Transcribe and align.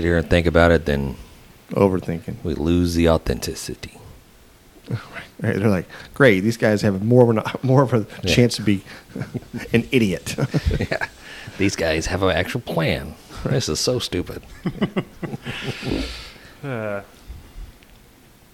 we 0.00 0.02
sit 0.02 0.08
here 0.08 0.16
and 0.18 0.30
think 0.30 0.46
about 0.46 0.70
it, 0.72 0.86
then 0.86 1.16
Overthinking. 1.72 2.36
we 2.42 2.54
lose 2.54 2.94
the 2.94 3.08
authenticity. 3.10 3.92
Right? 5.42 5.56
They're 5.56 5.70
like, 5.70 5.86
great. 6.12 6.40
These 6.40 6.58
guys 6.58 6.82
have 6.82 7.02
more 7.02 7.22
of 7.22 7.30
an, 7.30 7.42
more 7.62 7.82
of 7.82 7.94
a 7.94 8.06
Yeah. 8.22 8.34
chance 8.34 8.56
to 8.56 8.62
be 8.62 8.82
an 9.72 9.88
idiot. 9.90 10.36
yeah. 10.78 11.06
These 11.56 11.76
guys 11.76 12.06
have 12.06 12.22
an 12.22 12.36
actual 12.36 12.60
plan. 12.60 13.14
This 13.44 13.68
is 13.70 13.80
so 13.80 13.98
stupid. 13.98 14.42
Uh, 16.62 17.00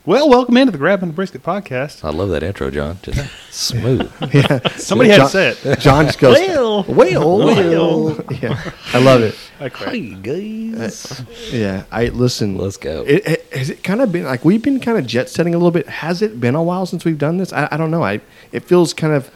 well, 0.07 0.29
welcome 0.29 0.57
into 0.57 0.71
the 0.71 0.79
Grabbing 0.79 1.09
the 1.09 1.15
Brisket 1.15 1.43
podcast. 1.43 2.05
I 2.05 2.11
love 2.11 2.29
that 2.29 2.45
intro, 2.45 2.71
John. 2.71 2.97
Just 3.03 3.29
smooth. 3.53 4.09
yeah. 4.33 4.69
Somebody 4.77 5.11
had 5.11 5.17
John, 5.17 5.27
to 5.27 5.33
say 5.55 5.71
it. 5.73 5.79
John 5.81 6.07
just 6.07 6.21
goes, 6.21 6.37
Well. 6.39 6.85
well, 6.85 7.39
well. 7.39 8.25
Yeah, 8.41 8.73
I 8.93 8.99
love 9.03 9.23
it. 9.23 9.35
I 9.59 9.69
quit. 9.69 9.89
Hey 9.89 10.11
guys. 10.15 11.21
Uh, 11.21 11.25
yeah, 11.51 11.85
I 11.91 12.07
listen. 12.07 12.57
Let's 12.57 12.77
go. 12.77 13.03
It, 13.05 13.27
it, 13.27 13.53
has 13.53 13.69
it 13.71 13.83
kind 13.83 14.01
of 14.01 14.13
been 14.13 14.25
like 14.25 14.45
we've 14.45 14.63
been 14.63 14.79
kind 14.79 14.97
of 14.97 15.07
jet 15.07 15.29
setting 15.29 15.55
a 15.55 15.59
little 15.59 15.73
bit? 15.73 15.89
Has 15.89 16.23
it 16.23 16.39
been 16.41 16.55
a 16.55 16.63
while 16.63 16.87
since 16.87 17.05
we've 17.05 17.19
done 17.19 17.39
this? 17.39 17.53
I, 17.53 17.67
I 17.73 17.77
don't 17.77 17.91
know. 17.91 18.05
I 18.05 18.21
it 18.53 18.61
feels 18.65 18.95
kind 18.95 19.13
of 19.13 19.29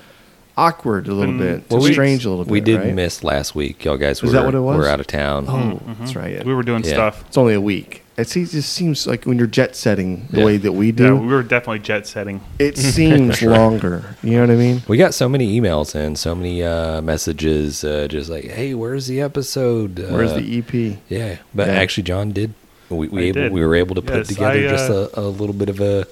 awkward 0.57 1.09
a 1.09 1.15
little 1.15 1.37
Been 1.37 1.61
bit, 1.63 1.71
two 1.71 1.77
It's 1.79 1.87
strange 1.89 2.25
a 2.25 2.31
little 2.31 2.45
bit. 2.45 2.53
we 2.53 2.61
did 2.61 2.81
right? 2.81 2.95
miss 2.95 3.25
last 3.25 3.55
week. 3.57 3.85
Y'all 3.85 3.97
guys 3.97 4.23
were, 4.23 4.27
Is 4.27 4.33
that 4.35 4.45
what 4.45 4.55
it 4.55 4.61
was? 4.61 4.77
were 4.77 4.87
out 4.87 5.01
of 5.01 5.07
town. 5.09 5.47
Oh, 5.49 5.53
mm-hmm. 5.53 5.95
that's 6.05 6.15
right. 6.15 6.35
yeah. 6.35 6.45
We 6.45 6.55
were 6.55 6.63
doing 6.63 6.85
Yeah. 6.85 6.93
stuff. 6.93 7.25
It's 7.27 7.39
only 7.39 7.55
a 7.55 7.61
week. 7.61 8.05
It 8.21 8.29
seems, 8.29 8.53
just 8.53 8.73
seems 8.73 9.07
like 9.07 9.25
when 9.25 9.39
you're 9.39 9.47
jet 9.47 9.75
setting 9.75 10.27
the 10.31 10.41
Yeah. 10.41 10.45
way 10.47 10.57
that 10.59 10.73
we 10.73 10.87
Yeah, 10.87 10.93
do, 10.93 11.17
we 11.17 11.27
were 11.27 11.43
definitely 11.43 11.81
jet 11.81 12.07
setting. 12.07 12.41
it 12.59 12.77
seems 12.97 13.43
longer. 13.43 14.17
You 14.23 14.33
know 14.37 14.41
what 14.43 14.51
I 14.51 14.57
mean? 14.57 14.83
We 14.89 14.97
got 14.99 15.15
so 15.15 15.29
many 15.29 15.59
emails 15.61 15.95
and 15.95 16.19
so 16.19 16.35
many 16.35 16.63
uh, 16.63 17.01
messages, 17.03 17.83
uh, 17.85 18.07
just 18.09 18.31
like, 18.31 18.45
"Hey, 18.45 18.75
where's 18.75 19.07
the 19.07 19.21
episode? 19.21 19.99
Where's 19.99 20.33
Uh, 20.33 20.37
the 20.37 20.59
EP? 20.59 20.99
Yeah, 21.09 21.37
but 21.55 21.69
Yeah. 21.69 21.75
actually, 21.75 22.05
John 22.05 22.31
did. 22.33 22.55
We 22.91 23.09
we, 23.09 23.23
I 23.23 23.25
able, 23.27 23.41
did. 23.43 23.53
we 23.53 23.65
were 23.65 23.75
able 23.77 23.95
to 23.95 24.03
put 24.03 24.17
Yes, 24.17 24.29
together 24.29 24.59
I, 24.67 24.69
just 24.69 24.91
uh, 24.91 25.09
a, 25.15 25.21
a 25.21 25.29
little 25.29 25.55
bit 25.55 25.69
of 25.69 25.81
a 25.81 26.07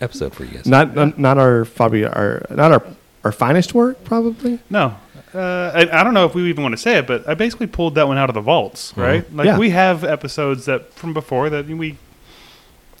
episode 0.00 0.32
for 0.34 0.44
you 0.44 0.50
guys. 0.56 0.66
Not, 0.66 0.94
not 0.94 1.18
not 1.18 1.38
our 1.38 1.64
probably 1.64 2.04
our 2.04 2.44
not 2.50 2.72
our 2.72 2.82
our 3.24 3.32
finest 3.32 3.74
work 3.74 4.02
probably. 4.04 4.58
No. 4.70 4.94
Uh, 5.34 5.70
I, 5.74 6.00
I 6.00 6.04
don't 6.04 6.14
know 6.14 6.24
if 6.24 6.34
we 6.34 6.48
even 6.48 6.62
want 6.62 6.72
to 6.72 6.80
say 6.80 6.98
it, 6.98 7.06
but 7.06 7.28
I 7.28 7.34
basically 7.34 7.66
pulled 7.66 7.94
that 7.96 8.08
one 8.08 8.16
out 8.18 8.30
of 8.30 8.34
the 8.34 8.40
vaults, 8.40 8.92
right? 8.96 9.30
Like 9.34 9.46
Yeah. 9.46 9.58
we 9.58 9.70
have 9.70 10.04
episodes 10.04 10.64
that 10.66 10.92
from 10.94 11.12
before 11.12 11.50
that 11.50 11.66
we, 11.66 11.96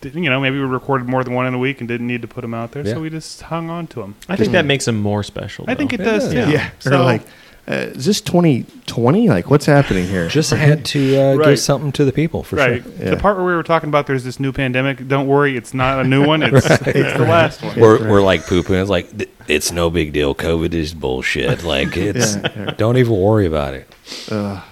did, 0.00 0.14
you 0.14 0.28
know, 0.30 0.40
maybe 0.40 0.58
we 0.58 0.64
recorded 0.64 1.08
more 1.08 1.24
than 1.24 1.32
one 1.34 1.46
in 1.46 1.54
a 1.54 1.58
week 1.58 1.80
and 1.80 1.88
didn't 1.88 2.06
need 2.06 2.22
to 2.22 2.28
put 2.28 2.42
them 2.42 2.54
out 2.54 2.72
there, 2.72 2.86
Yeah. 2.86 2.94
so 2.94 3.00
we 3.00 3.10
just 3.10 3.42
hung 3.42 3.70
on 3.70 3.86
to 3.88 4.00
them. 4.00 4.14
I 4.28 4.36
think 4.36 4.52
that 4.52 4.64
makes 4.66 4.84
them 4.84 5.00
more 5.00 5.22
special. 5.22 5.64
I 5.68 5.74
think 5.74 5.90
though. 5.90 6.02
it 6.02 6.04
does 6.04 6.32
Yeah. 6.34 6.48
Yeah. 6.48 6.70
So 6.80 6.90
Or 7.00 7.04
like, 7.04 7.22
uh, 7.68 7.72
is 7.94 8.04
this 8.06 8.20
2020? 8.22 9.28
Like, 9.28 9.50
what's 9.50 9.66
happening 9.66 10.06
here? 10.06 10.28
Just 10.38 10.50
had 10.50 10.84
to 10.86 11.16
uh, 11.20 11.34
Right. 11.36 11.48
give 11.50 11.58
something 11.60 11.92
to 11.92 12.04
the 12.04 12.12
people 12.12 12.42
for 12.42 12.56
right, 12.56 12.82
sure. 12.82 12.92
Yeah. 12.98 13.10
the 13.10 13.16
part 13.16 13.36
where 13.36 13.44
we 13.46 13.52
were 13.52 13.62
talking 13.62 13.88
about 13.88 14.06
there's 14.06 14.24
this 14.24 14.40
new 14.40 14.52
pandemic. 14.52 15.06
Don't 15.06 15.26
worry, 15.26 15.56
it's 15.56 15.74
not 15.74 16.00
a 16.00 16.04
new 16.04 16.24
one. 16.26 16.42
It's 16.54 16.66
it's 16.66 17.18
the 17.18 17.26
last 17.28 17.62
one. 17.62 17.78
We're, 17.78 18.08
we're 18.08 18.22
like 18.22 18.46
pooping. 18.46 18.76
It's 18.76 18.90
like 18.90 19.08
it's 19.48 19.70
no 19.70 19.90
big 19.90 20.12
deal. 20.12 20.34
COVID 20.34 20.72
is 20.72 20.94
bullshit. 20.94 21.62
Like 21.62 21.96
it's 21.96 22.36
Yeah, 22.36 22.52
yeah. 22.56 22.70
don't 22.76 22.96
even 22.96 23.12
worry 23.16 23.46
about 23.46 23.74
it. 23.74 23.94
Ugh. 24.30 24.62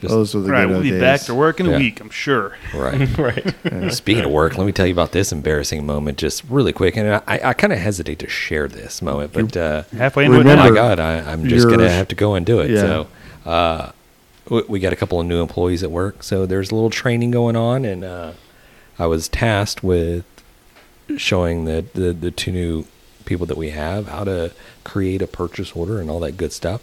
Just- 0.00 0.14
those 0.14 0.34
were 0.34 0.42
the 0.42 0.50
Right, 0.50 0.60
good 0.62 0.68
we'll 0.68 0.76
old 0.76 0.82
be 0.84 0.90
days. 0.90 1.00
back 1.00 1.20
to 1.22 1.34
work 1.34 1.58
in 1.60 1.66
a 1.66 1.76
week, 1.76 2.00
I'm 2.00 2.10
sure. 2.10 2.56
Right. 2.72 3.18
right. 3.18 3.92
Speaking 3.92 4.24
of 4.24 4.30
work, 4.30 4.56
let 4.56 4.64
me 4.64 4.70
tell 4.72 4.86
you 4.86 4.92
about 4.92 5.10
this 5.12 5.32
embarrassing 5.32 5.84
moment, 5.84 6.18
just 6.18 6.44
really 6.48 6.72
quick. 6.72 6.96
And 6.96 7.14
I, 7.26 7.40
I 7.44 7.52
kind 7.52 7.72
of 7.72 7.80
hesitate 7.80 8.20
to 8.20 8.28
share 8.28 8.68
this 8.68 9.02
moment, 9.02 9.32
but 9.32 9.56
uh, 9.56 9.82
Halfway 9.96 10.26
into 10.26 10.38
Remember- 10.38 10.62
it 10.62 10.64
my 10.64 10.68
now. 10.68 10.74
God, 10.74 11.00
I, 11.00 11.32
I'm 11.32 11.48
just 11.48 11.66
gonna 11.68 11.82
Yours. 11.82 11.92
have 11.92 12.08
to 12.08 12.14
go 12.14 12.34
and 12.34 12.46
do 12.46 12.60
it. 12.60 12.70
Yeah. 12.70 12.80
So, 12.80 13.06
uh, 13.44 13.92
we, 14.48 14.62
we 14.68 14.78
got 14.80 14.92
a 14.92 14.96
couple 14.96 15.20
of 15.20 15.26
new 15.26 15.42
employees 15.42 15.82
at 15.82 15.90
work, 15.90 16.22
so 16.22 16.46
there's 16.46 16.70
a 16.70 16.74
little 16.74 16.90
training 16.90 17.32
going 17.32 17.56
on, 17.56 17.84
and 17.84 18.04
uh, 18.04 18.32
I 19.00 19.06
was 19.06 19.28
tasked 19.28 19.82
with 19.82 20.24
showing 21.16 21.64
the, 21.64 21.84
the 21.94 22.12
the 22.12 22.30
two 22.30 22.52
new 22.52 22.84
people 23.24 23.46
that 23.46 23.56
we 23.56 23.70
have 23.70 24.08
how 24.08 24.24
to 24.24 24.52
create 24.84 25.20
a 25.22 25.26
purchase 25.26 25.72
order 25.72 26.00
and 26.00 26.08
all 26.10 26.20
that 26.20 26.36
good 26.36 26.52
stuff. 26.52 26.82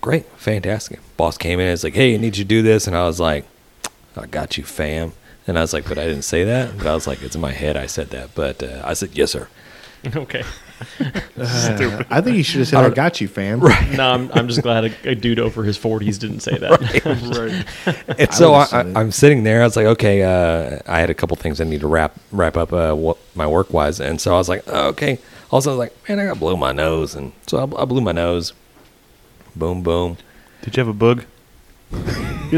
Great, 0.00 0.26
fantastic. 0.36 1.00
Boss 1.16 1.36
came 1.36 1.58
in 1.58 1.66
and 1.66 1.72
was 1.72 1.84
like, 1.84 1.94
"Hey, 1.94 2.14
I 2.14 2.16
need 2.18 2.36
you 2.36 2.44
to 2.44 2.48
do 2.48 2.62
this," 2.62 2.86
and 2.86 2.96
I 2.96 3.04
was 3.04 3.18
like, 3.18 3.44
"I 4.16 4.26
got 4.26 4.56
you, 4.56 4.64
fam." 4.64 5.12
And 5.46 5.58
I 5.58 5.62
was 5.62 5.72
like, 5.72 5.88
"But 5.88 5.98
I 5.98 6.06
didn't 6.06 6.22
say 6.22 6.44
that." 6.44 6.76
But 6.78 6.86
I 6.86 6.94
was 6.94 7.06
like, 7.06 7.22
"It's 7.22 7.34
in 7.34 7.40
my 7.40 7.52
head. 7.52 7.76
I 7.76 7.86
said 7.86 8.10
that." 8.10 8.34
But 8.34 8.62
uh, 8.62 8.82
I 8.84 8.94
said, 8.94 9.10
"Yes, 9.14 9.32
sir." 9.32 9.48
okay. 10.16 10.44
Uh, 11.36 12.04
I 12.10 12.20
think 12.20 12.36
you 12.36 12.42
should 12.42 12.60
have 12.60 12.68
said, 12.68 12.84
"I 12.84 12.90
got 12.90 13.20
you, 13.20 13.28
fam." 13.28 13.60
Right. 13.60 13.90
No, 13.92 14.10
I'm, 14.10 14.30
I'm 14.32 14.48
just 14.48 14.62
glad 14.62 14.84
a, 14.84 15.10
a 15.10 15.14
dude 15.14 15.38
over 15.38 15.64
his 15.64 15.76
40s 15.76 16.18
didn't 16.18 16.40
say 16.40 16.56
that. 16.58 16.80
Right. 16.80 17.04
right. 18.06 18.20
And 18.20 18.32
so 18.32 18.52
would've 18.52 18.72
I, 18.96 19.00
I'm 19.00 19.10
sitting 19.10 19.42
there. 19.42 19.62
I 19.62 19.64
was 19.64 19.76
like, 19.76 19.86
okay, 19.86 20.22
uh, 20.22 20.78
I 20.86 21.00
had 21.00 21.10
a 21.10 21.14
couple 21.14 21.36
things 21.36 21.60
I 21.60 21.64
need 21.64 21.80
to 21.80 21.88
wrap 21.88 22.16
wrap 22.30 22.56
up 22.56 22.72
uh, 22.72 22.94
what 22.94 23.18
my 23.34 23.46
work 23.46 23.72
wise, 23.72 24.00
and 24.00 24.20
so 24.20 24.34
I 24.34 24.38
was 24.38 24.48
like, 24.48 24.62
oh, 24.68 24.88
okay. 24.88 25.18
Also, 25.50 25.70
I 25.70 25.72
was 25.74 25.78
like, 25.78 26.08
man, 26.08 26.20
I 26.20 26.26
got 26.26 26.34
to 26.34 26.40
blow 26.40 26.56
my 26.56 26.72
nose, 26.72 27.14
and 27.14 27.32
so 27.46 27.58
I, 27.58 27.82
I 27.82 27.84
blew 27.84 28.00
my 28.00 28.12
nose. 28.12 28.52
Boom, 29.56 29.82
boom. 29.82 30.16
Did 30.62 30.76
you 30.76 30.80
have 30.80 30.88
a 30.88 30.92
bug? 30.92 31.24
You 31.90 31.98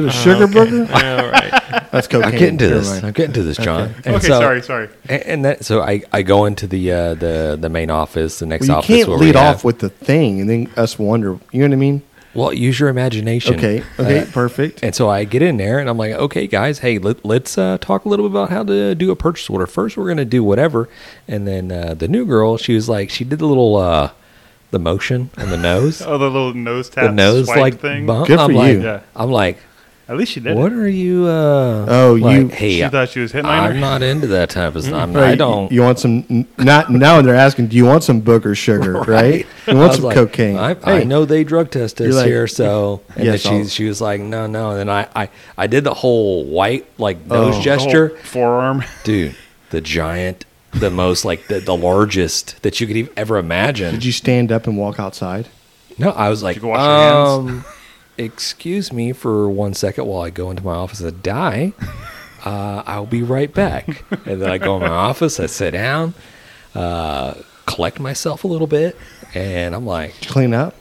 had 0.02 0.04
a 0.04 0.10
sugar 0.10 0.46
burger? 0.46 0.82
All 0.92 1.30
right. 1.30 1.88
That's 1.92 2.06
cocaine. 2.08 2.32
I'm 2.32 2.38
getting 2.38 2.58
to 2.58 2.68
Never 2.68 2.78
this. 2.80 2.90
mind. 2.90 3.04
I'm 3.06 3.12
getting 3.12 3.32
to 3.34 3.42
this, 3.42 3.56
John. 3.56 3.94
And 4.04 4.16
okay, 4.16 4.26
so- 4.26 4.40
sorry, 4.40 4.62
sorry. 4.62 4.88
And, 5.08 5.22
and 5.22 5.44
that, 5.44 5.64
so 5.64 5.82
I, 5.82 6.02
I 6.12 6.22
go 6.22 6.46
into 6.46 6.66
the 6.66 6.92
uh, 6.92 7.14
the 7.14 7.56
the 7.60 7.68
main 7.68 7.90
office, 7.90 8.38
the 8.40 8.46
next 8.46 8.62
Well, 8.68 8.76
you 8.76 8.78
office. 8.78 8.86
can't 8.96 9.08
where 9.08 9.18
we 9.18 9.26
lead 9.26 9.34
have- 9.36 9.56
off 9.56 9.64
with 9.64 9.78
the 9.78 9.88
thing 9.88 10.40
and 10.40 10.50
then 10.50 10.70
us 10.76 10.98
wonder. 10.98 11.38
You 11.52 11.60
know 11.60 11.66
what 11.68 11.72
I 11.72 11.76
mean? 11.76 12.02
Well, 12.32 12.52
use 12.52 12.78
your 12.78 12.88
imagination. 12.90 13.56
Okay. 13.56 13.82
Okay. 13.98 14.20
Uh, 14.20 14.24
perfect. 14.26 14.84
And 14.84 14.94
so 14.94 15.08
I 15.08 15.24
get 15.24 15.42
in 15.42 15.56
there 15.56 15.80
and 15.80 15.90
I'm 15.90 15.98
like, 15.98 16.12
okay, 16.12 16.46
guys, 16.46 16.78
hey, 16.78 16.98
let, 16.98 17.24
let's 17.24 17.58
uh, 17.58 17.76
talk 17.80 18.04
a 18.04 18.08
little 18.08 18.28
bit 18.28 18.30
about 18.30 18.50
how 18.50 18.62
to 18.62 18.94
do 18.94 19.10
a 19.10 19.16
purchase 19.16 19.50
order. 19.50 19.66
First, 19.66 19.96
we're 19.96 20.04
going 20.04 20.16
to 20.18 20.24
do 20.24 20.44
whatever. 20.44 20.88
And 21.26 21.44
then 21.48 21.72
uh, 21.72 21.94
the 21.94 22.06
new 22.06 22.24
girl, 22.24 22.56
she 22.56 22.72
was 22.76 22.88
like, 22.88 23.10
she 23.10 23.24
did 23.24 23.40
the 23.40 23.46
little, 23.46 23.74
uh, 23.74 24.12
the 24.70 24.78
motion 24.78 25.30
on 25.38 25.50
the 25.50 25.56
nose, 25.56 26.00
Oh, 26.06 26.18
the 26.18 26.30
little 26.30 26.54
nose 26.54 26.88
tap 26.90 27.04
the 27.06 27.12
nose 27.12 27.46
swipe 27.46 27.58
like 27.58 27.80
thing. 27.80 28.06
bump. 28.06 28.26
Good 28.28 28.38
I'm 28.38 28.50
for 28.50 28.54
like, 28.56 28.72
you. 28.74 28.82
Yeah. 28.82 29.00
I'm 29.16 29.30
like, 29.30 29.58
At 30.08 30.16
least 30.16 30.32
she 30.32 30.40
did 30.40 30.56
what 30.56 30.72
it. 30.72 30.78
are 30.78 30.88
you? 30.88 31.26
Uh, 31.26 31.86
Oh, 31.88 32.14
like, 32.20 32.36
you- 32.36 32.48
Hey, 32.48 32.70
She 32.76 32.84
I, 32.84 32.88
thought 32.88 33.08
she 33.10 33.20
was 33.20 33.32
hitting 33.32 33.46
I'm 33.50 33.74
her. 33.74 33.80
not 33.80 34.02
into 34.02 34.26
that 34.28 34.50
type 34.50 34.74
of 34.76 34.82
stuff. 34.84 34.94
I'm, 34.94 35.12
Right, 35.12 35.30
I 35.30 35.34
don't. 35.36 35.70
You, 35.72 35.82
want 35.82 35.98
some? 35.98 36.46
Not 36.58 36.90
now. 36.90 37.20
They're 37.22 37.34
asking, 37.34 37.68
do 37.68 37.76
you 37.76 37.84
want 37.84 38.02
some 38.04 38.20
booger 38.22 38.56
sugar? 38.56 39.00
Right? 39.06 39.46
You 39.66 39.76
want 39.76 39.94
some 39.94 40.04
like, 40.04 40.14
cocaine? 40.14 40.56
I, 40.56 40.74
Hey, 40.74 41.00
I 41.00 41.04
know 41.04 41.24
they 41.24 41.42
drug 41.44 41.70
test 41.70 42.00
us 42.00 42.14
like, 42.14 42.26
here, 42.26 42.46
so 42.48 43.02
and 43.16 43.24
Yes, 43.24 43.42
then 43.44 43.52
I'll- 43.54 43.62
she 43.64 43.68
she 43.70 43.84
was 43.86 44.00
like, 44.00 44.20
no, 44.20 44.46
no, 44.46 44.70
and 44.70 44.78
then 44.80 44.88
I 44.88 45.08
I, 45.14 45.28
I 45.58 45.66
did 45.66 45.84
the 45.84 45.94
whole 45.94 46.44
white 46.44 46.86
like 46.98 47.26
nose 47.26 47.54
Oh. 47.54 47.58
The 47.58 47.62
gesture, 47.64 48.08
whole 48.08 48.16
forearm. 48.18 48.84
dude. 49.04 49.34
The 49.70 49.80
giant, 49.80 50.44
the 50.72 50.90
most 50.90 51.24
like 51.24 51.48
the, 51.48 51.60
the 51.60 51.76
largest 51.76 52.62
that 52.62 52.80
you 52.80 52.86
could 52.86 52.96
even 52.96 53.12
ever 53.16 53.38
imagine. 53.38 53.92
Did 53.92 54.04
you 54.04 54.12
stand 54.12 54.52
up 54.52 54.66
and 54.66 54.76
walk 54.78 54.98
outside? 55.00 55.48
no, 55.98 56.10
I 56.10 56.28
was 56.28 56.42
like, 56.42 56.56
you 56.56 56.62
go 56.62 56.68
your 56.68 56.78
hands? 56.78 57.28
um, 57.50 57.64
excuse 58.16 58.92
me 58.92 59.12
for 59.12 59.48
one 59.50 59.74
second 59.74 60.06
while 60.06 60.22
I 60.22 60.30
go 60.30 60.50
into 60.50 60.64
my 60.64 60.74
office 60.74 61.00
and 61.00 61.22
die. 61.22 61.72
Uh, 62.44 62.82
I'll 62.86 63.04
be 63.06 63.22
right 63.22 63.52
back. 63.52 64.02
and 64.26 64.40
then 64.40 64.50
I 64.50 64.56
go 64.58 64.76
in 64.76 64.82
my 64.82 64.88
office, 64.88 65.38
I 65.40 65.46
sit 65.46 65.72
down, 65.72 66.14
uh, 66.74 67.34
collect 67.66 68.00
myself 68.00 68.44
a 68.44 68.46
little 68.46 68.66
bit, 68.66 68.96
and 69.34 69.74
I'm 69.74 69.84
like, 69.84 70.14
Did 70.20 70.24
you 70.26 70.30
clean 70.30 70.54
up? 70.54 70.74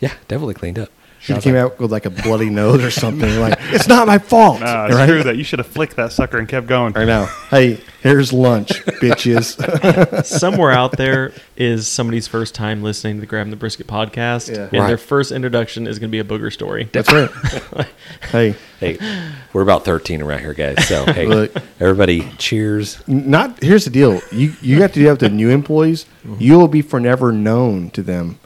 yeah, 0.00 0.14
definitely 0.28 0.54
cleaned 0.54 0.78
up. 0.80 0.88
She 1.26 1.40
came 1.40 1.56
out 1.56 1.78
with 1.80 1.90
like 1.90 2.06
a 2.06 2.10
bloody 2.10 2.50
nose 2.50 2.82
or 2.84 2.90
something. 2.90 3.40
Like, 3.40 3.58
it's 3.72 3.88
not 3.88 4.06
my 4.06 4.18
fault. 4.18 4.60
Nah, 4.60 4.86
right? 4.86 5.08
screw 5.08 5.22
that. 5.24 5.36
You 5.36 5.42
should 5.44 5.58
have 5.58 5.66
flicked 5.66 5.96
that 5.96 6.12
sucker 6.12 6.38
and 6.38 6.48
kept 6.48 6.66
going. 6.68 6.96
I 6.96 7.04
know. 7.04 7.26
Hey, 7.50 7.80
here's 8.02 8.32
lunch, 8.32 8.68
bitches. 9.00 10.24
Somewhere 10.24 10.70
out 10.70 10.92
there 10.96 11.32
is 11.56 11.88
somebody's 11.88 12.28
first 12.28 12.54
time 12.54 12.82
listening 12.82 13.16
to 13.16 13.20
the 13.20 13.26
Grab 13.26 13.50
the 13.50 13.56
Brisket 13.56 13.86
podcast, 13.86 14.48
Yeah. 14.54 14.64
and 14.64 14.72
Right. 14.72 14.86
their 14.86 14.98
first 14.98 15.32
introduction 15.32 15.86
is 15.86 15.98
going 15.98 16.10
to 16.10 16.12
be 16.12 16.20
a 16.20 16.24
booger 16.24 16.52
story. 16.52 16.88
That's 16.92 17.12
right. 17.12 17.30
hey, 18.30 18.54
Hey, 18.78 18.98
we're 19.54 19.62
about 19.62 19.84
13 19.86 20.20
around 20.20 20.40
here, 20.40 20.52
guys. 20.52 20.86
So, 20.86 21.06
hey, 21.06 21.26
Look. 21.26 21.50
everybody, 21.80 22.28
cheers. 22.36 23.02
not 23.08 23.62
here's 23.62 23.84
the 23.84 23.90
deal. 23.90 24.20
You 24.30 24.52
you 24.60 24.82
have 24.82 24.92
to 24.92 25.00
do 25.00 25.04
that 25.06 25.12
with 25.12 25.20
the 25.20 25.28
new 25.30 25.48
employees. 25.48 26.04
Mm-hmm. 26.26 26.36
You 26.42 26.58
will 26.58 26.68
be 26.68 26.82
forever 26.82 27.32
known 27.32 27.88
to 27.90 28.02
them 28.02 28.38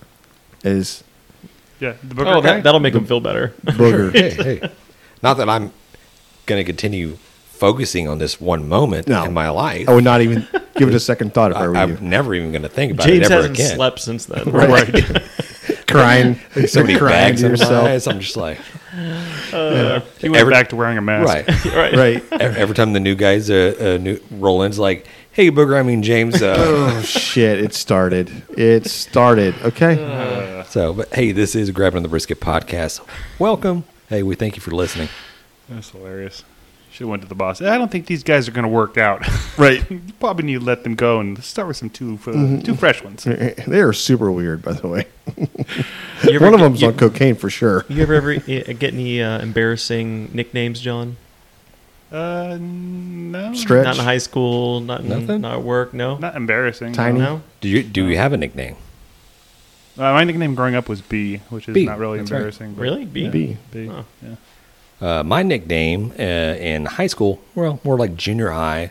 as 0.63 1.03
Yeah, 1.81 1.95
the 2.03 2.15
booger 2.15 2.37
Oh, 2.37 2.41
guy? 2.43 2.55
that, 2.57 2.65
that'll 2.65 2.81
make 2.81 2.93
them 2.93 3.07
feel 3.07 3.21
better. 3.21 3.55
booger. 3.65 4.13
Hey, 4.15 4.31
hey. 4.59 4.71
Not 5.23 5.39
that 5.39 5.49
I'm 5.49 5.73
going 6.47 6.61
to 6.61 6.65
continue 6.65 7.17
focusing 7.51 8.09
on 8.09 8.19
this 8.19 8.41
one 8.41 8.69
moment 8.69 9.07
No. 9.09 9.25
in 9.25 9.33
my 9.35 9.51
life. 9.51 9.89
I 9.89 9.95
would 9.95 10.05
not 10.05 10.21
even 10.23 10.47
give 10.77 10.89
it 10.89 10.95
a 10.95 11.01
second 11.01 11.35
thought 11.35 11.51
if 11.51 11.57
I, 11.59 11.65
I, 11.65 11.69
were 11.69 11.77
I'm 11.77 11.91
you. 11.91 11.97
never 12.01 12.35
even 12.35 12.53
going 12.53 12.63
to 12.63 12.69
think 12.69 12.93
about 12.93 13.07
James 13.07 13.27
it 13.27 13.33
ever 13.33 13.35
hasn't 13.49 13.57
again. 13.57 13.75
slept 13.77 13.99
since 14.01 14.27
then. 14.27 14.45
Right. 14.53 15.23
crying. 15.87 16.39
So 16.67 16.83
many 16.83 16.97
crying 16.97 17.13
bags 17.13 17.41
to 17.41 17.47
in 17.47 17.53
my 17.53 17.59
yourself. 17.59 17.85
eyes. 17.89 18.07
I'm 18.07 18.21
just 18.21 18.37
like, 18.37 18.59
he 19.51 20.29
went 20.29 20.37
every- 20.41 20.53
back 20.53 20.69
to 20.71 20.77
wearing 20.77 20.99
a 20.99 21.03
mask. 21.03 21.29
right. 21.29 21.65
right. 21.75 21.95
Right. 21.95 22.25
every, 22.33 22.61
every 22.61 22.75
time 22.75 22.93
the 22.93 23.01
new 23.01 23.15
guys 23.15 23.51
uh, 23.51 23.75
uh, 23.99 24.03
new, 24.03 24.21
roll 24.31 24.63
in, 24.63 24.71
it's 24.71 24.79
like, 24.79 25.07
hey, 25.33 25.51
Booger, 25.51 25.79
I 25.79 25.83
mean, 25.83 26.03
James. 26.03 26.43
Uh, 26.43 26.57
Oh 27.01 27.03
shit! 27.03 27.59
It 27.61 27.75
started. 27.75 28.31
It 28.51 28.87
started. 28.87 29.55
Okay. 29.63 30.65
so, 30.69 30.93
but 30.93 31.13
hey, 31.15 31.33
this 31.33 31.55
is 31.55 31.71
Grabbing 31.71 32.03
the 32.03 32.09
Brisket 32.09 32.41
podcast. 32.41 33.01
Welcome. 33.39 33.85
Hey, 34.09 34.23
we 34.23 34.35
thank 34.35 34.57
you 34.57 34.61
for 34.63 34.71
listening. 34.73 35.09
That's 35.69 35.91
hilarious. 35.91 36.45
Should 36.91 37.05
have 37.05 37.09
went 37.11 37.23
to 37.23 37.29
the 37.29 37.37
boss. 37.37 37.63
I 37.63 37.79
don't 37.79 37.91
think 37.91 38.07
these 38.07 38.25
guys 38.25 38.49
are 38.49 38.51
going 38.53 38.65
to 38.65 38.69
work 38.69 38.99
out. 38.99 39.25
Right. 39.59 39.89
you 39.91 40.01
probably 40.19 40.47
need 40.47 40.55
to 40.61 40.65
let 40.65 40.85
them 40.85 40.95
go 40.95 41.21
and 41.21 41.43
start 41.45 41.69
with 41.69 41.77
some 41.77 41.91
two 41.91 42.15
uh, 42.15 42.31
Mm-hmm. 42.31 42.61
two 42.63 42.75
fresh 42.75 43.05
ones. 43.05 43.25
They 43.25 43.81
are 43.83 43.93
super 43.93 44.33
weird, 44.33 44.63
by 44.63 44.73
the 44.73 44.89
way. 44.89 45.05
You 45.37 45.47
ever 46.37 46.45
One 46.47 46.55
of 46.55 46.61
them's 46.61 46.81
you, 46.81 46.89
on 46.89 46.97
cocaine 46.97 47.35
for 47.35 47.51
sure. 47.51 47.85
You 47.91 48.03
ever 48.03 48.15
ever 48.15 48.33
uh, 48.37 48.39
get 48.73 48.95
any 48.95 49.21
uh, 49.23 49.39
embarrassing 49.41 50.31
nicknames, 50.33 50.81
John? 50.81 51.19
Uh, 52.13 52.59
no, 52.61 53.55
Stretch. 53.55 53.85
Not 53.85 53.99
in 53.99 54.05
high 54.05 54.19
school, 54.19 54.81
not 54.81 55.01
in, 55.03 55.09
Nothing? 55.09 55.41
not 55.43 55.59
at 55.59 55.63
work. 55.63 55.95
No, 55.95 56.19
not 56.19 56.35
embarrassing. 56.35 56.93
Tiny. 56.93 57.19
no. 57.21 57.43
Do 57.61 57.69
you 57.69 57.83
do 57.83 58.07
you 58.09 58.17
have 58.17 58.33
a 58.33 58.37
nickname? 58.37 58.77
Uh, 59.97 60.13
my 60.15 60.25
nickname 60.25 60.55
growing 60.55 60.75
up 60.75 60.89
was 60.89 61.01
B, 61.03 61.37
which 61.51 61.69
is 61.69 61.75
B, 61.75 61.85
not 61.85 61.99
really 61.99 62.19
that's 62.19 62.31
right. 62.31 62.39
embarrassing. 62.39 62.73
but- 62.75 62.83
Really? 62.83 63.05
B? 63.05 63.25
Yeah, 63.25 63.31
B. 63.31 63.57
B. 63.71 63.89
Oh. 63.91 64.05
Yeah. 64.23 64.37
Uh, 65.01 65.23
my 65.23 65.43
nickname 65.43 66.13
uh, 66.19 66.23
in 66.23 66.87
high 66.87 67.07
school, 67.07 67.41
well, 67.55 67.81
more 67.85 67.97
like 67.97 68.17
junior 68.17 68.51
high, 68.51 68.91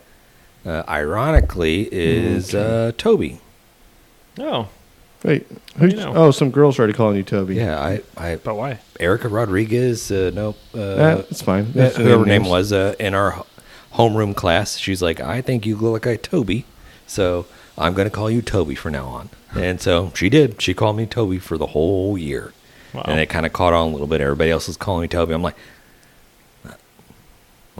uh, 0.65 0.83
ironically, 0.88 1.88
is 1.92 2.54
uh, 2.56 2.92
Toby. 2.98 3.39
Oh, 4.39 4.68
Wait, 5.24 5.45
who's, 5.77 5.94
you 5.94 6.00
know? 6.00 6.13
oh, 6.16 6.31
some 6.31 6.50
girl's 6.50 6.75
started 6.75 6.95
calling 6.95 7.18
you 7.18 7.24
Toby. 7.24 7.56
Yeah, 7.56 7.77
I, 7.80 8.01
I 8.18 8.36
But 8.38 8.56
why? 8.56 8.80
Erica 9.00 9.27
Rodriguez. 9.27 10.10
Uh, 10.12 10.31
no, 10.33 10.50
uh, 10.74 10.95
that's 10.95 11.42
fine. 11.42 11.66
uh, 11.66 11.71
That's 11.74 11.98
whoever 11.98 12.19
her 12.19 12.25
names. 12.25 12.44
name 12.44 12.50
was 12.51 12.71
uh, 12.71 12.95
in 13.00 13.13
our 13.13 13.31
ho- 13.31 13.45
homeroom 13.95 14.33
class. 14.36 14.77
She's 14.77 15.01
like, 15.01 15.19
I 15.19 15.42
think 15.42 15.66
you 15.66 15.75
look 15.75 16.06
like 16.06 16.16
a 16.16 16.18
Toby, 16.18 16.66
so 17.06 17.45
I'm 17.77 17.94
going 17.94 18.07
to 18.10 18.16
call 18.16 18.31
you 18.31 18.42
Toby 18.42 18.75
from 18.75 18.94
now 18.94 19.07
on. 19.07 19.30
And 19.56 19.81
so 19.81 20.12
she 20.16 20.30
did. 20.30 20.62
She 20.62 20.74
called 20.74 20.95
me 20.95 21.06
Toby 21.06 21.38
for 21.39 21.57
the 21.57 21.68
whole 21.68 22.18
year, 22.18 22.54
wow. 22.94 23.04
and 23.06 23.19
it 23.19 23.25
kind 23.27 23.45
of 23.45 23.51
caught 23.51 23.74
on 23.74 23.89
a 23.89 23.92
little 23.92 24.07
bit. 24.07 24.22
Everybody 24.22 24.51
else 24.51 24.68
was 24.68 24.77
calling 24.77 25.01
me 25.01 25.07
Toby. 25.10 25.33
I'm 25.33 25.42
like. 25.42 25.56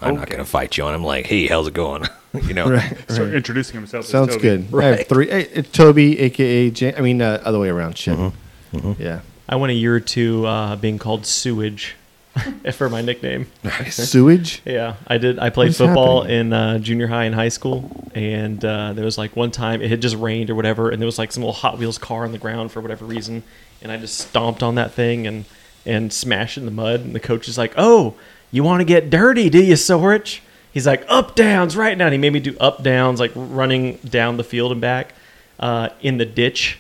I'm 0.01 0.15
not 0.15 0.27
going 0.29 0.39
to 0.39 0.45
fight 0.45 0.77
you. 0.77 0.85
And 0.85 0.95
I'm 0.95 1.03
like, 1.03 1.25
hey, 1.25 1.47
how's 1.47 1.67
it 1.67 1.73
going? 1.73 2.05
you 2.43 2.53
know, 2.53 2.69
Right. 2.71 2.97
Start 3.11 3.27
right. 3.27 3.33
introducing 3.35 3.75
himself. 3.75 4.05
as 4.05 4.09
Sounds 4.11 4.29
Toby. 4.35 4.41
good. 4.41 4.59
I 4.59 4.61
have 4.61 4.73
Right. 4.97 5.07
three. 5.07 5.29
Hey, 5.29 5.41
it's 5.53 5.69
Toby, 5.71 6.19
aka 6.19 6.69
Jan- 6.71 6.95
I 6.97 7.01
mean, 7.01 7.21
uh, 7.21 7.41
other 7.43 7.59
way 7.59 7.69
around. 7.69 7.97
Shit. 7.97 8.17
Mm-hmm. 8.17 9.01
Yeah. 9.01 9.21
I 9.47 9.55
went 9.55 9.71
a 9.71 9.75
year 9.75 9.95
or 9.95 9.99
two 9.99 10.45
uh, 10.45 10.75
being 10.75 10.99
called 10.99 11.25
sewage 11.25 11.95
for 12.73 12.87
my 12.89 13.01
nickname. 13.01 13.47
Sewage. 13.89 14.61
Yeah, 14.63 14.95
I 15.07 15.17
did. 15.17 15.39
I 15.39 15.49
played 15.49 15.69
What's 15.69 15.79
football 15.79 16.21
happening? 16.21 16.39
in 16.39 16.53
uh, 16.53 16.77
junior 16.79 17.07
high 17.07 17.25
and 17.25 17.33
high 17.33 17.49
school, 17.49 17.89
and 18.13 18.63
uh, 18.63 18.93
there 18.93 19.05
was 19.05 19.17
like 19.17 19.35
one 19.35 19.49
time 19.51 19.81
it 19.81 19.89
had 19.89 20.01
just 20.01 20.15
rained 20.15 20.49
or 20.49 20.55
whatever, 20.55 20.89
and 20.91 21.01
there 21.01 21.07
was 21.07 21.17
like 21.17 21.31
some 21.31 21.41
little 21.43 21.53
Hot 21.53 21.77
Wheels 21.79 21.97
car 21.97 22.25
on 22.25 22.31
the 22.31 22.37
ground 22.37 22.71
for 22.71 22.79
whatever 22.81 23.05
reason, 23.05 23.43
and 23.81 23.91
I 23.91 23.97
just 23.97 24.17
stomped 24.19 24.61
on 24.61 24.75
that 24.75 24.91
thing 24.93 25.25
and 25.25 25.45
and 25.85 26.13
smashed 26.13 26.57
in 26.57 26.65
the 26.65 26.71
mud, 26.71 26.99
and 27.01 27.15
the 27.15 27.19
coach 27.19 27.47
is 27.47 27.57
like, 27.57 27.73
"Oh, 27.75 28.13
you 28.51 28.63
want 28.63 28.81
to 28.81 28.85
get 28.85 29.09
dirty, 29.09 29.49
do 29.49 29.63
you, 29.63 29.75
Sorich?" 29.75 30.39
He's 30.71 30.85
like, 30.85 31.03
"Up 31.07 31.35
downs 31.35 31.75
right 31.75 31.97
now." 31.97 32.05
And 32.05 32.13
he 32.13 32.19
made 32.19 32.33
me 32.33 32.39
do 32.39 32.55
up 32.59 32.83
downs, 32.83 33.19
like 33.19 33.31
running 33.35 33.97
down 33.97 34.37
the 34.37 34.43
field 34.43 34.71
and 34.71 34.81
back 34.81 35.13
uh, 35.59 35.89
in 36.01 36.17
the 36.17 36.25
ditch, 36.25 36.79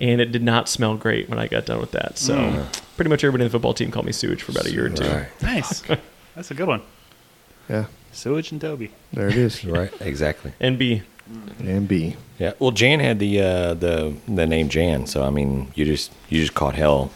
and 0.00 0.20
it 0.20 0.32
did 0.32 0.42
not 0.42 0.68
smell 0.68 0.96
great 0.96 1.28
when 1.28 1.38
I 1.38 1.46
got 1.46 1.66
done 1.66 1.80
with 1.80 1.92
that. 1.92 2.18
So. 2.18 2.66
Pretty 2.96 3.10
much 3.10 3.22
everybody 3.22 3.44
in 3.44 3.46
the 3.46 3.52
football 3.52 3.74
team 3.74 3.92
called 3.92 4.06
me 4.06 4.10
sewage 4.12 4.42
for 4.42 4.50
about 4.50 4.66
a 4.66 4.72
year 4.72 4.86
or 4.86 4.88
two. 4.88 5.04
Right. 5.04 5.28
Nice. 5.40 5.82
That's 6.34 6.50
a 6.50 6.54
good 6.54 6.66
one. 6.66 6.82
Yeah. 7.68 7.84
Sewage 8.10 8.50
and 8.50 8.60
Toby. 8.60 8.90
There 9.12 9.28
it 9.28 9.36
is. 9.36 9.64
Right, 9.64 9.92
exactly. 10.00 10.52
And 10.58 10.76
B, 10.78 11.02
And 11.60 11.86
B. 11.86 12.16
Yeah. 12.40 12.54
Well, 12.58 12.72
Jan 12.72 12.98
had 12.98 13.20
the 13.20 13.40
uh, 13.40 13.74
the 13.74 14.16
the 14.26 14.46
name 14.48 14.68
Jan, 14.68 15.06
so 15.06 15.22
I 15.22 15.30
mean, 15.30 15.70
you 15.76 15.84
just 15.84 16.10
you 16.28 16.40
just 16.40 16.54
caught 16.54 16.74
hell 16.74 17.12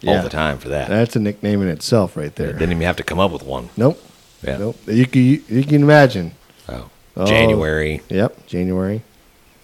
Yeah. 0.00 0.16
all 0.18 0.22
the 0.22 0.28
time 0.30 0.58
for 0.58 0.68
that. 0.70 0.88
That's 0.88 1.14
a 1.16 1.20
nickname 1.20 1.60
in 1.62 1.68
itself, 1.68 2.16
right 2.16 2.34
there. 2.34 2.52
Didn't 2.52 2.70
even 2.72 2.82
have 2.82 2.96
to 2.96 3.02
come 3.02 3.18
up 3.18 3.30
with 3.32 3.42
one. 3.42 3.68
Nope. 3.76 4.02
Yeah. 4.42 4.56
Nope. 4.56 4.76
You 4.86 5.06
can 5.06 5.22
you, 5.22 5.42
you 5.48 5.62
can 5.64 5.82
imagine. 5.82 6.32
Oh. 6.68 6.88
Oh. 7.16 7.26
January. 7.26 8.00
Yep. 8.08 8.46
January. 8.46 9.02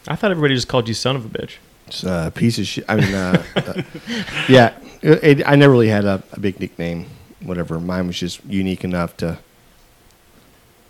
I 0.08 0.14
thought 0.16 0.30
everybody 0.30 0.54
just 0.54 0.68
called 0.68 0.88
you 0.88 0.94
son 0.94 1.16
of 1.16 1.24
a 1.24 1.28
bitch. 1.28 1.54
It's 1.86 2.04
a 2.04 2.30
piece 2.34 2.58
of 2.58 2.66
shit. 2.66 2.84
I 2.88 2.96
mean, 2.96 3.14
uh, 3.14 3.42
uh, 3.56 3.82
yeah. 4.48 4.74
It, 5.02 5.24
it- 5.40 5.48
I 5.48 5.54
never 5.56 5.72
really 5.72 5.88
had 5.88 6.04
a, 6.04 6.22
a 6.32 6.40
big 6.40 6.60
nickname. 6.60 7.06
Whatever. 7.42 7.78
Mine 7.80 8.06
was 8.08 8.18
just 8.18 8.44
unique 8.44 8.84
enough 8.84 9.16
to. 9.18 9.38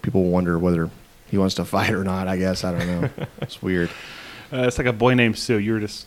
People 0.02 0.24
wonder 0.24 0.58
whether 0.58 0.90
he 1.28 1.38
wants 1.38 1.54
to 1.56 1.64
fight 1.76 1.90
or 1.90 2.04
not. 2.04 2.28
I 2.28 2.36
guess 2.36 2.64
I 2.64 2.76
don't 2.78 2.86
know. 2.86 3.10
it's 3.42 3.62
weird. 3.62 3.90
Uh, 4.52 4.62
it's 4.62 4.78
like 4.78 4.86
a 4.86 4.92
boy 4.92 5.14
named 5.14 5.36
Sue. 5.38 5.58
You 5.58 5.74
were 5.74 5.80
just 5.80 6.06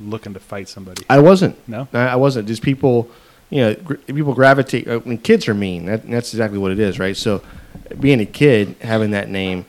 looking 0.00 0.34
to 0.34 0.40
fight 0.40 0.68
somebody. 0.68 1.04
I 1.08 1.18
wasn't. 1.20 1.56
No? 1.68 1.88
I, 1.92 2.08
I 2.08 2.16
wasn't. 2.16 2.48
Just 2.48 2.62
people, 2.62 3.10
you 3.50 3.60
know, 3.60 3.74
gr- 3.74 3.94
people 3.94 4.34
gravitate. 4.34 4.88
Uh, 4.88 4.98
when 5.00 5.18
kids 5.18 5.48
are 5.48 5.54
mean, 5.54 5.86
that, 5.86 6.08
that's 6.08 6.32
exactly 6.32 6.58
what 6.58 6.72
it 6.72 6.78
is, 6.78 6.98
right? 6.98 7.16
So, 7.16 7.42
being 7.98 8.20
a 8.20 8.26
kid, 8.26 8.76
having 8.80 9.10
that 9.12 9.28
name, 9.28 9.66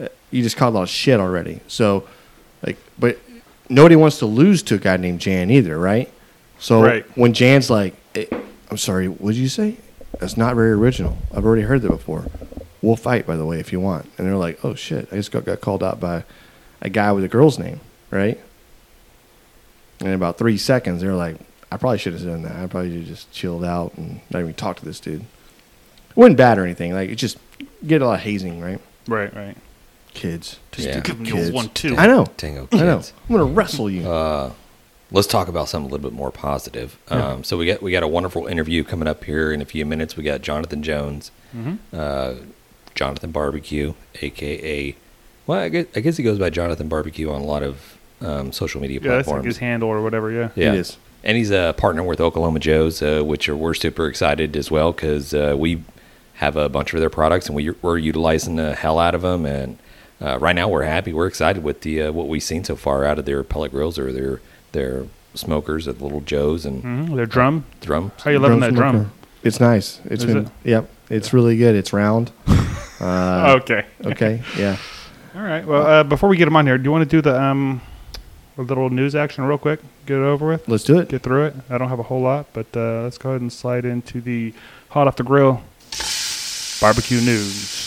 uh, 0.00 0.08
you 0.30 0.42
just 0.42 0.56
caught 0.56 0.70
a 0.70 0.74
lot 0.76 0.82
of 0.82 0.88
shit 0.88 1.18
already. 1.20 1.60
So, 1.68 2.06
like, 2.64 2.76
but 2.98 3.18
nobody 3.68 3.96
wants 3.96 4.18
to 4.18 4.26
lose 4.26 4.62
to 4.64 4.74
a 4.74 4.78
guy 4.78 4.96
named 4.96 5.20
Jan 5.20 5.50
either, 5.50 5.78
right? 5.78 6.12
So 6.58 6.82
Right. 6.82 7.06
when 7.16 7.32
Jan's 7.32 7.70
like, 7.70 7.94
eh, 8.14 8.26
"I'm 8.70 8.76
sorry, 8.76 9.08
what 9.08 9.32
did 9.34 9.38
you 9.40 9.48
say? 9.48 9.76
That's 10.18 10.36
not 10.36 10.54
very 10.56 10.72
original. 10.72 11.16
I've 11.34 11.46
already 11.46 11.62
heard 11.62 11.80
that 11.82 11.88
before. 11.90 12.26
We'll 12.82 12.96
fight, 12.96 13.26
by 13.26 13.36
the 13.36 13.46
way, 13.46 13.60
if 13.60 13.72
you 13.72 13.80
want." 13.80 14.06
And 14.18 14.26
they're 14.26 14.36
like, 14.36 14.62
"Oh 14.64 14.74
shit! 14.74 15.08
I 15.10 15.16
just 15.16 15.30
got, 15.32 15.44
got 15.46 15.60
called 15.62 15.82
out 15.82 16.00
by 16.00 16.24
a 16.82 16.90
guy 16.90 17.12
with 17.12 17.24
a 17.24 17.28
girl's 17.28 17.58
name, 17.58 17.80
right?" 18.10 18.38
And 20.00 20.08
in 20.08 20.14
about 20.14 20.38
three 20.38 20.56
seconds, 20.58 21.00
they're 21.02 21.14
like, 21.14 21.36
I 21.70 21.76
probably 21.76 21.98
should 21.98 22.14
have 22.14 22.24
done 22.24 22.42
that. 22.42 22.56
I 22.56 22.66
probably 22.66 22.90
should 22.90 23.00
have 23.00 23.08
just 23.08 23.30
chilled 23.32 23.64
out 23.64 23.92
and 23.96 24.20
not 24.30 24.40
even 24.40 24.54
talked 24.54 24.80
to 24.80 24.84
this 24.84 24.98
dude. 25.00 25.20
It 25.20 26.16
wasn't 26.16 26.36
bad 26.38 26.58
or 26.58 26.64
anything. 26.64 26.92
Like, 26.92 27.10
it 27.10 27.16
just 27.16 27.38
get 27.86 28.02
a 28.02 28.06
lot 28.06 28.14
of 28.14 28.20
hazing, 28.20 28.60
right? 28.60 28.80
Right, 29.06 29.34
right. 29.34 29.56
Kids. 30.14 30.58
Just 30.72 30.88
Yeah. 30.88 31.00
give 31.00 31.18
him 31.20 31.26
Kids. 31.26 31.52
one 31.52 31.68
too. 31.68 31.96
I 31.96 32.06
know. 32.06 32.24
Tango 32.36 32.66
I 32.72 32.78
know. 32.78 32.96
I'm 32.98 33.36
going 33.36 33.46
to 33.46 33.54
wrestle 33.54 33.88
you. 33.88 34.10
Uh, 34.10 34.52
let's 35.12 35.28
talk 35.28 35.46
about 35.48 35.68
something 35.68 35.88
a 35.88 35.92
little 35.94 36.10
bit 36.10 36.16
more 36.16 36.32
positive. 36.32 36.98
Um, 37.08 37.44
so 37.44 37.56
we 37.56 37.66
got 37.66 37.80
we 37.82 37.92
got 37.92 38.02
a 38.02 38.08
wonderful 38.08 38.46
interview 38.46 38.82
coming 38.82 39.06
up 39.06 39.22
here 39.24 39.52
in 39.52 39.60
a 39.62 39.64
few 39.64 39.86
minutes. 39.86 40.16
We 40.16 40.24
got 40.24 40.42
Jonathan 40.42 40.82
Jones, 40.82 41.30
Mhm. 41.56 41.78
uh, 41.92 42.34
Jonathan 42.96 43.30
Barbecue, 43.30 43.94
aka 44.20 44.96
well, 45.46 45.60
I 45.60 45.68
guess, 45.68 45.86
I 45.96 46.00
guess 46.00 46.16
he 46.16 46.22
goes 46.24 46.38
by 46.38 46.50
Jonathan 46.50 46.88
Barbecue 46.88 47.30
on 47.30 47.40
a 47.40 47.44
lot 47.44 47.62
of 47.62 47.96
um, 48.20 48.52
social 48.52 48.80
media 48.80 49.00
Yeah, 49.02 49.16
that's 49.16 49.28
like 49.28 49.44
his 49.44 49.58
handle 49.58 49.88
or 49.88 50.02
whatever. 50.02 50.30
Yeah. 50.30 50.50
Yeah. 50.54 50.72
It 50.72 50.78
is. 50.80 50.96
And 51.22 51.36
he's 51.36 51.50
a 51.50 51.74
partner 51.76 52.02
with 52.02 52.20
Oklahoma 52.20 52.60
Joe's, 52.60 53.02
uh, 53.02 53.22
which 53.22 53.48
are, 53.48 53.56
we're 53.56 53.74
super 53.74 54.06
excited 54.08 54.56
as 54.56 54.70
well 54.70 54.92
because 54.92 55.34
uh, 55.34 55.54
we 55.58 55.82
have 56.34 56.56
a 56.56 56.68
bunch 56.70 56.94
of 56.94 57.00
their 57.00 57.10
products 57.10 57.46
and 57.46 57.54
we, 57.56 57.70
we're 57.82 57.98
utilizing 57.98 58.56
the 58.56 58.74
hell 58.74 58.98
out 58.98 59.14
of 59.14 59.20
them. 59.20 59.44
And 59.44 59.78
uh, 60.22 60.38
right 60.38 60.54
now 60.56 60.68
we're 60.68 60.84
happy. 60.84 61.12
We're 61.12 61.26
excited 61.26 61.62
with 61.62 61.82
the 61.82 62.02
uh, 62.04 62.12
what 62.12 62.28
we've 62.28 62.42
seen 62.42 62.64
so 62.64 62.74
far 62.76 63.04
out 63.04 63.18
of 63.18 63.26
their 63.26 63.42
pellet 63.44 63.70
grills 63.72 63.98
or 63.98 64.12
their 64.12 64.40
their 64.72 65.04
smokers 65.34 65.86
at 65.88 66.00
Little 66.00 66.20
Joe's 66.22 66.64
and 66.64 66.82
hmm 66.82 67.14
Their 67.16 67.26
drum. 67.26 67.64
drum. 67.80 68.12
How 68.24 68.30
you 68.30 68.38
loving 68.38 68.60
that 68.60 68.70
smoker. 68.72 68.90
drum? 68.92 69.12
It's 69.42 69.60
nice. 69.60 70.00
It's 70.06 70.24
Is 70.24 70.26
been, 70.34 70.46
it? 70.46 70.52
yep. 70.64 70.90
It's 71.10 71.32
really 71.32 71.56
good. 71.56 71.74
It's 71.74 71.92
round. 71.92 72.32
Uh, 73.00 73.58
okay. 73.62 73.86
okay. 74.04 74.42
Yeah. 74.58 74.76
All 75.34 75.40
right. 75.40 75.66
Well, 75.66 75.86
uh, 75.86 76.04
before 76.04 76.28
we 76.28 76.36
get 76.36 76.46
him 76.46 76.54
on 76.56 76.66
here, 76.66 76.76
do 76.76 76.84
you 76.84 76.90
want 76.90 77.02
to 77.02 77.08
do 77.08 77.22
the 77.22 77.40
um, 77.40 77.80
a 78.60 78.62
little 78.62 78.90
news 78.90 79.14
action 79.14 79.44
real 79.44 79.58
quick? 79.58 79.80
Get 80.06 80.18
it 80.18 80.22
over 80.22 80.48
with. 80.48 80.68
Let's 80.68 80.84
do 80.84 80.98
it. 80.98 81.08
Get 81.08 81.22
through 81.22 81.46
it. 81.46 81.54
I 81.68 81.78
don't 81.78 81.88
have 81.88 81.98
a 81.98 82.02
whole 82.04 82.20
lot, 82.20 82.46
but 82.52 82.66
uh, 82.76 83.02
let's 83.02 83.18
go 83.18 83.30
ahead 83.30 83.40
and 83.40 83.52
slide 83.52 83.84
into 83.84 84.20
the 84.20 84.54
hot 84.90 85.06
off 85.08 85.16
the 85.16 85.22
grill 85.24 85.62
barbecue 86.80 87.20
news. 87.20 87.78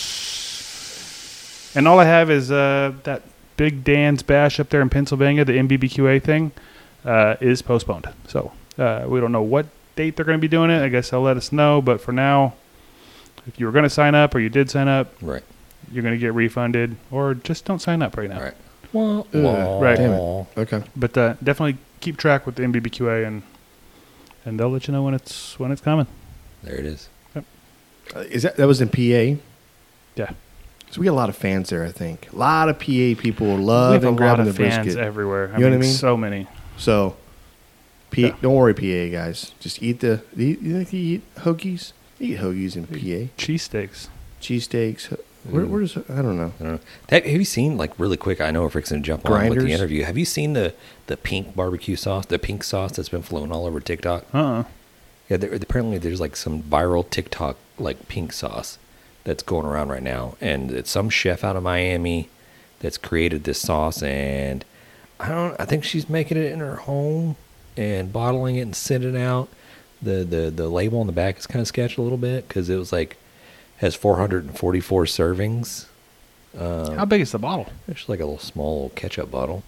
And 1.75 1.87
all 1.87 1.99
I 1.99 2.05
have 2.05 2.29
is 2.29 2.51
uh, 2.51 2.93
that 3.03 3.23
Big 3.57 3.83
Dan's 3.83 4.23
Bash 4.23 4.59
up 4.59 4.69
there 4.69 4.81
in 4.81 4.89
Pennsylvania, 4.89 5.45
the 5.45 5.53
MBBQA 5.53 6.21
thing, 6.21 6.51
uh, 7.05 7.35
is 7.41 7.61
postponed. 7.61 8.07
So 8.27 8.51
uh, 8.77 9.05
we 9.07 9.19
don't 9.19 9.31
know 9.31 9.41
what 9.41 9.65
date 9.95 10.15
they're 10.15 10.25
going 10.25 10.37
to 10.37 10.41
be 10.41 10.47
doing 10.47 10.69
it. 10.69 10.81
I 10.81 10.89
guess 10.89 11.09
they'll 11.09 11.21
let 11.21 11.37
us 11.37 11.51
know. 11.51 11.81
But 11.81 12.01
for 12.01 12.11
now, 12.11 12.53
if 13.47 13.59
you 13.59 13.65
were 13.65 13.71
going 13.71 13.83
to 13.83 13.89
sign 13.89 14.15
up 14.15 14.33
or 14.35 14.39
you 14.39 14.49
did 14.49 14.69
sign 14.69 14.87
up, 14.87 15.13
Right. 15.21 15.43
you're 15.91 16.03
going 16.03 16.15
to 16.15 16.19
get 16.19 16.33
refunded, 16.33 16.95
or 17.11 17.33
just 17.33 17.65
don't 17.65 17.79
sign 17.79 18.01
up 18.01 18.17
right 18.17 18.29
now. 18.29 18.41
Right. 18.41 18.53
Well, 18.93 19.27
Ugh, 19.33 19.81
Right. 19.81 19.97
Damn 19.97 20.13
it. 20.13 20.47
Okay. 20.57 20.83
But 20.95 21.17
uh, 21.17 21.33
definitely 21.43 21.77
keep 21.99 22.17
track 22.17 22.45
with 22.45 22.55
the 22.55 22.63
MBBQA, 22.63 23.25
and 23.27 23.41
and 24.45 24.59
they'll 24.59 24.69
let 24.69 24.87
you 24.87 24.93
know 24.93 25.03
when 25.03 25.13
it's 25.13 25.57
when 25.59 25.71
it's 25.71 25.81
coming. 25.81 26.07
There 26.63 26.75
it 26.75 26.85
is. 26.85 27.09
Uh, 27.35 28.19
is 28.29 28.43
that 28.43 28.57
that 28.57 28.67
was 28.67 28.81
in 28.81 28.89
PA? 28.89 29.41
Yeah, 30.15 30.31
So 30.91 30.99
we 31.01 31.05
got 31.05 31.13
a 31.13 31.15
lot 31.23 31.29
of 31.29 31.35
fans 31.37 31.69
there. 31.69 31.83
I 31.83 31.91
think 31.91 32.31
a 32.31 32.35
lot 32.35 32.69
of 32.69 32.77
PA 32.77 32.85
people 32.85 33.47
we 33.47 33.51
have 33.53 33.59
love 33.61 34.03
a 34.03 34.07
and 34.09 34.15
lot 34.15 34.17
grabbing 34.17 34.47
of 34.47 34.55
the 34.55 34.63
fans 34.63 34.85
brisket. 34.85 35.03
everywhere. 35.03 35.49
I 35.53 35.57
You 35.57 35.63
know 35.63 35.71
mean, 35.71 35.79
what 35.79 35.85
I 35.85 35.87
mean? 35.87 35.93
So 35.95 36.17
many. 36.17 36.47
So, 36.77 37.15
P- 38.11 38.27
Yeah. 38.27 38.35
don't 38.41 38.53
worry, 38.53 38.73
PA 38.75 39.09
guys. 39.11 39.53
Just 39.59 39.81
eat 39.81 40.01
the. 40.01 40.21
do 40.35 40.43
You, 40.43 40.57
you 40.61 40.77
think 40.77 40.93
you 40.93 40.99
eat 41.15 41.35
hoagies? 41.37 41.93
You 42.19 42.35
eat 42.35 42.39
hoagies 42.41 42.75
in 42.75 42.85
PA. 42.85 43.31
Cheesesteaks. 43.37 44.09
Cheesesteaks. 44.41 45.17
Where, 45.49 45.65
where 45.65 45.81
does 45.81 45.97
I 45.97 46.21
don't 46.21 46.37
know. 46.37 46.53
I 46.59 46.63
don't 46.63 46.73
know. 46.73 46.79
Have, 47.09 47.25
have 47.25 47.39
you 47.39 47.45
seen 47.45 47.77
like 47.77 47.97
really 47.99 48.17
quick? 48.17 48.39
I 48.39 48.51
know 48.51 48.61
we're 48.61 48.69
fixing 48.69 49.01
to 49.01 49.05
jump 49.05 49.29
on 49.29 49.49
with 49.49 49.59
the 49.59 49.71
interview. 49.71 50.03
Have 50.03 50.17
you 50.17 50.25
seen 50.25 50.53
the 50.53 50.73
the 51.07 51.17
pink 51.17 51.55
barbecue 51.55 51.95
sauce, 51.95 52.25
the 52.25 52.39
pink 52.39 52.63
sauce 52.63 52.93
that's 52.93 53.09
been 53.09 53.23
flown 53.23 53.51
all 53.51 53.65
over 53.65 53.79
TikTok? 53.79 54.25
Uh. 54.33 54.37
uh 54.37 54.63
Yeah, 55.29 55.37
there, 55.37 55.53
apparently 55.53 55.97
there's 55.97 56.21
like 56.21 56.35
some 56.35 56.63
viral 56.63 57.09
TikTok 57.09 57.57
like 57.77 58.07
pink 58.07 58.31
sauce 58.31 58.77
that's 59.25 59.43
going 59.43 59.65
around 59.65 59.89
right 59.89 60.03
now, 60.03 60.35
and 60.39 60.71
it's 60.71 60.91
some 60.91 61.09
chef 61.09 61.43
out 61.43 61.55
of 61.55 61.63
Miami 61.63 62.29
that's 62.79 62.97
created 62.97 63.43
this 63.43 63.59
sauce, 63.59 64.01
and 64.01 64.63
I 65.19 65.29
don't. 65.29 65.59
I 65.59 65.65
think 65.65 65.83
she's 65.83 66.09
making 66.09 66.37
it 66.37 66.51
in 66.51 66.59
her 66.59 66.77
home 66.77 67.35
and 67.75 68.13
bottling 68.13 68.55
it 68.57 68.61
and 68.61 68.75
sending 68.75 69.15
it 69.15 69.21
out. 69.21 69.49
The 70.01 70.23
the 70.23 70.51
the 70.51 70.69
label 70.69 71.01
on 71.01 71.07
the 71.07 71.13
back 71.13 71.37
is 71.37 71.47
kind 71.47 71.61
of 71.61 71.67
sketched 71.67 71.97
a 71.97 72.01
little 72.01 72.17
bit 72.17 72.47
because 72.47 72.69
it 72.69 72.77
was 72.77 72.91
like 72.93 73.17
has 73.83 73.95
444 73.95 75.03
servings. 75.05 75.85
Um, 76.57 76.95
How 76.95 77.05
big 77.05 77.21
is 77.21 77.31
the 77.31 77.39
bottle? 77.39 77.67
it's 77.87 78.07
like 78.07 78.19
a 78.19 78.25
little 78.25 78.39
small 78.39 78.89
ketchup 78.95 79.29
bottle. 79.31 79.63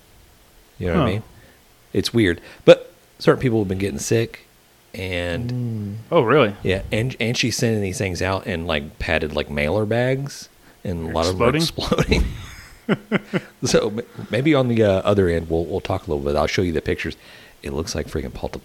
You 0.80 0.88
know 0.88 1.00
what 1.00 1.02
I 1.04 1.12
mean? 1.12 1.24
It's 1.94 2.14
weird, 2.14 2.42
but 2.66 2.92
certain 3.20 3.42
people 3.42 3.60
have 3.60 3.68
been 3.68 3.78
getting 3.78 4.00
sick, 4.00 4.46
and 4.94 5.98
Oh, 6.12 6.22
really? 6.22 6.54
yeah, 6.64 6.82
and 6.92 7.16
and 7.20 7.38
she's 7.38 7.56
sending 7.56 7.82
these 7.82 7.98
things 7.98 8.22
out 8.22 8.46
in 8.48 8.66
like 8.66 9.00
padded 9.00 9.34
like 9.34 9.50
mailer 9.50 9.86
bags, 9.86 10.50
and 10.84 11.10
a 11.10 11.12
lot 11.14 11.28
of 11.28 11.38
them 11.38 11.50
are 11.50 11.56
exploding. 11.56 12.26
so 13.64 14.02
maybe 14.30 14.54
on 14.54 14.68
the 14.68 14.84
uh, 14.84 14.90
other 15.04 15.28
end, 15.28 15.50
we'll 15.50 15.66
we'll 15.66 15.82
talk 15.82 16.06
a 16.08 16.12
little 16.12 16.24
bit. 16.24 16.36
I'll 16.38 16.46
show 16.48 16.62
you 16.62 16.72
the 16.72 16.82
pictures. 16.82 17.16
It 17.64 17.72
looks 17.74 17.96
like 17.96 18.08
freaking 18.08 18.34
Palt- 18.34 18.62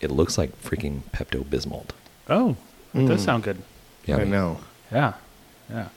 It 0.00 0.10
looks 0.12 0.38
like 0.38 0.60
freaking 0.62 1.00
Pepto 1.12 1.42
Bismol. 1.44 1.86
Oh, 2.28 2.56
that 2.94 3.06
does 3.08 3.22
Mm. 3.22 3.24
sound 3.24 3.42
good. 3.42 3.58
Yeah, 4.08 4.16
I 4.16 4.24
know. 4.24 4.58
Yeah, 4.90 5.12
yeah, 5.70 5.88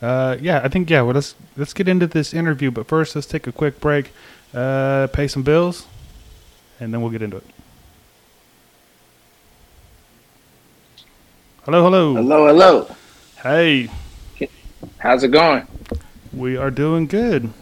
uh, 0.00 0.36
yeah. 0.40 0.60
I 0.62 0.68
think 0.68 0.88
yeah. 0.88 1.02
Well, 1.02 1.14
let's 1.14 1.34
let's 1.56 1.74
get 1.74 1.88
into 1.88 2.06
this 2.06 2.32
interview, 2.32 2.70
but 2.70 2.86
first 2.86 3.16
let's 3.16 3.26
take 3.26 3.48
a 3.48 3.52
quick 3.52 3.80
break, 3.80 4.12
uh, 4.54 5.08
pay 5.12 5.26
some 5.26 5.42
bills, 5.42 5.86
and 6.78 6.94
then 6.94 7.02
we'll 7.02 7.10
get 7.10 7.20
into 7.20 7.38
it. 7.38 7.46
Hello, 11.64 11.82
hello. 11.82 12.14
Hello, 12.14 12.46
hello. 12.46 12.96
Hey, 13.42 13.90
How's 14.98 15.24
it 15.24 15.32
going? 15.32 15.66
we 16.32 16.56
are 16.56 16.70
doing 16.70 17.06
good. 17.06 17.52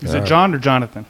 Is 0.00 0.14
All 0.14 0.22
it. 0.22 0.26
John 0.26 0.54
or 0.54 0.58
Jonathan? 0.58 1.06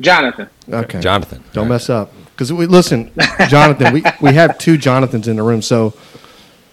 Jonathan. 0.00 0.48
Okay. 0.68 1.00
Jonathan. 1.00 1.42
Don't 1.52 1.68
mess 1.68 1.88
up. 1.88 2.12
Because 2.32 2.52
we 2.52 2.66
listen, 2.66 3.12
Jonathan. 3.48 3.94
we, 3.94 4.02
we 4.20 4.34
have 4.34 4.58
two 4.58 4.76
Jonathans 4.76 5.28
in 5.28 5.36
the 5.36 5.42
room, 5.42 5.62
so 5.62 5.94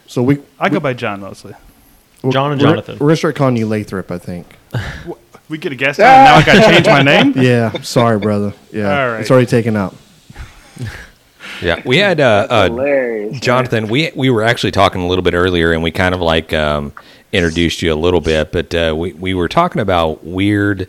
so 0.09 0.21
we 0.23 0.39
I 0.59 0.67
go 0.69 0.79
by 0.79 0.93
John 0.93 1.21
mostly. 1.21 1.53
we're- 2.23 2.33
John 2.33 2.51
and 2.51 2.59
we're- 2.61 2.71
Jonathan. 2.73 2.97
We're 2.99 3.07
gonna 3.07 3.15
start 3.17 3.35
calling 3.35 3.55
you 3.55 3.65
Lathrop, 3.67 4.11
I 4.11 4.17
think. 4.17 4.45
We 5.47 5.57
get 5.57 5.71
a 5.71 5.75
guest 5.75 5.99
on. 5.99 6.05
Now 6.05 6.35
I 6.35 6.43
got 6.43 6.53
to 6.63 6.71
change 6.73 6.85
my 6.85 7.01
name. 7.01 7.33
Yeah. 7.35 7.71
sorry, 7.81 8.19
brother. 8.19 8.53
Yeah. 8.71 9.01
All 9.03 9.09
right. 9.11 9.21
It's 9.21 9.31
already 9.31 9.47
taken 9.47 9.75
out. 9.75 9.95
Yeah, 11.61 11.81
we 11.85 11.97
had 11.97 12.21
uh, 12.21 12.47
uh, 12.49 12.63
Hilarious. 12.65 13.39
Jonathan, 13.41 13.87
we 13.89 14.11
we 14.15 14.29
were 14.29 14.43
actually 14.43 14.71
talking 14.71 15.01
a 15.01 15.07
little 15.07 15.23
bit 15.23 15.33
earlier, 15.33 15.73
and 15.73 15.83
we 15.83 15.91
kind 15.91 16.15
of 16.15 16.21
like 16.21 16.53
um, 16.53 16.93
introduced 17.33 17.81
you 17.81 17.91
a 17.93 17.95
little 17.95 18.21
bit, 18.21 18.51
but 18.53 18.73
uh, 18.73 18.93
we 18.95 19.11
we 19.13 19.33
were 19.33 19.49
talking 19.49 19.81
about 19.81 20.23
weird 20.23 20.87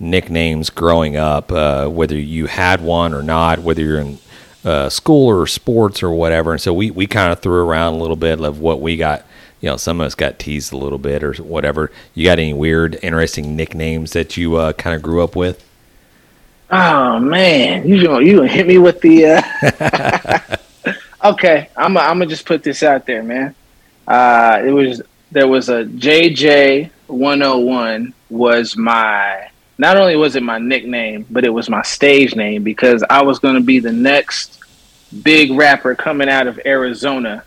nicknames 0.00 0.70
growing 0.70 1.16
up, 1.16 1.52
uh, 1.52 1.88
whether 1.88 2.16
you 2.16 2.46
had 2.46 2.80
one 2.80 3.12
or 3.12 3.22
not, 3.22 3.58
whether 3.58 3.82
you're 3.82 3.98
in 4.00 4.18
uh, 4.64 4.88
school 4.88 5.28
or 5.28 5.46
sports 5.46 6.02
or 6.02 6.10
whatever. 6.10 6.52
And 6.52 6.60
so 6.60 6.72
we 6.72 6.90
we 6.90 7.06
kind 7.06 7.32
of 7.32 7.40
threw 7.40 7.64
around 7.64 7.94
a 7.94 7.96
little 7.98 8.16
bit 8.16 8.40
of 8.40 8.60
what 8.60 8.80
we 8.80 8.96
got. 8.96 9.24
You 9.60 9.70
know, 9.70 9.76
some 9.76 10.00
of 10.00 10.06
us 10.06 10.14
got 10.14 10.38
teased 10.38 10.72
a 10.72 10.76
little 10.76 10.98
bit 10.98 11.24
or 11.24 11.32
whatever. 11.34 11.90
You 12.14 12.24
got 12.24 12.38
any 12.38 12.54
weird, 12.54 12.96
interesting 13.02 13.56
nicknames 13.56 14.12
that 14.12 14.36
you 14.36 14.56
uh, 14.56 14.72
kind 14.72 14.94
of 14.94 15.02
grew 15.02 15.22
up 15.22 15.34
with? 15.34 15.64
Oh 16.70 17.18
man, 17.18 17.88
you 17.88 18.04
gonna 18.04 18.24
you 18.24 18.36
gonna 18.36 18.48
hit 18.48 18.66
me 18.66 18.78
with 18.78 19.00
the? 19.00 19.26
Uh... 19.26 20.56
okay, 21.32 21.70
I'm 21.76 21.96
i 21.96 22.08
I'm 22.08 22.18
gonna 22.18 22.26
just 22.26 22.46
put 22.46 22.62
this 22.62 22.82
out 22.82 23.06
there, 23.06 23.22
man. 23.22 23.54
Uh, 24.06 24.62
it 24.64 24.70
was 24.70 25.02
there 25.30 25.48
was 25.48 25.68
a 25.68 25.84
JJ 25.84 26.90
101 27.06 28.14
was 28.30 28.76
my 28.76 29.50
not 29.78 29.96
only 29.96 30.16
was 30.16 30.36
it 30.36 30.42
my 30.42 30.58
nickname, 30.58 31.24
but 31.30 31.44
it 31.44 31.50
was 31.50 31.68
my 31.70 31.82
stage 31.82 32.34
name 32.34 32.62
because 32.64 33.02
I 33.08 33.22
was 33.22 33.38
gonna 33.38 33.60
be 33.60 33.78
the 33.78 33.92
next 33.92 34.58
big 35.22 35.52
rapper 35.52 35.94
coming 35.94 36.28
out 36.28 36.46
of 36.46 36.60
Arizona. 36.66 37.44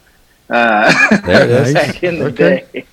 Uh, 0.50 0.92
There 1.26 1.44
it 1.44 1.50
is. 1.50 1.74
back 1.74 2.04
in 2.04 2.20
the 2.20 2.26
Okay. 2.26 2.66
day. 2.74 2.86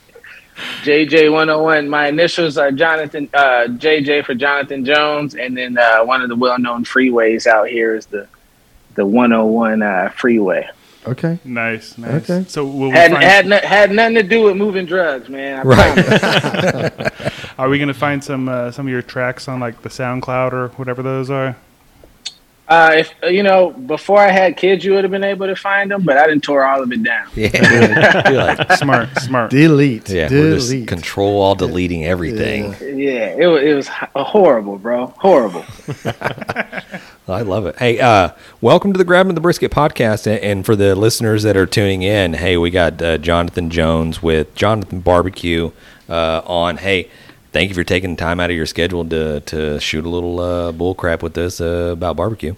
JJ 0.83 1.31
101. 1.33 1.89
My 1.89 2.09
initials 2.09 2.59
are 2.59 2.73
Jonathan, 2.73 3.29
uh, 3.33 3.67
JJ 3.69 4.25
for 4.25 4.35
Jonathan 4.35 4.85
Jones, 4.85 5.37
and 5.37 5.57
then 5.57 5.79
uh, 5.79 6.05
one 6.05 6.21
of 6.21 6.29
the 6.29 6.35
well-known 6.37 6.85
freeways 6.85 7.47
out 7.47 7.69
here 7.69 7.95
is 7.95 8.07
the 8.07 8.27
the 8.97 9.07
101 9.07 9.81
uh, 9.83 10.09
freeway. 10.17 10.69
Okay. 11.07 11.39
Nice, 11.45 11.97
nice. 11.97 12.29
Okay. 12.29 12.45
So 12.49 12.65
will 12.67 12.89
we 12.89 12.91
Had 12.91 13.13
find, 13.13 13.23
had 13.23 13.47
no, 13.47 13.59
had 13.63 13.93
nothing 13.93 14.17
to 14.17 14.23
do 14.25 14.43
with 14.43 14.57
moving 14.57 14.85
drugs, 14.87 15.29
man. 15.29 15.61
I 15.61 15.63
Right. 15.63 17.33
promise. 17.59 17.67
are 17.67 17.71
we 17.71 17.79
going 17.79 17.89
to 17.89 17.95
find 17.95 18.23
some 18.23 18.49
uh, 18.49 18.71
some 18.71 18.87
of 18.87 18.93
your 18.93 19.03
tracks 19.03 19.49
on 19.49 19.61
like 19.61 19.83
the 19.83 19.89
SoundCloud 19.89 20.53
or 20.53 20.69
whatever 20.71 21.03
those 21.03 21.31
are? 21.31 21.57
Uh, 22.69 22.93
if 22.97 23.15
you 23.23 23.43
know, 23.43 23.71
before 23.71 24.19
I 24.19 24.31
had 24.31 24.59
kids, 24.59 24.85
you 24.85 24.93
would 24.93 25.03
have 25.03 25.11
been 25.11 25.25
able 25.25 25.47
to 25.47 25.57
find 25.57 25.91
them, 25.91 26.03
but 26.03 26.19
I 26.19 26.27
didn't 26.27 26.45
tore 26.45 26.67
all 26.67 26.83
of 26.83 26.93
it 26.93 27.03
down. 27.03 27.27
Yeah, 27.35 28.29
You're 28.31 28.45
like, 28.45 28.73
Smart, 28.79 29.09
smart. 29.21 29.51
Delete. 29.51 30.11
yeah, 30.11 30.29
we're 30.31 30.55
just 30.57 30.69
Delete. 30.69 30.87
control 30.87 31.41
all 31.41 31.55
deleting 31.55 32.05
everything. 32.05 32.75
Yeah, 32.99 33.35
it 33.39 33.47
was 33.47 33.63
it 33.63 33.73
was 33.75 33.89
horrible, 34.15 34.77
bro. 34.77 35.07
Horrible. 35.19 35.65
I 37.27 37.43
love 37.43 37.65
it. 37.67 37.79
Hey, 37.79 38.01
uh, 38.01 38.33
welcome 38.61 38.93
to 38.93 38.99
the 38.99 39.05
Grabbing 39.05 39.35
the 39.35 39.41
Brisket 39.41 39.71
podcast. 39.71 40.27
And, 40.27 40.39
and 40.43 40.67
for 40.67 40.77
the 40.77 40.95
listeners 40.95 41.43
that 41.45 41.57
are 41.57 41.67
tuning 41.67 42.03
in, 42.03 42.35
hey, 42.35 42.59
we 42.59 42.71
got 42.71 43.01
uh, 43.01 43.17
Jonathan 43.17 43.71
Jones 43.71 44.23
with 44.23 44.55
Jonathan 44.55 45.01
Barbecue 45.01 45.71
uh, 46.09 46.43
on. 46.45 46.77
Hey, 46.79 47.09
thank 47.53 47.69
you 47.69 47.75
for 47.75 47.85
taking 47.85 48.17
time 48.17 48.41
out 48.41 48.51
of 48.51 48.57
your 48.57 48.67
schedule 48.67 49.05
to, 49.09 49.41
to 49.41 49.81
shoot 49.81 50.05
a 50.05 50.09
little 50.09 50.41
uh, 50.41 50.73
bull 50.73 50.95
crap 50.95 51.23
with 51.23 51.37
us 51.39 51.61
uh, 51.61 51.91
about 51.93 52.17
barbecue. 52.17 52.55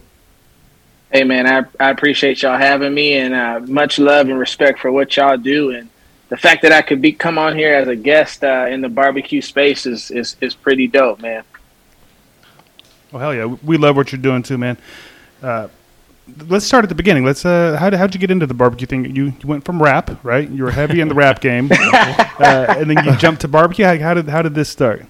Hey 1.12 1.24
man, 1.24 1.46
I, 1.46 1.64
I 1.84 1.90
appreciate 1.90 2.42
y'all 2.42 2.58
having 2.58 2.94
me 2.94 3.14
and 3.14 3.34
uh, 3.34 3.60
much 3.60 3.98
love 3.98 4.28
and 4.28 4.38
respect 4.38 4.78
for 4.78 4.92
what 4.92 5.16
y'all 5.16 5.36
do 5.36 5.70
and 5.70 5.88
the 6.28 6.36
fact 6.36 6.62
that 6.62 6.70
I 6.70 6.80
could 6.80 7.02
be 7.02 7.12
come 7.12 7.38
on 7.38 7.56
here 7.56 7.74
as 7.74 7.88
a 7.88 7.96
guest 7.96 8.44
uh, 8.44 8.66
in 8.70 8.80
the 8.80 8.88
barbecue 8.88 9.42
space 9.42 9.84
is, 9.84 10.12
is, 10.12 10.36
is 10.40 10.54
pretty 10.54 10.86
dope, 10.86 11.20
man. 11.20 11.42
Well, 13.10 13.20
hell 13.20 13.34
yeah, 13.34 13.46
we 13.46 13.76
love 13.76 13.96
what 13.96 14.12
you're 14.12 14.20
doing 14.20 14.44
too, 14.44 14.56
man. 14.56 14.78
Uh, 15.42 15.66
let's 16.48 16.64
start 16.64 16.84
at 16.84 16.88
the 16.88 16.94
beginning. 16.94 17.24
Let's. 17.24 17.44
Uh, 17.44 17.76
how 17.78 17.94
how'd 17.96 18.14
you 18.14 18.20
get 18.20 18.30
into 18.30 18.46
the 18.46 18.54
barbecue 18.54 18.86
thing? 18.86 19.04
You, 19.14 19.26
you 19.26 19.34
went 19.44 19.64
from 19.64 19.82
rap, 19.82 20.22
right? 20.24 20.48
You 20.48 20.64
were 20.64 20.70
heavy 20.70 21.00
in 21.00 21.08
the 21.08 21.14
rap 21.14 21.40
game, 21.40 21.68
uh, 21.72 22.74
and 22.78 22.90
then 22.90 23.04
you 23.04 23.16
jumped 23.16 23.40
to 23.42 23.48
barbecue. 23.48 23.84
How, 23.84 23.96
how 23.98 24.14
did 24.14 24.28
how 24.28 24.42
did 24.42 24.54
this 24.54 24.68
start? 24.68 25.04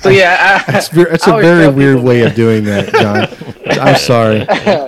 So 0.00 0.10
yeah, 0.10 0.62
I, 0.68 0.76
It's, 0.78 0.88
ver- 0.88 1.08
it's 1.08 1.26
I 1.26 1.38
a 1.38 1.42
very 1.42 1.68
weird 1.68 1.96
people, 1.96 2.08
way 2.08 2.20
of 2.22 2.34
doing 2.36 2.64
that, 2.64 2.92
John. 2.92 3.78
I'm 3.80 3.96
sorry. 3.98 4.38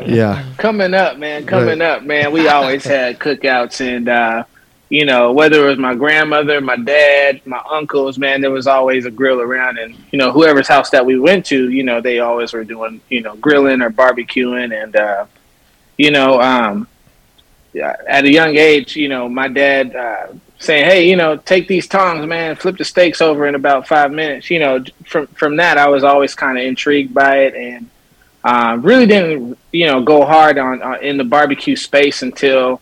Yeah. 0.06 0.44
coming 0.56 0.94
up, 0.94 1.18
man, 1.18 1.46
coming 1.46 1.80
Right. 1.80 1.96
up, 1.96 2.04
man. 2.04 2.30
We 2.30 2.46
always 2.48 2.84
had 2.84 3.18
cookouts 3.18 3.80
and 3.80 4.08
uh, 4.08 4.44
you 4.88 5.04
know 5.04 5.32
whether 5.32 5.64
it 5.66 5.68
was 5.68 5.78
my 5.78 5.94
grandmother, 5.94 6.60
my 6.60 6.76
dad, 6.76 7.40
my 7.46 7.62
uncles, 7.70 8.18
man, 8.18 8.40
there 8.40 8.50
was 8.50 8.66
always 8.66 9.04
a 9.06 9.10
grill 9.10 9.40
around, 9.40 9.78
and 9.78 9.94
you 10.12 10.18
know 10.18 10.32
whoever's 10.32 10.68
house 10.68 10.90
that 10.90 11.04
we 11.04 11.18
went 11.18 11.46
to, 11.46 11.70
you 11.70 11.82
know 11.82 12.00
they 12.00 12.20
always 12.20 12.52
were 12.52 12.64
doing 12.64 13.00
you 13.08 13.20
know 13.20 13.36
grilling 13.36 13.82
or 13.82 13.90
barbecuing, 13.90 14.82
and 14.82 14.96
uh, 14.96 15.26
you 15.96 16.10
know 16.10 16.40
um, 16.40 16.88
at 17.74 18.24
a 18.24 18.30
young 18.30 18.56
age, 18.56 18.96
you 18.96 19.08
know 19.08 19.28
my 19.28 19.48
dad. 19.48 19.94
Uh, 19.94 20.26
saying, 20.60 20.84
"Hey, 20.84 21.08
you 21.08 21.16
know, 21.16 21.36
take 21.36 21.68
these 21.68 21.86
tongs, 21.86 22.26
man, 22.26 22.56
flip 22.56 22.76
the 22.76 22.84
steaks 22.84 23.20
over 23.20 23.46
in 23.46 23.54
about 23.54 23.86
five 23.86 24.10
minutes." 24.10 24.50
You 24.50 24.58
know, 24.58 24.84
from 25.06 25.26
from 25.28 25.56
that, 25.56 25.78
I 25.78 25.88
was 25.88 26.04
always 26.04 26.34
kind 26.34 26.58
of 26.58 26.64
intrigued 26.64 27.14
by 27.14 27.44
it, 27.44 27.54
and 27.54 27.88
uh, 28.44 28.78
really 28.80 29.06
didn't, 29.06 29.58
you 29.72 29.86
know, 29.86 30.02
go 30.02 30.24
hard 30.24 30.58
on, 30.58 30.82
on 30.82 31.02
in 31.02 31.16
the 31.16 31.24
barbecue 31.24 31.76
space 31.76 32.22
until 32.22 32.80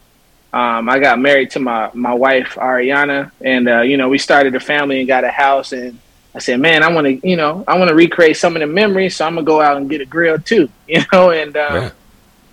um, 0.56 0.88
I 0.88 0.98
got 0.98 1.18
married 1.18 1.50
to 1.52 1.60
my 1.60 1.90
my 1.94 2.14
wife 2.14 2.54
Ariana, 2.56 3.30
and 3.42 3.68
uh, 3.68 3.82
you 3.82 3.96
know, 3.98 4.08
we 4.08 4.18
started 4.18 4.54
a 4.54 4.60
family 4.60 5.00
and 5.00 5.08
got 5.08 5.24
a 5.24 5.30
house, 5.30 5.72
and 5.72 6.00
I 6.34 6.38
said, 6.40 6.60
"Man, 6.60 6.82
I 6.82 6.88
want 6.94 7.06
to, 7.06 7.28
you 7.28 7.36
know, 7.36 7.64
I 7.68 7.78
want 7.78 7.88
to 7.90 7.94
recreate 7.94 8.36
some 8.36 8.56
of 8.56 8.60
the 8.60 8.66
memories, 8.66 9.16
so 9.16 9.26
I'm 9.26 9.34
gonna 9.36 9.44
go 9.44 9.60
out 9.60 9.76
and 9.76 9.90
get 9.90 10.00
a 10.00 10.06
grill 10.06 10.38
too," 10.38 10.68
you 10.86 11.02
know, 11.12 11.30
and. 11.30 11.56
Um, 11.56 11.74
Yeah. 11.74 11.90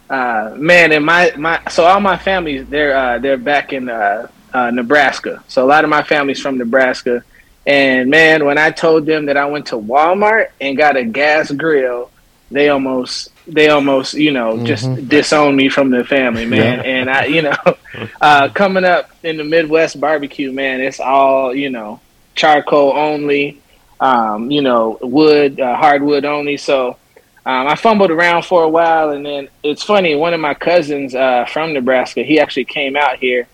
uh, 0.09 0.53
man, 0.57 0.91
and 0.91 1.05
my, 1.05 1.31
my 1.37 1.59
so 1.69 1.85
all 1.85 1.99
my 1.99 2.17
family 2.17 2.59
they're 2.61 2.95
uh, 2.95 3.19
they're 3.19 3.37
back 3.37 3.73
in 3.73 3.89
uh, 3.89 4.27
uh, 4.53 4.69
Nebraska. 4.71 5.43
So 5.47 5.63
a 5.65 5.67
lot 5.67 5.83
of 5.83 5.89
my 5.89 6.03
family's 6.03 6.39
from 6.41 6.57
Nebraska, 6.57 7.23
and 7.65 8.09
man, 8.09 8.45
when 8.45 8.57
I 8.57 8.71
told 8.71 9.05
them 9.05 9.25
that 9.27 9.37
I 9.37 9.45
went 9.45 9.67
to 9.67 9.75
Walmart 9.77 10.47
and 10.61 10.77
got 10.77 10.97
a 10.97 11.03
gas 11.05 11.51
grill, 11.51 12.11
they 12.51 12.69
almost 12.69 13.29
they 13.47 13.69
almost 13.69 14.13
you 14.13 14.31
know 14.31 14.63
just 14.65 15.07
disowned 15.07 15.57
me 15.57 15.69
from 15.69 15.89
the 15.89 16.03
family, 16.03 16.45
man. 16.45 16.79
And 16.85 17.09
I 17.09 17.25
you 17.25 17.41
know 17.41 17.55
uh, 18.21 18.49
coming 18.49 18.85
up 18.85 19.11
in 19.23 19.37
the 19.37 19.43
Midwest 19.43 19.99
barbecue, 19.99 20.51
man, 20.51 20.81
it's 20.81 20.99
all 20.99 21.53
you 21.53 21.69
know 21.69 21.99
charcoal 22.35 22.93
only, 22.93 23.61
um, 23.99 24.49
you 24.51 24.61
know 24.61 24.97
wood 25.01 25.59
uh, 25.59 25.75
hardwood 25.75 26.25
only. 26.25 26.57
So 26.57 26.97
um, 27.45 27.67
I 27.67 27.75
fumbled 27.75 28.11
around 28.11 28.45
for 28.45 28.63
a 28.63 28.69
while, 28.69 29.09
and 29.09 29.25
then 29.25 29.49
it's 29.63 29.83
funny. 29.83 30.15
One 30.15 30.33
of 30.33 30.39
my 30.39 30.53
cousins 30.53 31.13
uh, 31.13 31.45
from 31.45 31.73
Nebraska, 31.73 32.23
he 32.23 32.39
actually 32.39 32.65
came 32.65 32.95
out 32.95 33.17
here, 33.17 33.47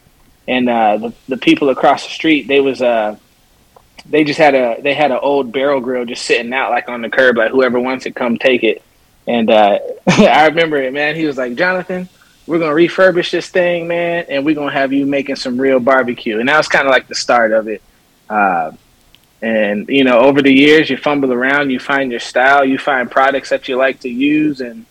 and 0.48 0.70
uh, 0.70 0.98
the 0.98 1.14
the 1.28 1.38
people 1.38 1.70
across 1.70 2.04
the 2.04 2.12
street, 2.12 2.48
they 2.48 2.60
was 2.60 2.82
uh, 2.82 3.18
they 4.06 4.24
just 4.24 4.40
had 4.40 4.54
a 4.54 4.80
they 4.82 4.94
had 4.94 5.12
an 5.12 5.20
old 5.22 5.52
barrel 5.52 5.82
grill 5.82 6.06
just 6.06 6.26
sitting 6.26 6.54
out 6.54 6.70
like 6.70 6.88
on 6.88 7.02
the 7.02 7.10
curb, 7.10 7.38
like 7.38 7.52
whoever 7.52 7.80
wants 7.80 8.06
it, 8.06 8.16
come 8.16 8.38
take 8.38 8.64
it. 8.64 8.84
And 9.28 9.50
uh, 9.50 9.80
I 10.08 10.48
remember 10.48 10.78
it, 10.78 10.94
man. 10.94 11.16
He 11.16 11.26
was 11.26 11.38
like, 11.38 11.56
Jonathan, 11.56 12.10
we're 12.48 12.60
gonna 12.60 12.74
refurbish 12.74 13.32
this 13.32 13.50
thing, 13.50 13.88
man, 13.88 14.26
and 14.30 14.46
we're 14.46 14.56
gonna 14.56 14.72
have 14.72 14.92
you 14.92 15.06
making 15.06 15.36
some 15.36 15.60
real 15.60 15.80
barbecue. 15.80 16.40
And 16.40 16.50
that 16.50 16.58
was 16.58 16.68
kind 16.68 16.88
of 16.88 16.92
like 16.92 17.08
the 17.08 17.16
start 17.16 17.52
of 17.52 17.68
it. 17.68 17.82
Uh, 18.30 18.72
and 19.42 19.88
you 19.88 20.04
know, 20.04 20.20
over 20.20 20.42
the 20.42 20.54
years, 20.54 20.90
you 20.90 20.98
fumble 20.98 21.32
around, 21.32 21.70
you 21.70 21.80
find 21.80 22.12
your 22.12 22.20
style, 22.20 22.66
you 22.66 22.78
find 22.78 23.10
products 23.10 23.50
that 23.50 23.68
you 23.68 23.78
like 23.78 24.02
to 24.02 24.10
use, 24.10 24.62
and 24.62 24.86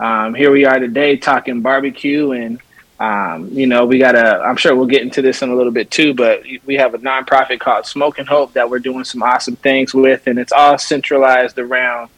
um, 0.00 0.34
here 0.34 0.50
we 0.50 0.64
are 0.64 0.78
today 0.78 1.16
talking 1.16 1.60
barbecue. 1.60 2.32
And 2.32 2.60
um, 2.98 3.50
you 3.52 3.66
know, 3.66 3.86
we 3.86 3.98
got 3.98 4.14
a. 4.14 4.40
I'm 4.40 4.56
sure 4.56 4.74
we'll 4.74 4.86
get 4.86 5.02
into 5.02 5.22
this 5.22 5.42
in 5.42 5.50
a 5.50 5.54
little 5.54 5.72
bit 5.72 5.90
too, 5.90 6.14
but 6.14 6.42
we 6.64 6.74
have 6.76 6.94
a 6.94 6.98
nonprofit 6.98 7.60
called 7.60 7.86
Smoke 7.86 8.18
and 8.18 8.28
Hope 8.28 8.52
that 8.54 8.68
we're 8.68 8.78
doing 8.78 9.04
some 9.04 9.22
awesome 9.22 9.56
things 9.56 9.94
with, 9.94 10.26
and 10.26 10.38
it's 10.38 10.52
all 10.52 10.78
centralized 10.78 11.58
around, 11.58 12.10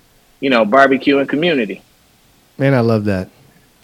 you 0.46 0.50
know, 0.50 0.64
barbecue 0.64 1.18
and 1.18 1.28
community. 1.28 1.82
Man, 2.56 2.72
I 2.72 2.78
love 2.78 3.06
that. 3.06 3.30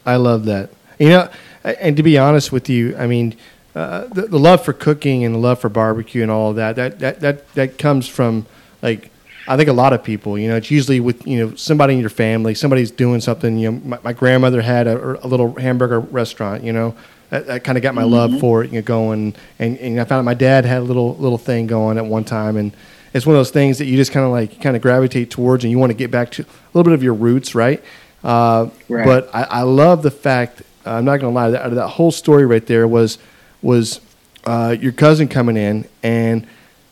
I 0.07 0.15
love 0.15 0.45
that. 0.45 0.71
You 0.97 1.09
know, 1.09 1.29
and 1.65 1.97
to 1.97 2.05
be 2.05 2.17
honest 2.17 2.53
with 2.53 2.69
you, 2.69 2.97
I 2.97 3.09
mean, 3.09 3.35
uh, 3.75 4.05
the, 4.05 4.29
the, 4.29 4.39
love 4.39 4.65
for 4.65 4.73
cooking 4.73 5.25
and 5.25 5.35
the 5.35 5.41
love 5.41 5.59
for 5.59 5.69
barbecue 5.69 6.23
and 6.23 6.31
all 6.31 6.51
of 6.51 6.57
that, 6.57 6.77
that, 6.77 7.01
that, 7.01 7.19
that, 7.19 7.53
that 7.55 7.79
comes 7.79 8.07
from 8.07 8.47
like, 8.81 9.11
I 9.49 9.57
think 9.57 9.71
a 9.71 9.73
lot 9.73 9.93
of 9.93 10.05
people, 10.05 10.39
you 10.39 10.47
know, 10.47 10.55
it's 10.55 10.71
usually 10.71 11.01
with, 11.01 11.27
you 11.27 11.39
know, 11.45 11.57
somebody 11.57 11.95
in 11.95 12.01
your 12.01 12.11
family, 12.11 12.55
somebody's 12.55 12.93
doing 12.93 13.21
something, 13.21 13.59
you 13.59 13.73
know, 13.73 13.81
my, 13.85 13.99
my 14.05 14.13
grandmother 14.13 14.63
had 14.63 14.87
a, 14.87 15.27
a, 15.27 15.27
little 15.27 15.57
hamburger 15.57 15.99
restaurant, 15.99 16.63
you 16.63 16.73
know, 16.73 16.95
that, 17.31 17.49
that 17.49 17.65
kind 17.65 17.77
of 17.77 17.83
got 17.83 17.97
my 17.97 18.03
mm-hmm. 18.03 18.13
love 18.13 18.39
for 18.39 18.63
it, 18.63 18.71
you 18.71 18.77
know, 18.77 18.83
going. 18.83 19.35
And, 19.59 19.77
and 19.79 20.01
I 20.01 20.05
found 20.05 20.21
out 20.21 20.25
my 20.27 20.35
dad 20.35 20.65
had 20.65 20.79
a 20.79 20.85
little, 20.85 21.17
little 21.17 21.39
thing 21.39 21.67
going 21.67 21.99
at 21.99 22.07
one 22.07 22.23
time. 22.23 22.57
And 22.57 22.73
it's 23.15 23.27
one 23.27 23.35
of 23.35 23.39
those 23.39 23.51
things 23.51 23.79
that 23.79 23.87
you 23.87 23.97
just 23.97 24.13
kind 24.13 24.25
of 24.25 24.33
like, 24.33 24.61
kind 24.61 24.77
of 24.77 24.83
gravitate 24.83 25.31
towards 25.31 25.65
and 25.65 25.71
you 25.71 25.79
want 25.79 25.91
to 25.91 25.97
get 25.97 26.11
back 26.11 26.31
to 26.33 26.43
a 26.43 26.47
little 26.73 26.85
bit 26.91 26.95
of 26.95 27.03
your 27.03 27.15
roots, 27.15 27.55
right? 27.55 27.83
Uh, 28.25 28.71
right. 28.89 29.05
But 29.05 29.35
I, 29.35 29.43
I 29.43 29.63
love 29.63 30.03
the 30.03 30.11
fact, 30.11 30.63
I'm 30.87 31.05
not 31.05 31.19
going 31.19 31.33
to 31.33 31.35
lie, 31.35 31.51
that, 31.51 31.75
that 31.75 31.89
whole 31.89 32.11
story 32.11 32.47
right 32.47 32.65
there 32.65 32.87
was– 32.87 33.19
was 33.63 34.01
uh, 34.45 34.77
your 34.79 34.93
cousin 34.93 35.29
coming 35.29 35.57
in 35.57 35.89
and 36.03 36.47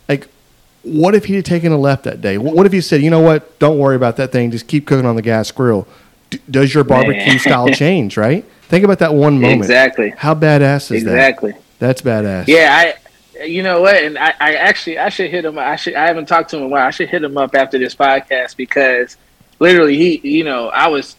like 0.07 0.27
what 0.83 1.13
if 1.13 1.25
he 1.25 1.35
had 1.35 1.45
taken 1.45 1.71
a 1.71 1.77
left 1.77 2.05
that 2.05 2.21
day? 2.21 2.37
What 2.37 2.65
if 2.65 2.71
he 2.71 2.81
said 2.81 3.01
you 3.01 3.11
know 3.11 3.19
what? 3.19 3.59
Don't 3.59 3.77
worry 3.77 3.95
about 3.95 4.15
that 4.15 4.31
thing. 4.31 4.49
Just 4.49 4.67
keep 4.67 4.87
cooking 4.87 5.05
on 5.05 5.15
the 5.15 5.21
gas 5.21 5.51
grill. 5.51 5.87
D- 6.31 6.39
does 6.49 6.73
your 6.73 6.83
barbecue 6.83 7.37
style 7.37 7.67
change 7.73 8.17
right? 8.17 8.45
Think 8.63 8.85
about 8.85 8.99
that 8.99 9.13
one 9.13 9.39
moment. 9.39 9.61
Exactly. 9.61 10.13
How 10.17 10.33
badass 10.33 10.91
is 10.91 11.03
exactly. 11.03 11.51
that? 11.51 11.57
Exactly. 11.57 11.63
That's 11.79 12.01
badass. 12.01 12.47
Yeah 12.47 12.69
i 12.71 13.10
you 13.43 13.63
know 13.63 13.81
what 13.81 13.95
and 13.95 14.17
I, 14.17 14.33
I 14.39 14.53
actually 14.55 14.97
i 14.97 15.09
should 15.09 15.31
hit 15.31 15.45
him 15.45 15.57
i 15.57 15.75
should 15.75 15.95
i 15.95 16.05
haven't 16.05 16.27
talked 16.27 16.49
to 16.49 16.57
him 16.57 16.63
in 16.63 16.67
a 16.67 16.71
while 16.71 16.87
i 16.87 16.91
should 16.91 17.09
hit 17.09 17.23
him 17.23 17.37
up 17.37 17.55
after 17.55 17.77
this 17.77 17.95
podcast 17.95 18.57
because 18.57 19.15
literally 19.59 19.97
he 19.97 20.27
you 20.27 20.43
know 20.43 20.69
i 20.69 20.87
was 20.87 21.15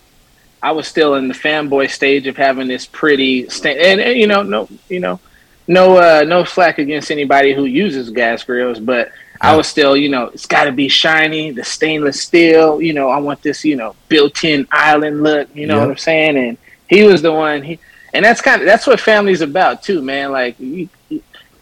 I 0.64 0.70
was 0.70 0.87
still 0.87 1.16
in 1.16 1.27
the 1.27 1.35
fanboy 1.35 1.90
stage 1.90 2.29
of 2.29 2.37
having 2.37 2.68
this 2.68 2.87
pretty 2.87 3.48
sta- 3.48 3.70
and, 3.70 4.01
and 4.01 4.16
you 4.16 4.29
know 4.29 4.44
no 4.44 4.68
you 4.88 5.01
know 5.01 5.18
no 5.66 5.96
uh, 5.96 6.25
no 6.25 6.44
slack 6.44 6.79
against 6.79 7.11
anybody 7.11 7.53
who 7.55 7.64
uses 7.64 8.11
gas 8.11 8.42
grills, 8.44 8.79
but 8.79 9.11
I 9.40 9.57
was 9.57 9.66
still, 9.66 9.96
you 9.96 10.09
know, 10.09 10.27
it's 10.27 10.46
got 10.46 10.64
to 10.64 10.72
be 10.72 10.88
shiny, 10.88 11.51
the 11.51 11.64
stainless 11.64 12.20
steel. 12.20 12.81
You 12.81 12.92
know, 12.92 13.09
I 13.09 13.18
want 13.18 13.42
this, 13.42 13.64
you 13.64 13.77
know, 13.77 13.96
built-in 14.09 14.68
island 14.70 15.22
look. 15.22 15.48
You 15.55 15.66
know 15.66 15.79
yep. 15.79 15.87
what 15.87 15.90
I'm 15.92 15.98
saying? 15.98 16.37
And 16.37 16.59
he 16.88 17.05
was 17.05 17.22
the 17.22 17.33
one. 17.33 17.62
He 17.62 17.79
and 18.12 18.25
that's 18.25 18.40
kind 18.40 18.61
of 18.61 18.66
that's 18.66 18.87
what 18.87 19.01
family's 19.01 19.40
about 19.40 19.83
too, 19.83 20.03
man. 20.03 20.33
Like 20.33 20.59
you, 20.59 20.88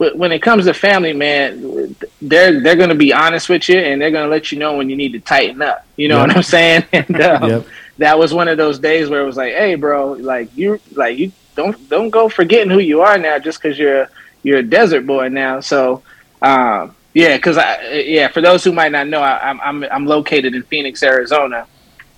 when 0.01 0.33
it 0.33 0.41
comes 0.41 0.65
to 0.65 0.73
family, 0.73 1.13
man, 1.13 1.95
they're 2.23 2.61
they're 2.61 2.77
gonna 2.77 2.95
be 2.95 3.13
honest 3.13 3.51
with 3.51 3.69
you 3.69 3.79
and 3.79 4.01
they're 4.01 4.11
gonna 4.11 4.31
let 4.31 4.51
you 4.51 4.59
know 4.59 4.77
when 4.79 4.89
you 4.89 4.97
need 4.97 5.13
to 5.13 5.21
tighten 5.21 5.61
up. 5.61 5.85
You 5.97 6.09
know 6.09 6.19
yep. 6.19 6.29
what 6.29 6.37
I'm 6.39 6.43
saying? 6.43 6.85
And 6.93 7.21
um, 7.21 7.51
yep. 7.51 7.67
that 7.99 8.19
was 8.19 8.33
one 8.33 8.49
of 8.49 8.57
those 8.57 8.79
days 8.79 9.11
where 9.11 9.21
it 9.21 9.27
was 9.27 9.37
like, 9.37 9.53
hey, 9.53 9.75
bro, 9.75 10.13
like 10.13 10.57
you 10.57 10.81
like 10.93 11.19
you 11.19 11.33
don't 11.55 11.89
don't 11.91 12.09
go 12.09 12.31
forgetting 12.31 12.71
who 12.71 12.79
you 12.79 13.03
are 13.03 13.19
now 13.19 13.39
just 13.39 13.63
because 13.63 13.79
you're 13.79 14.09
you're 14.43 14.59
a 14.59 14.63
desert 14.63 15.07
boy 15.07 15.29
now. 15.29 15.61
So 15.61 16.03
um, 16.41 16.97
yeah, 17.13 17.37
because 17.37 17.59
I 17.59 17.83
yeah 17.91 18.29
for 18.29 18.41
those 18.41 18.65
who 18.65 18.73
might 18.73 18.93
not 18.93 19.07
know, 19.07 19.21
I, 19.21 19.51
am 19.51 19.61
I'm 19.61 19.85
I'm 19.85 20.07
located 20.07 20.55
in 20.55 20.63
Phoenix, 20.63 21.03
Arizona, 21.03 21.67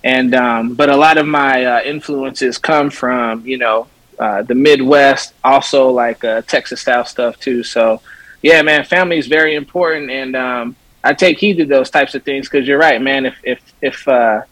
and 0.05 0.33
um, 0.33 0.75
but 0.75 0.89
a 0.89 0.95
lot 0.95 1.17
of 1.17 1.27
my 1.27 1.65
uh, 1.65 1.81
influences 1.81 2.57
come 2.57 2.89
from 2.89 3.45
you 3.45 3.57
know 3.57 3.87
uh, 4.23 4.41
the 4.41 4.55
Midwest, 4.55 5.33
also 5.43 5.89
like 5.89 6.23
uh, 6.23 6.41
Texas 6.43 6.79
style 6.79 7.03
stuff 7.03 7.37
too. 7.41 7.61
So 7.61 8.01
yeah, 8.41 8.61
man, 8.61 8.85
family 8.85 9.17
is 9.17 9.27
very 9.27 9.53
important, 9.53 10.09
and 10.09 10.33
um, 10.33 10.75
I 11.03 11.13
take 11.13 11.39
heed 11.39 11.57
to 11.57 11.65
those 11.65 11.89
types 11.89 12.15
of 12.15 12.23
things 12.23 12.47
because 12.47 12.65
you're 12.65 12.79
right, 12.79 13.01
man. 13.01 13.25
If 13.25 13.37
if 13.43 13.59
if 13.81 14.07
uh, 14.07 14.43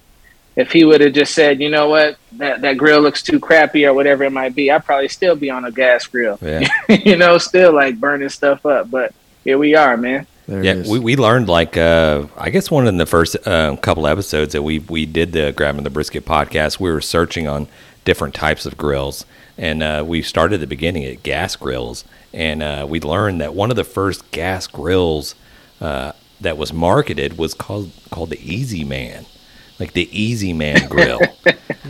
if 0.58 0.74
he 0.74 0.84
would 0.84 1.00
have 1.00 1.14
just 1.14 1.34
said, 1.34 1.62
you 1.62 1.70
know 1.70 1.88
what, 1.88 2.18
that, 2.34 2.60
that 2.60 2.74
grill 2.74 3.00
looks 3.00 3.24
too 3.24 3.40
crappy 3.40 3.86
or 3.86 3.94
whatever 3.94 4.26
it 4.26 4.34
might 4.34 4.54
be, 4.54 4.70
I'd 4.70 4.84
probably 4.84 5.08
still 5.08 5.38
be 5.38 5.50
on 5.50 5.64
a 5.64 5.72
gas 5.72 6.06
grill. 6.06 6.38
Yeah. 6.42 6.68
you 6.90 7.16
know, 7.16 7.38
still 7.38 7.74
like 7.74 7.98
burning 7.98 8.28
stuff 8.28 8.66
up. 8.66 8.92
But 8.92 9.14
here 9.46 9.58
we 9.58 9.76
are, 9.76 9.96
man. 9.96 10.28
There 10.48 10.62
yeah, 10.62 10.84
we, 10.86 11.00
we 11.00 11.16
learned 11.16 11.48
like 11.48 11.78
uh, 11.78 12.26
I 12.36 12.50
guess 12.50 12.70
one 12.70 12.88
of 12.88 12.98
the 12.98 13.06
first 13.06 13.38
uh, 13.48 13.78
couple 13.78 14.06
episodes 14.06 14.52
that 14.52 14.64
we 14.64 14.80
we 14.80 15.06
did 15.06 15.32
the 15.32 15.54
grabbing 15.54 15.86
the 15.86 15.90
brisket 15.90 16.26
podcast. 16.26 16.78
We 16.78 16.92
were 16.92 17.00
searching 17.00 17.48
on 17.48 17.70
different 18.04 18.34
types 18.34 18.66
of 18.66 18.78
grills, 18.78 19.26
and 19.58 19.84
uh, 19.84 20.04
we 20.06 20.22
started 20.22 20.56
at 20.56 20.60
the 20.62 20.68
beginning 20.68 21.06
at 21.06 21.24
gas 21.24 21.56
grills, 21.56 22.04
and 22.34 22.62
uh, 22.64 22.86
we 22.88 23.00
learned 23.00 23.42
that 23.42 23.54
one 23.54 23.70
of 23.70 23.76
the 23.76 23.84
first 23.84 24.30
gas 24.32 24.68
grills 24.68 25.36
uh, 25.80 26.14
that 26.40 26.58
was 26.58 26.72
marketed 26.74 27.38
was 27.38 27.54
called 27.54 27.92
called 28.10 28.30
the 28.30 28.40
Easy 28.40 28.84
Man 28.84 29.26
like 29.82 29.94
the 29.94 30.08
Easy 30.18 30.54
Man 30.54 30.88
grill. 30.90 31.20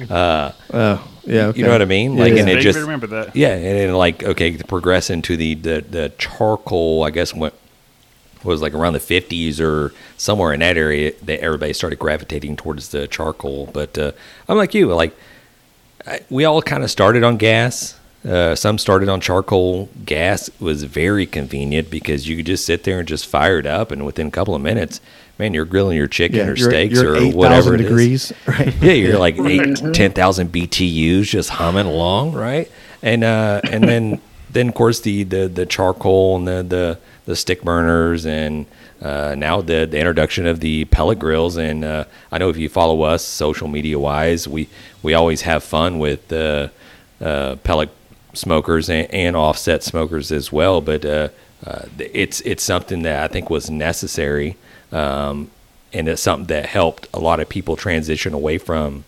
uh, 0.10 0.52
oh, 0.74 1.08
yeah, 1.26 1.48
okay. 1.48 1.60
you 1.60 1.66
know 1.66 1.72
what 1.74 1.82
I 1.82 1.86
mean? 1.86 2.16
Like, 2.16 2.34
yeah, 2.34 2.40
and 2.40 2.50
it 2.50 2.62
just 2.62 2.80
remember 2.80 3.08
that. 3.08 3.36
Yeah, 3.36 3.54
and 3.54 3.64
then 3.64 3.94
like 3.94 4.24
okay, 4.24 4.56
to 4.56 4.64
progress 4.64 5.10
into 5.10 5.38
the 5.38 5.56
the, 5.56 5.86
the 5.88 6.14
charcoal. 6.18 7.04
I 7.04 7.12
guess 7.12 7.36
what 7.36 7.54
was 8.44 8.62
like 8.62 8.74
around 8.74 8.94
the 8.94 9.00
50s 9.00 9.60
or 9.60 9.94
somewhere 10.18 10.52
in 10.52 10.62
that 10.62 10.76
area 10.76 11.14
that 11.22 11.42
everybody 11.42 11.74
started 11.74 12.00
gravitating 12.00 12.56
towards 12.56 12.90
the 12.90 13.08
charcoal. 13.08 13.68
But 13.68 13.96
uh, 14.00 14.14
I'm 14.50 14.58
like 14.58 14.74
you, 14.74 14.92
like 14.94 15.12
I, 15.12 15.16
we 16.30 16.46
all 16.46 16.62
kind 16.62 16.84
of 16.84 16.92
started 16.92 17.24
on 17.24 17.38
gas. 17.38 17.98
Uh, 18.28 18.54
some 18.54 18.78
started 18.78 19.10
on 19.10 19.20
charcoal. 19.20 19.90
Gas 20.06 20.50
was 20.60 20.84
very 20.84 21.26
convenient 21.26 21.90
because 21.90 22.28
you 22.28 22.36
could 22.38 22.46
just 22.46 22.66
sit 22.66 22.84
there 22.84 23.00
and 23.00 23.08
just 23.08 23.26
fire 23.26 23.58
it 23.58 23.66
up, 23.66 23.92
and 23.92 24.06
within 24.06 24.28
a 24.28 24.32
couple 24.32 24.54
of 24.54 24.62
minutes, 24.62 25.02
man, 25.40 25.56
you're 25.56 25.66
grilling 25.66 25.98
your 25.98 26.08
chicken 26.08 26.38
yeah, 26.38 26.48
or 26.48 26.56
you're, 26.56 26.70
steaks 26.70 27.02
you're 27.02 27.14
or 27.14 27.18
8, 27.18 27.36
whatever 27.36 27.76
degrees, 27.78 28.32
right? 28.48 28.74
Yeah, 28.82 28.94
you're 28.94 29.18
like 29.18 29.40
eight, 29.40 29.76
ten 29.94 30.12
thousand 30.12 30.52
BTUs 30.52 31.24
just 31.24 31.50
humming 31.50 31.88
along, 31.88 32.34
right? 32.34 32.72
And 33.02 33.24
uh, 33.24 33.62
and 33.64 33.84
then 33.84 34.22
then 34.52 34.70
of 34.70 34.76
course 34.76 35.00
the, 35.00 35.24
the 35.24 35.48
the 35.48 35.66
charcoal 35.66 36.38
and 36.38 36.48
the 36.48 36.64
the, 36.64 37.00
the 37.26 37.36
stick 37.36 37.64
burners 37.64 38.26
and 38.26 38.68
uh, 39.02 39.34
now 39.36 39.62
the 39.62 39.88
the 39.88 39.98
introduction 39.98 40.46
of 40.46 40.60
the 40.60 40.86
pellet 40.86 41.18
grills. 41.18 41.58
And 41.58 41.84
uh, 41.84 42.06
I 42.32 42.38
know 42.38 42.50
if 42.50 42.58
you 42.58 42.70
follow 42.70 43.02
us 43.02 43.26
social 43.26 43.68
media 43.68 43.98
wise, 43.98 44.48
we 44.48 44.70
we 45.04 45.14
always 45.14 45.42
have 45.42 45.64
fun 45.64 46.00
with 46.00 46.28
the 46.28 46.72
uh, 47.20 47.56
pellet 47.58 47.90
smokers 48.34 48.90
and, 48.90 49.12
and, 49.14 49.36
offset 49.36 49.84
smokers 49.84 50.32
as 50.32 50.52
well. 50.52 50.82
But 50.82 51.06
uh, 51.06 51.30
uh, 51.66 51.86
it's 52.00 52.42
it's 52.42 52.64
something 52.64 53.04
that 53.04 53.24
I 53.24 53.28
think 53.28 53.50
was 53.50 53.70
necessary 53.70 54.58
um, 54.92 55.52
and 55.94 56.08
it's 56.08 56.22
something 56.22 56.48
that 56.48 56.66
helped 56.68 57.08
a 57.14 57.20
lot 57.20 57.40
of 57.40 57.50
people 57.50 57.76
transition 57.76 58.34
away 58.34 58.58
from 58.58 59.04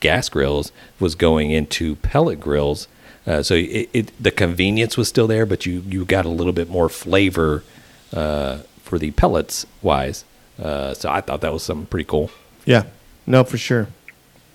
gas 0.00 0.28
grills 0.28 0.72
was 1.00 1.14
going 1.14 1.50
into 1.50 1.96
pellet 1.96 2.40
grills. 2.40 2.88
Uh, 3.26 3.42
so 3.42 3.54
it, 3.54 3.88
it, 3.92 4.22
the 4.22 4.30
convenience 4.30 4.96
was 4.96 5.08
still 5.08 5.26
there, 5.26 5.46
but 5.46 5.64
you, 5.64 5.82
you 5.86 6.04
got 6.04 6.24
a 6.24 6.28
little 6.28 6.52
bit 6.52 6.68
more 6.68 6.88
flavor 6.88 7.64
uh, 8.12 8.58
for 8.82 8.98
the 8.98 9.10
pellets 9.12 9.64
wise. 9.80 10.24
Uh, 10.62 10.92
so 10.94 11.10
I 11.10 11.20
thought 11.20 11.40
that 11.40 11.52
was 11.52 11.62
something 11.62 11.86
pretty 11.86 12.04
cool. 12.04 12.30
Yeah, 12.66 12.84
no, 13.26 13.44
for 13.44 13.56
sure, 13.56 13.88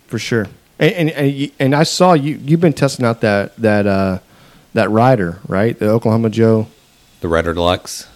for 0.08 0.20
sure. 0.20 0.48
And 0.80 1.10
and, 1.10 1.52
and 1.60 1.76
I 1.76 1.84
saw 1.84 2.14
you 2.14 2.40
you've 2.42 2.62
been 2.62 2.74
testing 2.74 3.06
out 3.06 3.22
that 3.22 3.56
that 3.58 3.86
uh, 3.86 4.20
that 4.74 4.90
rider 4.90 5.40
right, 5.48 5.78
the 5.78 5.90
Oklahoma 5.90 6.30
Joe, 6.30 6.68
the 7.22 7.28
Rider 7.28 7.54
Deluxe. 7.54 8.08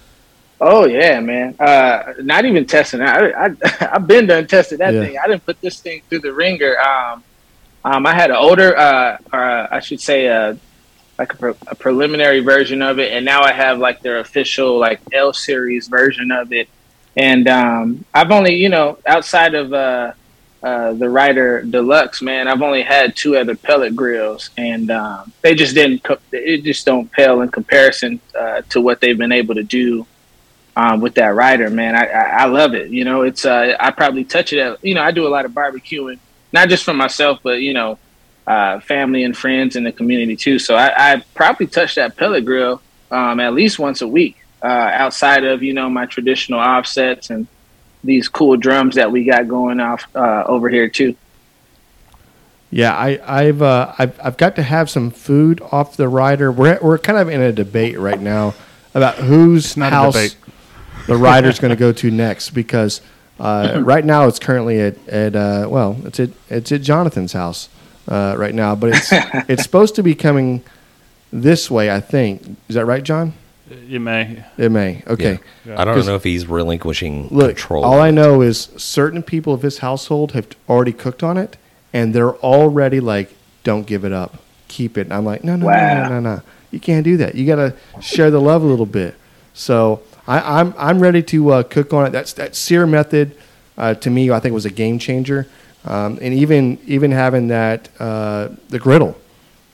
Oh 0.62 0.86
yeah, 0.86 1.19
man. 1.19 1.56
Uh, 1.60 2.13
not 2.19 2.45
even 2.45 2.65
testing. 2.65 3.02
I, 3.02 3.32
I 3.32 3.56
I've 3.93 4.08
been 4.08 4.28
done 4.28 4.47
tested 4.47 4.80
that 4.80 4.93
yeah. 4.93 5.04
thing. 5.04 5.17
I 5.17 5.28
didn't 5.28 5.45
put 5.45 5.60
this 5.60 5.82
thing 5.82 6.02
through 6.08 6.19
the 6.19 6.34
ringer. 6.34 6.80
Um, 6.80 7.23
um, 7.86 8.06
I 8.06 8.13
had 8.13 8.30
an 8.30 8.38
older, 8.38 8.78
uh, 8.78 9.17
or 9.34 9.43
uh, 9.43 9.67
I 9.69 9.82
should 9.82 9.99
say, 9.99 10.30
uh, 10.30 10.56
like 11.19 11.34
a, 11.34 11.36
pre- 11.36 11.54
a, 11.67 11.76
preliminary 11.76 12.39
version 12.39 12.82
of 12.82 12.97
it, 12.97 13.12
and 13.12 13.26
now 13.26 13.41
I 13.41 13.52
have 13.52 13.78
like 13.78 14.02
their 14.02 14.19
official 14.19 14.80
like 14.80 15.02
L 15.12 15.34
series 15.34 15.89
version 15.89 16.32
of 16.32 16.54
it. 16.54 16.69
And 17.17 17.47
um, 17.47 18.06
I've 18.13 18.32
only, 18.32 18.56
you 18.56 18.69
know, 18.69 18.97
outside 19.06 19.54
of 19.54 19.73
uh, 19.73 20.13
uh, 20.63 20.93
the 20.93 21.10
Rider 21.10 21.62
Deluxe, 21.62 22.21
man, 22.21 22.47
I've 22.47 22.62
only 22.62 22.84
had 22.84 23.17
two 23.17 23.36
other 23.36 23.54
pellet 23.54 23.95
grills, 23.95 24.49
and 24.58 24.89
um, 24.91 25.34
they 25.41 25.56
just 25.56 25.76
didn't. 25.76 26.04
Co- 26.04 26.19
it 26.32 26.63
just 26.63 26.86
don't 26.86 27.12
pale 27.12 27.41
in 27.41 27.49
comparison 27.49 28.21
uh, 28.38 28.62
to 28.69 28.80
what 28.80 29.02
they've 29.02 29.17
been 29.17 29.34
able 29.34 29.56
to 29.56 29.63
do 29.63 30.08
um, 30.78 31.02
with 31.02 31.15
that 31.15 31.36
Rider, 31.36 31.69
man. 31.69 31.95
I, 31.95 32.06
I, 32.06 32.23
I 32.43 32.45
love 32.45 32.76
it. 32.76 32.91
You 32.91 33.04
know, 33.04 33.23
it's 33.23 33.45
uh, 33.45 33.76
I 33.78 33.91
probably 33.91 34.23
touch 34.23 34.54
it. 34.54 34.60
At, 34.60 34.84
you 34.84 34.95
know, 34.95 35.02
I 35.02 35.12
do 35.12 35.28
a 35.28 35.30
lot 35.30 35.43
of 35.43 35.52
barbecuing, 35.52 36.19
not 36.54 36.69
just 36.69 36.86
for 36.86 36.93
myself, 36.93 37.39
but 37.43 37.60
you 37.60 37.73
know, 37.73 37.99
uh, 38.47 38.80
family 38.80 39.26
and 39.26 39.36
friends 39.36 39.76
in 39.76 39.84
the 39.84 39.91
community 39.91 40.38
too. 40.38 40.60
So 40.60 40.76
I, 40.76 41.13
I 41.13 41.23
probably 41.36 41.67
touch 41.67 41.95
that 41.95 42.15
pellet 42.15 42.45
grill 42.45 42.82
um, 43.12 43.41
at 43.41 43.54
least 43.54 43.80
once 43.80 44.02
a 44.02 44.08
week, 44.08 44.38
uh, 44.63 44.67
outside 44.67 45.43
of 45.43 45.62
you 45.62 45.73
know 45.73 45.89
my 45.89 46.06
traditional 46.06 46.60
offsets 46.60 47.30
and 47.30 47.47
these 48.04 48.28
cool 48.28 48.58
drums 48.58 48.96
that 48.96 49.12
we 49.12 49.24
got 49.24 49.48
going 49.48 49.80
off 49.80 50.06
uh, 50.16 50.44
over 50.46 50.70
here 50.70 50.89
too. 50.89 51.16
Yeah, 52.70 52.96
I, 52.96 53.20
I've, 53.24 53.62
uh, 53.62 53.94
I've 54.00 54.20
I've 54.20 54.38
got 54.38 54.56
to 54.56 54.63
have 54.63 54.89
some 54.89 55.12
food 55.12 55.62
off 55.72 55.96
the 55.96 56.08
rider. 56.08 56.52
We're 56.52 56.80
we're 56.82 56.98
kind 56.98 57.20
of 57.20 57.30
in 57.30 57.39
a 57.39 57.52
debate 57.52 58.00
right 58.00 58.20
now 58.20 58.56
about 58.96 59.16
whose 59.16 59.78
not 59.78 59.94
house 59.94 60.13
debate. 60.13 60.36
the 61.06 61.16
rider's 61.16 61.60
going 61.60 61.70
to 61.70 61.76
go 61.76 61.92
to 61.94 62.10
next 62.10 62.50
because 62.50 63.02
uh, 63.39 63.80
right 63.86 64.04
now 64.04 64.28
it's 64.28 64.39
currently 64.39 64.80
at 64.80 65.08
at 65.08 65.36
uh, 65.36 65.68
well 65.70 65.98
it's 66.04 66.20
at 66.20 66.32
it's 66.50 66.72
at 66.72 66.82
Jonathan's 66.82 67.34
house 67.34 67.70
uh, 68.08 68.36
right 68.39 68.56
now, 68.56 68.74
but 68.74 68.89
it's 68.89 69.10
it's 69.48 69.62
supposed 69.62 69.94
to 69.96 70.04
be 70.04 70.16
coming 70.16 70.63
this 71.32 71.70
way. 71.70 71.92
I 71.92 72.00
think 72.00 72.58
is 72.68 72.76
that 72.76 72.86
right, 72.86 73.04
John? 73.04 73.34
You 73.88 73.99
may. 73.99 74.43
It 74.57 74.71
may. 74.71 75.03
Okay. 75.07 75.39
Yeah. 75.65 75.79
I 75.81 75.86
don't 75.86 76.05
know 76.05 76.15
if 76.15 76.23
he's 76.23 76.47
relinquishing 76.47 77.27
Look, 77.29 77.57
control. 77.57 77.83
all 77.83 77.99
I 77.99 78.12
know 78.12 78.41
is 78.41 78.69
certain 78.77 79.23
people 79.23 79.53
of 79.53 79.62
his 79.62 79.79
household 79.79 80.31
have 80.33 80.47
already 80.69 80.93
cooked 80.93 81.23
on 81.23 81.38
it, 81.38 81.57
and 81.93 82.13
they're 82.13 82.36
already 82.36 82.99
like, 82.99 83.33
"Don't 83.63 83.86
give 83.88 84.03
it 84.05 84.12
up, 84.13 84.38
keep 84.67 84.97
it." 84.97 85.01
And 85.01 85.13
I'm 85.13 85.25
like, 85.25 85.43
"No, 85.43 85.55
no, 85.55 85.65
no, 85.65 85.71
Wow. 85.71 86.03
no, 86.09 86.19
no, 86.19 86.36
no. 86.36 86.41
You 86.71 86.79
can't 86.79 87.03
do 87.03 87.17
that. 87.17 87.36
You 87.36 87.45
got 87.45 87.57
to 87.57 87.73
share 88.01 88.31
the 88.31 88.41
love 88.41 88.63
a 88.63 88.65
little 88.67 88.86
bit." 88.86 89.15
So 89.53 90.01
I, 90.27 90.59
I'm 90.59 90.73
I'm 90.77 90.99
ready 90.99 91.21
to 91.23 91.49
uh, 91.51 91.63
cook 91.63 91.93
on 91.93 92.05
it. 92.05 92.09
That's 92.12 92.33
that 92.33 92.55
sear 92.55 92.86
method 92.88 93.36
uh, 93.77 93.93
to 93.95 94.09
me. 94.09 94.31
I 94.31 94.39
think 94.39 94.53
was 94.53 94.65
a 94.65 94.71
game 94.71 94.97
changer, 94.99 95.47
um, 95.86 96.17
and 96.21 96.33
even 96.33 96.79
even 96.88 97.12
having 97.12 97.47
that 97.49 97.89
uh, 97.99 98.49
the 98.69 98.79
griddle. 98.79 99.17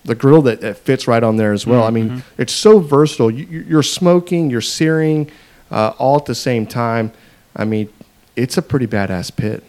The 0.05 0.15
grill 0.15 0.41
that, 0.43 0.61
that 0.61 0.77
fits 0.77 1.07
right 1.07 1.21
on 1.23 1.35
there 1.37 1.51
as 1.53 1.67
well. 1.67 1.83
I 1.83 1.89
mean, 1.89 2.23
it's 2.37 2.53
so 2.53 2.79
versatile. 2.79 3.29
You, 3.29 3.45
you- 3.45 3.65
you're 3.67 3.83
smoking, 3.83 4.49
you're 4.49 4.61
searing, 4.61 5.29
uh, 5.71 5.93
all 5.97 6.15
at 6.17 6.25
the 6.25 6.35
same 6.35 6.65
time. 6.65 7.11
I 7.55 7.65
mean, 7.65 7.89
it's 8.35 8.57
a 8.57 8.61
pretty 8.61 8.87
badass 8.87 9.35
pit. 9.35 9.63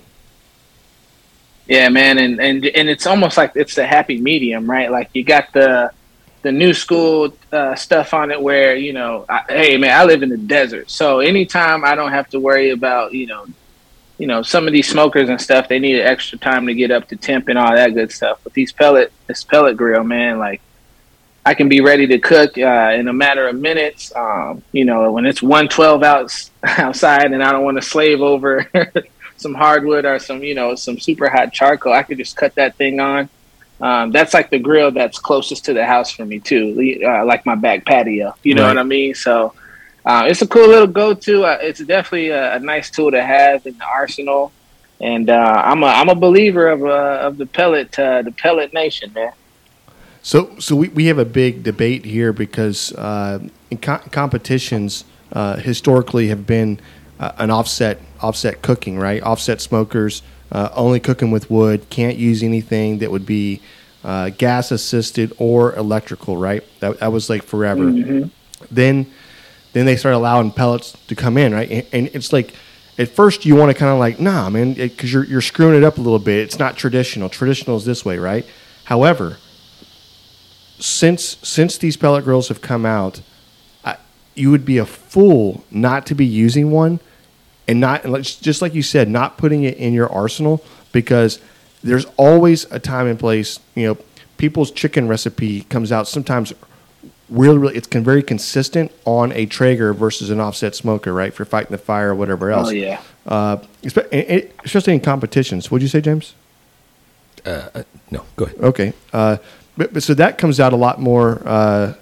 Yeah, 1.66 1.88
man, 1.88 2.18
and 2.18 2.40
and 2.40 2.64
and 2.66 2.88
it's 2.88 3.06
almost 3.06 3.36
like 3.36 3.52
it's 3.54 3.74
the 3.76 3.86
happy 3.86 4.18
medium, 4.20 4.68
right? 4.68 4.90
Like 4.90 5.10
you 5.12 5.22
got 5.22 5.52
the 5.52 5.92
the 6.42 6.50
new 6.50 6.72
school 6.72 7.36
uh, 7.52 7.74
stuff 7.76 8.12
on 8.14 8.30
it, 8.30 8.40
where 8.40 8.74
you 8.74 8.92
know, 8.92 9.24
I, 9.28 9.42
hey, 9.48 9.76
man, 9.76 9.96
I 9.98 10.04
live 10.04 10.22
in 10.22 10.30
the 10.30 10.36
desert, 10.38 10.90
so 10.90 11.20
anytime 11.20 11.84
I 11.84 11.94
don't 11.94 12.10
have 12.10 12.28
to 12.30 12.40
worry 12.40 12.70
about, 12.70 13.12
you 13.12 13.26
know, 13.26 13.46
you 14.20 14.26
know, 14.28 14.42
some 14.42 14.66
of 14.68 14.74
these 14.74 14.88
smokers 14.88 15.30
and 15.30 15.40
stuff, 15.40 15.68
they 15.68 15.80
need 15.80 16.00
extra 16.00 16.38
time 16.38 16.66
to 16.66 16.74
get 16.74 16.90
up 16.90 17.08
to 17.08 17.16
temp 17.16 17.48
and 17.48 17.58
all 17.58 17.74
that 17.74 17.94
good 17.94 18.12
stuff. 18.12 18.38
But 18.44 18.52
these 18.52 18.72
pellet, 18.72 19.12
this 19.28 19.44
pellet 19.44 19.76
grill, 19.78 20.04
man, 20.04 20.38
like 20.38 20.62
I 21.46 21.54
can 21.54 21.68
be 21.68 21.80
ready 21.80 22.06
to 22.08 22.18
cook 22.20 22.58
uh, 22.58 22.92
in 22.94 23.08
a 23.08 23.14
matter 23.14 23.48
of 23.48 23.56
minutes. 23.56 24.12
Um, 24.14 24.62
you 24.72 24.84
know, 24.84 25.10
when 25.12 25.26
it's 25.26 25.42
one 25.42 25.68
twelve 25.68 26.02
out 26.04 26.30
outside, 26.64 27.32
and 27.32 27.42
I 27.42 27.52
don't 27.52 27.64
want 27.64 27.78
to 27.78 27.82
slave 27.82 28.20
over 28.20 28.70
some 29.38 29.54
hardwood 29.54 30.04
or 30.04 30.18
some, 30.18 30.42
you 30.44 30.54
know, 30.54 30.74
some 30.76 30.98
super 31.00 31.30
hot 31.30 31.52
charcoal, 31.52 31.92
I 31.94 32.02
could 32.02 32.18
just 32.18 32.36
cut 32.36 32.54
that 32.56 32.76
thing 32.76 33.00
on. 33.00 33.30
Um, 33.80 34.12
that's 34.12 34.34
like 34.34 34.50
the 34.50 34.58
grill 34.58 34.92
that's 34.92 35.18
closest 35.18 35.64
to 35.66 35.72
the 35.74 35.86
house 35.86 36.10
for 36.12 36.26
me 36.26 36.40
too, 36.40 37.00
uh, 37.06 37.24
like 37.24 37.46
my 37.46 37.54
back 37.54 37.86
patio. 37.86 38.34
You 38.42 38.54
know 38.54 38.64
Right. 38.64 38.68
what 38.68 38.78
I 38.78 38.82
mean? 38.82 39.14
So 39.14 39.54
uh, 40.04 40.24
it's 40.28 40.42
a 40.42 40.46
cool 40.46 40.68
little 40.68 40.86
go-to. 40.86 41.44
Uh, 41.44 41.58
it's 41.60 41.80
definitely 41.80 42.30
a, 42.30 42.56
a 42.56 42.58
nice 42.60 42.90
tool 42.90 43.10
to 43.10 43.22
have 43.22 43.66
in 43.66 43.76
the 43.78 43.84
arsenal. 43.84 44.52
And 45.00 45.30
uh, 45.30 45.62
I'm 45.64 45.82
a 45.82 45.86
I'm 45.86 46.08
a 46.10 46.14
believer 46.14 46.68
of 46.68 46.84
uh, 46.84 47.26
of 47.26 47.38
the 47.38 47.46
pellet 47.46 47.98
uh, 47.98 48.22
the 48.22 48.32
pellet 48.32 48.74
nation, 48.74 49.12
man. 49.14 49.32
So, 50.22 50.58
so 50.58 50.76
we, 50.76 50.88
we 50.88 51.06
have 51.06 51.18
a 51.18 51.24
big 51.24 51.62
debate 51.62 52.04
here 52.04 52.32
because 52.32 52.92
uh, 52.92 53.38
in 53.70 53.78
co- 53.78 54.02
competitions 54.10 55.04
uh, 55.32 55.56
historically 55.56 56.28
have 56.28 56.46
been 56.46 56.78
uh, 57.18 57.32
an 57.38 57.50
offset 57.50 57.98
offset 58.20 58.60
cooking, 58.60 58.98
right? 58.98 59.22
Offset 59.22 59.62
smokers 59.62 60.22
uh, 60.52 60.68
only 60.74 61.00
cooking 61.00 61.30
with 61.30 61.50
wood, 61.50 61.88
can't 61.90 62.16
use 62.16 62.42
anything 62.42 62.98
that 62.98 63.10
would 63.10 63.24
be 63.24 63.62
uh, 64.04 64.30
gas 64.30 64.70
assisted 64.70 65.32
or 65.38 65.74
electrical, 65.76 66.36
right? 66.36 66.64
That, 66.80 67.00
that 67.00 67.12
was 67.12 67.30
like 67.30 67.42
forever. 67.42 67.90
Then, 68.70 69.06
then 69.72 69.86
they 69.86 69.96
start 69.96 70.14
allowing 70.14 70.50
pellets 70.50 70.96
to 71.06 71.14
come 71.14 71.36
in, 71.36 71.52
right? 71.52 71.70
And, 71.70 71.86
and 71.92 72.06
it's 72.12 72.32
like 72.32 72.54
at 72.98 73.08
first 73.08 73.44
you 73.44 73.56
want 73.56 73.70
to 73.70 73.74
kind 73.74 73.92
of 73.92 73.98
like, 73.98 74.20
nah, 74.20 74.50
man, 74.50 74.74
because 74.74 75.12
you're 75.12 75.24
you're 75.24 75.40
screwing 75.40 75.76
it 75.76 75.84
up 75.84 75.98
a 75.98 76.00
little 76.00 76.18
bit. 76.18 76.40
It's 76.40 76.58
not 76.58 76.76
traditional. 76.76 77.28
Traditional 77.28 77.76
is 77.76 77.84
this 77.84 78.04
way, 78.04 78.18
right? 78.18 78.46
However, 78.84 79.38
since 80.78 81.36
since 81.42 81.78
these 81.78 81.96
pellet 81.96 82.24
grills 82.24 82.48
have 82.48 82.60
come 82.60 82.84
out, 82.84 83.22
I, 83.84 83.96
you 84.34 84.50
would 84.50 84.64
be 84.64 84.78
a 84.78 84.86
fool 84.86 85.64
not 85.70 86.06
to 86.06 86.14
be 86.14 86.26
using 86.26 86.70
one, 86.70 87.00
and 87.68 87.80
not 87.80 88.02
just 88.22 88.60
like 88.60 88.74
you 88.74 88.82
said, 88.82 89.08
not 89.08 89.38
putting 89.38 89.64
it 89.64 89.76
in 89.76 89.94
your 89.94 90.10
arsenal 90.12 90.64
because 90.92 91.40
there's 91.82 92.06
always 92.16 92.64
a 92.70 92.78
time 92.78 93.06
and 93.06 93.18
place. 93.18 93.60
You 93.74 93.86
know, 93.86 93.98
people's 94.36 94.70
chicken 94.70 95.08
recipe 95.08 95.62
comes 95.62 95.92
out 95.92 96.08
sometimes 96.08 96.52
really, 97.30 97.58
really. 97.58 97.76
It's 97.76 97.86
con- 97.86 98.04
very 98.04 98.22
consistent 98.22 98.92
on 99.04 99.32
a 99.32 99.46
Traeger 99.46 99.92
versus 99.94 100.30
an 100.30 100.40
offset 100.40 100.74
smoker, 100.74 101.12
right? 101.12 101.28
If 101.28 101.38
you're 101.38 101.46
fighting 101.46 101.70
the 101.72 101.78
fire 101.78 102.10
or 102.10 102.14
whatever 102.14 102.50
else. 102.50 102.68
Oh 102.68 102.72
yeah. 102.72 103.00
Uh, 103.26 103.58
espe- 103.82 104.08
and- 104.12 104.24
and 104.26 104.50
especially 104.64 104.94
in 104.94 105.00
competitions. 105.00 105.70
What'd 105.70 105.82
you 105.82 105.88
say, 105.88 106.00
James? 106.00 106.34
no, 107.46 108.24
go 108.36 108.44
ahead. 108.44 108.58
Okay. 108.60 108.92
Uh, 109.12 109.38
but, 109.76 109.94
but 109.94 110.02
so 110.02 110.14
that 110.14 110.36
comes 110.38 110.60
out 110.60 110.72
a 110.72 110.76
lot 110.76 111.00
more 111.00 111.40
uh, 111.46 111.94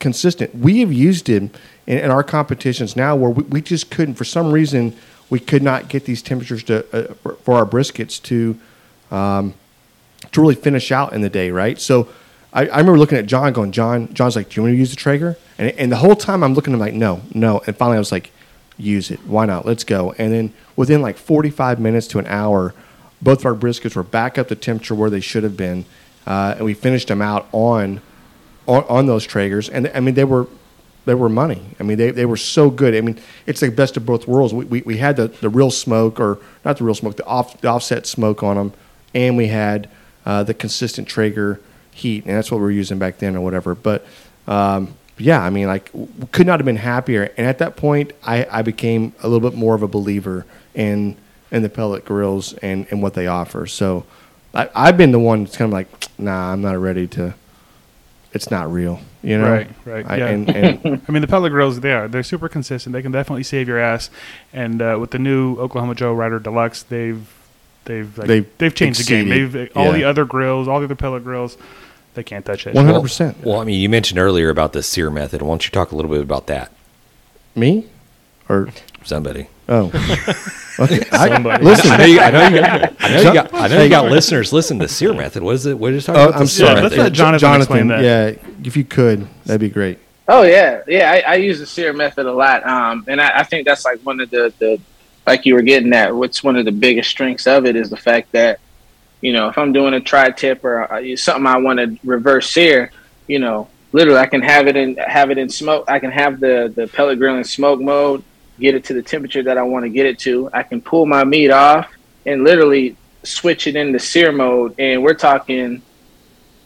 consistent. 0.00 0.54
We 0.54 0.80
have 0.80 0.92
used 0.92 1.28
it 1.28 1.42
in, 1.86 1.98
in 1.98 2.10
our 2.10 2.22
competitions 2.22 2.96
now 2.96 3.16
where 3.16 3.30
we, 3.30 3.42
we 3.44 3.62
just 3.62 3.90
couldn't, 3.90 4.14
for 4.14 4.24
some 4.24 4.52
reason, 4.52 4.94
we 5.30 5.40
could 5.40 5.62
not 5.62 5.88
get 5.88 6.04
these 6.04 6.22
temperatures 6.22 6.62
to 6.64 6.84
uh, 6.92 7.14
for, 7.14 7.34
for 7.36 7.54
our 7.54 7.66
briskets 7.66 8.22
to 8.24 8.58
um, 9.10 9.54
to 10.32 10.40
really 10.40 10.54
finish 10.54 10.92
out 10.92 11.12
in 11.12 11.20
the 11.20 11.30
day, 11.30 11.50
right? 11.50 11.80
So 11.80 12.08
I, 12.56 12.62
I 12.68 12.78
remember 12.78 12.98
looking 12.98 13.18
at 13.18 13.26
John, 13.26 13.52
going, 13.52 13.70
John, 13.70 14.12
John's 14.14 14.34
like, 14.34 14.48
"Do 14.48 14.56
you 14.56 14.62
want 14.62 14.72
to 14.72 14.78
use 14.78 14.90
the 14.90 14.96
Traeger?" 14.96 15.36
And, 15.58 15.70
and 15.72 15.92
the 15.92 15.96
whole 15.96 16.16
time 16.16 16.42
I'm 16.42 16.54
looking 16.54 16.72
at 16.72 16.76
him 16.76 16.80
like, 16.80 16.94
"No, 16.94 17.20
no." 17.34 17.60
And 17.66 17.76
finally 17.76 17.96
I 17.96 18.00
was 18.00 18.10
like, 18.10 18.32
"Use 18.78 19.10
it. 19.10 19.20
Why 19.26 19.44
not? 19.44 19.66
Let's 19.66 19.84
go." 19.84 20.12
And 20.16 20.32
then 20.32 20.52
within 20.74 21.02
like 21.02 21.18
45 21.18 21.78
minutes 21.78 22.06
to 22.08 22.18
an 22.18 22.26
hour, 22.26 22.74
both 23.20 23.40
of 23.40 23.46
our 23.46 23.54
briskets 23.54 23.94
were 23.94 24.02
back 24.02 24.38
up 24.38 24.48
to 24.48 24.56
temperature 24.56 24.94
where 24.94 25.10
they 25.10 25.20
should 25.20 25.42
have 25.42 25.56
been, 25.56 25.84
uh, 26.26 26.54
and 26.56 26.64
we 26.64 26.72
finished 26.72 27.08
them 27.08 27.20
out 27.20 27.46
on 27.52 28.00
on, 28.66 28.84
on 28.84 29.06
those 29.06 29.26
Traegers. 29.26 29.68
And 29.70 29.90
I 29.94 30.00
mean, 30.00 30.14
they 30.14 30.24
were 30.24 30.48
they 31.04 31.14
were 31.14 31.28
money. 31.28 31.62
I 31.78 31.82
mean, 31.82 31.98
they, 31.98 32.10
they 32.10 32.24
were 32.24 32.38
so 32.38 32.70
good. 32.70 32.94
I 32.94 33.02
mean, 33.02 33.20
it's 33.44 33.60
the 33.60 33.70
best 33.70 33.96
of 33.96 34.04
both 34.04 34.26
worlds. 34.26 34.52
We, 34.52 34.64
we, 34.64 34.82
we 34.82 34.96
had 34.96 35.16
the, 35.16 35.28
the 35.28 35.48
real 35.48 35.70
smoke, 35.70 36.18
or 36.18 36.40
not 36.64 36.78
the 36.78 36.84
real 36.84 36.96
smoke, 36.96 37.16
the, 37.16 37.24
off, 37.26 37.60
the 37.60 37.68
offset 37.68 38.08
smoke 38.08 38.42
on 38.42 38.56
them, 38.56 38.72
and 39.14 39.36
we 39.36 39.46
had 39.46 39.88
uh, 40.24 40.42
the 40.42 40.52
consistent 40.52 41.06
Traeger 41.06 41.60
heat, 41.96 42.24
and 42.26 42.36
that's 42.36 42.50
what 42.50 42.58
we 42.58 42.64
were 42.64 42.70
using 42.70 42.98
back 42.98 43.18
then, 43.18 43.34
or 43.34 43.40
whatever. 43.40 43.74
But 43.74 44.06
um, 44.46 44.94
yeah, 45.18 45.40
I 45.40 45.50
mean, 45.50 45.66
like, 45.66 45.90
w- 45.92 46.08
could 46.32 46.46
not 46.46 46.60
have 46.60 46.66
been 46.66 46.76
happier. 46.76 47.32
And 47.36 47.46
at 47.46 47.58
that 47.58 47.76
point, 47.76 48.12
I, 48.24 48.46
I 48.50 48.62
became 48.62 49.14
a 49.22 49.28
little 49.28 49.48
bit 49.48 49.58
more 49.58 49.74
of 49.74 49.82
a 49.82 49.88
believer 49.88 50.46
in 50.74 51.16
in 51.50 51.62
the 51.62 51.68
pellet 51.68 52.04
grills 52.04 52.54
and, 52.54 52.86
and 52.90 53.00
what 53.00 53.14
they 53.14 53.26
offer. 53.26 53.66
So 53.66 54.04
I, 54.52 54.68
I've 54.74 54.96
been 54.96 55.12
the 55.12 55.18
one 55.18 55.44
that's 55.44 55.56
kind 55.56 55.68
of 55.68 55.72
like, 55.72 55.88
nah, 56.18 56.52
I'm 56.52 56.60
not 56.60 56.78
ready 56.78 57.06
to. 57.08 57.34
It's 58.32 58.50
not 58.50 58.70
real, 58.70 59.00
you 59.22 59.38
know. 59.38 59.50
Right, 59.50 59.70
right, 59.86 60.06
I, 60.06 60.16
yeah. 60.16 60.26
And, 60.26 60.50
and 60.84 61.02
I 61.08 61.12
mean, 61.12 61.22
the 61.22 61.28
pellet 61.28 61.52
grills, 61.52 61.80
they 61.80 61.92
are. 61.92 62.08
They're 62.08 62.22
super 62.22 62.48
consistent. 62.48 62.92
They 62.92 63.00
can 63.00 63.12
definitely 63.12 63.44
save 63.44 63.68
your 63.68 63.78
ass. 63.78 64.10
And 64.52 64.82
uh, 64.82 64.98
with 65.00 65.12
the 65.12 65.18
new 65.18 65.56
Oklahoma 65.56 65.94
Joe 65.94 66.12
Rider 66.12 66.38
Deluxe, 66.38 66.82
they've 66.82 67.32
they've 67.86 68.16
like, 68.18 68.28
They've 68.28 68.58
they've, 68.58 68.74
changed 68.74 69.00
the 69.00 69.04
game. 69.04 69.28
They've 69.28 69.70
all 69.74 69.86
yeah. 69.86 69.92
the 69.92 70.04
other 70.04 70.24
grills, 70.24 70.68
all 70.68 70.78
the 70.80 70.84
other 70.84 70.94
pellet 70.94 71.24
grills, 71.24 71.56
they 72.14 72.22
can't 72.22 72.44
touch 72.44 72.66
it. 72.66 72.74
100%. 72.74 73.42
Well, 73.44 73.60
I 73.60 73.64
mean, 73.64 73.80
you 73.80 73.88
mentioned 73.88 74.18
earlier 74.20 74.48
about 74.50 74.72
the 74.72 74.82
sear 74.82 75.10
method. 75.10 75.42
Why 75.42 75.48
don't 75.48 75.64
you 75.64 75.70
talk 75.70 75.92
a 75.92 75.96
little 75.96 76.10
bit 76.10 76.20
about 76.20 76.46
that? 76.48 76.72
me, 77.54 77.86
or 78.48 78.68
Somebody. 79.02 79.48
oh, 79.68 79.86
okay. 80.78 81.00
I, 81.10 81.28
Somebody. 81.28 81.64
listen. 81.64 81.90
I 81.90 81.96
know 81.96 82.04
you, 82.04 82.20
I 82.20 82.30
know 82.30 82.48
you 82.48 82.60
got, 82.60 82.92
I 83.00 83.08
know 83.08 83.18
you 83.22 83.32
got, 83.32 83.54
I 83.54 83.66
know 83.68 83.82
you 83.82 83.88
got 83.88 84.10
listeners 84.10 84.52
listen 84.52 84.78
to 84.80 84.88
sear 84.88 85.14
method. 85.14 85.42
What 85.42 85.54
is 85.54 85.64
it? 85.66 85.78
What 85.78 85.92
are 85.92 85.94
you 85.94 86.00
talking 86.02 86.20
Oh, 86.20 86.24
about? 86.28 86.34
I'm 86.34 86.40
the 86.42 86.46
sear 86.48 86.66
sorry. 86.66 86.82
let's 86.82 86.96
method? 86.96 87.02
let 87.04 87.12
Jonathan 87.12 87.56
explain 87.62 87.86
that. 87.88 88.02
Yeah, 88.02 88.34
if 88.64 88.76
you 88.76 88.84
could, 88.84 89.26
that'd 89.46 89.60
be 89.60 89.70
great. 89.70 89.98
Oh 90.28 90.42
yeah, 90.42 90.82
yeah. 90.88 91.10
I, 91.12 91.32
I 91.32 91.34
use 91.36 91.60
the 91.60 91.66
sear 91.66 91.92
method 91.92 92.26
a 92.26 92.32
lot, 92.32 92.66
um, 92.66 93.04
and 93.08 93.20
I, 93.20 93.38
I 93.38 93.42
think 93.44 93.66
that's 93.66 93.84
like 93.84 94.00
one 94.00 94.20
of 94.20 94.28
the, 94.28 94.52
the 94.58 94.78
like 95.26 95.44
you 95.44 95.54
were 95.54 95.62
getting 95.62 95.92
at, 95.92 96.14
what's 96.14 96.44
one 96.44 96.56
of 96.56 96.64
the 96.64 96.72
biggest 96.72 97.10
strengths 97.10 97.46
of 97.46 97.66
it 97.66 97.76
is 97.76 97.90
the 97.90 97.96
fact 97.96 98.32
that, 98.32 98.60
you 99.20 99.32
know, 99.32 99.48
if 99.48 99.58
I'm 99.58 99.72
doing 99.72 99.94
a 99.94 100.00
tri 100.00 100.30
tip 100.30 100.64
or 100.64 100.92
uh, 100.92 101.16
something 101.16 101.46
I 101.46 101.56
want 101.56 101.78
to 101.78 101.98
reverse 102.04 102.50
sear, 102.50 102.92
you 103.26 103.38
know, 103.38 103.68
literally 103.92 104.20
I 104.20 104.26
can 104.26 104.42
have 104.42 104.68
it 104.68 104.76
in 104.76 104.96
have 104.96 105.30
it 105.30 105.38
in 105.38 105.48
smoke. 105.48 105.86
I 105.88 105.98
can 105.98 106.10
have 106.10 106.38
the 106.38 106.72
the 106.74 106.86
pellet 106.86 107.18
grill 107.18 107.36
in 107.36 107.44
smoke 107.44 107.80
mode, 107.80 108.22
get 108.60 108.74
it 108.74 108.84
to 108.84 108.94
the 108.94 109.02
temperature 109.02 109.42
that 109.42 109.58
I 109.58 109.62
want 109.62 109.84
to 109.84 109.88
get 109.88 110.06
it 110.06 110.18
to. 110.20 110.50
I 110.52 110.62
can 110.62 110.80
pull 110.80 111.06
my 111.06 111.24
meat 111.24 111.50
off 111.50 111.90
and 112.24 112.44
literally 112.44 112.96
switch 113.24 113.66
it 113.66 113.74
into 113.74 113.98
sear 113.98 114.32
mode. 114.32 114.74
And 114.78 115.02
we're 115.02 115.14
talking, 115.14 115.82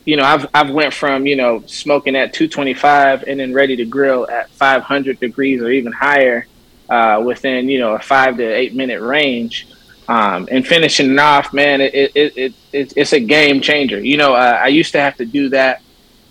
you 0.05 0.16
know, 0.16 0.25
I've 0.25 0.46
I've 0.53 0.70
went 0.70 0.92
from 0.92 1.27
you 1.27 1.37
know 1.37 1.62
smoking 1.66 2.16
at 2.16 2.35
225 2.35 3.25
and 3.25 3.40
then 3.40 3.55
ready 3.55 3.77
to 3.77 3.87
grill 3.87 4.29
at 4.29 4.51
500 4.51 5.18
degrees 5.18 5.62
or 5.62 5.70
even 5.70 5.92
higher 5.92 6.46
uh, 6.90 7.22
within 7.24 7.68
you 7.68 7.79
know 7.79 7.94
a 7.94 8.00
five 8.00 8.37
to 8.37 8.44
eight 8.44 8.74
minute 8.74 9.00
range. 9.00 9.68
Um, 10.09 10.48
and 10.50 10.66
finishing 10.66 11.12
it 11.12 11.18
off, 11.20 11.53
man, 11.53 11.81
it, 11.81 11.94
it, 11.94 12.37
it, 12.37 12.55
it, 12.72 12.92
it's 12.96 13.12
a 13.12 13.20
game 13.20 13.61
changer. 13.61 14.00
You 14.00 14.16
know, 14.16 14.35
uh, 14.35 14.59
I 14.61 14.66
used 14.66 14.90
to 14.92 15.00
have 15.00 15.16
to 15.18 15.24
do 15.24 15.50
that, 15.50 15.83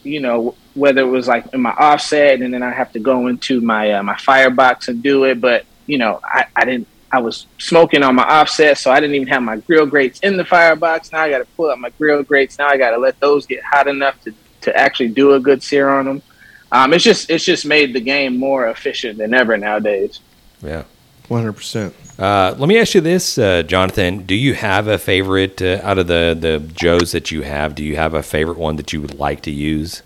you 0.03 0.19
know, 0.19 0.55
whether 0.73 0.99
it 0.99 1.05
was 1.05 1.29
like 1.29 1.53
in 1.53 1.61
my 1.61 1.71
offset 1.71 2.41
and 2.41 2.53
then 2.53 2.61
I 2.61 2.71
have 2.71 2.91
to 2.91 2.99
go 2.99 3.27
into 3.27 3.61
my 3.61 3.93
uh, 3.93 4.03
my 4.03 4.17
firebox 4.17 4.89
and 4.89 5.01
do 5.01 5.23
it. 5.23 5.39
But 5.39 5.65
you 5.87 5.97
know, 5.97 6.19
I, 6.23 6.45
I 6.55 6.65
didn't. 6.65 6.87
I 7.11 7.19
was 7.21 7.47
smoking 7.57 8.03
on 8.03 8.15
my 8.15 8.23
offset, 8.23 8.77
so 8.77 8.91
I 8.91 8.99
didn't 8.99 9.15
even 9.15 9.29
have 9.29 9.41
my 9.41 9.57
grill 9.57 9.87
grates 9.87 10.19
in 10.19 10.37
the 10.37 10.45
firebox. 10.45 11.11
Now 11.11 11.21
I 11.21 11.29
got 11.29 11.39
to 11.39 11.45
pull 11.55 11.71
up 11.71 11.79
my 11.79 11.89
grill 11.91 12.21
grates. 12.21 12.59
Now 12.59 12.67
I 12.67 12.77
got 12.77 12.91
to 12.91 12.97
let 12.97 13.19
those 13.19 13.47
get 13.47 13.63
hot 13.63 13.87
enough 13.87 14.21
to, 14.25 14.33
to 14.61 14.77
actually 14.77 15.09
do 15.09 15.33
a 15.33 15.39
good 15.39 15.63
sear 15.63 15.89
on 15.89 16.05
them. 16.05 16.21
Um, 16.71 16.93
it's 16.93 17.03
just 17.03 17.29
it's 17.29 17.45
just 17.45 17.65
made 17.65 17.93
the 17.93 18.01
game 18.01 18.37
more 18.37 18.67
efficient 18.67 19.17
than 19.17 19.33
ever 19.33 19.57
nowadays. 19.57 20.19
Yeah. 20.61 20.83
One 21.27 21.41
hundred 21.41 21.53
percent. 21.53 21.93
Uh, 22.17 22.55
let 22.57 22.67
me 22.67 22.79
ask 22.79 22.95
you 22.95 23.01
this, 23.01 23.37
uh, 23.37 23.63
Jonathan. 23.63 24.25
Do 24.25 24.35
you 24.35 24.55
have 24.55 24.87
a 24.87 24.97
favorite 24.97 25.61
uh, 25.61 25.79
out 25.83 25.99
of 25.99 26.07
the, 26.07 26.35
the 26.37 26.59
Joes 26.73 27.11
that 27.11 27.31
you 27.31 27.43
have? 27.43 27.75
Do 27.75 27.83
you 27.83 27.95
have 27.95 28.13
a 28.13 28.23
favorite 28.23 28.57
one 28.57 28.75
that 28.77 28.91
you 28.91 28.99
would 28.99 29.13
like 29.13 29.41
to 29.43 29.51
use? 29.51 30.01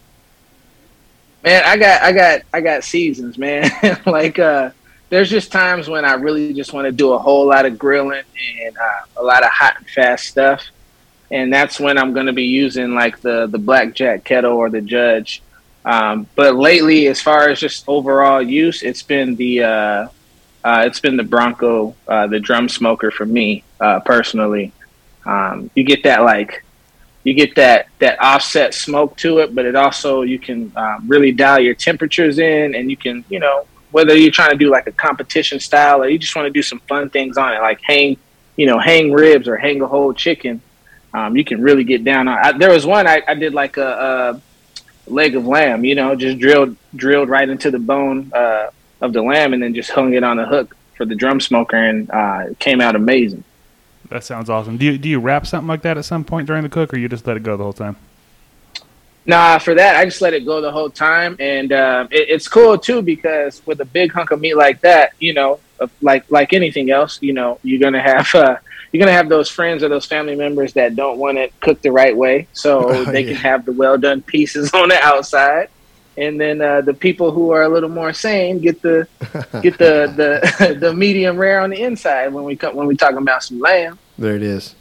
Man, 1.43 1.63
I 1.65 1.77
got 1.77 2.01
I 2.01 2.11
got 2.11 2.41
I 2.53 2.61
got 2.61 2.83
seasons, 2.83 3.37
man. 3.37 3.69
like 4.05 4.37
uh 4.39 4.71
there's 5.09 5.29
just 5.29 5.51
times 5.51 5.87
when 5.87 6.05
I 6.05 6.13
really 6.13 6.53
just 6.53 6.73
want 6.73 6.85
to 6.85 6.91
do 6.91 7.13
a 7.13 7.19
whole 7.19 7.47
lot 7.47 7.65
of 7.65 7.77
grilling 7.77 8.23
and 8.61 8.77
uh, 8.77 9.01
a 9.17 9.23
lot 9.23 9.43
of 9.43 9.51
hot 9.51 9.75
and 9.77 9.87
fast 9.87 10.25
stuff. 10.25 10.63
And 11.31 11.53
that's 11.53 11.79
when 11.79 11.97
I'm 11.97 12.13
going 12.13 12.25
to 12.25 12.33
be 12.33 12.45
using 12.45 12.95
like 12.95 13.21
the 13.21 13.47
the 13.47 13.59
blackjack 13.59 14.23
kettle 14.23 14.53
or 14.53 14.69
the 14.69 14.81
judge. 14.81 15.41
Um, 15.85 16.27
but 16.35 16.55
lately, 16.55 17.07
as 17.07 17.21
far 17.21 17.49
as 17.49 17.59
just 17.59 17.85
overall 17.87 18.41
use, 18.41 18.83
it's 18.83 19.03
been 19.03 19.35
the 19.35 19.63
uh, 20.63 20.83
it's 20.85 20.99
been 20.99 21.17
the 21.17 21.23
Bronco, 21.23 21.95
uh, 22.07 22.27
the 22.27 22.39
drum 22.39 22.69
smoker 22.69 23.11
for 23.11 23.25
me 23.25 23.63
uh, 23.79 23.99
personally. 23.99 24.71
Um, 25.25 25.69
you 25.75 25.83
get 25.83 26.03
that 26.03 26.23
like 26.23 26.63
you 27.23 27.33
get 27.33 27.55
that 27.55 27.87
that 27.99 28.21
offset 28.21 28.73
smoke 28.73 29.15
to 29.17 29.39
it, 29.39 29.53
but 29.55 29.65
it 29.65 29.75
also 29.75 30.21
you 30.21 30.39
can 30.39 30.71
um, 30.75 31.07
really 31.07 31.31
dial 31.31 31.59
your 31.59 31.75
temperatures 31.75 32.39
in, 32.39 32.75
and 32.75 32.89
you 32.89 32.97
can 32.97 33.23
you 33.29 33.39
know 33.39 33.65
whether 33.91 34.15
you're 34.15 34.31
trying 34.31 34.51
to 34.51 34.57
do 34.57 34.69
like 34.69 34.87
a 34.87 34.91
competition 34.91 35.59
style 35.59 36.01
or 36.01 36.07
you 36.07 36.17
just 36.17 36.35
want 36.35 36.45
to 36.45 36.51
do 36.51 36.61
some 36.61 36.79
fun 36.81 37.09
things 37.09 37.37
on 37.37 37.53
it, 37.53 37.59
like 37.59 37.79
hang 37.81 38.17
you 38.55 38.65
know 38.65 38.79
hang 38.79 39.11
ribs 39.11 39.47
or 39.47 39.57
hang 39.57 39.81
a 39.81 39.87
whole 39.87 40.13
chicken. 40.13 40.61
Um, 41.13 41.37
you 41.37 41.43
can 41.43 41.61
really 41.61 41.83
get 41.83 42.03
down 42.03 42.27
on. 42.27 42.37
I, 42.37 42.57
there 42.57 42.71
was 42.71 42.85
one 42.85 43.05
I, 43.05 43.21
I 43.27 43.35
did 43.35 43.53
like 43.53 43.77
a, 43.77 44.41
a 45.07 45.11
leg 45.11 45.35
of 45.35 45.45
lamb, 45.45 45.85
you 45.85 45.95
know, 45.95 46.15
just 46.15 46.39
drilled 46.39 46.75
drilled 46.95 47.29
right 47.29 47.47
into 47.47 47.69
the 47.69 47.79
bone 47.79 48.31
uh, 48.33 48.69
of 49.03 49.13
the 49.13 49.21
lamb, 49.21 49.53
and 49.53 49.61
then 49.61 49.75
just 49.75 49.91
hung 49.91 50.13
it 50.15 50.23
on 50.23 50.39
a 50.39 50.45
hook 50.47 50.75
for 50.97 51.05
the 51.05 51.13
drum 51.15 51.39
smoker, 51.39 51.75
and 51.77 52.09
uh, 52.09 52.45
it 52.49 52.57
came 52.59 52.81
out 52.81 52.95
amazing. 52.95 53.43
That 54.09 54.23
sounds 54.23 54.49
awesome. 54.49 54.77
Do 54.77 54.85
you 54.85 54.97
do 54.97 55.07
you 55.09 55.19
wrap 55.19 55.45
something 55.45 55.67
like 55.67 55.83
that 55.83 55.97
at 55.97 56.05
some 56.05 56.23
point 56.23 56.47
during 56.47 56.63
the 56.63 56.69
cook, 56.69 56.93
or 56.93 56.97
you 56.97 57.07
just 57.09 57.27
let 57.27 57.37
it 57.37 57.43
go 57.43 57.55
the 57.57 57.63
whole 57.63 57.73
time? 57.73 57.95
Nah, 59.25 59.57
for 59.57 59.73
that 59.75 59.95
I 59.95 60.03
just 60.05 60.21
let 60.21 60.33
it 60.33 60.45
go 60.45 60.59
the 60.59 60.71
whole 60.71 60.89
time, 60.89 61.37
and 61.39 61.71
uh, 61.71 62.07
it, 62.11 62.27
it's 62.29 62.47
cool 62.47 62.77
too 62.77 63.01
because 63.01 63.61
with 63.65 63.79
a 63.79 63.85
big 63.85 64.11
hunk 64.11 64.31
of 64.31 64.41
meat 64.41 64.55
like 64.55 64.81
that, 64.81 65.13
you 65.19 65.33
know, 65.33 65.59
like 66.01 66.29
like 66.29 66.51
anything 66.53 66.91
else, 66.91 67.21
you 67.21 67.31
know, 67.33 67.57
you're 67.63 67.79
gonna 67.79 68.01
have 68.01 68.33
uh, 68.35 68.57
you're 68.91 68.99
gonna 68.99 69.13
have 69.13 69.29
those 69.29 69.49
friends 69.49 69.81
or 69.81 69.87
those 69.89 70.05
family 70.05 70.35
members 70.35 70.73
that 70.73 70.95
don't 70.97 71.17
want 71.17 71.37
it 71.37 71.53
cooked 71.61 71.83
the 71.83 71.91
right 71.91 72.15
way, 72.15 72.47
so 72.53 72.89
Oh, 72.89 73.05
they 73.05 73.21
yeah. 73.21 73.27
can 73.33 73.35
have 73.37 73.65
the 73.65 73.71
well 73.71 73.97
done 73.97 74.21
pieces 74.21 74.73
on 74.73 74.89
the 74.89 75.01
outside, 75.01 75.69
and 76.17 76.39
then 76.39 76.61
uh, 76.61 76.81
the 76.81 76.93
people 76.93 77.31
who 77.31 77.51
are 77.51 77.63
a 77.63 77.69
little 77.69 77.89
more 77.89 78.13
sane 78.13 78.59
get 78.59 78.81
the 78.81 79.07
get 79.61 79.77
the 79.77 80.11
the 80.15 80.75
the 80.79 80.93
medium 80.93 81.37
rare 81.37 81.59
on 81.59 81.69
the 81.69 81.81
inside 81.81 82.33
when 82.33 82.43
we 82.43 82.55
come 82.55 82.75
when 82.75 82.87
we 82.87 82.95
talking 82.95 83.17
about 83.17 83.43
some 83.43 83.59
lamb. 83.59 83.97
There 84.17 84.35
it 84.35 84.43
is. 84.43 84.75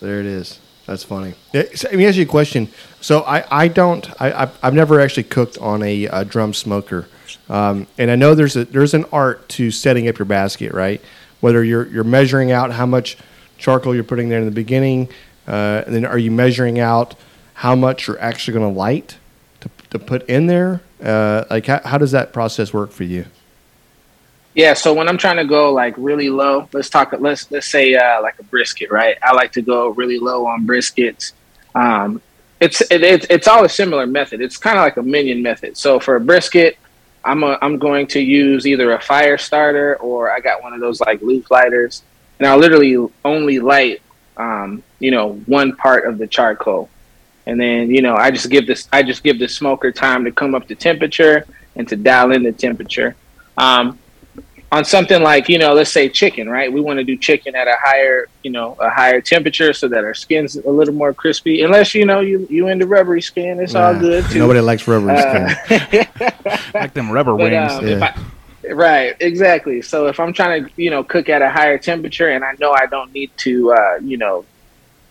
There 0.00 0.20
it 0.20 0.26
is. 0.26 0.60
That's 0.86 1.02
funny. 1.02 1.34
Yeah, 1.52 1.64
so 1.74 1.88
let 1.88 1.96
me 1.96 2.06
ask 2.06 2.16
you 2.16 2.24
a 2.24 2.26
question. 2.26 2.68
So 3.00 3.22
I, 3.22 3.44
I 3.50 3.68
don't 3.68 4.08
I 4.20 4.42
I've, 4.42 4.58
I've 4.62 4.74
never 4.74 5.00
actually 5.00 5.24
cooked 5.24 5.58
on 5.58 5.82
a, 5.82 6.08
uh 6.08 6.24
drum 6.24 6.54
smoker, 6.54 7.08
um, 7.48 7.86
and 7.98 8.10
I 8.10 8.16
know 8.16 8.34
there's 8.34 8.56
a 8.56 8.64
there's 8.64 8.94
an 8.94 9.04
art 9.12 9.48
to 9.50 9.70
setting 9.70 10.08
up 10.08 10.18
your 10.18 10.26
basket, 10.26 10.72
right? 10.72 11.00
Whether 11.40 11.64
you're 11.64 11.86
you're 11.88 12.04
measuring 12.04 12.52
out 12.52 12.72
how 12.72 12.86
much 12.86 13.16
charcoal 13.58 13.94
you're 13.94 14.04
putting 14.04 14.28
there 14.28 14.40
in 14.40 14.44
the 14.44 14.50
beginning, 14.50 15.08
uh, 15.48 15.82
and 15.86 15.94
then 15.94 16.04
are 16.04 16.18
you 16.18 16.30
measuring 16.30 16.78
out 16.78 17.14
how 17.54 17.74
much 17.74 18.06
you're 18.06 18.20
actually 18.20 18.58
going 18.58 18.74
to 18.74 18.78
light 18.78 19.16
to 19.94 19.98
put 19.98 20.28
in 20.28 20.46
there? 20.46 20.82
Uh, 21.02 21.44
like 21.50 21.66
how, 21.66 21.80
how 21.84 21.98
does 21.98 22.10
that 22.10 22.32
process 22.32 22.74
work 22.74 22.90
for 22.90 23.04
you? 23.04 23.24
Yeah, 24.54 24.74
so 24.74 24.92
when 24.92 25.08
I'm 25.08 25.18
trying 25.18 25.36
to 25.38 25.44
go 25.44 25.72
like 25.72 25.94
really 25.96 26.30
low, 26.30 26.68
let's 26.72 26.88
talk. 26.88 27.14
Let's 27.18 27.50
let's 27.50 27.66
say 27.66 27.94
uh, 27.94 28.22
like 28.22 28.38
a 28.38 28.44
brisket, 28.44 28.90
right? 28.90 29.16
I 29.22 29.32
like 29.32 29.52
to 29.52 29.62
go 29.62 29.88
really 29.88 30.18
low 30.18 30.46
on 30.46 30.66
briskets. 30.66 31.32
Um, 31.74 32.20
it's 32.60 32.80
it, 32.82 33.02
it's 33.02 33.26
it's 33.30 33.48
all 33.48 33.64
a 33.64 33.68
similar 33.68 34.06
method. 34.06 34.40
It's 34.40 34.56
kind 34.56 34.78
of 34.78 34.82
like 34.82 34.96
a 34.96 35.02
minion 35.02 35.42
method. 35.42 35.76
So 35.76 35.98
for 35.98 36.14
a 36.16 36.20
brisket, 36.20 36.78
I'm 37.24 37.42
a, 37.42 37.58
I'm 37.62 37.78
going 37.78 38.06
to 38.08 38.20
use 38.20 38.64
either 38.64 38.92
a 38.92 39.00
fire 39.00 39.38
starter 39.38 39.96
or 39.96 40.30
I 40.30 40.38
got 40.38 40.62
one 40.62 40.72
of 40.72 40.80
those 40.80 41.00
like 41.00 41.20
leaf 41.20 41.50
lighters, 41.50 42.02
and 42.38 42.46
I'll 42.46 42.58
literally 42.58 43.08
only 43.24 43.58
light 43.58 44.02
um, 44.36 44.84
you 45.00 45.10
know 45.10 45.32
one 45.46 45.74
part 45.74 46.06
of 46.06 46.18
the 46.18 46.28
charcoal, 46.28 46.88
and 47.46 47.60
then 47.60 47.90
you 47.90 48.02
know 48.02 48.14
I 48.16 48.30
just 48.30 48.50
give 48.50 48.66
this 48.66 48.88
I 48.92 49.02
just 49.02 49.22
give 49.22 49.38
the 49.38 49.48
smoker 49.48 49.92
time 49.92 50.24
to 50.24 50.32
come 50.32 50.54
up 50.54 50.66
to 50.68 50.74
temperature 50.74 51.46
and 51.76 51.88
to 51.88 51.96
dial 51.96 52.32
in 52.32 52.42
the 52.42 52.52
temperature. 52.52 53.16
Um, 53.56 53.98
on 54.74 54.84
something 54.84 55.22
like 55.22 55.48
you 55.48 55.56
know 55.56 55.72
let's 55.72 55.92
say 55.92 56.08
chicken 56.08 56.48
right 56.48 56.72
we 56.72 56.80
want 56.80 56.98
to 56.98 57.04
do 57.04 57.16
chicken 57.16 57.54
at 57.54 57.68
a 57.68 57.76
higher 57.78 58.26
you 58.42 58.50
know 58.50 58.74
a 58.80 58.90
higher 58.90 59.20
temperature 59.20 59.72
so 59.72 59.86
that 59.86 60.02
our 60.02 60.14
skin's 60.14 60.56
a 60.56 60.68
little 60.68 60.94
more 60.94 61.14
crispy 61.14 61.62
unless 61.62 61.94
you 61.94 62.04
know 62.04 62.18
you 62.20 62.44
you 62.50 62.66
into 62.66 62.84
rubbery 62.84 63.22
skin 63.22 63.60
it's 63.60 63.76
all 63.76 63.94
good 63.96 64.24
too 64.30 64.40
Nobody 64.40 64.60
likes 64.60 64.88
rubber 64.88 65.16
skin. 65.16 66.04
Uh, 66.20 66.58
Like 66.74 66.92
them 66.92 67.10
rubber 67.10 67.36
but, 67.36 67.52
wings. 67.52 67.72
um, 67.72 67.86
Yeah. 67.86 68.14
I, 68.68 68.72
right 68.72 69.14
exactly 69.20 69.82
so 69.82 70.06
if 70.06 70.18
i'm 70.18 70.32
trying 70.32 70.64
to 70.64 70.70
you 70.76 70.90
know 70.90 71.04
cook 71.04 71.28
at 71.28 71.42
a 71.42 71.50
higher 71.50 71.76
temperature 71.76 72.30
and 72.30 72.42
i 72.42 72.54
know 72.58 72.72
i 72.72 72.86
don't 72.86 73.12
need 73.12 73.30
to 73.36 73.72
uh, 73.74 73.98
you 74.02 74.16
know 74.16 74.44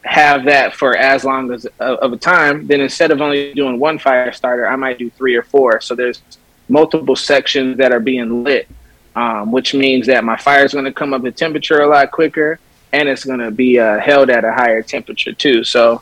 have 0.03 0.45
that 0.45 0.73
for 0.73 0.95
as 0.97 1.23
long 1.23 1.51
as 1.51 1.65
of 1.79 1.97
of 1.99 2.13
a 2.13 2.17
time 2.17 2.67
then 2.67 2.81
instead 2.81 3.11
of 3.11 3.21
only 3.21 3.53
doing 3.53 3.79
one 3.79 3.97
fire 3.97 4.31
starter 4.31 4.67
i 4.67 4.75
might 4.75 4.97
do 4.99 5.09
three 5.11 5.35
or 5.35 5.43
four 5.43 5.79
so 5.79 5.95
there's 5.95 6.21
multiple 6.67 7.15
sections 7.15 7.77
that 7.77 7.91
are 7.91 7.99
being 7.99 8.43
lit 8.43 8.67
um, 9.15 9.51
which 9.51 9.73
means 9.73 10.07
that 10.07 10.23
my 10.23 10.35
fire 10.35 10.65
is 10.65 10.73
going 10.73 10.85
to 10.85 10.91
come 10.91 11.13
up 11.13 11.23
in 11.23 11.31
temperature 11.33 11.81
a 11.81 11.87
lot 11.87 12.11
quicker 12.11 12.59
and 12.91 13.07
it's 13.07 13.23
going 13.23 13.39
to 13.39 13.51
be 13.51 13.79
uh, 13.79 13.99
held 13.99 14.29
at 14.29 14.43
a 14.43 14.51
higher 14.51 14.81
temperature 14.81 15.33
too 15.33 15.63
so 15.63 16.01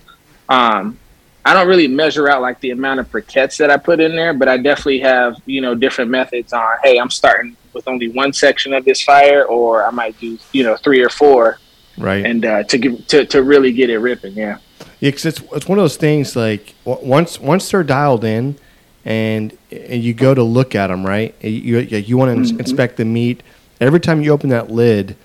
um, 0.50 0.98
I 1.44 1.54
don't 1.54 1.68
really 1.68 1.88
measure 1.88 2.30
out 2.30 2.42
like 2.42 2.60
the 2.60 2.72
amount 2.72 3.00
of 3.00 3.12
briquettes 3.12 3.58
that 3.58 3.72
I 3.72 3.78
put 3.78 4.00
in 4.00 4.16
there, 4.16 4.34
but 4.34 4.48
I 4.48 4.58
definitely 4.58 5.00
have 5.00 5.38
you 5.46 5.62
know 5.62 5.74
different 5.74 6.12
methods 6.12 6.54
on. 6.54 6.78
Hey, 6.84 6.98
I'm 6.98 7.10
starting 7.10 7.56
with 7.74 7.88
only 7.88 8.10
one 8.10 8.32
section 8.32 8.74
of 8.74 8.86
this 8.86 9.02
fire, 9.02 9.46
or 9.46 9.86
I 9.86 9.90
might 9.92 10.20
do 10.20 10.38
you 10.52 10.64
know 10.64 10.76
three 10.78 11.02
or 11.02 11.10
four, 11.10 11.58
Right. 11.98 12.26
and 12.26 12.46
uh, 12.46 12.64
to 12.64 12.78
give 12.78 13.08
to, 13.08 13.26
to 13.26 13.44
really 13.44 13.72
get 13.74 13.90
it 13.90 13.98
ripping. 14.00 14.34
Yeah, 14.34 14.58
Yeah, 15.00 15.12
'cause 15.12 15.26
it's 15.26 15.42
it's 15.54 15.68
one 15.68 15.78
of 15.78 15.84
those 15.84 15.98
things 15.98 16.36
like 16.36 16.74
once 16.86 17.40
once 17.40 17.70
they're 17.72 17.84
dialed 17.84 18.24
in, 18.24 18.56
and 19.06 19.56
and 19.72 20.04
you 20.04 20.14
go 20.14 20.34
to 20.34 20.44
look 20.44 20.74
at 20.76 20.88
them, 20.88 21.06
right? 21.06 21.36
You 21.42 21.80
you, 21.80 21.98
you 21.98 22.18
want 22.18 22.48
to 22.48 22.54
Mhm. 22.54 22.60
inspect 22.60 22.98
the 22.98 23.06
meat. 23.06 23.42
Every 23.80 24.00
time 24.00 24.22
you 24.22 24.32
open 24.32 24.50
that 24.50 24.70
lid, 24.72 25.16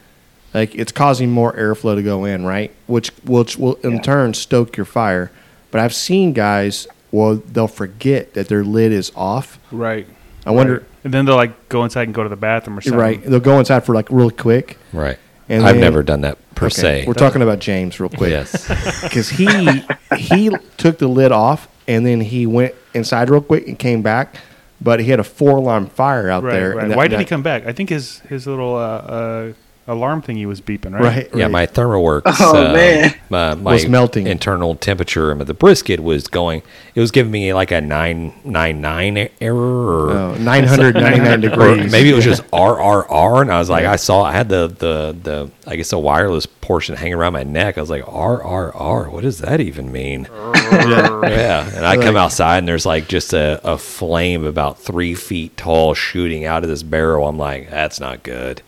like 0.55 0.74
it's 0.74 0.92
causing 0.92 1.31
more 1.31 1.52
airflow 1.55 1.94
to 1.94 2.02
go 2.02 2.24
in, 2.24 2.44
right? 2.44 2.70
Which 2.87 3.09
which 3.24 3.57
will 3.59 3.74
in 3.83 3.96
Yeah. 3.96 4.00
turn 4.02 4.35
stoke 4.35 4.76
your 4.76 4.87
fire. 4.87 5.31
But 5.70 5.81
I've 5.81 5.94
seen 5.94 6.33
guys, 6.33 6.87
well, 7.12 7.42
they'll 7.52 7.66
forget 7.68 8.35
that 8.35 8.48
their 8.48 8.64
lid 8.64 8.92
is 8.92 9.12
off. 9.14 9.59
Right. 9.70 10.07
I 10.46 10.52
wonder, 10.52 10.85
And 11.05 11.12
then 11.12 11.24
they'll 11.26 11.35
like 11.37 11.68
go 11.68 11.83
inside 11.85 12.05
and 12.05 12.14
go 12.14 12.22
to 12.22 12.29
the 12.29 12.37
bathroom 12.37 12.79
or 12.79 12.81
something. 12.81 12.98
right? 12.98 13.20
They'll 13.22 13.40
go 13.40 13.59
inside 13.59 13.85
for 13.85 13.94
like 13.94 14.07
real 14.11 14.31
quick. 14.31 14.79
Right. 14.92 15.18
And 15.48 15.64
I've 15.64 15.74
then- 15.74 15.80
never 15.80 16.02
done 16.02 16.22
that 16.22 16.38
per 16.54 16.66
Okay, 16.66 16.74
se. 16.74 17.04
We're 17.06 17.14
talking 17.14 17.42
about 17.42 17.59
James 17.61 18.00
real 18.00 18.09
quick. 18.11 18.30
Yes. 18.30 19.02
because 19.02 19.28
he 19.30 19.82
he 20.16 20.50
took 20.76 20.98
the 20.98 21.09
lid 21.09 21.30
off 21.32 21.68
and 21.87 22.04
then 22.04 22.20
he 22.20 22.46
went 22.46 22.74
inside 22.94 23.30
real 23.30 23.40
quick 23.42 23.68
and 23.68 23.78
came 23.78 24.02
back, 24.02 24.37
but 24.80 24.98
he 25.00 25.11
had 25.11 25.20
a 25.20 25.24
four 25.24 25.59
alarm 25.59 25.87
fire 25.87 26.28
out 26.28 26.42
Right. 26.42 26.52
there. 26.54 26.74
right. 26.74 26.82
and 26.82 26.90
that- 26.92 26.96
Why 26.96 27.06
did 27.09 27.18
he 27.20 27.24
come 27.24 27.42
back? 27.42 27.66
I 27.66 27.72
think 27.72 27.90
his 27.90 28.18
his 28.28 28.46
little 28.46 28.74
uh, 28.74 28.78
uh, 28.78 29.52
alarm 29.88 30.20
thingy 30.22 30.46
was 30.46 30.61
beeping, 30.61 30.92
right? 30.92 31.03
Right. 31.03 31.35
Yeah, 31.35 31.49
my 31.49 31.66
ThermoWorks. 31.66 32.22
Oh, 32.40 32.66
uh, 32.70 32.72
man. 32.72 33.14
my, 33.31 33.55
my 33.55 33.72
Was 33.75 33.87
melting. 33.88 34.27
internal 34.27 34.75
temperature 34.75 35.31
of 35.31 35.46
the 35.46 35.55
brisket 35.55 36.01
was 36.01 36.27
going. 36.29 36.62
It 36.94 37.01
was 37.01 37.11
giving 37.11 37.31
me 37.31 37.53
like 37.55 37.70
a 37.70 37.81
nine 37.81 38.33
nine 38.44 38.81
nine 38.81 39.29
error, 39.40 40.07
or 40.07 40.11
Oh, 40.12 40.35
999 40.37 41.40
degrees. 41.51 41.92
maybe 41.92 42.11
it 42.11 42.14
was 42.14 42.25
just 42.25 42.42
RRR, 42.51 43.42
and 43.42 43.53
I 43.53 43.59
was 43.59 43.70
like, 43.70 43.85
I 43.85 43.96
saw 43.96 44.22
I 44.22 44.33
had 44.33 44.49
the 44.49 44.66
the 44.68 45.16
the 45.22 45.51
I 45.66 45.77
guess 45.77 45.90
the 45.90 45.99
wireless 45.99 46.46
portion 46.46 46.96
hanging 46.96 47.14
around 47.14 47.35
my 47.35 47.44
neck. 47.44 47.79
I 47.79 47.81
was 47.81 47.90
like, 47.90 48.05
RRR, 48.05 49.11
what 49.11 49.22
does 49.22 49.38
that 49.38 49.61
even 49.61 49.92
mean? 49.92 50.29
Yeah. 50.66 51.20
Yeah, 51.22 51.70
and 51.77 51.87
I 51.87 51.96
come 51.96 52.16
outside 52.16 52.59
and 52.59 52.66
there's 52.66 52.85
like 52.85 53.07
just 53.07 53.33
a, 53.33 53.61
a 53.62 53.79
flame 53.79 54.44
about 54.44 54.81
three 54.81 55.14
feet 55.14 55.57
tall 55.57 55.94
shooting 55.94 56.44
out 56.44 56.64
of 56.64 56.68
this 56.68 56.83
barrel. 56.83 57.29
I'm 57.29 57.38
like, 57.38 57.70
that's 57.70 58.01
not 58.01 58.25
good. 58.25 58.62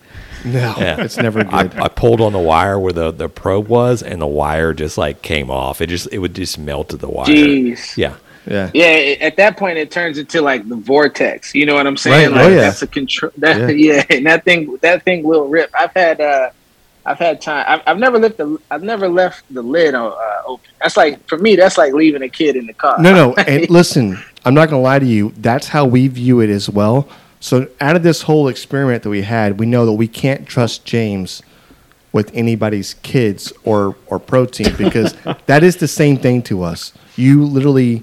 No, 0.44 0.74
Yeah. 0.78 1.00
it's 1.02 1.16
never 1.16 1.40
I, 1.40 1.64
good. 1.64 1.74
I 1.80 1.88
pulled 1.88 2.20
on 2.20 2.32
the 2.32 2.38
wire 2.38 2.78
where 2.78 2.92
the, 2.92 3.10
the 3.10 3.28
probe 3.28 3.68
was, 3.68 4.02
and 4.02 4.20
the 4.20 4.26
wire 4.26 4.72
just 4.72 4.98
like 4.98 5.22
came 5.22 5.50
off. 5.50 5.80
It 5.80 5.88
just 5.88 6.08
it 6.12 6.18
would 6.18 6.34
just 6.34 6.58
melt 6.58 6.88
the 6.98 7.08
wire. 7.08 7.26
Jeez. 7.26 7.96
Yeah, 7.96 8.16
yeah. 8.46 8.70
Yeah, 8.74 8.86
it- 8.92 9.20
at 9.20 9.36
that 9.36 9.56
point 9.56 9.78
it 9.78 9.90
turns 9.90 10.18
into 10.18 10.40
like 10.42 10.68
the 10.68 10.76
vortex. 10.76 11.54
You 11.54 11.66
know 11.66 11.74
what 11.74 11.86
I'm 11.86 11.96
saying? 11.96 12.32
Right. 12.32 12.46
Oh, 12.46 12.48
yeah. 12.48 12.56
that's 12.62 12.82
a 12.82 12.86
control. 12.86 13.32
That, 13.38 13.76
yeah. 13.78 14.04
and 14.10 14.26
that 14.26 14.44
thing 14.44 14.76
that 14.82 15.02
thing 15.04 15.22
will 15.22 15.48
rip. 15.48 15.70
I've 15.78 15.92
had 15.94 16.20
uh, 16.20 16.50
I've 17.06 17.18
had 17.18 17.40
time. 17.40 17.64
I've, 17.66 17.80
I've 17.86 17.98
never 17.98 18.18
left 18.18 18.36
the 18.36 18.58
I've 18.70 18.82
never 18.82 19.08
left 19.08 19.44
the 19.52 19.62
lid 19.62 19.94
uh, 19.94 20.14
open. 20.46 20.70
That's 20.80 20.96
like 20.96 21.26
for 21.28 21.38
me. 21.38 21.56
That's 21.56 21.78
like 21.78 21.92
leaving 21.94 22.22
a 22.22 22.28
kid 22.28 22.54
in 22.56 22.66
the 22.66 22.74
car. 22.74 22.98
No, 23.00 23.14
no. 23.14 23.34
And 23.34 23.68
listen, 23.70 24.18
I'm 24.44 24.54
not 24.54 24.68
going 24.70 24.80
to 24.80 24.84
lie 24.84 24.98
to 24.98 25.06
you. 25.06 25.32
That's 25.38 25.68
how 25.68 25.84
we 25.86 26.08
view 26.08 26.40
it 26.40 26.50
as 26.50 26.68
well. 26.70 27.08
So, 27.40 27.68
out 27.80 27.94
of 27.96 28.02
this 28.02 28.22
whole 28.22 28.48
experiment 28.48 29.02
that 29.04 29.10
we 29.10 29.22
had, 29.22 29.58
we 29.60 29.66
know 29.66 29.86
that 29.86 29.92
we 29.92 30.08
can't 30.08 30.46
trust 30.46 30.84
James 30.84 31.42
with 32.12 32.30
anybody's 32.34 32.94
kids 33.02 33.52
or 33.64 33.94
or 34.06 34.18
protein 34.18 34.74
because 34.76 35.14
that 35.46 35.62
is 35.62 35.76
the 35.76 35.88
same 35.88 36.16
thing 36.16 36.42
to 36.42 36.62
us. 36.62 36.92
You 37.16 37.44
literally 37.44 38.02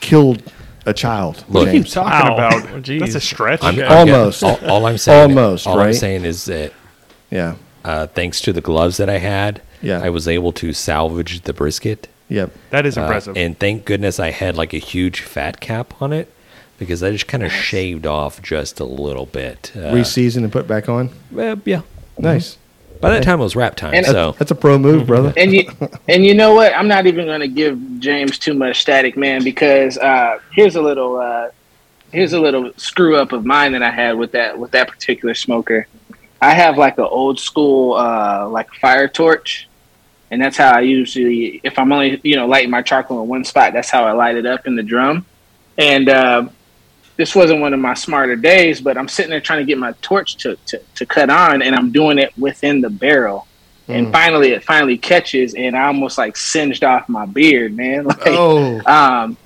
killed 0.00 0.42
a 0.86 0.94
child. 0.94 1.36
Look, 1.48 1.66
What 1.66 1.68
are 1.68 1.76
you 1.76 1.84
talking 1.84 2.30
Ow. 2.30 2.34
about? 2.34 2.62
Jeez. 2.82 3.00
That's 3.00 3.14
a 3.14 3.20
stretch. 3.20 3.62
I'm, 3.62 3.76
Yeah. 3.76 3.92
I'm 3.92 4.08
Almost. 4.08 4.42
all, 4.42 4.58
all 4.66 4.86
I'm 4.86 4.98
saying, 5.06 5.30
Almost, 5.30 5.66
all 5.66 5.78
I'm 5.80 5.92
saying 5.94 6.24
is 6.24 6.46
that 6.46 6.72
Yeah. 7.30 7.56
uh, 7.84 8.06
thanks 8.06 8.40
to 8.42 8.52
the 8.52 8.60
gloves 8.60 8.96
that 8.96 9.10
I 9.10 9.18
had, 9.18 9.60
Yeah. 9.82 10.00
I 10.02 10.08
was 10.10 10.26
able 10.26 10.52
to 10.52 10.72
salvage 10.72 11.42
the 11.42 11.52
brisket. 11.52 12.08
Yep. 12.30 12.52
that 12.70 12.84
is 12.86 12.96
Uh, 12.98 13.02
impressive. 13.02 13.36
and 13.36 13.58
thank 13.58 13.84
goodness 13.84 14.18
I 14.20 14.30
had 14.30 14.56
like 14.56 14.72
a 14.74 14.78
huge 14.78 15.20
fat 15.20 15.60
cap 15.60 15.94
on 16.00 16.12
it 16.12 16.30
because 16.78 17.02
I 17.02 17.10
just 17.10 17.26
kind 17.28 17.42
of 17.42 17.50
shaved 17.52 18.06
off 18.06 18.40
just 18.42 18.80
a 18.80 18.84
little 18.84 19.26
bit. 19.26 19.72
Uh, 19.74 19.80
Reseason 19.92 20.38
and 20.44 20.52
put 20.52 20.66
back 20.68 20.88
on. 20.88 21.10
uh, 21.36 21.56
yeah. 21.64 21.82
Nice. 22.18 22.56
By 23.00 23.10
that 23.10 23.22
time 23.22 23.38
it 23.40 23.44
was 23.44 23.54
wrap 23.54 23.76
time, 23.76 23.94
And- 23.94 24.04
so 24.06 24.34
That's 24.38 24.50
a 24.50 24.56
pro 24.56 24.76
move, 24.76 25.06
brother. 25.06 25.32
and 25.36 25.52
you 25.52 25.70
and 26.08 26.24
you 26.26 26.34
know 26.34 26.54
what? 26.54 26.74
I'm 26.74 26.88
not 26.88 27.06
even 27.06 27.26
going 27.26 27.40
to 27.40 27.46
give 27.48 27.78
James 28.00 28.38
too 28.40 28.54
much 28.54 28.80
static, 28.80 29.16
man, 29.16 29.44
because 29.44 29.96
uh, 29.98 30.40
here's 30.52 30.74
a 30.74 30.82
little 30.82 31.16
uh, 31.16 31.50
here's 32.10 32.32
a 32.32 32.40
little 32.40 32.72
screw 32.76 33.16
up 33.16 33.30
of 33.32 33.44
mine 33.44 33.70
that 33.72 33.82
I 33.84 33.90
had 33.90 34.18
with 34.18 34.32
that 34.32 34.58
with 34.58 34.72
that 34.72 34.88
particular 34.88 35.34
smoker. 35.34 35.86
I 36.42 36.50
have 36.54 36.76
like 36.76 36.98
an 36.98 37.04
old 37.04 37.38
school 37.38 37.94
uh, 37.94 38.48
like 38.48 38.72
fire 38.74 39.06
torch, 39.06 39.68
and 40.32 40.42
that's 40.42 40.56
how 40.56 40.72
I 40.72 40.80
usually 40.80 41.60
if 41.62 41.78
I'm 41.78 41.92
only 41.92 42.20
you 42.24 42.34
know 42.34 42.46
lighting 42.48 42.70
my 42.70 42.82
charcoal 42.82 43.22
in 43.22 43.28
one 43.28 43.44
spot, 43.44 43.74
that's 43.74 43.90
how 43.90 44.06
I 44.06 44.12
light 44.12 44.34
it 44.34 44.44
up 44.46 44.66
in 44.66 44.74
the 44.74 44.82
drum. 44.82 45.24
And 45.78 46.08
uh, 46.08 46.48
this 47.16 47.34
wasn't 47.34 47.60
one 47.60 47.72
of 47.72 47.80
my 47.80 47.94
smarter 47.94 48.36
days, 48.36 48.80
but 48.80 48.98
I'm 48.98 49.08
sitting 49.08 49.30
there 49.30 49.40
trying 49.40 49.60
to 49.60 49.64
get 49.64 49.78
my 49.78 49.92
torch 50.02 50.36
to, 50.38 50.56
to, 50.66 50.80
to 50.96 51.06
cut 51.06 51.30
on, 51.30 51.62
and 51.62 51.74
I'm 51.74 51.90
doing 51.92 52.18
it 52.18 52.36
within 52.36 52.80
the 52.80 52.90
barrel 52.90 53.46
and 53.90 54.08
Mm. 54.08 54.12
finally 54.12 54.50
it 54.50 54.62
finally 54.64 54.98
catches 54.98 55.54
and 55.54 55.74
I 55.74 55.86
almost 55.86 56.18
like 56.18 56.36
singed 56.36 56.84
off 56.84 57.08
my 57.08 57.24
beard, 57.24 57.74
man. 57.74 58.04
Like 58.08 58.18
Oh. 58.26 58.80
um 58.84 59.38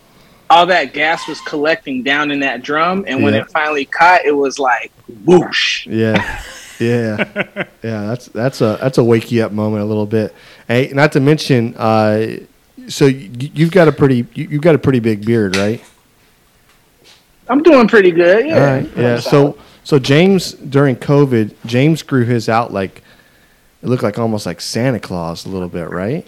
all 0.50 0.66
that 0.66 0.92
gas 0.92 1.28
was 1.28 1.40
collecting 1.42 2.02
down 2.02 2.32
in 2.32 2.40
that 2.40 2.60
drum 2.64 3.04
and 3.06 3.22
when 3.22 3.34
Yeah. 3.34 3.42
it 3.42 3.50
finally 3.52 3.84
caught 3.84 4.24
it 4.24 4.32
was 4.36 4.58
like 4.58 4.90
whoosh. 5.24 5.86
Yeah, 5.86 6.42
yeah, 6.80 7.24
yeah. 7.84 8.06
That's 8.08 8.26
that's 8.26 8.60
a 8.60 8.78
that's 8.80 8.98
a 8.98 9.04
wake 9.04 9.30
you 9.30 9.44
up 9.44 9.52
moment 9.52 9.84
a 9.84 9.86
little 9.86 10.06
bit. 10.06 10.34
Hey, 10.66 10.90
not 10.92 11.12
to 11.12 11.20
mention, 11.20 11.76
uh, 11.76 12.38
so 12.88 13.06
you, 13.06 13.30
you've 13.54 13.70
got 13.70 13.86
a 13.86 13.92
pretty 13.92 14.26
you've 14.34 14.60
got 14.62 14.74
a 14.74 14.78
pretty 14.78 14.98
big 14.98 15.24
beard, 15.24 15.54
right? 15.56 15.80
I'm 17.48 17.62
doing 17.62 17.88
pretty 17.88 18.10
good. 18.12 18.46
Yeah. 18.46 18.54
All 18.54 18.60
right. 18.60 18.90
Yeah. 18.96 19.20
So 19.20 19.58
so 19.84 19.98
James 19.98 20.52
during 20.52 20.96
COVID, 20.96 21.54
James 21.66 22.02
grew 22.02 22.24
his 22.24 22.48
out 22.48 22.72
like 22.72 23.02
it 23.82 23.88
looked 23.88 24.02
like 24.02 24.18
almost 24.18 24.46
like 24.46 24.60
Santa 24.60 25.00
Claus 25.00 25.44
a 25.44 25.48
little 25.48 25.68
bit, 25.68 25.90
right? 25.90 26.26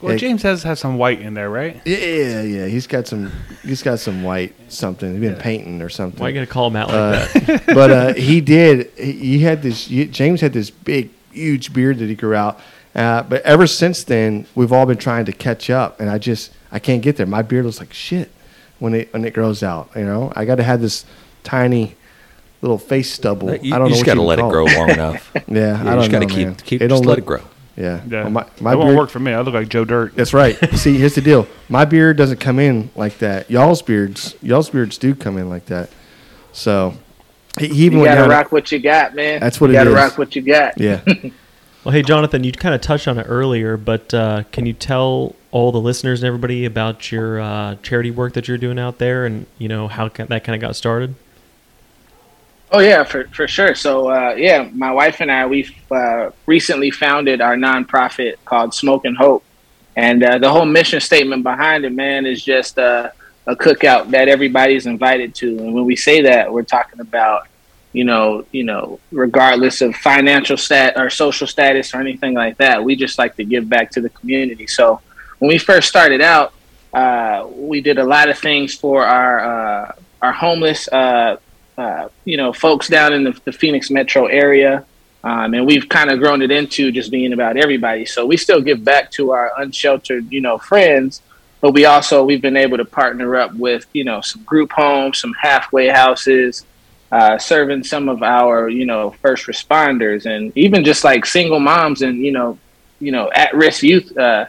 well, 0.00 0.12
Hey. 0.12 0.18
James 0.18 0.42
has 0.42 0.62
has 0.64 0.80
some 0.80 0.98
white 0.98 1.20
in 1.20 1.34
there, 1.34 1.48
right? 1.50 1.80
Yeah, 1.84 2.42
yeah. 2.42 2.66
He's 2.66 2.86
got 2.86 3.06
some 3.06 3.30
he's 3.62 3.82
got 3.82 3.98
some 4.00 4.22
white 4.22 4.54
something. 4.68 5.12
He's 5.12 5.20
been 5.20 5.36
painting 5.36 5.80
or 5.80 5.88
something. 5.88 6.20
Why 6.20 6.28
you 6.28 6.34
gonna 6.34 6.46
call 6.46 6.66
him 6.68 6.76
out 6.76 6.88
like 6.88 6.96
Uh, 6.96 7.38
that? 7.46 7.66
but 7.74 7.90
uh, 7.90 8.14
he 8.14 8.40
did. 8.40 8.90
He, 8.96 9.12
he 9.12 9.38
had 9.40 9.62
this. 9.62 9.86
he- 9.86 10.06
James 10.06 10.40
had 10.40 10.52
this 10.52 10.70
big, 10.70 11.10
huge 11.32 11.72
beard 11.72 11.98
that 11.98 12.08
he 12.08 12.14
grew 12.16 12.34
out. 12.34 12.58
Uh, 12.94 13.22
but 13.22 13.42
ever 13.42 13.66
since 13.68 14.02
then, 14.02 14.44
we've 14.56 14.72
all 14.72 14.86
been 14.86 14.96
trying 14.98 15.24
to 15.26 15.32
catch 15.32 15.70
up, 15.70 16.00
and 16.00 16.10
I 16.10 16.18
just 16.18 16.50
I 16.72 16.80
can't 16.80 17.00
get 17.02 17.16
there. 17.16 17.26
My 17.26 17.42
beard 17.42 17.64
looks 17.64 17.78
like 17.78 17.92
shit 17.92 18.30
when 18.78 18.94
it 18.94 19.12
when 19.12 19.24
it 19.24 19.34
grows 19.34 19.62
out. 19.62 19.90
You 19.96 20.04
know, 20.04 20.32
I 20.36 20.44
got 20.44 20.56
to 20.56 20.62
have 20.62 20.80
this 20.80 21.04
tiny 21.44 21.96
little 22.62 22.78
face 22.78 23.12
stubble. 23.12 23.54
you, 23.56 23.74
I 23.74 23.78
don't 23.78 23.88
you 23.88 23.94
know. 23.94 23.96
just 23.96 24.00
what 24.00 24.06
got 24.06 24.14
to 24.14 24.22
let 24.22 24.38
it 24.38 24.42
call 24.42 24.50
grow 24.50 24.64
long 24.64 24.90
enough. 24.90 25.30
Yeah, 25.34 25.42
Yeah, 25.48 25.74
I 25.74 25.78
you 25.78 25.84
don't 25.84 25.98
just 26.00 26.10
know, 26.12 26.20
got 26.20 26.28
to 26.28 26.34
keep 26.34 26.46
man. 26.46 26.54
keep 26.56 26.82
It 26.82 26.88
just 26.88 27.02
don't 27.02 27.08
let 27.08 27.18
look- 27.18 27.18
it 27.18 27.26
grow. 27.26 27.42
Yeah, 27.76 28.00
Yeah. 28.08 28.22
Well, 28.22 28.30
my 28.30 28.46
my 28.60 28.70
that 28.72 28.76
won't 28.78 28.88
beard. 28.88 28.98
work 28.98 29.10
for 29.10 29.20
me. 29.20 29.32
I 29.32 29.40
look 29.40 29.54
like 29.54 29.68
Joe 29.68 29.84
Dirt. 29.84 30.16
That's 30.16 30.34
right. 30.34 30.56
See, 30.76 30.96
here's 30.98 31.14
the 31.14 31.20
deal. 31.20 31.46
My 31.68 31.84
beard 31.84 32.16
doesn't 32.16 32.40
come 32.40 32.58
in 32.58 32.90
like 32.96 33.18
that. 33.18 33.48
Y'all's 33.48 33.82
beards, 33.82 34.34
y'all's 34.42 34.68
beards 34.68 34.98
do 34.98 35.14
come 35.14 35.38
in 35.38 35.48
like 35.48 35.66
that. 35.66 35.88
So 36.52 36.94
he, 37.56 37.68
he 37.68 37.84
even 37.86 38.00
You 38.00 38.04
gotta 38.06 38.22
down. 38.22 38.30
rock 38.30 38.50
what 38.50 38.72
you 38.72 38.80
got, 38.80 39.14
man. 39.14 39.38
That's 39.38 39.60
what 39.60 39.68
you 39.70 39.74
it 39.76 39.78
gotta 39.78 39.90
is. 39.90 39.96
rock 39.96 40.18
what 40.18 40.34
you 40.34 40.42
got. 40.42 40.80
yeah. 40.80 41.00
Well, 41.84 41.92
hey, 41.92 42.02
Jonathan, 42.02 42.42
you 42.42 42.50
kind 42.50 42.74
of 42.74 42.80
touched 42.80 43.06
on 43.06 43.18
it 43.18 43.26
earlier, 43.28 43.76
but 43.76 44.12
uh, 44.12 44.42
can 44.50 44.66
you 44.66 44.72
tell 44.72 45.36
all 45.52 45.70
the 45.70 45.80
listeners 45.80 46.22
and 46.22 46.26
everybody 46.26 46.64
about 46.64 47.12
your 47.12 47.40
uh, 47.40 47.76
charity 47.82 48.10
work 48.10 48.34
that 48.34 48.48
you're 48.48 48.58
doing 48.58 48.78
out 48.78 48.98
there, 48.98 49.24
and 49.24 49.46
you 49.58 49.68
know 49.68 49.86
how 49.86 50.08
that 50.08 50.44
kind 50.44 50.54
of 50.54 50.60
got 50.60 50.74
started? 50.74 51.14
Oh 52.70 52.80
yeah, 52.80 53.04
for 53.04 53.28
for 53.28 53.46
sure. 53.46 53.74
So 53.74 54.10
uh, 54.10 54.34
yeah, 54.36 54.68
my 54.72 54.92
wife 54.92 55.20
and 55.20 55.30
I 55.30 55.46
we've 55.46 55.72
uh, 55.90 56.30
recently 56.46 56.90
founded 56.90 57.40
our 57.40 57.56
nonprofit 57.56 58.34
called 58.44 58.74
Smoke 58.74 59.04
and 59.04 59.16
Hope, 59.16 59.44
and 59.96 60.22
uh, 60.22 60.38
the 60.38 60.50
whole 60.50 60.66
mission 60.66 61.00
statement 61.00 61.44
behind 61.44 61.84
it, 61.84 61.92
man, 61.92 62.26
is 62.26 62.44
just 62.44 62.78
uh, 62.78 63.10
a 63.46 63.54
cookout 63.56 64.10
that 64.10 64.28
everybody's 64.28 64.86
invited 64.86 65.34
to. 65.36 65.58
And 65.58 65.72
when 65.72 65.84
we 65.84 65.96
say 65.96 66.22
that, 66.22 66.52
we're 66.52 66.64
talking 66.64 67.00
about 67.00 67.46
you 67.92 68.04
know 68.04 68.44
you 68.52 68.64
know 68.64 69.00
regardless 69.10 69.80
of 69.80 69.94
financial 69.96 70.56
stat 70.56 70.94
or 70.96 71.10
social 71.10 71.46
status 71.46 71.94
or 71.94 72.00
anything 72.00 72.34
like 72.34 72.56
that. 72.58 72.82
We 72.82 72.96
just 72.96 73.18
like 73.18 73.36
to 73.36 73.44
give 73.44 73.68
back 73.68 73.90
to 73.92 74.00
the 74.00 74.10
community. 74.10 74.66
So 74.66 75.00
when 75.38 75.48
we 75.48 75.58
first 75.58 75.88
started 75.88 76.20
out, 76.20 76.52
uh, 76.92 77.46
we 77.50 77.80
did 77.80 77.98
a 77.98 78.04
lot 78.04 78.28
of 78.28 78.38
things 78.38 78.74
for 78.74 79.04
our 79.04 79.40
uh, 79.40 79.92
our 80.22 80.32
homeless. 80.32 80.88
Uh, 80.88 81.36
uh, 81.78 82.08
you 82.24 82.36
know, 82.36 82.52
folks 82.52 82.88
down 82.88 83.12
in 83.12 83.22
the, 83.22 83.40
the 83.44 83.52
Phoenix 83.52 83.88
metro 83.88 84.26
area. 84.26 84.84
Um, 85.22 85.54
and 85.54 85.64
we've 85.64 85.88
kind 85.88 86.10
of 86.10 86.18
grown 86.18 86.42
it 86.42 86.50
into 86.50 86.90
just 86.90 87.10
being 87.10 87.32
about 87.32 87.56
everybody. 87.56 88.04
So 88.04 88.26
we 88.26 88.36
still 88.36 88.60
give 88.60 88.82
back 88.84 89.12
to 89.12 89.30
our 89.30 89.52
unsheltered, 89.58 90.30
you 90.30 90.40
know, 90.40 90.58
friends, 90.58 91.22
but 91.60 91.72
we 91.72 91.84
also, 91.84 92.24
we've 92.24 92.42
been 92.42 92.56
able 92.56 92.78
to 92.78 92.84
partner 92.84 93.36
up 93.36 93.54
with, 93.54 93.86
you 93.92 94.02
know, 94.02 94.20
some 94.20 94.42
group 94.42 94.72
homes, 94.72 95.18
some 95.18 95.32
halfway 95.40 95.88
houses, 95.88 96.64
uh, 97.10 97.38
serving 97.38 97.84
some 97.84 98.08
of 98.08 98.22
our, 98.22 98.68
you 98.68 98.86
know, 98.86 99.10
first 99.22 99.46
responders 99.46 100.26
and 100.26 100.52
even 100.56 100.84
just 100.84 101.04
like 101.04 101.24
single 101.24 101.60
moms 101.60 102.02
and, 102.02 102.18
you 102.18 102.32
know, 102.32 102.58
you 103.00 103.12
know, 103.12 103.30
at 103.32 103.54
risk 103.54 103.82
youth, 103.82 104.16
uh, 104.18 104.46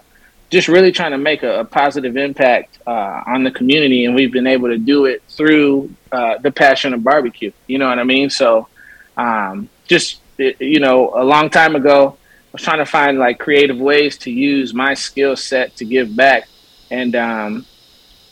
just 0.50 0.68
really 0.68 0.92
trying 0.92 1.12
to 1.12 1.18
make 1.18 1.44
a, 1.44 1.60
a 1.60 1.66
positive 1.66 2.18
impact 2.18 2.80
uh, 2.88 3.24
on 3.28 3.44
the 3.44 3.52
community, 3.52 4.06
and 4.06 4.16
we've 4.16 4.32
been 4.32 4.48
able 4.48 4.68
to 4.68 4.78
do 4.78 5.06
it 5.06 5.22
through 5.30 5.94
uh, 6.12 6.38
the 6.40 6.52
passion 6.52 6.94
of 6.94 7.04
barbecue. 7.04 7.52
You 7.68 7.78
know 7.78 7.88
what 7.88 8.00
I 8.00 8.04
mean? 8.04 8.30
So, 8.30 8.68
um, 9.16 9.70
just 9.86 10.22
you 10.38 10.80
know, 10.80 11.12
a 11.14 11.24
long 11.24 11.50
time 11.50 11.76
ago, 11.76 12.18
I 12.18 12.50
was 12.54 12.64
trying 12.64 12.80
to 12.80 12.86
find 12.86 13.20
like 13.20 13.38
creative 13.38 13.78
ways 13.78 14.18
to 14.20 14.32
use 14.32 14.74
my 14.74 14.96
skill 14.96 15.36
set 15.36 15.76
to 15.78 15.86
give 15.86 16.16
back, 16.16 16.48
and 16.90 17.16
um, 17.16 17.66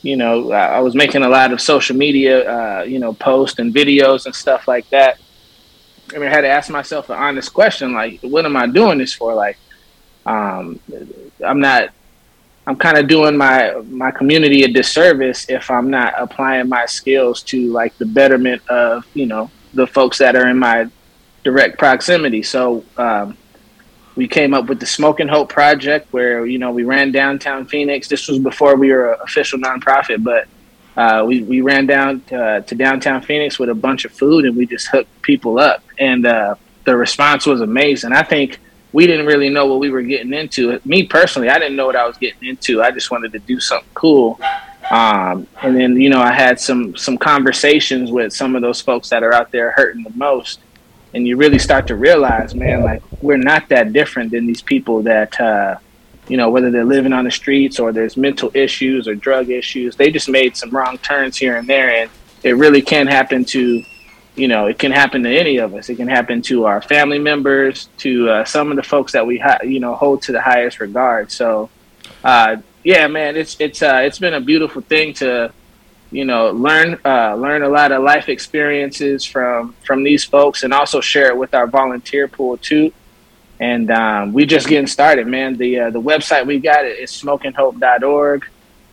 you 0.08 0.16
know, 0.16 0.52
I 0.52 0.78
I 0.78 0.80
was 0.80 0.96
making 0.96 1.24
a 1.24 1.30
lot 1.30 1.52
of 1.52 1.60
social 1.60 1.96
media, 1.96 2.36
uh, 2.50 2.84
you 2.84 3.00
know, 3.00 3.14
posts 3.14 3.60
and 3.60 3.74
videos 3.74 4.26
and 4.26 4.34
stuff 4.34 4.68
like 4.68 4.90
that. 4.90 5.20
And 6.14 6.24
I 6.24 6.30
had 6.30 6.42
to 6.42 6.48
ask 6.48 6.70
myself 6.70 7.10
an 7.10 7.18
honest 7.18 7.54
question, 7.54 7.94
like, 7.94 8.22
what 8.22 8.46
am 8.46 8.56
I 8.56 8.68
doing 8.68 8.98
this 9.00 9.14
for? 9.14 9.34
Like, 9.34 9.58
um, 10.26 10.80
I'm 11.46 11.60
not 11.60 11.90
I'm 12.68 12.76
kind 12.76 12.98
of 12.98 13.08
doing 13.08 13.38
my 13.38 13.82
my 13.88 14.12
community 14.12 14.64
a 14.64 14.68
disservice 14.68 15.50
if 15.50 15.72
I'm 15.72 15.90
not 15.90 16.14
applying 16.18 16.68
my 16.68 16.86
skills 16.86 17.42
to 17.44 17.72
like 17.72 17.98
the 17.98 18.06
betterment 18.06 18.62
of 18.68 19.06
you 19.14 19.26
know 19.26 19.50
the 19.74 19.88
folks 19.88 20.18
that 20.18 20.36
are 20.36 20.50
in 20.50 20.60
my 20.60 20.90
direct 21.46 21.80
proximity. 21.80 22.44
So 22.44 22.84
um, 22.98 23.38
we 24.18 24.28
came 24.28 24.54
up 24.56 24.66
with 24.66 24.80
the 24.80 24.86
Smoke 24.86 25.20
and 25.20 25.30
Hope 25.30 25.48
project, 25.48 26.12
where 26.12 26.46
you 26.46 26.58
know 26.58 26.72
we 26.72 26.84
ran 26.84 27.12
downtown 27.12 27.66
Phoenix. 27.66 28.08
This 28.08 28.28
was 28.28 28.40
before 28.40 28.76
we 28.76 28.92
were 28.92 29.14
an 29.14 29.20
official 29.24 29.60
nonprofit, 29.60 30.24
but 30.24 30.48
uh, 30.98 31.24
we 31.24 31.44
we 31.44 31.62
ran 31.62 31.86
down 31.86 32.22
to, 32.22 32.64
to, 32.68 32.76
downtown 32.76 33.22
Phoenix 33.22 33.60
with 33.60 33.70
a 33.70 33.76
bunch 33.76 34.04
of 34.04 34.12
food, 34.12 34.46
and 34.46 34.58
we 34.58 34.66
just 34.66 34.88
hooked 34.88 35.22
people 35.22 35.60
up, 35.60 35.84
and 36.00 36.26
uh, 36.26 36.56
the 36.86 36.98
response 36.98 37.46
was 37.46 37.62
amazing. 37.62 38.12
I 38.12 38.24
think 38.24 38.60
we 38.92 39.06
didn't 39.06 39.28
really 39.28 39.50
know 39.50 39.68
what 39.68 39.80
we 39.80 39.92
were 39.92 40.02
getting 40.02 40.34
into. 40.34 40.82
Me 40.84 41.04
personally, 41.04 41.50
I 41.50 41.60
didn't 41.60 41.76
know 41.76 41.86
what 41.86 41.96
I 41.96 42.08
was 42.08 42.18
getting 42.18 42.50
into. 42.50 42.82
I 42.82 42.90
just 42.90 43.12
wanted 43.12 43.32
to 43.34 43.40
do 43.40 43.60
something 43.60 43.90
cool. 43.94 44.40
Um, 44.90 45.46
and 45.62 45.78
then 45.78 46.02
you 46.02 46.10
know 46.10 46.22
I 46.22 46.32
had 46.32 46.60
some 46.60 46.96
some 46.96 47.20
conversations 47.20 48.12
with 48.12 48.34
some 48.34 48.56
of 48.56 48.64
those 48.64 48.82
folks 48.82 49.10
that 49.10 49.22
are 49.22 49.34
out 49.34 49.52
there 49.52 49.72
hurting 49.72 50.02
the 50.02 50.14
most, 50.16 50.60
and 51.14 51.28
you 51.28 51.38
really 51.38 51.60
start 51.60 51.88
to 51.88 51.96
realize, 51.96 52.54
man, 52.54 52.84
like 52.84 53.02
we're 53.22 53.38
not 53.38 53.70
that 53.70 53.94
different 53.94 54.32
than 54.32 54.46
these 54.46 54.62
people 54.62 55.02
that 55.04 55.40
uh, 55.40 55.78
you 56.28 56.38
know 56.38 56.50
whether 56.50 56.70
they're 56.72 56.86
living 56.86 57.14
on 57.14 57.24
the 57.24 57.32
streets 57.32 57.80
or 57.80 57.92
there's 57.92 58.18
mental 58.18 58.52
issues 58.54 59.08
or 59.08 59.16
drug 59.16 59.50
issues. 59.50 59.96
They 59.96 60.12
just 60.12 60.30
made 60.30 60.58
some 60.58 60.70
wrong 60.72 60.98
turns 61.00 61.38
here 61.38 61.58
and 61.58 61.68
there, 61.68 61.90
and 61.90 62.10
it 62.44 62.54
really 62.54 62.82
can 62.82 63.08
happen 63.08 63.46
to 63.46 63.84
you 64.36 64.48
know 64.48 64.68
it 64.68 64.78
can 64.78 64.92
happen 64.92 65.24
to 65.24 65.30
any 65.30 65.58
of 65.58 65.74
us. 65.74 65.90
It 65.90 65.96
can 65.96 66.08
happen 66.08 66.42
to 66.44 66.66
our 66.66 66.82
family 66.82 67.20
members, 67.20 67.90
to 68.00 68.30
uh, 68.30 68.46
some 68.46 68.72
of 68.72 68.76
the 68.76 68.84
folks 68.84 69.14
that 69.14 69.26
we 69.26 69.42
you 69.64 69.80
know 69.80 69.96
hold 69.96 70.22
to 70.24 70.32
the 70.32 70.42
highest 70.42 70.80
regard. 70.80 71.32
So. 71.32 71.70
Uh, 72.24 72.58
yeah, 72.84 73.06
man, 73.08 73.36
it's 73.36 73.60
it's 73.60 73.82
uh, 73.82 74.02
it's 74.06 74.18
been 74.18 74.34
a 74.34 74.40
beautiful 74.40 74.82
thing 74.82 75.14
to 75.16 75.52
you 76.12 76.26
know 76.26 76.52
learn 76.52 77.00
uh, 77.06 77.36
learn 77.36 77.64
a 77.64 77.70
lot 77.70 77.92
of 77.92 78.04
life 78.04 78.30
experiences 78.30 79.26
from 79.26 79.74
from 79.86 80.04
these 80.04 80.24
folks 80.24 80.64
and 80.64 80.74
also 80.74 81.02
share 81.02 81.28
it 81.28 81.38
with 81.38 81.54
our 81.54 81.68
volunteer 81.68 82.28
pool 82.28 82.58
too. 82.58 82.92
And 83.60 83.90
um, 83.90 84.34
we 84.34 84.46
just 84.46 84.68
getting 84.68 84.88
started 84.88 85.28
man. 85.28 85.58
The 85.58 85.80
uh, 85.80 85.90
the 85.90 86.02
website 86.02 86.46
we 86.46 86.60
got 86.60 86.86
is 86.86 87.12
smokinghope.org 87.12 88.48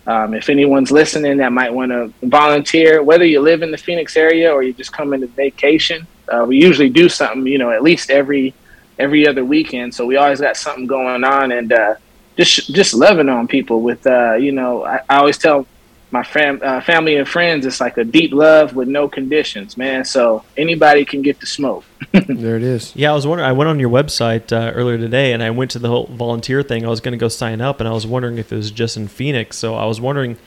um, 0.07 0.35
if 0.35 0.49
anyone's 0.49 0.91
listening 0.91 1.39
that 1.39 1.53
might 1.53 1.73
want 1.73 1.93
to 1.93 2.13
volunteer 2.27 3.03
whether 3.03 3.25
you 3.25 3.41
live 3.41 3.63
in 3.63 3.71
the 3.71 3.79
phoenix 3.79 4.17
area 4.17 4.53
or 4.53 4.63
you 4.63 4.73
just 4.73 4.93
come 4.93 5.13
in 5.15 5.23
into 5.23 5.35
vacation 5.35 6.07
uh, 6.29 6.45
we 6.47 6.57
usually 6.57 6.89
do 6.89 7.09
something 7.09 7.47
you 7.47 7.59
know 7.59 7.71
at 7.71 7.83
least 7.83 8.11
every 8.11 8.55
every 8.99 9.27
other 9.27 9.45
weekend. 9.45 9.95
So 9.95 10.07
we 10.07 10.17
always 10.17 10.41
got 10.41 10.57
something 10.57 10.87
going 10.87 11.25
on 11.25 11.53
and 11.53 11.73
uh, 11.73 11.95
just 12.37 12.73
just 12.75 12.95
loving 12.95 13.29
on 13.29 13.47
people 13.47 13.81
with 13.83 14.07
uh, 14.07 14.35
you 14.35 14.53
know 14.53 14.85
I, 14.85 15.01
I 15.09 15.17
always 15.17 15.39
tell 15.39 15.67
my 16.15 16.23
fam- 16.23 16.61
uh, 16.63 16.81
family 16.81 17.17
and 17.17 17.29
friends, 17.29 17.67
it's 17.67 17.81
like 17.81 17.99
a 17.99 18.05
deep 18.05 18.33
love 18.33 18.77
with 18.77 18.87
no 18.87 19.09
conditions, 19.09 19.77
man. 19.77 20.05
So 20.05 20.45
anybody 20.57 21.05
can 21.05 21.23
get 21.23 21.41
the 21.41 21.47
smoke. 21.47 21.85
there 22.13 22.57
it 22.57 22.63
is. 22.63 22.95
Yeah, 22.95 23.11
I 23.11 23.15
was 23.15 23.27
wondering. 23.27 23.51
I 23.51 23.53
went 23.53 23.69
on 23.69 23.81
your 23.81 23.91
website 23.91 24.53
uh, 24.53 24.71
earlier 24.75 24.97
today, 24.97 25.33
and 25.33 25.43
I 25.43 25.51
went 25.51 25.73
to 25.73 25.81
the 25.81 25.89
whole 25.89 26.07
volunteer 26.07 26.63
thing. 26.63 26.87
I 26.87 26.89
was 26.89 27.01
going 27.01 27.13
to 27.13 27.19
go 27.19 27.27
sign 27.27 27.61
up, 27.61 27.81
and 27.81 27.89
I 27.89 27.93
was 27.93 28.07
wondering 28.07 28.39
if 28.39 28.53
it 28.53 28.57
was 28.57 28.71
just 28.71 28.97
in 28.97 29.09
Phoenix. 29.09 29.59
So 29.59 29.75
I 29.75 29.87
was 29.87 30.01
wondering, 30.01 30.39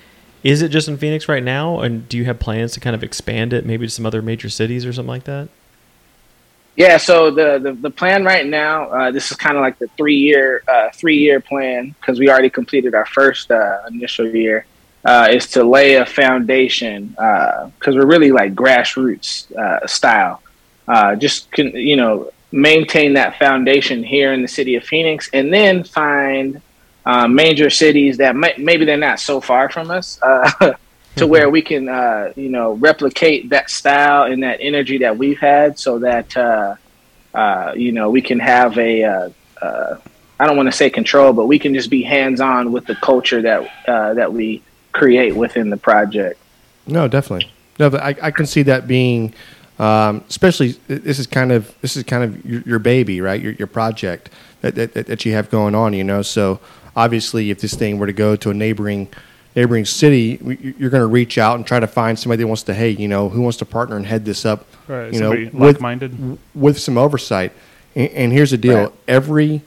is 0.42 0.62
it 0.62 0.70
just 0.70 0.88
in 0.88 0.98
Phoenix 0.98 1.28
right 1.28 1.44
now, 1.44 1.82
and 1.82 2.08
do 2.08 2.18
you 2.18 2.24
have 2.24 2.40
plans 2.40 2.72
to 2.72 2.80
kind 2.80 2.96
of 2.96 3.04
expand 3.04 3.52
it, 3.52 3.66
maybe 3.66 3.86
to 3.86 3.92
some 3.92 4.06
other 4.06 4.22
major 4.22 4.50
cities 4.50 4.86
or 4.86 4.94
something 4.94 5.10
like 5.10 5.26
that? 5.26 5.50
Yeah, 6.78 6.96
so 6.96 7.30
the 7.30 7.60
the, 7.60 7.74
the 7.74 7.90
plan 7.90 8.24
right 8.24 8.46
now, 8.46 8.86
uh, 8.90 9.12
this 9.12 9.32
is 9.32 9.36
kind 9.36 9.58
of 9.58 9.62
like 9.62 9.80
the 9.80 9.90
three 9.98 10.16
year 10.16 10.64
uh, 10.66 10.92
three 10.94 11.18
year 11.18 11.42
plan 11.42 11.94
because 12.00 12.20
we 12.20 12.30
already 12.30 12.50
completed 12.50 12.96
our 12.96 13.06
first 13.06 13.52
uh, 13.52 13.80
initial 13.90 14.28
year 14.34 14.66
uh, 15.08 15.30
is 15.32 15.48
to 15.48 15.64
lay 15.64 15.96
a 15.96 16.06
foundation 16.06 17.08
because 17.08 17.72
uh, 17.88 17.94
we're 17.94 18.06
really 18.06 18.32
like 18.32 18.54
grassroots 18.54 19.50
uh, 19.56 19.88
style. 19.88 20.44
Uh, 20.86 21.16
just 21.16 21.48
you 21.58 21.96
know 21.96 22.30
maintain 22.52 23.14
that 23.14 23.40
foundation 23.40 24.04
here 24.04 24.34
in 24.34 24.42
the 24.42 24.48
city 24.48 24.76
of 24.76 24.84
Phoenix, 24.84 25.30
and 25.32 25.52
then 25.52 25.86
find 25.86 26.62
uh, 27.06 27.26
major 27.28 27.70
cities 27.70 28.18
that 28.18 28.36
may, 28.36 28.54
maybe 28.58 28.84
they're 28.84 28.98
not 28.98 29.20
so 29.20 29.40
far 29.40 29.70
from 29.70 29.90
us. 29.90 30.20
Uh, 30.22 30.74
to 31.16 31.26
where 31.26 31.50
we 31.50 31.64
can, 31.64 31.86
you 32.36 32.50
know, 32.50 32.74
replicate 32.74 33.50
that 33.50 33.72
style 33.72 34.32
and 34.32 34.44
that 34.44 34.60
energy 34.62 35.00
that 35.00 35.18
we've 35.18 35.40
had, 35.40 35.80
so 35.80 35.98
that 35.98 36.36
you 37.76 37.92
know 37.94 38.10
we 38.10 38.22
can 38.22 38.40
have 38.40 38.78
a 38.78 39.32
I 40.40 40.46
don't 40.46 40.56
want 40.56 40.68
to 40.68 40.78
say 40.78 40.90
control, 40.90 41.34
but 41.34 41.48
we 41.48 41.58
can 41.58 41.74
just 41.74 41.90
be 41.90 42.04
hands 42.04 42.40
on 42.40 42.72
with 42.72 42.86
the 42.86 42.96
culture 42.96 43.42
that 43.42 43.72
uh, 43.88 44.14
that 44.14 44.32
we 44.32 44.62
create 44.92 45.36
within 45.36 45.70
the 45.70 45.78
project. 45.78 46.40
No, 46.86 47.08
definitely. 47.08 47.52
No, 47.80 47.90
but 47.90 48.02
I, 48.02 48.16
I 48.22 48.32
can 48.32 48.46
see 48.46 48.64
that 48.64 48.88
being, 48.88 49.34
um, 49.78 50.24
especially 50.30 50.72
this 50.88 51.20
is 51.20 51.28
kind 51.28 51.52
of 51.52 51.74
this 51.82 51.96
is 51.96 52.04
kind 52.04 52.24
of 52.24 52.46
your, 52.46 52.62
your 52.62 52.80
baby, 52.80 53.22
right? 53.22 53.42
Your, 53.42 53.54
your 53.54 53.68
project 53.68 54.30
that, 54.62 54.76
that 54.76 54.94
that 54.94 55.26
you 55.26 55.34
have 55.34 55.50
going 55.50 55.76
on. 55.76 55.94
You 55.94 56.04
know, 56.04 56.22
so 56.22 56.60
obviously, 56.96 57.52
if 57.52 57.62
this 57.62 57.76
thing 57.76 58.00
were 58.00 58.08
to 58.08 58.14
go 58.14 58.36
to 58.36 58.50
a 58.50 58.54
neighboring 58.54 59.10
neighboring 59.56 59.86
city, 59.86 60.40
you're 60.78 60.90
going 60.90 61.02
to 61.02 61.08
reach 61.08 61.38
out 61.38 61.56
and 61.56 61.66
try 61.66 61.80
to 61.80 61.88
find 61.88 62.18
somebody 62.18 62.44
that 62.44 62.48
wants 62.48 62.64
to, 62.64 62.74
hey, 62.74 62.92
you 62.92 63.08
know, 63.08 63.28
who 63.28 63.42
wants 63.42 63.58
to 63.58 63.66
partner 63.66 63.96
and 63.98 64.06
head 64.06 64.24
this 64.24 64.46
up, 64.46 64.68
right, 64.88 65.12
you 65.12 65.20
know, 65.20 65.50
with, 65.52 65.82
minded 65.82 66.38
with 66.54 66.80
some 66.80 66.98
oversight. 66.98 67.52
And, 67.96 68.10
and 68.12 68.32
here's 68.32 68.52
the 68.52 68.58
deal: 68.58 68.84
right. 68.84 68.94
every 69.08 69.62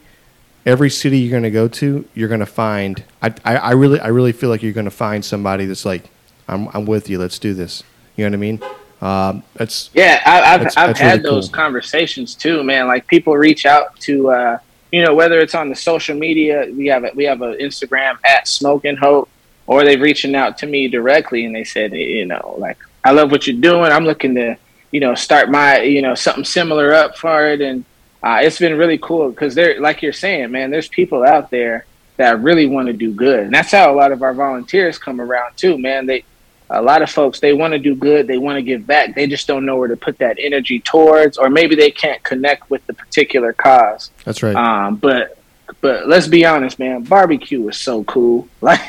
every 0.67 0.91
city 0.91 1.19
you're 1.19 1.31
going 1.31 1.43
to 1.43 1.51
go 1.51 1.69
to, 1.69 2.05
you're 2.15 2.29
going 2.29 2.41
to 2.41 2.47
find. 2.47 3.03
I, 3.23 3.35
I, 3.45 3.57
I, 3.57 3.71
really, 3.73 4.01
I 4.01 4.09
really 4.09 4.33
feel 4.33 4.51
like 4.51 4.63
you're 4.63 4.73
going 4.73 4.85
to 4.85 4.91
find 4.91 5.25
somebody 5.25 5.67
that's 5.67 5.85
like, 5.85 6.05
I'm, 6.49 6.69
I'm 6.75 6.87
with 6.87 7.09
you. 7.09 7.19
Let's 7.19 7.39
do 7.39 7.55
this. 7.55 7.83
You 8.17 8.25
know 8.25 8.31
what 8.31 8.35
I 8.35 8.41
mean? 8.41 8.63
Um, 9.01 9.43
that's 9.55 9.91
yeah. 9.95 10.21
I, 10.27 10.31
have 10.31 10.61
I've 10.61 10.75
that's 10.75 11.01
had 11.01 11.23
those 11.23 11.49
cool. 11.49 11.55
conversations 11.55 12.35
too, 12.35 12.63
man. 12.63 12.87
Like 12.87 13.07
people 13.07 13.37
reach 13.37 13.65
out 13.65 13.99
to, 14.01 14.31
uh, 14.31 14.59
you 14.93 15.05
know, 15.05 15.15
whether 15.15 15.39
it's 15.39 15.55
on 15.55 15.71
the 15.71 15.77
social 15.77 16.17
media, 16.17 16.67
we 16.77 16.87
have 16.89 17.05
a, 17.05 17.11
we 17.15 17.25
have 17.25 17.41
an 17.43 17.55
Instagram 17.55 18.19
at 18.25 18.47
Smoke 18.47 18.85
and 18.85 18.99
Hope, 18.99 19.31
or 19.67 19.85
they've 19.85 20.01
reaching 20.01 20.35
out 20.35 20.59
to 20.59 20.67
me 20.67 20.89
directly 20.89 21.47
and 21.47 21.55
they 21.55 21.65
said, 21.65 21.95
you 21.95 22.27
know, 22.27 22.57
like 22.59 22.77
I 23.05 23.13
love 23.13 23.31
what 23.31 23.47
you're 23.47 23.61
doing. 23.61 23.91
I'm 23.91 24.05
looking 24.05 24.35
to, 24.35 24.57
you 24.91 25.01
know, 25.01 25.15
start 25.15 25.51
my, 25.51 25.81
you 25.81 26.03
know, 26.03 26.15
something 26.15 26.45
similar 26.45 26.93
up 26.93 27.17
for 27.17 27.47
it 27.47 27.61
and 27.61 27.85
uh, 28.23 28.41
it's 28.43 28.59
been 28.59 28.77
really 28.77 28.99
cool 28.99 29.31
because 29.31 29.55
they're 29.55 29.81
like 29.81 30.03
you're 30.03 30.13
saying, 30.13 30.51
man. 30.51 30.71
There's 30.71 30.89
people 30.89 31.25
out 31.25 31.51
there 31.51 31.87
that 32.17 32.41
really 32.41 32.67
want 32.67 32.89
to 32.89 32.93
do 32.93 33.13
good, 33.13 33.41
and 33.41 33.55
that's 33.55 33.73
how 33.73 33.93
a 33.93 33.97
lot 33.97 34.13
of 34.13 34.23
our 34.23 34.35
volunteers 34.35 34.99
come 34.99 35.21
around 35.21 35.57
too, 35.57 35.79
man. 35.79 36.07
They 36.07 36.25
a 36.71 36.81
lot 36.81 37.03
of 37.03 37.11
folks 37.11 37.41
they 37.41 37.53
want 37.53 37.73
to 37.73 37.79
do 37.79 37.95
good, 37.95 38.27
they 38.27 38.39
want 38.39 38.57
to 38.57 38.63
give 38.63 38.87
back, 38.87 39.15
they 39.15 39.27
just 39.27 39.47
don't 39.47 39.67
know 39.67 39.77
where 39.77 39.89
to 39.89 39.97
put 39.97 40.19
that 40.19 40.37
energy 40.39 40.81
towards, 40.81 41.37
or 41.37 41.51
maybe 41.51 41.75
they 41.75 41.91
can't 41.91 42.23
connect 42.23 42.71
with 42.71 42.87
the 42.87 42.95
particular 42.95 43.53
cause. 43.53 44.11
That's 44.25 44.43
right. 44.43 44.55
Um, 44.55 44.97
but 44.97 45.37
but 45.81 46.09
let's 46.09 46.29
be 46.29 46.45
honest, 46.45 46.79
man. 46.79 47.03
Barbecue 47.05 47.69
is 47.69 47.77
so 47.77 48.05
cool. 48.05 48.49
Like, 48.61 48.81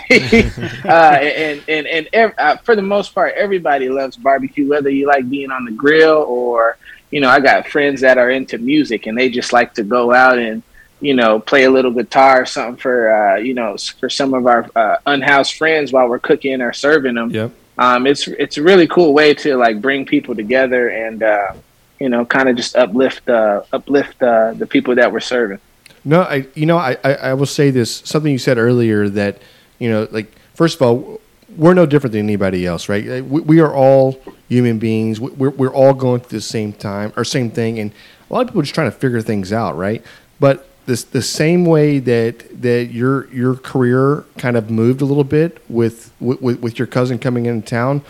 uh, 0.86 1.18
and 1.22 1.64
and 1.70 1.88
and, 1.88 2.10
and 2.14 2.34
uh, 2.38 2.58
for 2.58 2.76
the 2.76 2.82
most 2.82 3.16
part, 3.16 3.34
everybody 3.36 3.88
loves 3.88 4.18
barbecue, 4.18 4.68
whether 4.68 4.90
you 4.90 5.08
like 5.08 5.30
being 5.30 5.50
on 5.50 5.64
the 5.64 5.72
grill 5.72 6.26
or 6.28 6.78
you 7.12 7.20
know, 7.20 7.30
I 7.30 7.40
got 7.40 7.68
friends 7.68 8.02
that 8.02 8.18
are 8.18 8.30
into 8.32 8.58
music 8.58 9.06
and 9.06 9.18
they 9.18 9.30
just 9.30 9.54
like 9.54 9.74
to 9.76 9.84
go 9.84 10.14
out 10.14 10.40
and, 10.40 10.64
you 11.02 11.14
know, 11.14 11.40
play 11.40 11.66
a 11.66 11.70
little 11.70 11.92
guitar 11.92 12.42
or 12.42 12.46
something 12.46 12.78
for, 12.78 13.12
uh, 13.12 13.36
you 13.38 13.54
know, 13.54 13.76
for 14.00 14.10
some 14.10 14.34
of 14.34 14.48
our 14.48 14.70
uh, 14.76 14.98
unhoused 15.06 15.56
friends 15.56 15.92
while 15.92 16.08
we're 16.08 16.20
cooking 16.20 16.62
or 16.62 16.74
serving 16.74 17.16
them. 17.16 17.30
Yep. 17.30 17.52
Um, 17.78 18.06
it's 18.06 18.28
it's 18.28 18.58
a 18.58 18.64
really 18.64 18.88
cool 18.88 19.14
way 19.14 19.34
to 19.36 19.56
like 19.58 19.82
bring 19.82 20.06
people 20.06 20.36
together 20.36 20.90
and 20.90 21.24
uh, 21.24 21.54
you 22.00 22.10
know 22.10 22.26
kind 22.26 22.50
of 22.50 22.56
just 22.56 22.76
uplift 22.76 23.28
uh, 23.30 23.64
uplift 23.72 24.22
uh, 24.22 24.54
the 24.54 24.68
people 24.68 24.96
that 24.96 25.12
we're 25.12 25.20
serving. 25.20 25.60
No, 26.04 26.22
I 26.22 26.48
you 26.54 26.66
know 26.66 26.78
I, 26.78 26.98
I, 27.04 27.14
I 27.14 27.34
will 27.34 27.46
say 27.46 27.72
this 27.72 27.98
something 28.06 28.32
you 28.32 28.38
said 28.38 28.58
earlier 28.58 29.08
that 29.10 29.42
you 29.80 29.90
know 29.90 30.08
like 30.12 30.32
first 30.54 30.76
of 30.76 30.82
all 30.82 31.21
we're 31.58 31.74
no 31.74 31.86
different 31.86 32.14
than 32.14 32.24
anybody 32.24 32.66
else, 32.66 32.90
right? 32.90 33.06
Eh, 33.06 33.22
we, 33.22 33.42
we 33.42 33.60
are 33.60 33.74
all 33.74 34.22
human 34.50 34.80
beings. 34.80 35.20
We're, 35.20 35.50
we're 35.50 35.74
all 35.74 35.94
going 35.94 36.22
through 36.22 36.38
the 36.38 36.44
same 36.44 36.74
time 36.74 37.14
or 37.16 37.24
same 37.24 37.52
thing, 37.52 37.80
and 37.80 37.92
a 38.30 38.34
lot 38.34 38.42
of 38.42 38.48
people 38.48 38.62
are 38.62 38.64
just 38.64 38.76
trying 38.76 38.92
to 38.92 38.98
figure 38.98 39.22
things 39.22 39.52
out, 39.52 39.78
right? 39.78 40.04
But 40.40 40.68
this 40.86 41.04
the 41.04 41.22
same 41.22 41.66
way 41.66 42.00
that 42.00 42.62
that 42.62 42.92
your 42.92 43.32
your 43.34 43.56
career 43.56 44.26
kind 44.38 44.58
of 44.58 44.70
moved 44.70 45.02
a 45.02 45.06
little 45.06 45.24
bit 45.24 45.64
with 45.70 46.12
with, 46.20 46.42
with 46.42 46.80
your 46.80 46.88
cousin 46.88 47.20
coming 47.20 47.46
into 47.46 47.68
town 47.68 48.02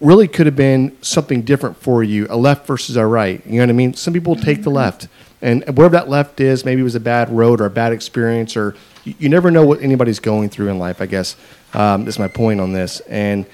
really 0.00 0.28
could 0.28 0.46
have 0.46 0.56
been 0.56 0.96
something 1.02 1.42
different 1.42 1.76
for 1.76 2.02
you 2.02 2.26
a 2.30 2.36
left 2.36 2.66
versus 2.66 2.96
a 2.96 3.04
right 3.04 3.44
you 3.46 3.54
know 3.54 3.62
what 3.62 3.68
i 3.68 3.72
mean 3.72 3.92
some 3.92 4.14
people 4.14 4.36
take 4.36 4.62
the 4.62 4.70
left 4.70 5.08
and 5.42 5.62
wherever 5.76 5.92
that 5.92 6.08
left 6.08 6.40
is 6.40 6.64
maybe 6.64 6.80
it 6.80 6.84
was 6.84 6.94
a 6.94 7.00
bad 7.00 7.28
road 7.30 7.60
or 7.60 7.66
a 7.66 7.70
bad 7.70 7.92
experience 7.92 8.56
or 8.56 8.74
you 9.04 9.28
never 9.28 9.50
know 9.50 9.64
what 9.64 9.80
anybody's 9.82 10.20
going 10.20 10.48
through 10.48 10.68
in 10.68 10.78
life 10.78 11.00
i 11.00 11.06
guess 11.06 11.36
um, 11.74 12.04
that's 12.04 12.18
my 12.18 12.28
point 12.28 12.60
on 12.60 12.72
this. 12.72 13.00
And 13.00 13.46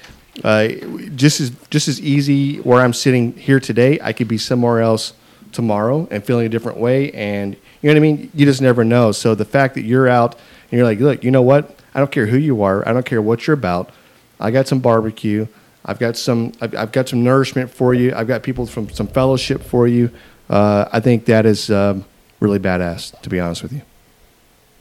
uh, 0.43 0.67
just 1.15 1.39
as 1.39 1.51
just 1.69 1.87
as 1.87 1.99
easy 2.01 2.57
where 2.57 2.81
I'm 2.81 2.93
sitting 2.93 3.33
here 3.33 3.59
today, 3.59 3.99
I 4.01 4.13
could 4.13 4.27
be 4.27 4.37
somewhere 4.37 4.81
else 4.81 5.13
tomorrow 5.51 6.07
and 6.11 6.23
feeling 6.23 6.45
a 6.45 6.49
different 6.49 6.77
way. 6.77 7.11
And 7.11 7.55
you 7.81 7.89
know 7.89 7.93
what 7.93 7.97
I 7.97 7.99
mean? 8.01 8.31
You 8.33 8.45
just 8.45 8.61
never 8.61 8.83
know. 8.83 9.11
So 9.11 9.35
the 9.35 9.45
fact 9.45 9.75
that 9.75 9.83
you're 9.83 10.07
out 10.07 10.35
and 10.35 10.77
you're 10.77 10.85
like, 10.85 10.99
look, 10.99 11.23
you 11.23 11.31
know 11.31 11.41
what? 11.41 11.77
I 11.93 11.99
don't 11.99 12.11
care 12.11 12.25
who 12.25 12.37
you 12.37 12.63
are. 12.63 12.87
I 12.87 12.91
don't 12.91 13.05
care 13.05 13.21
what 13.21 13.47
you're 13.47 13.53
about. 13.53 13.91
I 14.39 14.51
got 14.51 14.67
some 14.67 14.79
barbecue. 14.79 15.47
I've 15.85 15.99
got 15.99 16.17
some. 16.17 16.51
I've, 16.59 16.75
I've 16.75 16.91
got 16.91 17.07
some 17.07 17.23
nourishment 17.23 17.69
for 17.69 17.93
you. 17.93 18.13
I've 18.13 18.27
got 18.27 18.43
people 18.43 18.65
from 18.65 18.89
some 18.89 19.07
fellowship 19.07 19.61
for 19.61 19.87
you. 19.87 20.09
uh, 20.49 20.89
I 20.91 20.99
think 20.99 21.25
that 21.25 21.45
is 21.45 21.69
um, 21.69 22.05
really 22.39 22.59
badass. 22.59 23.19
To 23.21 23.29
be 23.29 23.39
honest 23.39 23.63
with 23.63 23.71
you. 23.71 23.83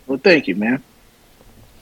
Well, 0.06 0.18
thank 0.18 0.48
you, 0.48 0.56
man. 0.56 0.82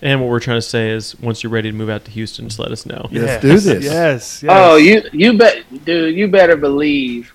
And 0.03 0.21
what 0.21 0.29
we're 0.31 0.41
trying 0.41 0.59
to 0.59 0.63
say 0.63 0.91
is, 0.91 1.19
once 1.21 1.43
you're 1.45 1.53
ready 1.53 1.71
to 1.71 1.77
move 1.77 1.89
out 1.89 2.05
to 2.07 2.11
Houston, 2.11 2.49
just 2.49 2.59
let 2.59 2.73
us 2.73 2.85
know. 2.85 3.09
Yeah. 3.13 3.23
Let's 3.23 3.43
do 3.43 3.59
this. 3.61 3.85
Yes. 3.85 4.43
yes. 4.43 4.45
Oh, 4.49 4.75
you 4.77 5.03
you 5.13 5.39
bet, 5.39 5.63
dude. 5.85 6.15
You 6.17 6.27
better 6.29 6.57
believe. 6.57 7.33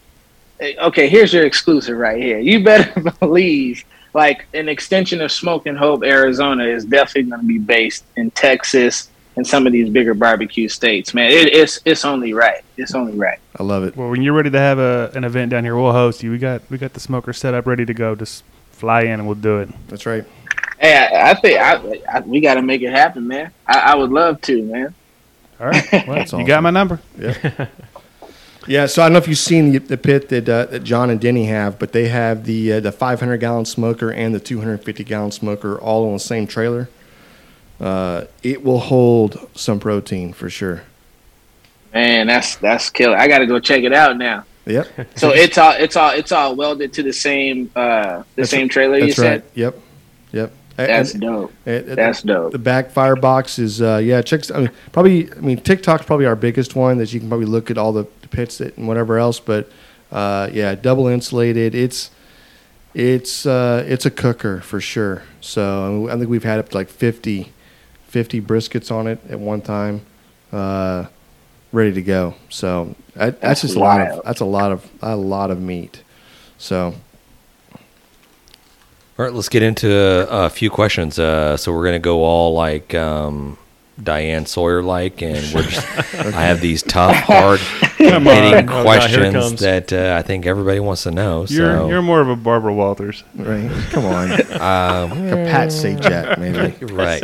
eh, 0.60 0.74
Okay, 0.80 1.08
here's 1.08 1.34
your 1.34 1.46
exclusive 1.46 1.98
right 1.98 2.22
here. 2.22 2.40
You 2.40 2.64
better 2.64 3.00
believe, 3.22 3.86
like 4.14 4.46
an 4.54 4.68
extension 4.68 5.22
of 5.22 5.32
Smoke 5.32 5.66
and 5.66 5.78
Hope, 5.78 6.04
Arizona 6.04 6.66
is 6.66 6.84
definitely 6.84 7.30
going 7.32 7.42
to 7.42 7.48
be 7.48 7.58
based 7.58 8.04
in 8.18 8.32
Texas 8.32 9.10
and 9.38 9.46
some 9.48 9.66
of 9.66 9.72
these 9.72 9.88
bigger 9.90 10.14
barbecue 10.14 10.68
states. 10.68 11.14
Man, 11.14 11.32
it, 11.32 11.54
it's 11.54 11.80
it's 11.86 12.04
only 12.04 12.34
right. 12.34 12.64
It's 12.76 12.94
only 12.94 13.14
right. 13.14 13.40
I 13.58 13.64
love 13.64 13.86
it. 13.86 13.96
Well, 13.96 14.10
when 14.10 14.22
you're 14.22 14.34
ready 14.34 14.50
to 14.50 14.60
have 14.60 14.78
a, 14.78 15.10
an 15.16 15.24
event 15.24 15.52
down 15.52 15.64
here, 15.64 15.78
we'll 15.78 15.94
host 15.94 16.22
you. 16.22 16.32
We 16.32 16.38
got 16.38 16.64
we 16.70 16.78
got 16.78 16.92
the 16.94 17.00
smoker 17.00 17.32
set 17.32 17.54
up, 17.54 17.66
ready 17.66 17.86
to 17.86 17.94
go. 17.94 18.14
Just 18.14 18.44
fly 18.72 19.04
in 19.04 19.12
and 19.22 19.26
we'll 19.26 19.36
do 19.36 19.60
it. 19.60 19.70
That's 19.88 20.06
right. 20.06 20.26
Hey, 20.80 20.96
I, 20.96 21.32
I 21.32 21.34
think 21.34 21.60
I, 21.60 22.02
I, 22.18 22.20
we 22.22 22.40
got 22.40 22.56
to 22.56 22.62
make 22.62 22.82
it 22.82 22.92
happen, 22.92 23.28
man. 23.28 23.52
I, 23.66 23.80
I 23.80 23.96
would 23.96 24.12
love 24.12 24.42
to, 24.42 24.64
man. 24.64 24.94
All 25.60 25.68
right. 25.68 25.92
Well, 25.92 26.18
That's 26.18 26.34
you 26.40 26.46
got 26.46 26.62
my 26.62 26.70
number. 26.70 27.00
Yeah, 27.18 27.68
yeah, 28.68 28.86
so 28.86 29.02
I 29.02 29.06
don't 29.06 29.14
know 29.14 29.20
if 29.20 29.28
you've 29.28 29.38
seen 29.38 29.72
the, 29.72 29.80
the 29.80 29.98
pit 29.98 30.30
that, 30.30 30.48
uh, 30.48 30.66
that 30.66 30.84
John 30.84 31.10
and 31.10 31.20
Denny 31.20 31.46
have, 31.46 31.80
but 31.80 31.94
they 31.94 32.10
have 32.10 32.46
the 32.46 32.74
uh, 32.74 32.80
the 32.80 32.92
500 32.92 33.38
gallon 33.38 33.66
smoker 33.66 34.12
and 34.12 34.36
the 34.36 34.40
250 34.40 35.04
gallon 35.04 35.32
smoker 35.32 35.80
all 35.80 36.06
on 36.08 36.14
the 36.14 36.20
same 36.20 36.46
trailer. 36.46 36.90
Uh, 37.80 38.26
it 38.44 38.64
will 38.64 38.80
hold 38.80 39.50
some 39.56 39.80
protein 39.80 40.34
for 40.34 40.50
sure. 40.50 40.84
Man, 41.94 42.28
that's 42.28 42.56
that's 42.58 42.90
killer. 42.90 43.18
I 43.18 43.28
got 43.28 43.40
to 43.40 43.48
go 43.48 43.60
check 43.60 43.84
it 43.84 43.94
out 43.94 44.18
now. 44.18 44.46
Yep, 44.66 45.18
So 45.18 45.30
it's 45.30 45.58
all 45.58 45.72
it's 45.72 45.96
all 45.96 46.12
it's 46.12 46.32
all 46.34 46.56
welded 46.56 46.92
to 46.94 47.04
the 47.04 47.14
same 47.14 47.72
uh 47.76 48.18
the 48.18 48.26
That's 48.36 48.50
same 48.52 48.68
trailer. 48.68 48.98
You 48.98 49.06
that's 49.08 49.16
said 49.16 49.42
right. 49.44 49.52
Yep, 49.56 49.80
yep. 50.34 50.54
And- 50.78 50.90
that's 50.90 51.14
and- 51.14 51.22
dope. 51.22 51.54
and- 51.66 51.86
That's 51.88 52.22
dope. 52.22 52.52
The 52.52 52.60
backfire 52.60 53.16
box 53.16 53.58
is 53.60 53.82
uh, 53.82 54.00
yeah. 54.04 54.22
Check. 54.22 54.50
I 54.52 54.60
mean, 54.60 54.72
probably. 54.92 55.32
I 55.32 55.36
mean, 55.40 55.58
TikTok's 55.60 56.06
probably 56.06 56.26
our 56.28 56.36
biggest 56.36 56.76
one 56.76 56.98
that 57.00 57.12
you 57.14 57.20
can 57.20 57.30
probably 57.30 57.48
look 57.48 57.72
at 57.72 57.78
all 57.78 57.92
the, 57.92 58.06
the 58.22 58.28
pits 58.28 58.60
that, 58.60 58.78
and 58.78 58.88
whatever 58.88 59.18
else. 59.18 59.40
But 59.40 59.70
uh, 60.12 60.50
yeah, 60.54 60.76
double 60.76 61.08
insulated. 61.08 61.74
It's 61.74 62.12
it's 62.94 63.46
uh, 63.46 63.84
it's 63.88 64.06
a 64.06 64.12
cooker 64.12 64.62
for 64.62 64.80
sure. 64.80 65.24
So 65.42 66.10
I 66.10 66.18
think 66.18 66.30
we've 66.30 66.44
had 66.44 66.60
up 66.60 66.70
to 66.70 66.76
like 66.78 66.90
50, 66.90 67.52
50 68.08 68.42
briskets 68.42 68.92
on 68.92 69.08
it 69.08 69.20
at 69.30 69.40
one 69.40 69.62
time, 69.62 70.02
uh, 70.52 71.06
ready 71.72 71.94
to 71.94 72.02
go. 72.02 72.36
So 72.50 72.96
I, 73.16 73.32
that's, 73.32 73.40
That's 73.42 73.62
just 73.62 73.76
a 73.76 73.80
lot 73.80 74.02
of 74.02 74.24
that's 74.24 74.40
a 74.42 74.46
lot 74.46 74.72
of 74.72 74.90
a 75.02 75.16
lot 75.16 75.52
of 75.52 75.60
meat. 75.62 76.02
So 76.58 76.96
All 79.20 79.26
right, 79.26 79.34
let's 79.34 79.50
get 79.50 79.64
into 79.64 79.92
a, 79.92 80.46
a 80.46 80.50
few 80.50 80.70
questions. 80.70 81.18
Uh, 81.18 81.58
so 81.58 81.74
we're 81.74 81.86
gonna 81.86 81.98
go 82.00 82.24
all 82.24 82.54
like 82.54 82.94
um, 82.94 83.58
Diane 84.02 84.46
Sawyer 84.46 84.84
like, 84.84 85.24
and 85.24 85.54
we're 85.54 85.64
just, 85.64 85.88
I 86.16 86.44
have 86.44 86.62
these 86.62 86.84
tough, 86.84 87.16
hard 87.26 87.60
hitting 87.98 88.14
Oh, 88.16 88.62
God, 88.62 88.84
questions 88.86 89.60
that 89.62 89.92
uh, 89.92 90.16
I 90.18 90.22
think 90.22 90.46
everybody 90.46 90.80
wants 90.80 91.02
to 91.04 91.12
know. 91.12 91.46
You're 91.50 91.78
so 91.78 91.90
you're 91.90 92.02
more 92.04 92.22
of 92.22 92.30
a 92.30 92.36
Barbara 92.36 92.74
Walters. 92.76 93.24
right, 93.36 93.70
come 93.90 94.06
on, 94.06 94.32
um, 94.32 95.12
a 95.28 95.48
Pat 95.50 95.70
Sajak 95.70 96.38
maybe. 96.38 96.86
right, 96.94 97.24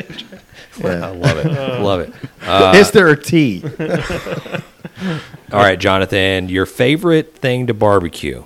I 0.84 0.88
Yeah. 0.88 1.08
love 1.10 1.38
it, 1.38 1.80
love 1.82 2.00
it. 2.00 2.14
Uh, 2.41 2.74
Is 2.76 2.89
there 2.89 3.10
a 3.10 3.22
T? 3.22 3.64
all 5.52 5.60
right, 5.60 5.78
Jonathan, 5.80 6.50
your 6.50 6.66
favorite 6.66 7.36
thing 7.38 7.68
to 7.68 7.76
barbecue? 7.76 8.44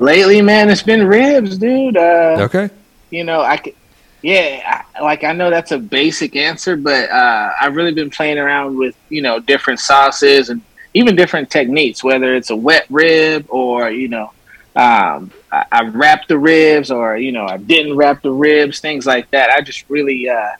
Lately, 0.00 0.40
man, 0.40 0.70
it's 0.70 0.82
been 0.82 1.06
ribs, 1.06 1.58
dude. 1.58 1.96
Uh, 1.96 2.36
Okay, 2.40 2.70
You 3.10 3.22
know, 3.22 3.42
I 3.42 3.58
could, 3.58 3.74
yeah, 4.22 4.84
I, 4.96 5.02
like 5.02 5.24
I 5.24 5.32
know 5.32 5.50
that's 5.50 5.72
a 5.72 5.78
basic 5.78 6.36
answer, 6.36 6.74
but 6.74 7.10
uh, 7.10 7.52
I've 7.60 7.76
really 7.76 7.92
been 7.92 8.08
playing 8.08 8.38
around 8.38 8.78
with 8.78 8.96
you 9.10 9.20
know 9.20 9.40
different 9.40 9.78
sauces 9.78 10.48
and 10.48 10.62
even 10.94 11.16
different 11.16 11.50
techniques, 11.50 12.02
whether 12.02 12.34
it's 12.34 12.48
a 12.48 12.56
wet 12.56 12.86
rib 12.88 13.44
or 13.50 13.90
you 13.90 14.08
know. 14.08 14.32
Um, 14.74 15.32
I, 15.52 15.66
I 15.70 15.82
wrapped 15.88 16.28
the 16.28 16.38
ribs, 16.38 16.90
or 16.90 17.18
you 17.18 17.32
know, 17.32 17.44
I 17.44 17.58
didn't 17.58 17.94
wrap 17.94 18.22
the 18.22 18.32
ribs, 18.32 18.80
things 18.80 19.04
like 19.04 19.30
that. 19.32 19.50
I 19.50 19.60
just 19.60 19.84
really, 19.90 20.28
uh, 20.30 20.52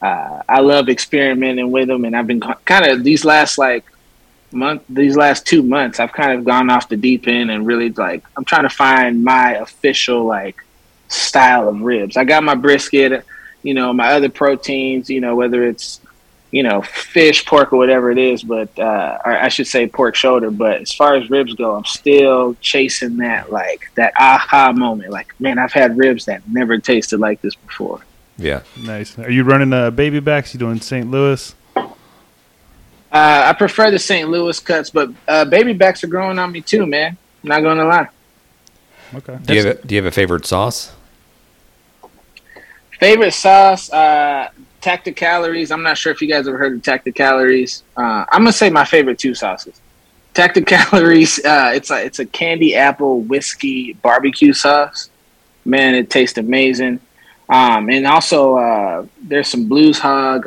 uh, 0.00 0.42
I 0.48 0.60
love 0.60 0.88
experimenting 0.88 1.70
with 1.70 1.88
them, 1.88 2.06
and 2.06 2.16
I've 2.16 2.26
been 2.26 2.40
kind 2.40 2.86
of 2.86 3.04
these 3.04 3.26
last 3.26 3.58
like 3.58 3.84
month 4.52 4.82
these 4.88 5.16
last 5.16 5.46
two 5.46 5.62
months 5.62 6.00
i've 6.00 6.12
kind 6.12 6.38
of 6.38 6.44
gone 6.44 6.70
off 6.70 6.88
the 6.88 6.96
deep 6.96 7.26
end 7.26 7.50
and 7.50 7.66
really 7.66 7.90
like 7.90 8.24
i'm 8.36 8.44
trying 8.44 8.62
to 8.62 8.70
find 8.70 9.22
my 9.22 9.52
official 9.54 10.24
like 10.24 10.56
style 11.08 11.68
of 11.68 11.80
ribs 11.80 12.16
i 12.16 12.24
got 12.24 12.42
my 12.42 12.54
brisket 12.54 13.24
you 13.62 13.74
know 13.74 13.92
my 13.92 14.12
other 14.12 14.28
proteins 14.28 15.10
you 15.10 15.20
know 15.20 15.34
whether 15.34 15.64
it's 15.64 16.00
you 16.52 16.62
know 16.62 16.80
fish 16.82 17.44
pork 17.44 17.72
or 17.72 17.76
whatever 17.76 18.10
it 18.10 18.18
is 18.18 18.42
but 18.42 18.76
uh 18.78 19.18
or 19.24 19.32
i 19.32 19.48
should 19.48 19.66
say 19.66 19.86
pork 19.86 20.14
shoulder 20.14 20.50
but 20.50 20.80
as 20.80 20.92
far 20.92 21.16
as 21.16 21.28
ribs 21.28 21.54
go 21.54 21.74
i'm 21.74 21.84
still 21.84 22.54
chasing 22.60 23.16
that 23.16 23.50
like 23.52 23.90
that 23.96 24.12
aha 24.18 24.72
moment 24.72 25.10
like 25.10 25.38
man 25.40 25.58
i've 25.58 25.72
had 25.72 25.98
ribs 25.98 26.24
that 26.26 26.48
never 26.48 26.78
tasted 26.78 27.18
like 27.18 27.40
this 27.40 27.54
before 27.54 28.00
yeah. 28.38 28.62
Nice. 28.76 29.18
Are 29.18 29.30
you 29.30 29.44
running 29.44 29.72
uh, 29.72 29.90
baby 29.90 30.20
backs? 30.20 30.52
You 30.54 30.60
doing 30.60 30.80
St. 30.80 31.10
Louis? 31.10 31.54
Uh 33.16 33.42
i 33.50 33.52
prefer 33.52 33.90
the 33.90 33.98
st 33.98 34.28
louis 34.28 34.58
cuts 34.60 34.90
but 34.90 35.08
uh 35.28 35.44
baby 35.44 35.72
backs 35.72 36.02
are 36.04 36.08
growing 36.08 36.38
on 36.38 36.50
me 36.52 36.60
too 36.60 36.84
man 36.86 37.16
not 37.42 37.60
gonna 37.62 37.84
lie 37.84 38.08
Okay. 39.14 39.38
Do 39.44 39.54
you 39.54 39.64
have 39.64 39.78
a, 39.78 39.86
Do 39.86 39.94
you 39.94 40.02
have 40.02 40.12
a 40.12 40.14
favorite 40.14 40.46
sauce? 40.46 40.92
Favorite 42.98 43.32
sauce, 43.32 43.92
uh, 43.92 44.48
Tacticalories. 44.80 45.70
I'm 45.70 45.82
not 45.82 45.98
sure 45.98 46.12
if 46.12 46.22
you 46.22 46.28
guys 46.28 46.48
ever 46.48 46.56
heard 46.56 46.74
of 46.74 46.82
Tacticalories. 46.82 47.82
Uh, 47.96 48.24
I'm 48.30 48.42
gonna 48.42 48.52
say 48.52 48.70
my 48.70 48.84
favorite 48.84 49.18
two 49.18 49.34
sauces. 49.34 49.80
Tacticalories. 50.34 51.40
Uh, 51.44 51.72
it's 51.74 51.90
a 51.90 52.04
it's 52.04 52.18
a 52.18 52.26
candy 52.26 52.74
apple 52.74 53.20
whiskey 53.20 53.94
barbecue 53.94 54.52
sauce. 54.52 55.10
Man, 55.64 55.94
it 55.94 56.10
tastes 56.10 56.38
amazing. 56.38 57.00
Um, 57.48 57.88
and 57.90 58.06
also 58.06 58.56
uh, 58.56 59.06
there's 59.22 59.48
some 59.48 59.68
Blues 59.68 59.98
Hog. 59.98 60.46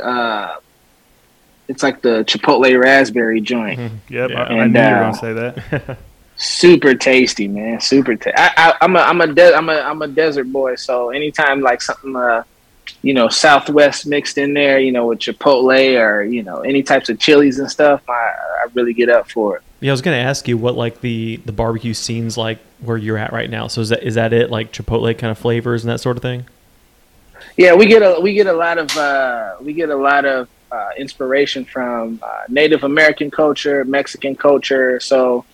It's 1.70 1.84
like 1.84 2.02
the 2.02 2.24
Chipotle 2.26 2.78
raspberry 2.84 3.40
joint. 3.40 3.80
Yep. 4.10 4.30
Yeah. 4.32 4.42
I, 4.42 4.44
I 4.44 4.64
And, 4.64 4.74
knew 4.74 4.80
you 4.80 4.86
were 4.86 4.92
uh, 4.96 5.00
gonna 5.00 5.14
say 5.18 5.34
that. 5.34 5.98
super 6.36 6.96
tasty, 6.96 7.48
man. 7.48 7.80
Super. 7.80 8.16
Ta- 8.16 8.32
I, 8.36 8.52
I, 8.58 8.78
I'm 8.82 8.96
a 8.96 9.00
I'm 9.00 9.22
a 9.22 9.28
de- 9.28 9.54
I'm 9.56 9.70
a 9.70 9.74
I'm 9.76 10.02
a 10.02 10.08
desert 10.08 10.46
boy. 10.52 10.76
So 10.76 11.12
anytime 11.12 11.62
like 11.62 11.82
something 11.82 12.16
uh, 12.16 12.44
you 13.04 13.14
know 13.14 13.30
Southwest 13.30 14.08
mixed 14.08 14.38
in 14.38 14.54
there, 14.54 14.80
you 14.80 14.92
know 14.92 15.06
with 15.08 15.20
Chipotle 15.20 16.00
or 16.00 16.24
you 16.24 16.42
know 16.44 16.62
any 16.62 16.82
types 16.84 17.08
of 17.10 17.20
chilies 17.20 17.60
and 17.60 17.70
stuff, 17.70 18.02
I 18.10 18.14
I 18.14 18.66
really 18.74 18.94
get 18.94 19.10
up 19.10 19.30
for 19.30 19.58
it. 19.58 19.64
Yeah, 19.80 19.92
I 19.92 19.94
was 19.94 20.02
gonna 20.02 20.18
ask 20.18 20.48
you 20.48 20.58
what 20.58 20.76
like 20.76 21.02
the 21.02 21.38
the 21.46 21.52
barbecue 21.54 21.94
scenes 21.94 22.36
like 22.36 22.58
where 22.82 22.98
you're 22.98 23.18
at 23.18 23.32
right 23.32 23.50
now. 23.50 23.68
So 23.68 23.82
is 23.82 23.90
that 23.90 24.02
is 24.04 24.16
that 24.16 24.34
it? 24.34 24.50
Like 24.50 24.74
Chipotle 24.74 25.16
kind 25.18 25.30
of 25.32 25.38
flavors 25.38 25.84
and 25.84 25.92
that 25.92 26.00
sort 26.00 26.18
of 26.18 26.24
thing. 26.24 26.46
Yeah, 27.58 27.76
we 27.76 27.86
get 27.86 28.02
a 28.02 28.20
we 28.20 28.34
get 28.34 28.48
a 28.48 28.54
lot 28.54 28.78
of 28.80 28.98
uh, 28.98 29.56
we 29.62 29.74
get 29.74 29.90
a 29.90 29.96
lot 29.96 30.26
of 30.26 30.48
uh, 30.72 30.90
inspiration 30.98 31.66
from 31.66 32.20
uh, 32.22 32.44
Native 32.48 32.84
American 32.84 33.32
culture, 33.32 33.84
Mexican 33.86 34.36
culture. 34.36 35.00
So, 35.00 35.46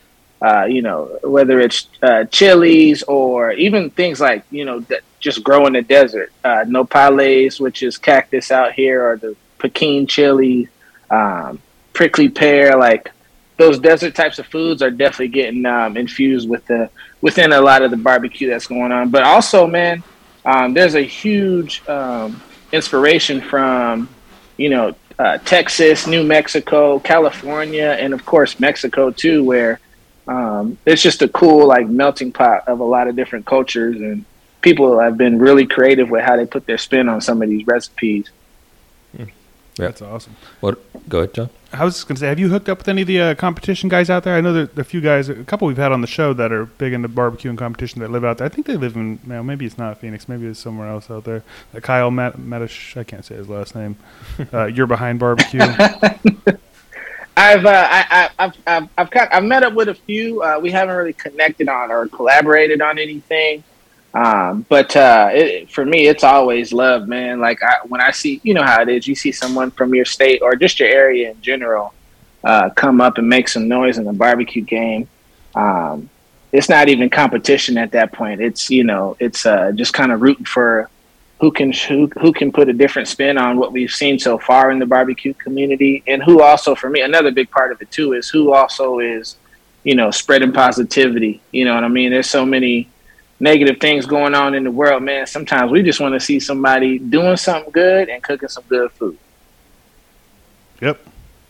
uh, 0.41 0.65
you 0.65 0.81
know, 0.81 1.19
whether 1.23 1.59
it's 1.59 1.87
uh, 2.01 2.25
chilies 2.25 3.03
or 3.03 3.51
even 3.53 3.89
things 3.89 4.19
like 4.19 4.43
you 4.51 4.65
know 4.65 4.79
that 4.81 5.01
just 5.19 5.43
grow 5.43 5.65
in 5.65 5.73
the 5.73 5.81
desert, 5.81 6.31
uh, 6.43 6.65
nopales, 6.67 7.59
which 7.59 7.81
is 7.83 7.97
cactus 7.97 8.51
out 8.51 8.73
here, 8.73 9.07
or 9.07 9.17
the 9.17 9.35
Pequin 9.57 10.05
chili, 10.05 10.67
um, 11.09 11.59
prickly 11.93 12.29
pear, 12.29 12.77
like 12.77 13.11
those 13.57 13.79
desert 13.79 14.13
types 14.15 14.37
of 14.37 14.45
foods 14.47 14.81
are 14.81 14.91
definitely 14.91 15.29
getting 15.29 15.65
um, 15.65 15.97
infused 15.97 16.49
with 16.49 16.65
the 16.67 16.89
within 17.21 17.53
a 17.53 17.61
lot 17.61 17.81
of 17.81 17.91
the 17.91 17.97
barbecue 17.97 18.49
that's 18.49 18.67
going 18.67 18.91
on. 18.91 19.09
But 19.09 19.23
also, 19.23 19.65
man, 19.65 20.03
um, 20.45 20.73
there's 20.73 20.95
a 20.95 21.01
huge 21.01 21.87
um, 21.87 22.41
inspiration 22.71 23.41
from 23.41 24.09
you 24.57 24.69
know 24.69 24.95
uh, 25.17 25.37
Texas, 25.39 26.07
New 26.07 26.23
Mexico, 26.23 26.99
California, 26.99 27.95
and 27.99 28.13
of 28.13 28.25
course 28.25 28.59
Mexico 28.59 29.11
too, 29.11 29.43
where 29.43 29.79
um, 30.27 30.77
it's 30.85 31.01
just 31.01 31.21
a 31.21 31.27
cool 31.27 31.67
like 31.67 31.87
melting 31.87 32.31
pot 32.31 32.67
of 32.67 32.79
a 32.79 32.83
lot 32.83 33.07
of 33.07 33.15
different 33.15 33.45
cultures 33.45 33.95
and 33.97 34.25
people 34.61 34.99
have 34.99 35.15
been 35.15 35.37
really 35.37 35.67
creative 35.67 36.09
with 36.09 36.23
how 36.23 36.35
they 36.35 36.45
put 36.45 36.65
their 36.65 36.79
spin 36.79 37.07
on 37.07 37.21
some 37.21 37.41
of 37.43 37.47
these 37.47 37.67
recipes. 37.67 38.31
That's 39.77 40.01
awesome. 40.01 40.35
What? 40.61 40.79
Go 41.09 41.19
ahead, 41.19 41.33
John. 41.33 41.49
I 41.73 41.83
was 41.83 41.95
just 41.95 42.07
gonna 42.07 42.17
say, 42.17 42.27
have 42.27 42.39
you 42.39 42.47
hooked 42.47 42.69
up 42.69 42.77
with 42.77 42.87
any 42.87 43.01
of 43.01 43.07
the 43.07 43.19
uh, 43.19 43.35
competition 43.35 43.89
guys 43.89 44.09
out 44.09 44.23
there? 44.23 44.35
I 44.35 44.41
know 44.41 44.53
there, 44.53 44.65
there 44.67 44.79
are 44.79 44.81
a 44.81 44.85
few 44.85 45.01
guys, 45.01 45.27
a 45.27 45.43
couple 45.43 45.67
we've 45.67 45.75
had 45.75 45.91
on 45.91 45.99
the 45.99 46.07
show 46.07 46.33
that 46.33 46.53
are 46.53 46.65
big 46.65 46.93
into 46.93 47.09
barbecue 47.09 47.49
and 47.49 47.59
competition 47.59 47.99
that 48.01 48.09
live 48.09 48.23
out 48.23 48.37
there. 48.37 48.45
I 48.45 48.49
think 48.49 48.67
they 48.67 48.77
live 48.77 48.95
in, 48.95 49.19
well, 49.27 49.43
maybe 49.43 49.65
it's 49.65 49.77
not 49.77 49.97
Phoenix, 49.99 50.29
maybe 50.29 50.45
it's 50.45 50.59
somewhere 50.59 50.87
else 50.87 51.11
out 51.11 51.25
there. 51.25 51.43
Uh, 51.75 51.81
Kyle 51.81 52.11
Mat- 52.11 52.37
Matish, 52.37 52.95
I 52.95 53.03
can't 53.03 53.25
say 53.25 53.35
his 53.35 53.49
last 53.49 53.75
name. 53.75 53.97
Uh, 54.53 54.65
you're 54.73 54.87
behind 54.87 55.19
barbecue. 55.19 55.59
I've, 57.37 57.65
uh, 57.65 57.87
I, 57.91 58.05
I, 58.09 58.29
I've, 58.39 58.53
I've, 58.65 58.89
I've, 58.97 59.09
kind 59.09 59.29
I've 59.31 59.43
met 59.43 59.63
up 59.63 59.73
with 59.73 59.89
a 59.89 59.95
few. 59.95 60.41
Uh, 60.41 60.57
we 60.61 60.71
haven't 60.71 60.95
really 60.95 61.11
connected 61.11 61.67
on 61.67 61.91
or 61.91 62.07
collaborated 62.07 62.81
on 62.81 62.97
anything. 62.97 63.61
Um, 64.15 64.65
but 64.69 64.95
uh, 64.95 65.29
it, 65.33 65.69
for 65.69 65.85
me, 65.85 66.07
it's 66.07 66.23
always 66.23 66.71
love, 66.71 67.07
man. 67.07 67.41
Like 67.41 67.61
I, 67.61 67.79
when 67.87 67.99
I 67.99 68.11
see, 68.11 68.39
you 68.43 68.53
know 68.53 68.63
how 68.63 68.81
it 68.81 68.87
is. 68.87 69.07
You 69.07 69.13
see 69.13 69.33
someone 69.33 69.71
from 69.71 69.93
your 69.93 70.05
state 70.05 70.41
or 70.41 70.55
just 70.55 70.79
your 70.79 70.87
area 70.87 71.31
in 71.31 71.41
general 71.41 71.93
uh, 72.43 72.69
come 72.69 73.01
up 73.01 73.17
and 73.17 73.27
make 73.27 73.49
some 73.49 73.67
noise 73.67 73.97
in 73.97 74.05
the 74.05 74.13
barbecue 74.13 74.61
game. 74.61 75.09
Um, 75.53 76.09
it's 76.53 76.69
not 76.69 76.87
even 76.87 77.09
competition 77.09 77.77
at 77.77 77.91
that 77.91 78.13
point. 78.13 78.39
It's 78.39 78.69
you 78.69 78.85
know, 78.85 79.17
it's 79.19 79.45
uh, 79.45 79.73
just 79.73 79.93
kind 79.93 80.13
of 80.13 80.21
rooting 80.21 80.45
for 80.45 80.89
who 81.41 81.51
can 81.51 81.73
who, 81.73 82.09
who 82.21 82.31
can 82.31 82.53
put 82.53 82.69
a 82.69 82.73
different 82.73 83.09
spin 83.09 83.37
on 83.37 83.57
what 83.57 83.73
we've 83.73 83.91
seen 83.91 84.17
so 84.17 84.37
far 84.37 84.71
in 84.71 84.79
the 84.79 84.85
barbecue 84.85 85.33
community, 85.33 86.03
and 86.07 86.23
who 86.23 86.41
also, 86.41 86.73
for 86.73 86.89
me, 86.89 87.01
another 87.01 87.31
big 87.31 87.51
part 87.51 87.73
of 87.73 87.81
it 87.81 87.91
too 87.91 88.13
is 88.13 88.29
who 88.29 88.53
also 88.53 88.99
is, 88.99 89.35
you 89.83 89.95
know, 89.95 90.09
spreading 90.09 90.53
positivity. 90.53 91.41
You 91.51 91.65
know 91.65 91.75
what 91.75 91.83
I 91.83 91.89
mean? 91.89 92.11
There's 92.11 92.29
so 92.29 92.45
many 92.45 92.87
negative 93.39 93.79
things 93.79 94.05
going 94.05 94.33
on 94.33 94.53
in 94.53 94.63
the 94.63 94.71
world, 94.71 95.03
man. 95.03 95.27
Sometimes 95.27 95.71
we 95.71 95.83
just 95.83 95.99
want 95.99 96.13
to 96.13 96.19
see 96.19 96.39
somebody 96.39 96.99
doing 96.99 97.37
something 97.37 97.71
good 97.71 98.09
and 98.09 98.23
cooking 98.23 98.49
some 98.49 98.63
good 98.69 98.91
food. 98.93 99.17
Yep. 100.81 101.05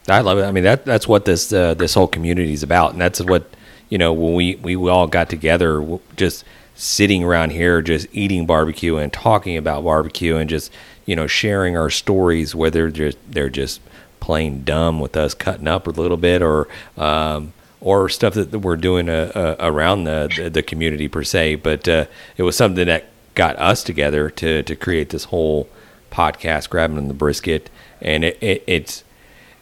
I 0.07 0.21
love 0.21 0.37
it. 0.37 0.43
I 0.43 0.51
mean 0.51 0.63
that 0.65 0.85
that's 0.85 1.07
what 1.07 1.25
this 1.25 1.51
uh, 1.51 1.73
this 1.73 1.93
whole 1.93 2.07
community 2.07 2.53
is 2.53 2.63
about, 2.63 2.91
and 2.91 3.01
that's 3.01 3.21
what 3.21 3.49
you 3.89 3.97
know 3.97 4.13
when 4.13 4.33
we 4.35 4.55
we 4.55 4.75
all 4.75 5.07
got 5.07 5.29
together, 5.29 5.97
just 6.15 6.43
sitting 6.75 7.23
around 7.23 7.51
here, 7.51 7.81
just 7.81 8.07
eating 8.11 8.45
barbecue 8.45 8.97
and 8.97 9.11
talking 9.11 9.57
about 9.57 9.83
barbecue, 9.83 10.35
and 10.35 10.49
just 10.49 10.71
you 11.05 11.15
know 11.15 11.25
sharing 11.25 11.75
our 11.75 11.89
stories, 11.89 12.53
whether 12.53 12.91
just 12.91 13.17
they're 13.27 13.49
just 13.49 13.81
plain 14.19 14.63
dumb 14.63 14.99
with 14.99 15.17
us 15.17 15.33
cutting 15.33 15.67
up 15.67 15.87
a 15.87 15.91
little 15.91 16.17
bit, 16.17 16.43
or 16.43 16.67
um, 16.97 17.53
or 17.85 18.09
stuff 18.09 18.33
that 18.33 18.51
we're 18.51 18.75
doing 18.75 19.07
uh, 19.07 19.31
uh, 19.35 19.55
around 19.59 20.05
the, 20.05 20.49
the 20.51 20.63
community 20.63 21.07
per 21.07 21.23
se. 21.23 21.55
But 21.55 21.87
uh, 21.87 22.05
it 22.35 22.41
was 22.41 22.57
something 22.57 22.87
that 22.87 23.05
got 23.35 23.57
us 23.59 23.83
together 23.83 24.29
to 24.31 24.63
to 24.63 24.75
create 24.75 25.09
this 25.11 25.25
whole 25.25 25.69
podcast, 26.11 26.69
grabbing 26.69 27.07
the 27.07 27.13
brisket, 27.13 27.69
and 28.01 28.25
it, 28.25 28.41
it 28.41 28.63
it's 28.65 29.03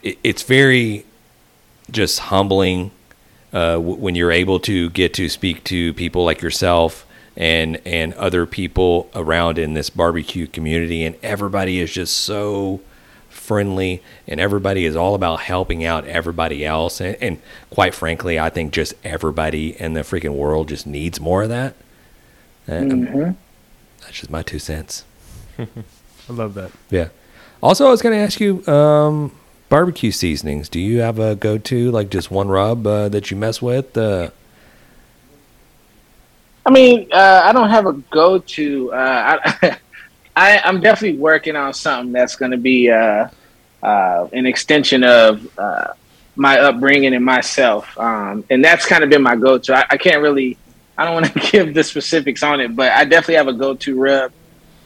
it, 0.02 0.18
it's 0.24 0.42
very 0.44 1.06
just 1.92 2.20
humbling 2.20 2.92
uh, 3.52 3.74
w- 3.74 3.98
when 3.98 4.16
you're 4.16 4.32
able 4.32 4.60
to 4.62 4.90
get 4.92 5.14
to 5.16 5.28
speak 5.28 5.62
to 5.66 5.94
people 5.94 6.24
like 6.24 6.42
yourself 6.42 7.06
and 7.36 7.82
and 7.86 8.14
other 8.14 8.46
people 8.46 9.10
around 9.14 9.60
in 9.60 9.74
this 9.74 9.90
barbecue 9.90 10.48
community, 10.48 11.04
and 11.04 11.18
everybody 11.22 11.82
is 11.82 11.92
just 11.92 12.16
so 12.16 12.80
friendly, 13.44 14.02
and 14.28 14.40
everybody 14.40 14.86
is 14.86 14.96
all 14.96 15.16
about 15.16 15.42
helping 15.42 15.84
out 15.84 16.06
everybody 16.08 16.66
else, 16.66 17.02
and, 17.02 17.16
and 17.22 17.42
quite 17.70 17.94
frankly, 17.94 18.40
I 18.40 18.50
think 18.50 18.72
just 18.74 18.94
everybody 19.04 19.80
in 19.80 19.94
the 19.94 20.02
freaking 20.02 20.36
world 20.36 20.70
just 20.70 20.88
needs 20.88 21.20
more 21.20 21.44
of 21.44 21.50
that. 21.50 21.76
Uh, 22.68 22.72
Mhm. 22.72 23.36
That's 24.02 24.14
just 24.20 24.30
my 24.32 24.42
two 24.42 24.60
cents. 24.60 25.04
I 25.60 25.66
love 26.30 26.54
that. 26.56 26.72
Yeah. 26.90 27.10
Also, 27.62 27.88
I 27.88 27.90
was 27.90 28.02
going 28.02 28.16
to 28.16 28.22
ask 28.22 28.40
you, 28.40 28.66
um, 28.68 29.32
barbecue 29.70 30.12
seasonings. 30.12 30.70
Do 30.70 30.80
you 30.80 31.00
have 31.02 31.20
a 31.20 31.36
go-to, 31.36 31.92
like 31.92 32.10
just 32.10 32.30
one 32.32 32.48
rub 32.48 32.86
uh, 32.86 33.10
that 33.10 33.32
you 33.32 33.38
mess 33.38 33.62
with? 33.62 33.98
Uh, 33.98 34.30
I 36.66 36.72
mean, 36.72 37.08
uh, 37.12 37.42
I 37.44 37.52
don't 37.52 37.70
have 37.70 37.86
a 37.86 37.94
go-to. 38.12 38.94
Uh, 38.94 39.38
I, 39.62 39.78
I, 40.36 40.60
I'm 40.60 40.82
definitely 40.82 41.20
working 41.20 41.56
on 41.56 41.74
something 41.74 42.12
that's 42.12 42.36
going 42.36 42.52
to 42.52 42.58
be 42.58 42.90
uh, 42.90 43.28
uh, 43.82 44.28
an 44.34 44.46
extension 44.46 45.04
of 45.04 45.48
uh, 45.60 45.94
my 46.36 46.60
upbringing 46.60 47.14
and 47.14 47.24
myself, 47.24 47.98
um, 48.00 48.44
and 48.50 48.64
that's 48.64 48.86
kind 48.86 49.04
of 49.04 49.10
been 49.10 49.22
my 49.22 49.36
go-to. 49.36 49.76
I, 49.76 49.86
I 49.92 49.98
can't 49.98 50.22
really, 50.22 50.58
I 50.98 51.06
don't 51.06 51.14
want 51.14 51.34
to 51.34 51.40
give 51.52 51.74
the 51.74 51.84
specifics 51.84 52.42
on 52.42 52.62
it, 52.62 52.76
but 52.76 52.92
I 52.92 53.06
definitely 53.06 53.36
have 53.36 53.48
a 53.48 53.54
go-to 53.54 54.00
rub 54.00 54.32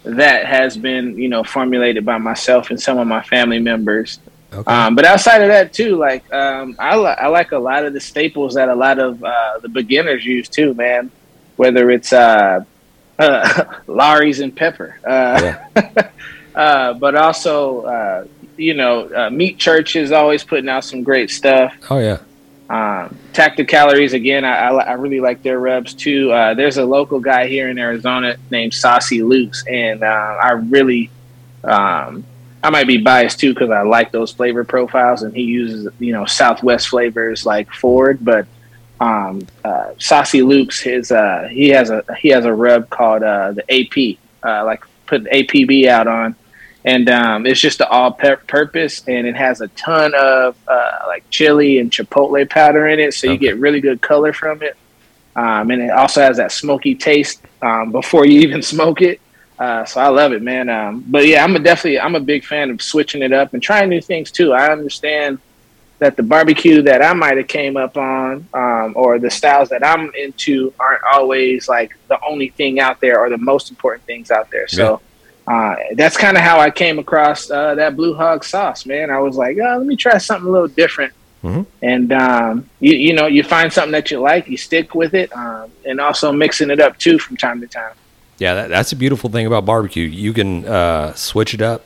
that 0.03 0.45
has 0.45 0.77
been, 0.77 1.17
you 1.17 1.29
know, 1.29 1.43
formulated 1.43 2.05
by 2.05 2.17
myself 2.17 2.69
and 2.69 2.81
some 2.81 2.97
of 2.97 3.07
my 3.07 3.21
family 3.21 3.59
members. 3.59 4.19
okay. 4.51 4.71
Um, 4.71 4.95
but 4.95 5.05
outside 5.05 5.41
of 5.41 5.49
that, 5.49 5.73
too, 5.73 5.95
like 5.95 6.31
um, 6.33 6.75
I, 6.79 6.97
li- 6.97 7.15
I 7.17 7.27
like 7.27 7.51
a 7.51 7.57
lot 7.57 7.85
of 7.85 7.93
the 7.93 7.99
staples 7.99 8.55
that 8.55 8.69
a 8.69 8.75
lot 8.75 8.99
of 8.99 9.23
uh, 9.23 9.59
the 9.59 9.69
beginners 9.69 10.25
use 10.25 10.49
too, 10.49 10.73
man. 10.73 11.11
Whether 11.55 11.89
it's 11.89 12.13
uh, 13.20 13.63
uh, 13.88 14.22
and 14.39 14.55
pepper, 14.55 14.99
uh, 15.03 15.55
uh, 16.55 16.93
but 16.93 17.15
also 17.15 17.82
uh, 17.82 18.28
you 18.57 18.74
know, 18.74 19.09
uh, 19.13 19.30
Meat 19.30 19.57
Church 19.57 19.95
is 19.95 20.11
always 20.11 20.43
putting 20.43 20.70
out 20.70 20.84
some 20.84 21.03
great 21.03 21.30
stuff. 21.30 21.74
oh 21.89 21.99
yeah. 21.99 22.20
Um, 22.70 23.18
Tactic 23.32 23.70
Calories 23.70 24.13
again, 24.13 24.43
I, 24.43 24.68
I, 24.68 24.84
I 24.84 24.91
really 24.93 25.22
like 25.22 25.41
their 25.41 25.57
rubs 25.57 25.93
too. 25.93 26.32
Uh, 26.32 26.53
there's 26.53 26.78
a 26.78 26.86
local 26.86 27.20
guy 27.20 27.47
here 27.47 27.70
in 27.70 27.80
Arizona 27.80 28.36
named 28.51 28.74
Saucy 28.74 29.24
Luke's, 29.24 29.65
and 29.68 30.03
I 30.03 30.51
really, 30.51 31.09
um, 31.63 32.26
I 32.61 32.70
might 32.70 32.88
be 32.88 32.97
biased 32.97 33.39
too 33.39 33.53
because 33.53 33.70
I 33.70 33.84
like 33.84 34.11
those 34.11 34.34
flavor 34.34 34.65
profiles, 34.65 35.24
and 35.24 35.34
he 35.34 35.43
uses 35.43 35.88
you 35.97 36.11
know 36.11 36.26
Southwest 36.26 36.89
flavors 36.89 37.45
like 37.45 37.72
Ford, 37.72 38.20
but 38.22 38.47
um, 38.99 39.45
uh, 39.63 39.91
Saucy 39.97 40.41
Luke's 40.41 40.79
his 40.79 41.11
uh, 41.11 41.47
he 41.51 41.69
has 41.69 41.89
a 41.89 42.03
he 42.19 42.29
has 42.29 42.45
a 42.45 42.53
rub 42.53 42.89
called 42.89 43.23
uh, 43.23 43.51
the 43.51 43.63
AP, 43.71 44.17
uh, 44.43 44.65
like 44.65 44.83
put 45.05 45.23
APB 45.25 45.87
out 45.87 46.07
on. 46.07 46.35
And 46.85 47.09
um, 47.09 47.45
it's 47.45 47.59
just 47.59 47.79
the 47.79 47.89
all 47.89 48.13
purpose 48.13 49.05
and 49.07 49.27
it 49.27 49.35
has 49.35 49.59
a 49.59 49.67
ton 49.69 50.13
of 50.15 50.55
uh, 50.67 50.91
like 51.07 51.29
chili 51.29 51.79
and 51.79 51.91
chipotle 51.91 52.49
powder 52.49 52.87
in 52.87 52.99
it 52.99 53.13
so 53.13 53.29
you 53.29 53.37
get 53.37 53.57
really 53.57 53.81
good 53.81 54.01
color 54.01 54.31
from 54.31 54.61
it. 54.61 54.77
Um, 55.35 55.69
and 55.69 55.81
it 55.81 55.91
also 55.91 56.21
has 56.21 56.37
that 56.37 56.51
smoky 56.51 56.95
taste 56.95 57.41
um, 57.61 57.91
before 57.91 58.25
you 58.25 58.39
even 58.47 58.61
smoke 58.61 59.01
it. 59.01 59.19
Uh, 59.59 59.83
so 59.83 59.99
i 59.99 60.07
love 60.07 60.33
it 60.33 60.41
man. 60.41 60.69
Um, 60.69 61.03
but 61.07 61.25
yeah 61.25 61.43
i'm 61.43 61.55
a 61.55 61.59
definitely 61.59 61.99
i'm 61.99 62.13
a 62.13 62.19
big 62.19 62.45
fan 62.45 62.69
of 62.69 62.79
switching 62.79 63.23
it 63.23 63.33
up 63.33 63.53
and 63.53 63.61
trying 63.61 63.89
new 63.89 64.01
things 64.01 64.31
too. 64.31 64.53
I 64.53 64.71
understand 64.71 65.39
that 65.99 66.15
the 66.15 66.23
barbecue 66.23 66.81
that 66.81 67.01
i 67.01 67.13
might 67.13 67.37
have 67.37 67.47
came 67.47 67.77
up 67.77 67.97
on 67.97 68.47
um, 68.53 68.93
or 68.95 69.19
the 69.19 69.29
styles 69.29 69.69
that 69.69 69.85
i'm 69.85 70.11
into 70.15 70.73
aren't 70.79 71.03
always 71.11 71.67
like 71.67 71.95
the 72.07 72.19
only 72.27 72.49
thing 72.49 72.79
out 72.79 72.99
there 73.01 73.19
or 73.19 73.29
the 73.29 73.37
most 73.37 73.69
important 73.69 74.03
things 74.05 74.31
out 74.31 74.49
there 74.51 74.67
so 74.67 75.01
uh, 75.47 75.75
that's 75.95 76.17
kind 76.17 76.35
of 76.35 76.43
how 76.43 76.59
I 76.59 76.69
came 76.69 76.99
across 76.99 77.49
uh, 77.49 77.73
that 77.75 77.95
Blue 77.95 78.13
Hog 78.13 78.43
sauce, 78.43 78.85
man. 78.85 79.09
I 79.09 79.19
was 79.19 79.37
like, 79.37 79.57
oh, 79.57 79.77
let 79.77 79.87
me 79.87 79.95
try 79.95 80.17
something 80.17 80.45
a 80.45 80.51
little 80.51 80.67
different. 80.67 81.13
Mhm. 81.43 81.65
And 81.81 82.11
um, 82.11 82.69
you, 82.79 82.93
you 82.93 83.13
know, 83.13 83.27
you 83.27 83.43
find 83.43 83.71
something 83.71 83.93
that 83.93 84.11
you 84.11 84.19
like, 84.19 84.49
you 84.49 84.57
stick 84.57 84.93
with 84.93 85.13
it, 85.13 85.31
um, 85.35 85.71
and 85.85 86.01
also 86.01 86.31
mixing 86.31 86.69
it 86.69 86.81
up 86.81 86.97
too 86.97 87.17
from 87.17 87.37
time 87.37 87.61
to 87.61 87.67
time. 87.67 87.93
Yeah, 88.39 88.55
that, 88.55 88.69
that's 88.69 88.91
a 88.91 88.95
beautiful 88.95 89.29
thing 89.29 89.45
about 89.45 89.65
barbecue. 89.65 90.05
You 90.05 90.33
can 90.33 90.65
uh, 90.65 91.13
switch 91.13 91.53
it 91.53 91.61
up 91.61 91.85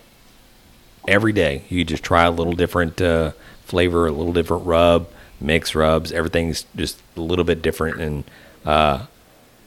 every 1.08 1.32
day. 1.32 1.64
You 1.70 1.84
just 1.84 2.04
try 2.04 2.24
a 2.24 2.32
little 2.32 2.54
different 2.54 3.00
uh, 3.00 3.32
flavor, 3.72 4.06
a 4.06 4.12
little 4.12 4.34
different 4.34 4.66
rub, 4.66 5.08
mix 5.40 5.74
rubs. 5.74 6.12
Everything's 6.12 6.66
just 6.76 7.02
a 7.18 7.22
little 7.22 7.46
bit 7.46 7.62
different. 7.62 8.00
And 8.00 8.24
uh, 8.66 9.06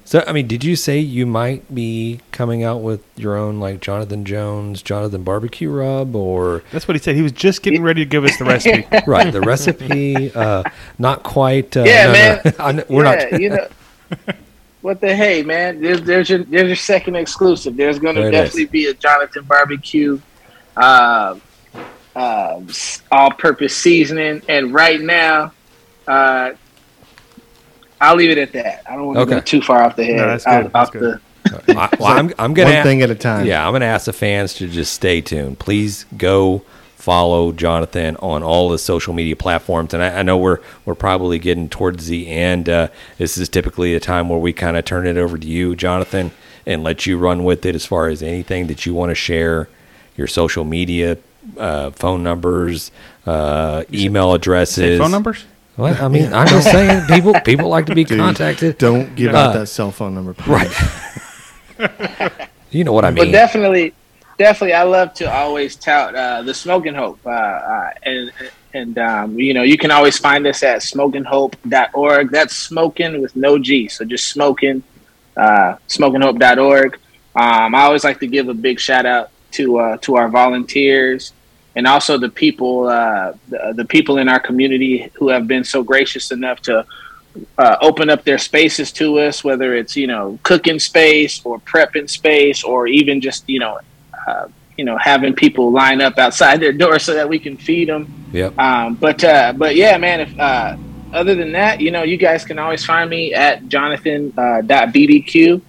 so, 0.05 0.23
I 0.27 0.33
mean, 0.33 0.47
did 0.47 0.63
you 0.63 0.77
say 0.77 0.99
you 0.99 1.25
might 1.25 1.75
be 1.75 2.21
coming 2.31 2.63
out 2.63 2.83
with 2.83 3.03
your 3.17 3.37
own 3.37 3.59
like 3.59 3.81
Jonathan 3.81 4.27
Jones, 4.27 4.83
Jonathan 4.83 5.25
barbecue 5.25 5.71
rub, 5.71 6.15
or 6.15 6.63
That's 6.71 6.87
what 6.87 6.95
he 6.95 7.03
said. 7.03 7.17
He 7.17 7.23
was 7.23 7.33
just 7.33 7.63
getting 7.63 7.83
ready 7.83 8.05
to 8.05 8.09
give 8.09 8.23
us 8.23 8.37
the 8.37 8.45
recipe. 8.45 8.87
right 9.07 9.33
the 9.33 9.41
recipe? 9.41 10.31
Uh, 10.35 10.63
not 10.99 11.23
quite. 11.23 11.75
Uh, 11.77 11.85
Yeah, 11.85 12.07
no, 12.07 12.13
man. 12.13 12.77
no, 12.77 12.85
we're 12.89 13.05
yeah, 13.05 13.29
not. 13.31 13.41
you 13.41 13.51
know. 13.51 13.69
What 14.83 15.01
the 15.01 15.17
hey, 15.17 15.43
man? 15.43 15.81
There's 15.81 16.03
there's 16.03 16.29
your 16.29 16.41
there's 16.45 16.67
your 16.67 16.77
second 16.77 17.17
exclusive. 17.17 17.75
There's 17.75 17.99
going 17.99 18.17
to 18.17 18.27
it 18.27 18.27
is. 18.27 18.33
definitely 18.33 18.67
be 18.67 18.87
a 18.89 18.93
Jonathan 18.93 19.45
barbecue, 19.45 20.21
uh, 20.77 21.39
uh, 22.17 22.61
all-purpose 23.11 23.77
seasoning, 23.77 24.43
and 24.49 24.73
right 24.73 25.01
now, 25.01 25.53
uh, 26.07 26.53
I'll 28.01 28.17
leave 28.17 28.31
it 28.31 28.39
at 28.39 28.53
that. 28.53 28.83
I 28.89 28.95
don't 28.97 29.07
want 29.07 29.17
to 29.17 29.23
Okay. 29.23 29.35
go 29.35 29.41
too 29.41 29.63
far 29.63 29.83
off 29.83 29.97
the 29.97 30.05
head. 30.05 30.17
No, 30.17 30.27
that's 30.29 30.45
good, 30.45 30.67
off 30.67 30.73
that's 30.73 30.91
good. 30.91 31.03
the- 31.03 31.21
I, 31.79 31.89
well, 32.01 32.09
I'm, 32.19 32.33
I'm 32.39 32.55
gonna 32.55 32.71
One 32.71 32.79
a- 32.79 32.83
thing 32.83 33.03
at 33.03 33.11
a 33.11 33.15
time. 33.15 33.47
Yeah, 33.47 33.65
I'm 33.67 33.73
going 33.73 33.81
to 33.81 33.87
ask 33.87 34.07
the 34.07 34.13
fans 34.15 34.55
to 34.55 34.67
just 34.69 34.93
stay 34.95 35.21
tuned. 35.21 35.59
Please 35.59 36.07
go 36.17 36.63
follow 36.97 37.53
Jonathan 37.53 38.17
on 38.17 38.43
all 38.43 38.71
the 38.71 38.79
social 38.79 39.13
media 39.13 39.37
platforms. 39.37 39.93
And 39.93 40.03
I, 40.03 40.21
I 40.21 40.23
know 40.23 40.39
we're 40.39 40.61
we're 40.87 40.95
probably 40.95 41.39
getting 41.39 41.69
towards 41.69 42.07
the 42.07 42.29
end. 42.29 42.69
Uh, 42.71 42.89
this 43.19 43.37
is 43.37 43.51
typically 43.51 43.95
a 43.95 44.01
time 44.01 44.31
where 44.31 44.39
we 44.39 44.55
kind 44.55 44.79
of 44.79 44.87
turn 44.87 45.07
it 45.07 45.19
over 45.19 45.37
to 45.37 45.47
you, 45.47 45.77
Jonathan, 45.77 46.31
and 46.65 46.83
let 46.83 47.05
you 47.05 47.19
run 47.19 47.45
with 47.45 47.67
it 47.67 47.75
as 47.75 47.85
far 47.85 48.09
as 48.09 48.23
anything 48.23 48.67
that 48.69 48.87
you 48.87 48.95
want 48.95 49.11
to 49.11 49.15
share, 49.15 49.69
your 50.17 50.27
social 50.27 50.65
media, 50.65 51.19
uh, 51.59 51.91
phone 51.91 52.23
numbers, 52.23 52.91
uh, 53.27 53.85
email 53.93 54.33
addresses. 54.35 54.75
Say 54.77 54.99
phone 54.99 55.11
numbers? 55.11 55.45
What? 55.77 56.01
I 56.01 56.09
mean, 56.09 56.33
I'm 56.33 56.47
just 56.47 56.71
saying, 56.71 57.07
people 57.09 57.35
people 57.41 57.69
like 57.69 57.87
to 57.87 57.95
be 57.95 58.05
Dude, 58.05 58.19
contacted. 58.19 58.79
Don't 58.79 59.15
give 59.17 59.35
Uh, 59.35 59.39
out 59.39 59.53
that 59.55 59.67
cell 59.67 59.91
phone 59.91 60.15
number. 60.15 60.35
Please. 60.35 60.49
Right. 61.79 62.49
you 62.71 62.85
know 62.85 62.93
what 62.93 63.05
I 63.05 63.11
mean. 63.11 63.25
But 63.25 63.33
definitely, 63.33 63.93
definitely, 64.39 64.75
I 64.75 64.85
love 64.85 65.15
to 65.15 65.25
always 65.33 65.75
tout 65.77 66.15
uh, 66.15 66.43
the 66.43 66.55
smoking 66.55 66.95
hope, 66.95 67.19
uh, 67.27 67.31
uh, 67.31 67.91
and 68.05 68.31
And 68.75 68.99
um, 68.99 69.39
you 69.39 69.55
know, 69.55 69.63
you 69.63 69.79
can 69.79 69.93
always 69.93 70.19
find 70.19 70.45
us 70.49 70.63
at 70.65 70.83
smokinghope.org. 70.83 72.31
That's 72.31 72.57
smoking 72.57 73.23
with 73.23 73.37
no 73.37 73.57
G, 73.59 73.87
so 73.87 74.05
just 74.05 74.27
smoking, 74.31 74.83
uh, 75.37 75.77
smokinghope.org. 75.89 76.99
Um, 77.37 77.75
I 77.75 77.83
always 77.83 78.03
like 78.03 78.19
to 78.21 78.27
give 78.27 78.49
a 78.49 78.55
big 78.55 78.81
shout 78.81 79.07
out 79.07 79.31
to 79.55 79.79
uh, 79.79 79.97
to 79.99 80.17
our 80.17 80.29
volunteers 80.29 81.33
and 81.77 81.87
also 81.87 82.19
the 82.19 82.29
people 82.29 82.87
uh, 82.87 83.33
the, 83.49 83.73
the 83.77 83.85
people 83.85 84.19
in 84.19 84.29
our 84.29 84.41
community 84.41 85.11
who 85.15 85.29
have 85.29 85.47
been 85.49 85.65
so 85.65 85.83
gracious 85.83 86.31
enough 86.31 86.61
to 86.61 86.87
uh, 87.59 87.77
open 87.81 88.11
up 88.11 88.25
their 88.25 88.39
spaces 88.39 88.93
to 88.93 89.19
us, 89.19 89.43
whether 89.43 89.75
it's 89.75 89.97
you 89.97 90.07
know 90.07 90.39
cooking 90.43 90.79
space 90.79 91.45
or 91.45 91.59
prepping 91.61 92.09
space, 92.09 92.63
or 92.63 92.87
even 92.87 93.21
just 93.21 93.49
you 93.49 93.59
know 93.59 93.79
uh, 94.27 94.47
you 94.77 94.85
know 94.85 94.97
having 94.97 95.35
people 95.35 95.73
line 95.73 96.01
up 96.01 96.19
outside 96.19 96.61
their 96.65 96.73
door 96.73 96.99
so 96.99 97.15
that 97.15 97.29
we 97.29 97.39
can 97.39 97.57
feed 97.57 97.89
them. 97.89 98.13
Yep. 98.33 98.59
Um, 98.59 98.95
but 98.95 99.23
uh, 99.25 99.53
but 99.57 99.77
yeah, 99.77 99.97
man. 99.99 100.21
If 100.21 100.39
uh, 100.39 100.77
other 101.13 101.37
than 101.37 101.53
that, 101.53 101.81
you 101.81 101.93
know, 101.93 102.03
you 102.03 102.17
guys 102.17 102.45
can 102.45 102.59
always 102.59 102.85
find 102.85 103.09
me 103.09 103.33
at 103.33 103.69
Jonathan 103.69 104.33
uh, 104.37 104.63
dot 104.63 104.89
bbq. 104.89 105.63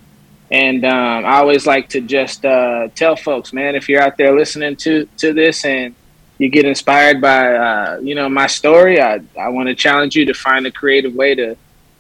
And 0.56 0.86
um, 0.86 1.26
I 1.26 1.39
always 1.39 1.68
like 1.68 1.89
to 1.89 1.99
just 1.99 2.45
uh, 2.45 2.88
tell 2.95 3.18
folks, 3.18 3.51
man, 3.51 3.76
if 3.76 3.89
you're 3.89 4.01
out 4.01 4.16
there 4.16 4.34
listening 4.34 4.78
to 4.78 5.06
to 5.18 5.34
this 5.34 5.66
and 5.66 5.93
you 6.38 6.47
get 6.47 6.64
inspired 6.64 7.20
by 7.20 7.41
uh, 7.56 7.99
you 8.01 8.16
know 8.16 8.30
my 8.30 8.47
story, 8.47 9.01
I 9.01 9.20
I 9.38 9.49
want 9.49 9.68
to 9.68 9.76
challenge 9.76 10.16
you 10.16 10.24
to 10.28 10.34
find 10.34 10.66
a 10.66 10.72
creative 10.72 11.14
way 11.14 11.36
to 11.36 11.58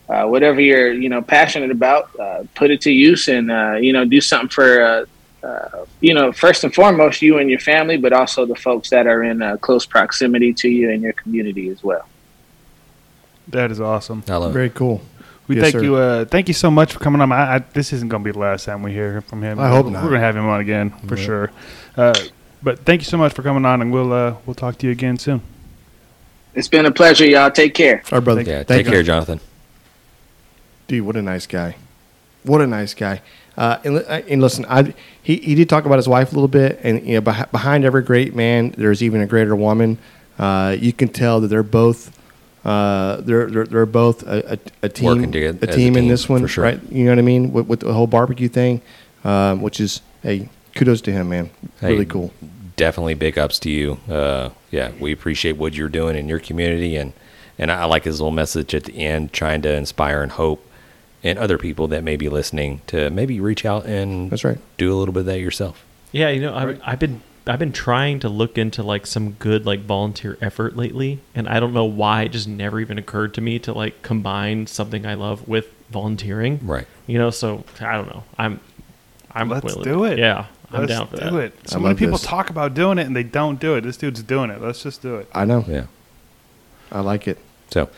uh, 0.07 0.25
whatever 0.27 0.61
you're 0.61 0.93
you 0.93 1.09
know 1.09 1.21
passionate 1.21 1.69
about, 1.69 2.17
uh, 2.17 2.45
put 2.55 2.71
it 2.71 2.79
to 2.87 2.91
use 2.91 3.27
and 3.27 3.51
uh, 3.51 3.73
you 3.73 3.91
know 3.91 4.05
do 4.05 4.21
something 4.21 4.47
for 4.47 4.69
uh, 4.81 5.05
uh, 5.45 5.85
you 5.99 6.13
know 6.13 6.31
first 6.31 6.63
and 6.63 6.73
foremost 6.73 7.21
you 7.21 7.39
and 7.39 7.49
your 7.49 7.59
family, 7.59 7.97
but 7.97 8.13
also 8.13 8.45
the 8.45 8.55
folks 8.55 8.89
that 8.89 9.05
are 9.05 9.21
in 9.23 9.41
uh, 9.41 9.57
close 9.57 9.85
proximity 9.85 10.53
to 10.53 10.69
you 10.69 10.91
and 10.91 11.03
your 11.03 11.13
community 11.13 11.67
as 11.67 11.83
well. 11.83 12.07
That 13.49 13.69
is 13.69 13.81
awesome. 13.81 14.23
I 14.29 14.37
love 14.37 14.51
it. 14.51 14.53
Very 14.53 14.69
cool. 14.69 15.01
We 15.47 15.55
Yes, 15.57 15.63
thank 15.65 15.73
sir. 15.73 15.83
you. 15.83 15.95
Uh, 15.95 16.25
thank 16.25 16.47
you 16.47 16.53
so 16.55 16.71
much 16.71 16.93
for 16.93 16.99
coming 16.99 17.21
on. 17.21 17.31
I, 17.31 17.55
I, 17.55 17.59
this 17.59 17.93
isn't 17.93 18.09
going 18.09 18.23
to 18.23 18.27
be 18.27 18.31
the 18.31 18.39
last 18.39 18.65
time 18.65 18.81
we 18.81 18.91
hear 18.93 19.21
from 19.21 19.43
him. 19.43 19.59
I 19.59 19.69
hope 19.69 19.85
We're 19.85 19.91
not. 19.91 20.01
going 20.01 20.13
to 20.13 20.19
have 20.19 20.35
him 20.35 20.47
on 20.47 20.59
again 20.59 20.89
for 21.07 21.15
Yeah. 21.17 21.23
sure. 21.25 21.51
Uh, 21.95 22.15
but 22.63 22.79
thank 22.79 23.01
you 23.01 23.05
so 23.05 23.17
much 23.17 23.33
for 23.33 23.43
coming 23.43 23.63
on, 23.65 23.81
and 23.81 23.91
we'll 23.93 24.11
uh, 24.11 24.35
we'll 24.47 24.55
talk 24.55 24.77
to 24.79 24.87
you 24.87 24.91
again 24.91 25.17
soon. 25.19 25.41
It's 26.55 26.67
been 26.67 26.85
a 26.85 26.91
pleasure, 26.91 27.25
y'all. 27.27 27.51
Take 27.51 27.73
care. 27.75 28.01
Our 28.11 28.21
brother. 28.21 28.41
Yeah. 28.41 28.63
Thank 28.63 28.67
Take 28.67 28.85
you. 28.87 28.91
care, 28.93 29.03
Jonathan. 29.03 29.39
Dude, 30.87 31.05
what 31.05 31.15
a 31.15 31.21
nice 31.21 31.45
guy. 31.47 31.75
What 32.43 32.61
a 32.61 32.67
nice 32.67 32.93
guy. 32.93 33.21
Uh, 33.57 33.77
and, 33.83 33.97
uh, 33.97 34.21
and 34.29 34.41
listen, 34.41 34.65
I, 34.67 34.93
he, 35.21 35.37
he 35.37 35.55
did 35.55 35.69
talk 35.69 35.85
about 35.85 35.97
his 35.97 36.07
wife 36.07 36.31
a 36.31 36.35
little 36.35 36.47
bit, 36.47 36.79
and 36.83 37.05
you 37.05 37.15
know, 37.15 37.21
beh- 37.21 37.51
behind 37.51 37.85
every 37.85 38.03
great 38.03 38.35
man, 38.35 38.73
there's 38.77 39.01
even 39.03 39.21
a 39.21 39.25
greater 39.27 39.55
woman. 39.55 39.97
Uh, 40.37 40.75
you 40.79 40.91
can 40.93 41.07
tell 41.07 41.39
that 41.41 41.47
they're 41.47 41.63
both 41.63 42.14
uh, 42.65 43.21
they're, 43.21 43.45
they're 43.49 43.65
they're 43.65 43.85
both 43.85 44.23
a, 44.23 44.53
a, 44.53 44.59
a 44.83 44.89
team 44.89 45.05
Working 45.05 45.31
together 45.31 45.59
a 45.61 45.69
as 45.69 45.75
a 45.75 45.77
team 45.77 45.95
in 45.95 46.03
team, 46.03 46.09
this 46.09 46.27
one, 46.27 46.41
for 46.41 46.47
sure. 46.47 46.63
right? 46.63 46.81
You 46.91 47.05
know 47.05 47.11
what 47.11 47.19
I 47.19 47.21
mean 47.21 47.53
with, 47.53 47.67
with 47.67 47.79
the 47.81 47.93
whole 47.93 48.07
barbecue 48.07 48.49
thing, 48.49 48.81
um, 49.23 49.61
which 49.61 49.79
is 49.79 50.01
hey, 50.23 50.49
kudos 50.73 51.01
to 51.01 51.11
him, 51.11 51.29
man. 51.29 51.51
Hey, 51.79 51.91
really 51.93 52.05
cool. 52.05 52.33
Definitely 52.75 53.13
big 53.13 53.37
ups 53.37 53.59
to 53.59 53.69
you. 53.69 53.99
Uh, 54.09 54.49
yeah, 54.71 54.91
we 54.99 55.13
appreciate 55.13 55.57
what 55.57 55.75
you're 55.75 55.89
doing 55.89 56.17
in 56.17 56.27
your 56.27 56.39
community, 56.39 56.95
and 56.95 57.13
and 57.59 57.71
I 57.71 57.85
like 57.85 58.03
his 58.03 58.19
little 58.19 58.31
message 58.31 58.73
at 58.73 58.85
the 58.85 58.97
end, 58.97 59.31
trying 59.31 59.61
to 59.61 59.73
inspire 59.73 60.23
and 60.23 60.31
hope 60.31 60.65
and 61.23 61.39
other 61.39 61.57
people 61.57 61.87
that 61.87 62.03
may 62.03 62.15
be 62.17 62.29
listening 62.29 62.81
to 62.87 63.09
maybe 63.09 63.39
reach 63.39 63.65
out 63.65 63.85
and 63.85 64.29
That's 64.29 64.43
right. 64.43 64.59
do 64.77 64.93
a 64.93 64.95
little 64.95 65.13
bit 65.13 65.21
of 65.21 65.25
that 65.27 65.39
yourself. 65.39 65.83
Yeah, 66.11 66.29
you 66.29 66.39
know, 66.41 66.53
I've, 66.53 66.79
I've 66.85 66.99
been 66.99 67.21
I've 67.47 67.59
been 67.59 67.71
trying 67.71 68.19
to 68.21 68.29
look 68.29 68.57
into 68.57 68.81
like 68.81 69.05
some 69.05 69.33
good 69.33 69.65
like 69.65 69.81
volunteer 69.81 70.37
effort 70.41 70.75
lately, 70.75 71.19
and 71.35 71.47
I 71.47 71.59
don't 71.59 71.73
know 71.73 71.85
why 71.85 72.23
it 72.23 72.29
just 72.29 72.47
never 72.47 72.79
even 72.79 72.97
occurred 72.97 73.33
to 73.35 73.41
me 73.41 73.59
to 73.59 73.73
like 73.73 74.01
combine 74.01 74.65
something 74.67 75.05
I 75.05 75.13
love 75.13 75.47
with 75.47 75.67
volunteering. 75.91 76.59
Right. 76.63 76.87
You 77.05 77.19
know, 77.19 77.29
so 77.29 77.63
I 77.79 77.93
don't 77.93 78.07
know. 78.07 78.23
I'm 78.37 78.59
I'm 79.31 79.49
Let's 79.49 79.65
willing. 79.65 79.83
do 79.83 80.05
it. 80.05 80.17
Yeah, 80.17 80.47
I'm 80.71 80.81
Let's 80.81 80.91
down 80.91 81.07
for 81.07 81.17
do 81.17 81.29
that. 81.31 81.35
it. 81.35 81.69
So 81.69 81.75
I 81.75 81.79
many 81.79 81.89
love 81.89 81.99
people 81.99 82.17
this. 82.17 82.23
talk 82.25 82.49
about 82.49 82.73
doing 82.73 82.97
it 82.97 83.05
and 83.05 83.15
they 83.15 83.23
don't 83.23 83.59
do 83.59 83.75
it. 83.75 83.81
This 83.81 83.97
dude's 83.97 84.23
doing 84.23 84.49
it. 84.49 84.61
Let's 84.61 84.81
just 84.81 85.01
do 85.01 85.15
it. 85.17 85.29
I 85.33 85.45
know. 85.45 85.63
Yeah. 85.67 85.85
I 86.91 87.01
like 87.01 87.27
it. 87.27 87.37
So 87.69 87.89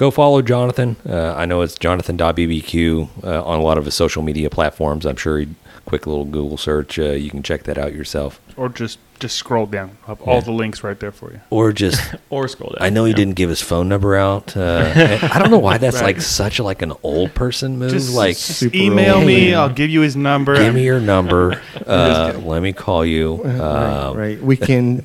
go 0.00 0.10
follow 0.10 0.40
Jonathan. 0.40 0.96
Uh, 1.06 1.34
I 1.36 1.44
know 1.44 1.60
it's 1.60 1.74
jonathan.bbq 1.78 3.08
uh, 3.22 3.44
on 3.44 3.58
a 3.58 3.62
lot 3.62 3.76
of 3.76 3.84
his 3.84 3.92
social 3.94 4.22
media 4.22 4.48
platforms. 4.48 5.04
I'm 5.04 5.16
sure 5.16 5.38
he'd 5.38 5.54
quick 5.84 6.06
little 6.06 6.24
Google 6.24 6.56
search. 6.56 6.98
Uh, 6.98 7.10
you 7.12 7.28
can 7.30 7.42
check 7.42 7.64
that 7.64 7.76
out 7.76 7.92
yourself. 7.92 8.40
Or 8.56 8.70
just 8.70 8.98
just 9.18 9.36
scroll 9.36 9.66
down. 9.66 9.98
Have 10.06 10.22
all 10.22 10.40
the 10.40 10.50
links 10.52 10.82
right 10.82 10.98
there 10.98 11.12
for 11.12 11.30
you. 11.30 11.40
Or 11.50 11.72
just, 11.72 12.14
Or 12.30 12.48
scroll 12.48 12.70
down. 12.70 12.78
I 12.80 12.88
know 12.88 13.04
he 13.04 13.10
yeah. 13.10 13.16
didn't 13.16 13.34
give 13.34 13.50
his 13.50 13.60
phone 13.60 13.86
number 13.86 14.16
out. 14.16 14.56
Uh, 14.56 14.90
I 15.34 15.38
don't 15.38 15.50
know 15.50 15.58
why 15.58 15.76
that's 15.76 15.96
Right. 15.96 16.14
like 16.16 16.22
such 16.22 16.58
a, 16.58 16.62
like 16.62 16.80
an 16.80 16.94
old 17.02 17.34
person 17.34 17.78
move. 17.78 17.90
Just, 17.90 18.14
like, 18.14 18.36
just 18.38 18.58
Super 18.58 18.74
email 18.74 19.16
old. 19.16 19.26
me. 19.26 19.52
I'll 19.52 19.68
give 19.68 19.90
you 19.90 20.00
his 20.00 20.16
number. 20.16 20.56
give 20.56 20.74
me 20.74 20.84
your 20.84 21.00
number. 21.00 21.60
Uh, 21.86 22.40
let 22.44 22.62
me 22.62 22.72
call 22.72 23.04
you. 23.04 23.42
right, 23.42 23.60
Um, 23.60 24.16
right. 24.16 24.40
We 24.40 24.56
can 24.56 25.04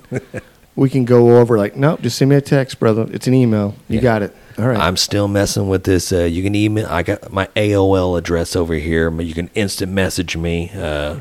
we 0.76 0.89
can 0.89 1.05
go 1.05 1.39
over 1.39 1.57
like, 1.57 1.76
nope, 1.76 2.01
just 2.01 2.17
send 2.17 2.30
me 2.30 2.36
a 2.36 2.41
text, 2.41 2.80
brother. 2.80 3.07
It's 3.11 3.28
an 3.28 3.34
email. 3.34 3.76
You 3.88 3.97
Yeah. 3.97 4.01
got 4.01 4.21
it. 4.23 4.36
All 4.57 4.67
right. 4.67 4.78
I'm 4.80 4.97
still 4.97 5.28
messing 5.28 5.67
with 5.69 5.84
this. 5.84 6.11
Uh, 6.13 6.19
you 6.23 6.41
can 6.43 6.55
email. 6.55 6.88
I 6.89 7.03
got 7.03 7.32
my 7.32 7.47
AOL 7.55 8.17
address 8.17 8.55
over 8.55 8.73
here. 8.76 9.09
but 9.11 9.26
You 9.26 9.34
can 9.34 9.49
instant 9.55 9.91
message 9.91 10.36
me. 10.38 10.71
Uh, 10.76 11.17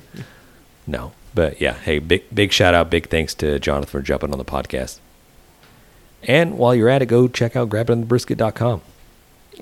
no, 0.86 1.12
but 1.34 1.60
yeah. 1.60 1.74
Hey, 1.74 1.98
big 1.98 2.22
big 2.34 2.52
shout 2.52 2.74
out, 2.74 2.90
big 2.90 3.08
thanks 3.08 3.34
to 3.36 3.58
Jonathan 3.58 3.90
for 3.90 4.02
jumping 4.02 4.32
on 4.32 4.38
the 4.38 4.44
podcast. 4.44 4.98
And 6.26 6.56
while 6.58 6.74
you're 6.74 6.88
at 6.88 7.02
it, 7.02 7.06
go 7.06 7.28
check 7.28 7.54
out 7.56 7.68
grabitonthebrisket.com. 7.68 8.80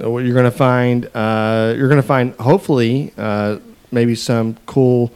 Uh, 0.02 0.10
what 0.10 0.24
you're 0.24 0.34
gonna 0.34 0.50
find, 0.50 1.08
uh, 1.14 1.74
you're 1.76 1.88
gonna 1.88 2.02
find 2.02 2.34
hopefully 2.36 3.12
uh, 3.18 3.56
maybe 3.90 4.14
some 4.14 4.56
cool 4.66 5.10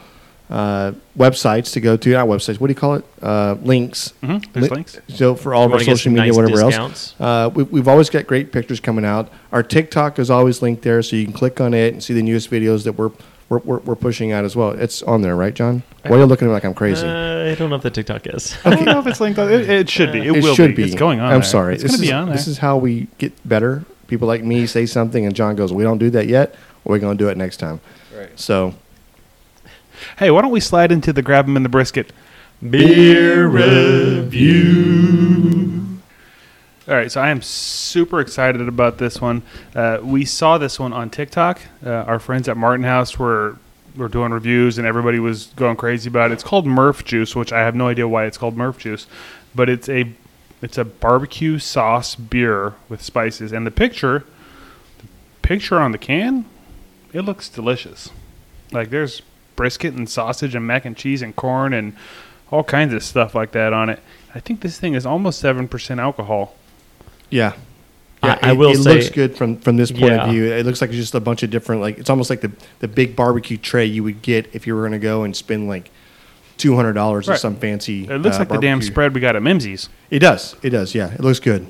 uh, 0.51 0.93
websites 1.19 1.73
to 1.73 1.81
go 1.81 1.97
to. 1.97 2.11
Not 2.11 2.29
websites. 2.29 2.61
What 2.61 2.69
do 2.69 2.73
you 2.73 2.77
call 2.77 2.95
it? 2.95 3.05
Uh, 3.21 3.57
links. 3.63 4.13
Mhm, 4.23 4.53
There's 4.53 4.71
Li- 4.71 4.77
links. 4.77 4.99
So 5.09 5.35
for 5.35 5.55
all 5.55 5.65
of 5.65 5.73
our 5.73 5.81
social 5.81 6.13
media, 6.13 6.29
nice 6.29 6.37
whatever 6.37 6.63
discounts? 6.63 7.15
else, 7.19 7.21
uh, 7.21 7.51
we, 7.55 7.65
we've 7.65 7.89
always 7.89 8.11
got 8.11 8.27
great 8.27 8.53
pictures 8.53 8.81
coming 8.81 9.05
out. 9.05 9.31
Our 9.53 9.63
TikTok 9.63 10.19
is 10.19 10.31
always 10.31 10.63
linked 10.63 10.83
there, 10.83 11.03
so 11.03 11.17
you 11.17 11.25
can 11.25 11.33
click 11.33 11.61
on 11.61 11.75
it 11.75 11.93
and 11.95 12.03
see 12.03 12.15
the 12.15 12.23
newest 12.23 12.51
videos 12.51 12.85
that 12.85 12.93
we're 12.93 13.11
we're, 13.49 13.59
we're, 13.59 13.79
we're 13.79 13.95
pushing 13.97 14.33
out 14.33 14.45
as 14.45 14.57
well. 14.57 14.71
It's 14.71 15.03
on 15.05 15.23
there, 15.23 15.37
right, 15.37 15.55
John? 15.55 15.85
Why 16.03 16.17
are 16.17 16.19
you 16.21 16.27
looking 16.27 16.47
at 16.47 16.51
me 16.51 16.55
like 16.55 16.65
I'm 16.65 16.75
crazy? 16.75 17.07
Uh, 17.07 17.53
I 17.53 17.55
don't 17.55 17.71
know 17.71 17.77
if 17.77 17.83
the 17.83 17.91
TikTok 17.91 18.27
is. 18.27 18.57
I 18.65 18.71
don't 18.71 18.85
know 18.85 18.99
if 18.99 19.07
it's 19.07 19.21
linked. 19.21 19.39
On, 19.39 19.51
it, 19.53 19.69
it 19.71 19.89
should 19.91 20.13
be. 20.13 20.27
It, 20.27 20.33
will 20.33 20.55
should 20.55 20.75
be. 20.75 20.83
It's 20.85 20.95
going 20.97 21.21
on. 21.21 21.27
I'm 21.27 21.41
there. 21.41 21.43
sorry. 21.45 21.75
It's 21.75 21.83
this 21.83 21.93
going 21.93 22.01
to 22.03 22.07
be 22.09 22.13
on 22.13 22.27
there. 22.27 22.37
This 22.37 22.49
is 22.49 22.59
how 22.59 22.77
we 22.77 23.07
get 23.19 23.33
better. 23.49 23.85
People 24.09 24.27
like 24.27 24.43
me 24.43 24.67
say 24.67 24.87
something, 24.87 25.25
and 25.25 25.35
John 25.35 25.55
goes, 25.55 25.73
"We 25.73 25.85
don't 25.85 25.99
do 25.99 26.11
that 26.11 26.27
yet. 26.27 26.55
We're 26.85 26.99
going 26.99 27.17
to 27.19 27.25
do 27.25 27.29
it 27.29 27.37
next 27.37 27.59
time." 27.59 27.81
Right. 28.17 28.31
So 28.39 28.75
hey, 30.19 30.31
why 30.31 30.43
don't 30.43 30.51
we 30.51 30.61
slide 30.61 30.93
into 30.93 31.13
the 31.13 31.23
grab 31.23 31.49
'em 31.49 31.57
in 31.57 31.63
the 31.63 31.69
brisket? 31.69 32.13
Beer 32.63 33.47
review. 33.47 34.97
All 36.89 36.95
right, 36.95 37.11
so 37.11 37.21
I 37.21 37.31
am 37.31 37.43
super 37.43 38.21
excited 38.21 38.69
about 38.69 38.99
this 38.99 39.21
one. 39.21 39.43
Uh, 39.75 39.99
we 40.03 40.25
saw 40.25 40.57
this 40.57 40.79
one 40.79 40.93
on 40.93 41.11
TikTok. 41.11 41.61
Uh, 41.85 41.91
our 41.91 42.21
friends 42.21 42.49
at 42.49 42.57
Martin 42.57 42.85
House 42.85 43.19
were 43.19 43.57
were 43.97 44.09
doing 44.09 44.31
reviews, 44.31 44.79
and 44.79 44.87
everybody 44.87 45.19
was 45.19 45.47
going 45.57 45.77
crazy 45.77 46.09
about 46.09 46.31
it. 46.31 46.35
It's 46.35 46.45
called 46.45 46.67
Murph 46.67 47.05
Juice, 47.05 47.35
which 47.35 47.53
I 47.53 47.61
have 47.61 47.75
no 47.75 47.89
idea 47.89 48.07
why 48.07 48.27
it's 48.27 48.39
called 48.39 48.57
Murph 48.57 48.79
Juice, 48.79 49.07
but 49.55 49.69
it's 49.69 49.89
a 49.89 50.13
it's 50.63 50.79
a 50.79 50.85
barbecue 50.85 51.59
sauce 51.59 52.15
beer 52.15 52.75
with 52.89 53.03
spices. 53.03 53.53
And 53.53 53.67
the 53.67 53.71
picture, 53.71 54.25
the 54.99 55.07
picture 55.43 55.81
on 55.81 55.93
the 55.93 55.99
can, 55.99 56.45
it 57.13 57.23
looks 57.23 57.49
delicious. 57.49 58.11
Like 58.71 58.91
there's 58.91 59.23
brisket 59.57 59.95
and 59.95 60.09
sausage 60.09 60.55
and 60.55 60.67
mac 60.67 60.85
and 60.85 60.97
cheese 60.97 61.23
and 61.23 61.35
corn 61.35 61.73
and 61.73 61.95
all 62.51 62.63
kinds 62.63 62.93
of 62.95 63.03
stuff 63.03 63.35
like 63.35 63.53
that 63.53 63.73
on 63.73 63.89
it. 63.91 63.99
I 64.35 64.41
think 64.41 64.61
this 64.61 64.79
thing 64.79 64.95
is 64.95 65.05
almost 65.07 65.41
seven 65.41 65.67
percent 65.67 65.99
alcohol. 66.01 66.55
yeah, 67.31 67.55
I- 68.23 68.27
yeah. 68.29 68.39
I 68.43 68.51
it, 68.53 68.57
will 68.57 68.71
it 68.71 68.77
say- 68.83 68.95
looks 68.95 69.11
good 69.11 69.37
from 69.37 69.57
from 69.59 69.77
this 69.77 69.91
point 69.91 70.05
Yeah. 70.13 70.25
of 70.27 70.31
view. 70.31 70.45
It 70.53 70.65
looks 70.67 70.81
like 70.81 70.91
it's 70.91 70.99
just 70.99 71.15
a 71.15 71.21
bunch 71.21 71.43
of 71.43 71.51
different. 71.51 71.81
Like 71.81 71.99
it's 71.99 72.11
almost 72.11 72.31
like 72.31 72.41
the 72.43 72.53
the 72.81 72.89
big 72.89 73.17
barbecue 73.17 73.57
tray 73.57 73.85
you 73.87 74.05
would 74.05 74.23
get 74.23 74.49
if 74.53 74.67
you 74.67 74.75
were 74.75 74.83
going 74.83 74.93
to 74.93 74.99
go 74.99 75.25
and 75.25 75.35
spend 75.35 75.69
like 75.69 75.91
two 76.57 76.77
hundred 76.77 76.93
dollars 76.95 77.29
Right. 77.29 77.35
at 77.35 77.41
some 77.41 77.57
fancy. 77.57 78.05
It 78.09 78.19
looks 78.19 78.37
uh, 78.37 78.41
like 78.41 78.49
the 78.49 78.59
damn 78.59 78.81
spread 78.83 79.15
we 79.15 79.21
got 79.21 79.37
at 79.37 79.43
Mimsy's. 79.43 79.89
It 80.11 80.21
does. 80.21 80.55
It 80.63 80.71
does. 80.71 80.95
Yeah, 80.95 81.13
it 81.13 81.21
looks 81.21 81.41
good. 81.41 81.67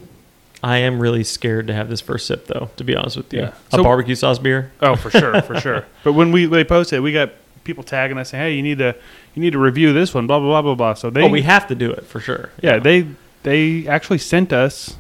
I 0.63 0.79
am 0.79 0.99
really 1.01 1.23
scared 1.25 1.67
to 1.69 1.75
have 1.75 1.89
this 1.89 2.01
first 2.01 2.27
sip, 2.27 2.47
though. 2.47 2.71
To 2.77 2.85
be 2.85 2.97
honest 2.97 3.17
with 3.17 3.33
you, 3.33 3.41
Yeah. 3.41 3.53
a 3.73 3.77
So- 3.77 3.83
barbecue 3.85 4.15
sauce 4.15 4.39
beer. 4.39 4.73
Oh, 4.81 4.97
for 4.97 5.11
sure, 5.11 5.41
for 5.43 5.61
sure. 5.61 5.85
But 6.05 6.13
when 6.15 6.33
we 6.33 6.47
they 6.47 6.65
posted, 6.65 7.01
we 7.03 7.13
got 7.13 7.31
people 7.67 7.85
tagging 7.85 8.17
us 8.19 8.31
saying, 8.31 8.43
"Hey, 8.43 8.55
you 8.55 8.63
need 8.63 8.79
to 8.79 8.95
you 9.35 9.43
need 9.43 9.53
to 9.53 9.59
review 9.59 9.93
this 9.93 10.15
one." 10.15 10.27
Blah 10.27 10.39
blah 10.39 10.49
blah 10.49 10.63
blah 10.63 10.75
blah. 10.75 10.95
So 10.95 11.11
they 11.11 11.23
oh, 11.25 11.29
we 11.29 11.43
have 11.43 11.67
to 11.69 11.75
do 11.75 11.91
it 11.91 12.05
for 12.07 12.21
sure. 12.21 12.49
yeah 12.63 12.79
they 12.79 13.07
they 13.43 13.87
actually 13.87 14.19
sent 14.19 14.53
us. 14.53 14.97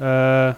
Uh, 0.00 0.54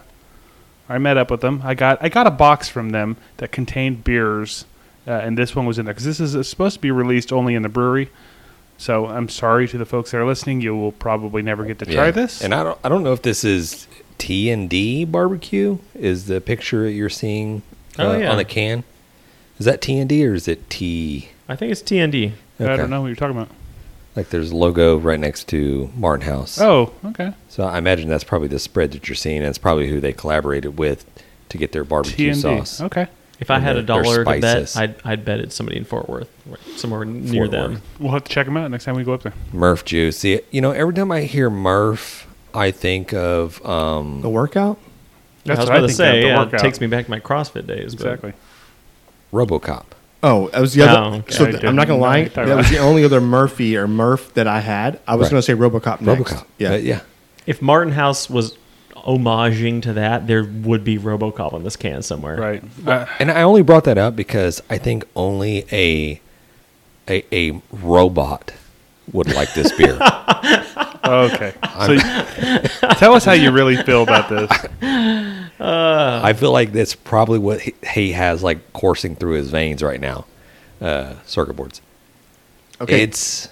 I 0.88 0.98
met 0.98 1.16
up 1.16 1.30
with 1.30 1.40
them. 1.40 1.60
I 1.64 1.74
got 1.74 1.98
I 2.02 2.08
got 2.08 2.26
a 2.26 2.30
box 2.30 2.68
from 2.68 2.90
them 2.90 3.16
that 3.36 3.52
contained 3.52 4.02
beers, 4.04 4.64
uh, 5.06 5.12
and 5.12 5.36
this 5.38 5.54
one 5.54 5.66
was 5.66 5.78
in 5.78 5.84
there 5.84 5.94
because 5.94 6.04
this 6.06 6.20
is 6.20 6.48
supposed 6.48 6.74
to 6.76 6.80
be 6.80 6.90
released 6.90 7.32
only 7.32 7.54
in 7.54 7.62
the 7.62 7.68
brewery. 7.68 8.08
So 8.78 9.06
I'm 9.06 9.28
sorry 9.28 9.68
to 9.68 9.76
the 9.78 9.84
folks 9.84 10.10
that 10.10 10.18
are 10.18 10.26
listening. 10.26 10.62
You 10.62 10.74
will 10.74 10.92
probably 10.92 11.42
never 11.42 11.64
get 11.66 11.78
to 11.80 11.84
try 11.84 12.06
Yeah. 12.06 12.10
this. 12.12 12.42
And 12.42 12.54
I 12.54 12.64
don't 12.64 12.78
I 12.82 12.88
don't 12.88 13.02
know 13.04 13.12
if 13.12 13.22
this 13.22 13.44
is 13.44 13.86
T 14.18 14.50
and 14.50 14.68
D 14.68 15.04
barbecue. 15.04 15.78
Is 15.94 16.26
the 16.26 16.40
picture 16.40 16.84
that 16.84 16.92
you're 16.92 17.08
seeing 17.10 17.62
uh, 17.98 18.02
Oh, 18.02 18.18
yeah. 18.18 18.30
on 18.30 18.36
the 18.38 18.44
can? 18.44 18.82
Is 19.58 19.66
that 19.66 19.80
T 19.82 19.98
and 19.98 20.08
D 20.08 20.26
or 20.26 20.34
is 20.34 20.48
it 20.48 20.68
T? 20.70 21.28
I 21.50 21.56
think 21.56 21.72
it's 21.72 21.82
TND. 21.82 22.32
I 22.58 22.62
Okay. 22.64 22.76
don't 22.76 22.90
know 22.90 23.00
what 23.00 23.08
you're 23.08 23.16
talking 23.16 23.36
about. 23.36 23.48
Like 24.16 24.30
there's 24.30 24.50
a 24.50 24.56
logo 24.56 24.96
right 24.98 25.18
next 25.20 25.48
to 25.48 25.90
Martin 25.96 26.26
House. 26.26 26.60
Oh, 26.60 26.92
okay. 27.06 27.32
So 27.48 27.64
I 27.64 27.78
imagine 27.78 28.08
that's 28.08 28.24
probably 28.24 28.48
the 28.48 28.58
spread 28.58 28.92
that 28.92 29.08
you're 29.08 29.16
seeing. 29.16 29.38
And 29.38 29.46
it's 29.46 29.58
probably 29.58 29.88
who 29.88 30.00
they 30.00 30.12
collaborated 30.12 30.78
with 30.78 31.04
to 31.48 31.58
get 31.58 31.72
their 31.72 31.84
barbecue 31.84 32.28
and 32.28 32.36
D. 32.36 32.40
sauce. 32.40 32.80
Okay. 32.80 33.08
If 33.40 33.50
I 33.50 33.56
And 33.56 33.64
had 33.64 33.76
a 33.76 33.82
their- 33.82 34.02
their 34.02 34.02
dollar 34.24 34.24
to 34.36 34.40
bet, 34.40 34.68
spices. 34.68 34.76
I'd, 34.76 34.94
I'd 35.04 35.24
bet 35.24 35.40
it's 35.40 35.54
somebody 35.54 35.78
in 35.78 35.84
Fort 35.84 36.08
Worth, 36.08 36.28
right, 36.46 36.60
somewhere 36.76 37.04
near 37.04 37.44
Fort 37.44 37.50
them. 37.52 37.72
Worth. 37.72 37.82
We'll 37.98 38.12
have 38.12 38.24
to 38.24 38.30
check 38.32 38.46
them 38.46 38.56
out 38.56 38.70
next 38.70 38.84
time 38.84 38.96
we 38.96 39.02
go 39.04 39.14
up 39.14 39.22
there. 39.22 39.32
Murph 39.52 39.84
juice. 39.84 40.18
See, 40.18 40.40
you 40.50 40.60
know, 40.60 40.72
every 40.72 40.92
time 40.94 41.10
I 41.10 41.22
hear 41.22 41.48
Murph, 41.48 42.26
I 42.52 42.70
think 42.70 43.14
of 43.14 43.60
The 43.62 43.70
um, 43.70 44.22
workout? 44.22 44.78
That's 45.44 45.58
what 45.58 45.58
I 45.58 45.60
was 45.60 45.68
what 45.70 45.76
about 45.78 45.80
to 45.80 45.86
think 45.86 45.96
say, 45.96 46.18
of, 46.18 46.22
the 46.22 46.28
yeah, 46.28 46.34
it 46.34 46.44
workout. 46.44 46.60
takes 46.60 46.80
me 46.82 46.86
back 46.88 47.06
to 47.06 47.10
my 47.10 47.20
CrossFit 47.20 47.66
days. 47.66 47.94
but- 47.94 48.04
exactly. 48.06 48.32
RoboCop. 49.32 49.84
Oh, 50.22 50.48
that 50.48 50.60
was 50.60 50.74
the 50.74 50.82
other. 50.82 50.98
Oh, 51.00 51.18
okay. 51.20 51.32
So 51.32 51.46
I 51.46 51.50
th- 51.52 51.64
I'm 51.64 51.76
not 51.76 51.86
gonna 51.86 51.98
lie. 52.00 52.22
what 52.24 52.36
you're 52.36 52.46
That 52.46 52.56
was 52.56 52.70
the 52.70 52.78
only 52.78 53.04
other 53.04 53.20
Murphy 53.20 53.76
or 53.76 53.88
Murph 53.88 54.34
that 54.34 54.46
I 54.46 54.60
had. 54.60 55.00
I 55.08 55.14
was 55.16 55.26
Right. 55.26 55.30
gonna 55.30 55.42
say 55.42 55.54
RoboCop 55.54 56.00
next. 56.02 56.32
RoboCop. 56.32 56.44
Yeah, 56.58 56.72
Uh, 56.72 56.76
yeah. 56.76 57.00
If 57.46 57.62
Martin 57.62 57.94
House 57.94 58.28
was 58.28 58.56
homaging 58.94 59.80
to 59.82 59.94
that, 59.94 60.26
there 60.26 60.44
would 60.44 60.84
be 60.84 60.98
RoboCop 60.98 61.54
on 61.54 61.64
this 61.64 61.74
can 61.76 62.02
somewhere. 62.02 62.36
Right. 62.36 62.62
Uh, 62.86 63.06
And 63.18 63.30
I 63.30 63.42
only 63.42 63.62
brought 63.62 63.84
that 63.84 63.96
up 63.96 64.14
because 64.14 64.62
I 64.68 64.76
think 64.78 65.04
only 65.16 65.64
a 65.72 66.20
a, 67.08 67.24
a 67.32 67.60
robot 67.72 68.52
would 69.12 69.32
like 69.34 69.52
this 69.54 69.72
beer. 69.72 69.94
okay. 71.04 71.54
So 71.86 71.96
tell 72.96 73.14
us 73.14 73.24
how 73.24 73.32
you 73.32 73.50
really 73.50 73.76
feel 73.76 74.02
about 74.02 74.28
this. 74.28 74.50
I 75.60 76.32
feel 76.32 76.52
like 76.52 76.72
that's 76.72 76.94
probably 76.94 77.38
what 77.38 77.60
he, 77.60 77.74
he 77.92 78.12
has 78.12 78.42
like 78.42 78.72
coursing 78.72 79.16
through 79.16 79.34
his 79.34 79.50
veins 79.50 79.82
right 79.82 80.00
now. 80.00 80.26
Uh, 80.80 81.14
circuit 81.26 81.54
boards. 81.54 81.82
Okay. 82.80 83.02
It's 83.02 83.48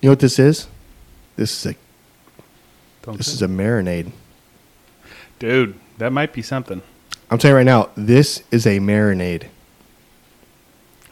you 0.00 0.08
know 0.08 0.12
what 0.12 0.20
this 0.20 0.38
is? 0.38 0.68
This 1.36 1.64
is 1.66 1.72
a 1.72 1.76
Don't 3.02 3.16
this 3.16 3.28
say- 3.28 3.32
is 3.34 3.42
a 3.42 3.48
marinade. 3.48 4.12
Dude, 5.38 5.78
that 5.98 6.12
might 6.12 6.32
be 6.32 6.42
something. 6.42 6.82
I'm 7.30 7.38
telling 7.38 7.52
you 7.52 7.56
right 7.58 7.64
now, 7.66 7.90
this 7.96 8.42
is 8.50 8.66
a 8.66 8.78
marinade. 8.80 9.44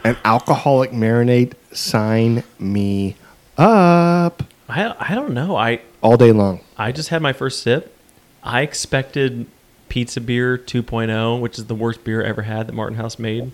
An 0.05 0.17
alcoholic 0.25 0.91
marinade. 0.91 1.55
Sign 1.77 2.43
me 2.59 3.17
up 3.59 4.43
I, 4.69 4.95
I 4.99 5.15
don't 5.15 5.33
know. 5.33 5.57
I 5.57 5.81
all 6.03 6.17
day 6.17 6.33
long. 6.33 6.61
I 6.77 6.91
just 6.93 7.11
had 7.11 7.23
my 7.23 7.33
first 7.33 7.63
sip. 7.63 7.97
I 8.43 8.63
expected 8.63 9.47
pizza 9.89 10.21
beer 10.21 10.59
2.0, 10.59 11.41
which 11.41 11.59
is 11.59 11.67
the 11.67 11.75
worst 11.75 12.03
beer 12.05 12.25
I 12.25 12.29
ever 12.29 12.43
had 12.43 12.67
that 12.67 12.73
Martin 12.73 12.97
House 12.97 13.19
made. 13.19 13.53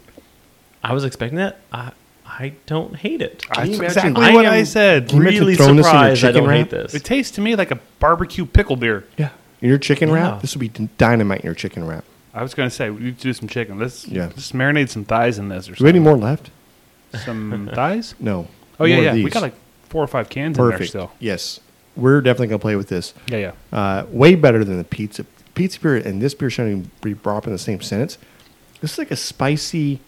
I 0.82 0.92
was 0.94 1.04
expecting 1.04 1.36
that. 1.38 1.58
I 1.72 1.92
I 2.24 2.54
don't 2.66 2.96
hate 2.96 3.20
it. 3.20 3.42
Can 3.46 3.66
you 3.70 3.76
That's 3.76 3.94
imagine- 3.96 4.10
exactly 4.12 4.24
I 4.24 4.32
what 4.34 4.46
am 4.46 4.52
I 4.52 4.62
said. 4.62 5.08
Can 5.08 5.16
you 5.16 5.22
imagine 5.22 5.40
really 5.40 5.54
throwing 5.56 5.76
this 5.76 5.86
in 5.86 5.92
your 5.92 6.00
surprised 6.16 6.24
I 6.24 6.28
chicken 6.28 6.40
don't 6.44 6.48
wrap? 6.48 6.58
hate 6.58 6.70
this. 6.70 6.94
It 6.94 7.04
tastes 7.04 7.34
to 7.36 7.40
me 7.42 7.56
like 7.56 7.70
a 7.70 7.78
barbecue 7.98 8.46
pickle 8.46 8.76
beer. 8.76 9.04
Yeah. 9.18 9.28
In 9.60 9.68
your 9.68 9.78
chicken 9.78 10.08
Yeah. 10.08 10.14
wrap, 10.14 10.40
this 10.40 10.54
would 10.56 10.60
be 10.60 10.88
dynamite 10.96 11.40
in 11.40 11.44
your 11.46 11.54
chicken 11.54 11.86
wrap. 11.86 12.04
I 12.32 12.42
was 12.42 12.54
going 12.54 12.68
to 12.70 12.74
say, 12.74 12.88
we 12.88 13.00
need 13.02 13.18
to 13.18 13.22
do 13.22 13.32
some 13.34 13.48
chicken. 13.48 13.78
Let's 13.78 14.08
Yeah. 14.08 14.30
just 14.34 14.54
marinate 14.54 14.88
some 14.88 15.04
thighs 15.04 15.38
in 15.38 15.50
this 15.50 15.68
or 15.68 15.74
Do 15.74 15.84
we 15.84 15.88
have 15.88 15.94
any 15.96 16.02
more 16.02 16.16
left? 16.16 16.50
Some 17.24 17.70
thighs? 17.74 18.14
No. 18.18 18.48
Oh, 18.80 18.84
yeah, 18.84 18.96
More 18.96 18.98
of 19.00 19.04
yeah. 19.04 19.14
We 19.14 19.24
these. 19.24 19.32
got 19.32 19.42
like 19.42 19.54
four 19.88 20.02
or 20.02 20.06
five 20.06 20.28
cans 20.28 20.56
in 20.58 20.62
there 20.64 20.72
perfect. 20.72 20.90
still. 20.90 21.10
Yes, 21.18 21.60
we're 21.96 22.20
definitely 22.20 22.48
gonna 22.48 22.58
play 22.58 22.76
with 22.76 22.88
this. 22.88 23.12
Yeah, 23.28 23.36
yeah. 23.38 23.52
Uh, 23.78 24.06
way 24.10 24.34
better 24.34 24.64
than 24.64 24.78
the 24.78 24.84
pizza. 24.84 25.26
Pizza 25.54 25.78
beer 25.80 25.96
and 25.96 26.22
this 26.22 26.32
beer 26.34 26.48
shouldn't 26.48 26.78
even 26.78 26.90
be 27.02 27.12
brought 27.12 27.36
up 27.38 27.46
in 27.46 27.52
the 27.52 27.58
same 27.58 27.80
sentence. 27.82 28.16
This 28.80 28.92
is 28.94 28.98
like 28.98 29.10
a 29.10 29.16
spicy. 29.16 30.00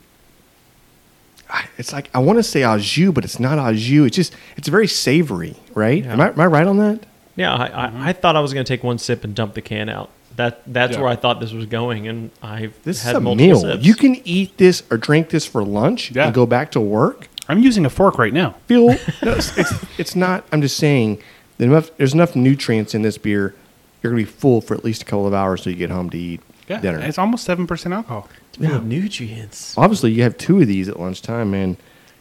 I- 1.51 1.67
It's 1.77 1.93
like 1.93 2.09
I 2.15 2.19
want 2.19 2.39
to 2.39 2.43
say 2.43 2.65
au 2.65 2.79
jus, 2.79 3.13
but 3.13 3.25
it's 3.25 3.39
not 3.39 3.59
au 3.59 3.73
jus. 3.75 4.07
It's 4.07 4.17
just 4.17 4.35
it's 4.57 4.69
very 4.69 4.87
savory, 4.89 5.57
right? 5.75 6.03
Yeah. 6.03 6.13
Am, 6.15 6.21
I, 6.21 6.29
am 6.31 6.41
I 6.41 6.47
right 6.47 6.67
on 6.67 6.79
that? 6.79 7.05
Yeah, 7.37 7.53
I, 7.55 7.67
I, 7.67 8.09
I 8.09 8.13
thought 8.13 8.37
I 8.37 8.41
was 8.41 8.55
going 8.55 8.65
to 8.65 8.69
take 8.73 8.83
one 8.85 8.97
sip 8.97 9.25
and 9.25 9.35
dump 9.35 9.55
the 9.55 9.61
can 9.61 9.89
out. 9.89 10.09
That 10.37 10.63
that's 10.67 10.95
Yeah. 10.95 11.01
where 11.03 11.09
I 11.11 11.17
thought 11.17 11.39
this 11.41 11.53
was 11.53 11.67
going, 11.67 12.09
and 12.09 12.31
I've 12.43 12.75
This 12.83 13.03
had 13.03 13.11
is 13.13 13.17
a 13.19 13.21
multiple 13.21 13.47
meal. 13.47 13.61
sips. 13.61 13.85
You 13.85 13.95
can 13.95 14.17
eat 14.25 14.57
this 14.59 14.83
or 14.91 14.97
drink 14.97 15.29
this 15.31 15.47
for 15.47 15.63
lunch 15.65 16.11
Yeah. 16.13 16.27
and 16.27 16.35
go 16.35 16.45
back 16.47 16.71
to 16.73 16.81
work. 16.81 17.29
I'm 17.49 17.59
using 17.61 17.85
a 17.87 17.91
fork 17.91 18.19
right 18.19 18.33
now. 18.33 18.57
Feel 18.67 18.87
no, 19.23 19.33
it's, 19.33 19.57
it's 19.57 19.73
it's 19.99 20.17
not. 20.17 20.45
I'm 20.51 20.61
just 20.63 20.77
saying 20.77 21.19
there's 21.59 21.71
enough, 21.71 21.91
there's 21.99 22.15
enough 22.15 22.35
nutrients 22.35 22.95
in 22.95 23.03
this 23.03 23.17
beer. 23.19 23.55
You're 24.03 24.13
gonna 24.13 24.23
be 24.23 24.29
full 24.29 24.61
for 24.61 24.75
at 24.75 24.85
least 24.85 25.03
a 25.03 25.05
couple 25.05 25.27
of 25.27 25.35
hours 25.35 25.63
till 25.63 25.73
you 25.73 25.79
get 25.79 25.91
home 25.91 26.11
to 26.11 26.19
eat 26.19 26.41
Yeah, 26.69 26.81
dinner. 26.81 26.99
it's 27.01 27.19
almost 27.19 27.47
7% 27.47 27.93
alcohol. 27.95 28.29
Ooh, 28.63 28.81
nutrients. 28.81 29.75
Obviously, 29.77 30.13
you 30.13 30.23
have 30.23 30.37
two 30.39 30.61
of 30.61 30.67
these 30.69 30.89
at 30.89 30.99
lunchtime, 30.99 31.55
and 31.55 31.77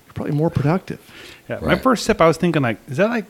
You're 0.05 0.13
probably 0.13 0.33
more 0.35 0.49
productive. 0.49 0.99
Yeah, 1.49 1.59
my 1.61 1.75
first 1.75 2.05
sip, 2.05 2.21
I 2.21 2.27
was 2.27 2.37
thinking 2.37 2.61
like, 2.61 2.77
is 2.87 2.97
that 2.97 3.09
like 3.09 3.25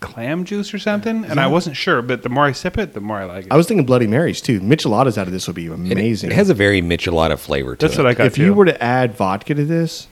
clam 0.00 0.44
juice 0.44 0.72
or 0.74 0.78
something? 0.78 1.24
And 1.24 1.38
I 1.40 1.46
wasn't 1.46 1.76
sure, 1.76 2.02
but 2.02 2.22
the 2.22 2.28
more 2.28 2.44
I 2.44 2.52
sip 2.52 2.78
it, 2.78 2.92
the 2.94 3.00
more 3.00 3.18
I 3.18 3.24
like 3.24 3.46
it. 3.46 3.52
I 3.52 3.56
was 3.56 3.66
thinking 3.66 3.86
Bloody 3.86 4.06
Marys 4.06 4.40
too. 4.40 4.60
Micheladas 4.60 5.18
out 5.18 5.26
of 5.26 5.32
this 5.32 5.46
would 5.46 5.56
be 5.56 5.66
it- 5.66 5.72
amazing. 5.72 6.30
It, 6.30 6.34
has 6.34 6.50
a 6.50 6.54
very 6.54 6.80
michelada 6.82 7.38
flavor 7.38 7.76
to 7.76 7.86
That's 7.86 7.98
it. 7.98 8.02
what 8.02 8.10
I 8.10 8.14
got. 8.14 8.26
if 8.26 8.38
you 8.38 8.46
too. 8.48 8.54
were 8.54 8.64
to 8.66 8.82
add 8.82 9.14
vodka 9.14 9.54
to 9.54 9.64
this, 9.64 10.08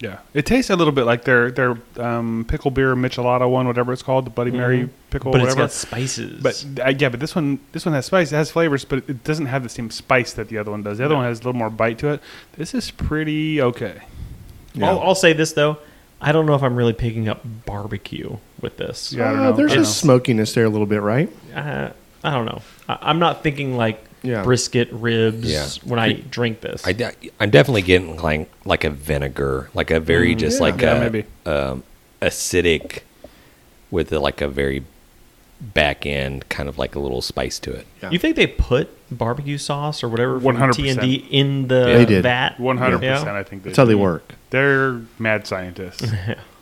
yeah, 0.00 0.18
it 0.34 0.44
tastes 0.44 0.70
a 0.70 0.76
little 0.76 0.92
bit 0.92 1.04
like 1.06 1.24
their 1.24 1.50
their 1.50 1.78
um, 1.98 2.44
pickle 2.48 2.70
beer 2.70 2.94
michelada 2.96 3.48
one, 3.48 3.66
whatever 3.66 3.92
it's 3.92 4.02
called, 4.02 4.26
the 4.26 4.30
Bloody 4.30 4.50
Mary 4.50 4.88
pickle, 5.10 5.30
But 5.30 5.40
it's 5.40 5.50
whatever. 5.50 5.62
got 5.62 5.72
spices. 5.72 6.42
But 6.42 6.64
uh, 6.84 6.92
yeah, 6.98 7.08
but 7.08 7.20
this 7.20 7.34
one 7.34 7.60
this 7.72 7.86
one 7.86 7.94
has 7.94 8.06
spice. 8.06 8.32
It 8.32 8.36
has 8.36 8.50
flavors, 8.50 8.84
but 8.84 9.08
it 9.08 9.22
doesn't 9.24 9.46
have 9.46 9.62
the 9.62 9.68
same 9.68 9.90
spice 9.90 10.32
that 10.34 10.48
the 10.48 10.58
other 10.58 10.72
one 10.72 10.82
does. 10.82 10.98
The 10.98 11.04
other 11.04 11.14
one 11.14 11.24
has 11.24 11.38
a 11.38 11.42
little 11.44 11.54
more 11.58 11.70
bite 11.70 11.98
to 12.00 12.08
it. 12.08 12.20
This 12.56 12.74
is 12.74 12.90
pretty 12.90 13.62
okay. 13.62 14.02
I'll, 14.82 14.98
I'll 15.00 15.14
say 15.14 15.32
this 15.32 15.52
though, 15.52 15.78
I 16.20 16.32
don't 16.32 16.46
know 16.46 16.54
if 16.56 16.62
I'm 16.64 16.74
really 16.74 16.92
picking 16.92 17.28
up 17.28 17.42
barbecue 17.64 18.38
with 18.64 18.76
this. 18.78 19.12
Yeah, 19.12 19.30
I 19.30 19.32
don't 19.34 19.40
uh, 19.46 19.52
there's 19.52 19.70
I 19.70 19.74
a 19.74 19.76
don't 19.76 19.84
know. 19.84 19.90
smokiness 19.90 20.54
there 20.54 20.64
a 20.64 20.68
little 20.68 20.86
bit, 20.88 21.00
right? 21.02 21.30
Uh, 21.54 21.90
I 22.24 22.30
don't 22.32 22.46
know. 22.46 22.62
I, 22.88 22.98
I'm 23.02 23.20
not 23.20 23.42
thinking 23.44 23.76
like 23.76 24.04
Yeah. 24.22 24.42
brisket 24.42 24.88
ribs 24.90 25.52
Yeah. 25.52 25.68
when 25.88 26.00
I 26.00 26.14
drink 26.14 26.60
this. 26.62 26.84
I, 26.86 26.92
de- 26.92 27.12
I'm 27.38 27.50
definitely 27.50 27.82
getting 27.82 28.16
like 28.16 28.50
like 28.64 28.82
a 28.82 28.90
vinegar, 28.90 29.70
like 29.74 29.90
a 29.92 30.00
very 30.00 30.34
just 30.34 30.56
yeah. 30.58 30.62
like 30.62 30.80
Yeah, 30.80 30.94
a 30.94 31.00
maybe. 31.10 31.24
um, 31.46 31.84
acidic 32.20 33.02
with 33.90 34.12
a, 34.12 34.18
like 34.18 34.40
a 34.40 34.48
very 34.48 34.82
back 35.60 36.04
end 36.04 36.46
kind 36.48 36.68
of 36.68 36.76
like 36.78 36.94
a 36.94 36.98
little 36.98 37.22
spice 37.22 37.58
to 37.60 37.72
it. 37.72 37.86
Yeah. 38.02 38.10
You 38.10 38.18
think 38.18 38.36
they 38.36 38.46
put 38.46 38.88
barbecue 39.16 39.56
sauce 39.58 40.02
or 40.02 40.08
whatever 40.08 40.40
from 40.40 40.56
100%. 40.56 40.72
TND 40.72 41.26
in 41.30 41.68
the 41.68 41.84
They 41.84 42.04
did. 42.04 42.22
vat? 42.22 42.58
One 42.58 42.76
hundred 42.78 42.98
percent. 43.00 43.28
I 43.28 43.42
think 43.44 43.62
That's 43.62 43.76
how 43.76 43.84
they 43.84 43.94
work. 43.94 44.34
They're 44.50 45.00
mad 45.18 45.46
scientists. 45.46 46.02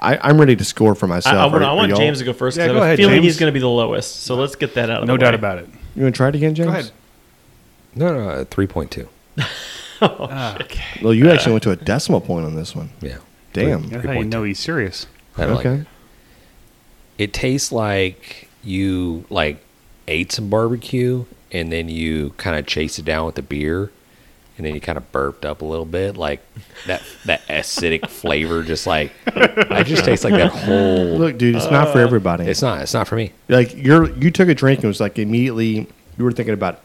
I, 0.00 0.18
I'm 0.22 0.38
ready 0.38 0.56
to 0.56 0.64
score 0.64 0.94
for 0.94 1.06
myself. 1.06 1.34
I, 1.36 1.46
want, 1.46 1.62
Are- 1.62 1.70
I 1.70 1.72
want 1.72 1.94
James 1.96 2.18
to 2.18 2.24
go 2.24 2.32
first. 2.32 2.56
'cause 2.56 2.58
Yeah, 2.58 2.64
I 2.64 2.66
have 2.68 2.76
go 2.76 2.82
a 2.82 2.84
ahead, 2.84 2.96
feeling 2.98 3.14
James. 3.16 3.24
he's 3.24 3.38
going 3.38 3.48
to 3.50 3.54
be 3.54 3.60
the 3.60 3.68
lowest. 3.68 4.22
So 4.22 4.34
let's 4.36 4.56
get 4.56 4.74
that 4.74 4.90
out 4.90 5.02
of 5.02 5.08
no 5.08 5.14
the 5.14 5.18
doubt 5.18 5.34
about 5.34 5.58
it. 5.58 5.68
You 5.94 6.02
want 6.02 6.14
to 6.14 6.16
try 6.16 6.28
it 6.28 6.34
again, 6.34 6.54
James? 6.54 6.66
Go 6.66 6.72
ahead. 6.72 6.90
No, 7.94 8.14
no, 8.14 8.28
uh, 8.28 8.44
three 8.44 8.66
point 8.66 8.90
two. 8.90 9.08
oh, 9.38 9.46
ah, 10.30 10.56
okay. 10.60 11.00
Well, 11.02 11.14
you 11.14 11.30
actually 11.30 11.52
went 11.52 11.62
to 11.64 11.70
a 11.70 11.76
decimal 11.76 12.20
point 12.20 12.44
on 12.46 12.54
this 12.54 12.74
one. 12.76 12.90
Yeah, 13.00 13.18
Damn. 13.52 13.88
That's 13.88 14.04
how 14.06 14.12
you 14.12 14.24
know 14.24 14.42
he's 14.44 14.58
serious. 14.58 15.06
I 15.38 15.44
like 15.46 15.66
Okay. 15.66 15.80
it. 15.82 15.86
It 17.18 17.32
tastes 17.32 17.72
like 17.72 18.48
you 18.62 19.24
like 19.30 19.58
ate 20.08 20.32
some 20.32 20.48
barbecue 20.50 21.24
and 21.52 21.72
then 21.72 21.88
you 21.88 22.30
kind 22.36 22.58
of 22.58 22.66
chased 22.66 22.98
it 22.98 23.04
down 23.04 23.24
with 23.26 23.34
the 23.36 23.42
beer 23.42 23.90
and 24.56 24.66
then 24.66 24.74
you 24.74 24.80
kind 24.80 24.96
of 24.98 25.10
burped 25.12 25.44
up 25.44 25.60
a 25.62 25.64
little 25.64 25.84
bit 25.84 26.16
like 26.16 26.40
that 26.86 27.02
that 27.26 27.46
acidic 27.48 28.08
flavor 28.10 28.62
just 28.62 28.86
like 28.86 29.12
I 29.26 29.82
just 29.82 30.04
taste 30.04 30.24
like 30.24 30.34
that 30.34 30.50
whole 30.50 31.18
Look, 31.18 31.38
dude, 31.38 31.56
it's 31.56 31.70
not 31.70 31.92
for 31.92 31.98
uh, 31.98 32.02
everybody. 32.02 32.44
it's 32.44 32.62
not 32.62 32.80
it's 32.82 32.94
not 32.94 33.06
for 33.08 33.16
me. 33.16 33.32
like 33.48 33.74
you're 33.76 34.10
you 34.18 34.30
took 34.30 34.48
a 34.48 34.54
drink 34.54 34.78
and 34.78 34.84
it 34.84 34.88
was 34.88 35.00
like 35.00 35.18
immediately 35.18 35.86
you 36.18 36.24
were 36.24 36.32
thinking 36.32 36.54
about 36.54 36.80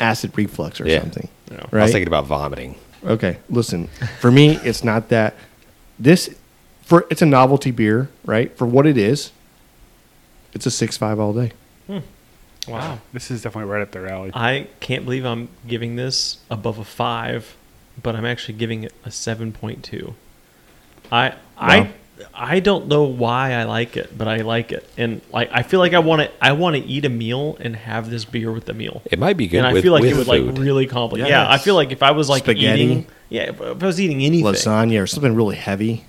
acid 0.00 0.36
reflux 0.36 0.80
or 0.80 0.86
Yeah. 0.88 1.00
something. 1.00 1.28
Yeah. 1.50 1.64
I 1.72 1.76
was 1.82 1.92
thinking 1.92 2.08
about 2.08 2.26
vomiting. 2.26 2.76
Okay, 3.04 3.38
listen. 3.50 3.88
For 4.20 4.30
me, 4.30 4.56
it's 4.58 4.82
not 4.84 5.08
that. 5.10 5.34
This 5.98 6.34
for 6.82 7.06
it's 7.10 7.20
a 7.22 7.26
novelty 7.26 7.70
beer, 7.70 8.08
right? 8.24 8.56
For 8.56 8.66
what 8.66 8.86
it 8.86 8.96
is, 8.96 9.32
it's 10.52 10.66
a 10.66 10.70
six 10.70 10.96
five 10.96 11.20
all 11.20 11.32
day. 11.32 11.52
Wow. 12.68 13.00
This 13.12 13.30
is 13.30 13.42
definitely 13.42 13.70
right 13.70 13.82
up 13.82 13.90
their 13.90 14.08
alley. 14.08 14.30
I 14.34 14.68
can't 14.80 15.04
believe 15.04 15.24
I'm 15.24 15.48
giving 15.66 15.96
this 15.96 16.38
above 16.50 16.78
a 16.78 16.84
five, 16.84 17.56
but 18.00 18.14
I'm 18.14 18.24
actually 18.24 18.54
giving 18.54 18.84
it 18.84 18.92
a 19.04 19.10
seven 19.10 19.52
point 19.52 19.82
two. 19.84 20.14
I 21.10 21.30
Wow. 21.30 21.34
I 21.58 21.92
I 22.34 22.60
don't 22.60 22.86
know 22.86 23.02
why 23.02 23.52
I 23.54 23.64
like 23.64 23.96
it, 23.96 24.16
but 24.16 24.28
I 24.28 24.38
like 24.38 24.70
it, 24.70 24.88
and 24.96 25.20
like 25.32 25.50
I 25.52 25.62
feel 25.62 25.80
like 25.80 25.92
I 25.92 25.98
want 25.98 26.22
to 26.22 26.30
I 26.40 26.52
want 26.52 26.76
to 26.76 26.82
eat 26.82 27.04
a 27.04 27.08
meal 27.08 27.56
and 27.60 27.74
have 27.74 28.10
this 28.10 28.24
beer 28.24 28.52
with 28.52 28.66
the 28.66 28.74
meal. 28.74 29.02
It 29.06 29.18
might 29.18 29.36
be 29.36 29.48
good 29.48 29.58
and 29.58 29.66
I 29.66 29.72
with, 29.72 29.82
feel 29.82 29.92
like 29.92 30.04
it 30.04 30.16
would 30.16 30.26
food. 30.26 30.46
like 30.46 30.58
really 30.58 30.86
complicate. 30.86 31.28
Yeah, 31.28 31.50
I 31.50 31.58
feel 31.58 31.74
like 31.74 31.90
if 31.90 32.02
I 32.02 32.12
was 32.12 32.28
like 32.28 32.44
Spaghetti. 32.44 32.82
eating, 32.82 33.06
yeah, 33.28 33.50
if 33.50 33.60
I 33.60 33.72
was 33.72 34.00
eating 34.00 34.22
anything, 34.22 34.46
Lasagna 34.46 35.02
or 35.02 35.06
something 35.06 35.34
really 35.34 35.56
heavy. 35.56 36.04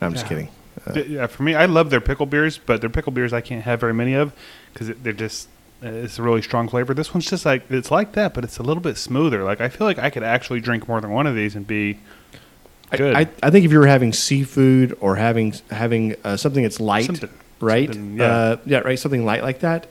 I'm 0.00 0.14
just 0.14 0.26
kidding. 0.26 0.48
Uh, 0.86 1.00
yeah, 1.00 1.26
for 1.26 1.42
me, 1.42 1.54
I 1.54 1.66
love 1.66 1.90
their 1.90 2.00
pickle 2.00 2.24
beers, 2.24 2.56
but 2.56 2.80
their 2.80 2.88
pickle 2.88 3.12
beers 3.12 3.32
I 3.32 3.42
can't 3.42 3.64
have 3.64 3.80
very 3.80 3.92
many 3.92 4.14
of 4.14 4.32
because 4.72 4.88
they're 5.02 5.12
just 5.12 5.48
it's 5.82 6.18
a 6.18 6.22
really 6.22 6.42
strong 6.42 6.68
flavor. 6.68 6.92
This 6.94 7.14
one's 7.14 7.28
just 7.28 7.44
like 7.46 7.70
it's 7.70 7.90
like 7.90 8.12
that, 8.12 8.34
but 8.34 8.44
it's 8.44 8.58
a 8.58 8.62
little 8.62 8.82
bit 8.82 8.96
smoother. 8.96 9.44
Like 9.44 9.60
I 9.60 9.68
feel 9.68 9.86
like 9.86 9.98
I 9.98 10.10
could 10.10 10.22
actually 10.22 10.60
drink 10.60 10.88
more 10.88 11.00
than 11.00 11.10
one 11.10 11.26
of 11.26 11.34
these 11.34 11.56
and 11.56 11.66
be 11.66 11.98
good. 12.92 13.14
I, 13.16 13.28
I 13.42 13.50
think 13.50 13.64
if 13.64 13.72
you 13.72 13.78
were 13.78 13.86
having 13.86 14.12
seafood 14.12 14.96
or 15.00 15.16
having 15.16 15.54
having 15.70 16.16
uh, 16.24 16.36
something 16.36 16.62
that's 16.62 16.80
light, 16.80 17.06
Something- 17.06 17.30
right? 17.60 17.88
something, 17.88 18.16
yeah. 18.18 18.24
Uh, 18.24 18.56
yeah, 18.66 18.78
right. 18.78 18.98
Something 18.98 19.24
light 19.24 19.42
like 19.42 19.60
that, 19.60 19.86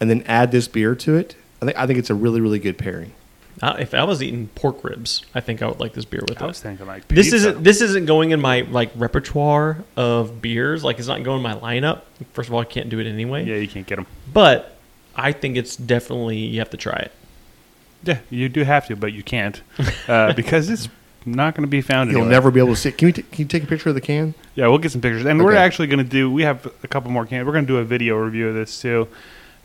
and 0.00 0.08
then 0.10 0.22
add 0.26 0.50
this 0.52 0.68
beer 0.68 0.94
to 0.96 1.16
it. 1.16 1.36
I 1.60 1.66
think 1.66 1.78
I 1.78 1.86
think 1.86 1.98
it's 1.98 2.10
a 2.10 2.14
really 2.14 2.40
really 2.40 2.58
good 2.58 2.78
pairing. 2.78 3.12
Uh, 3.60 3.76
if 3.78 3.92
I 3.92 4.02
was 4.04 4.22
eating 4.22 4.48
pork 4.54 4.82
ribs, 4.82 5.22
I 5.34 5.40
think 5.40 5.60
I 5.62 5.68
would 5.68 5.78
like 5.78 5.92
this 5.92 6.06
beer 6.06 6.22
with 6.26 6.40
I 6.40 6.46
it. 6.46 6.48
was 6.48 6.60
thinking 6.60 6.86
like 6.86 7.06
This 7.06 7.32
isn't 7.34 7.62
this 7.62 7.80
isn't 7.82 8.06
going 8.06 8.30
in 8.30 8.40
my 8.40 8.62
like 8.62 8.90
repertoire 8.96 9.84
of 9.96 10.40
beers. 10.40 10.82
Like 10.82 10.98
it's 10.98 11.06
not 11.06 11.22
going 11.22 11.36
in 11.36 11.42
my 11.42 11.54
lineup. 11.54 12.00
First 12.32 12.48
of 12.48 12.54
all, 12.54 12.60
I 12.60 12.64
can't 12.64 12.88
do 12.88 12.98
it 12.98 13.06
anyway. 13.06 13.44
Yeah, 13.44 13.56
you 13.56 13.68
can't 13.68 13.86
get 13.86 13.96
them. 13.96 14.06
But 14.32 14.78
I 15.16 15.32
think 15.32 15.56
it's 15.56 15.76
definitely 15.76 16.38
you 16.38 16.58
have 16.60 16.70
to 16.70 16.76
try 16.76 16.96
it. 16.96 17.12
Yeah, 18.04 18.18
you 18.30 18.48
do 18.48 18.64
have 18.64 18.86
to, 18.88 18.96
but 18.96 19.12
you 19.12 19.22
can't 19.22 19.62
uh, 20.08 20.32
because 20.36 20.68
it's 20.70 20.88
not 21.24 21.54
going 21.54 21.62
to 21.62 21.70
be 21.70 21.80
found. 21.80 22.10
You'll 22.10 22.22
anywhere. 22.22 22.30
never 22.32 22.50
be 22.50 22.58
able 22.60 22.70
to 22.74 22.76
see. 22.76 22.88
It. 22.88 22.98
Can 22.98 23.06
we 23.06 23.12
t- 23.12 23.22
can 23.22 23.38
you 23.42 23.44
take 23.46 23.62
a 23.62 23.66
picture 23.66 23.90
of 23.90 23.94
the 23.94 24.00
can? 24.00 24.34
Yeah, 24.56 24.66
we'll 24.68 24.78
get 24.78 24.90
some 24.92 25.00
pictures, 25.00 25.24
and 25.24 25.42
we're 25.42 25.54
actually 25.54 25.86
going 25.88 25.98
to 26.04 26.10
do. 26.10 26.30
We 26.30 26.42
have 26.42 26.66
a 26.82 26.88
couple 26.88 27.10
more 27.10 27.26
cans. 27.26 27.46
We're 27.46 27.52
going 27.52 27.66
to 27.66 27.72
do 27.72 27.78
a 27.78 27.84
video 27.84 28.16
review 28.16 28.48
of 28.48 28.54
this 28.54 28.80
too. 28.80 29.06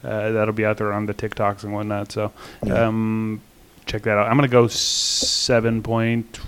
Uh, 0.04 0.32
that'll 0.32 0.54
be 0.54 0.64
out 0.66 0.78
there 0.78 0.94
on 0.94 1.08
the 1.08 1.14
TikToks 1.14 1.64
and 1.64 1.74
whatnot. 1.74 2.12
So, 2.12 2.32
Yeah. 2.64 2.86
um, 2.88 3.42
check 3.88 4.04
that 4.04 4.18
out. 4.18 4.28
I'm 4.28 4.38
going 4.38 4.48
to 4.48 4.52
go 4.52 4.68
seven 4.68 5.82
point. 5.82 6.40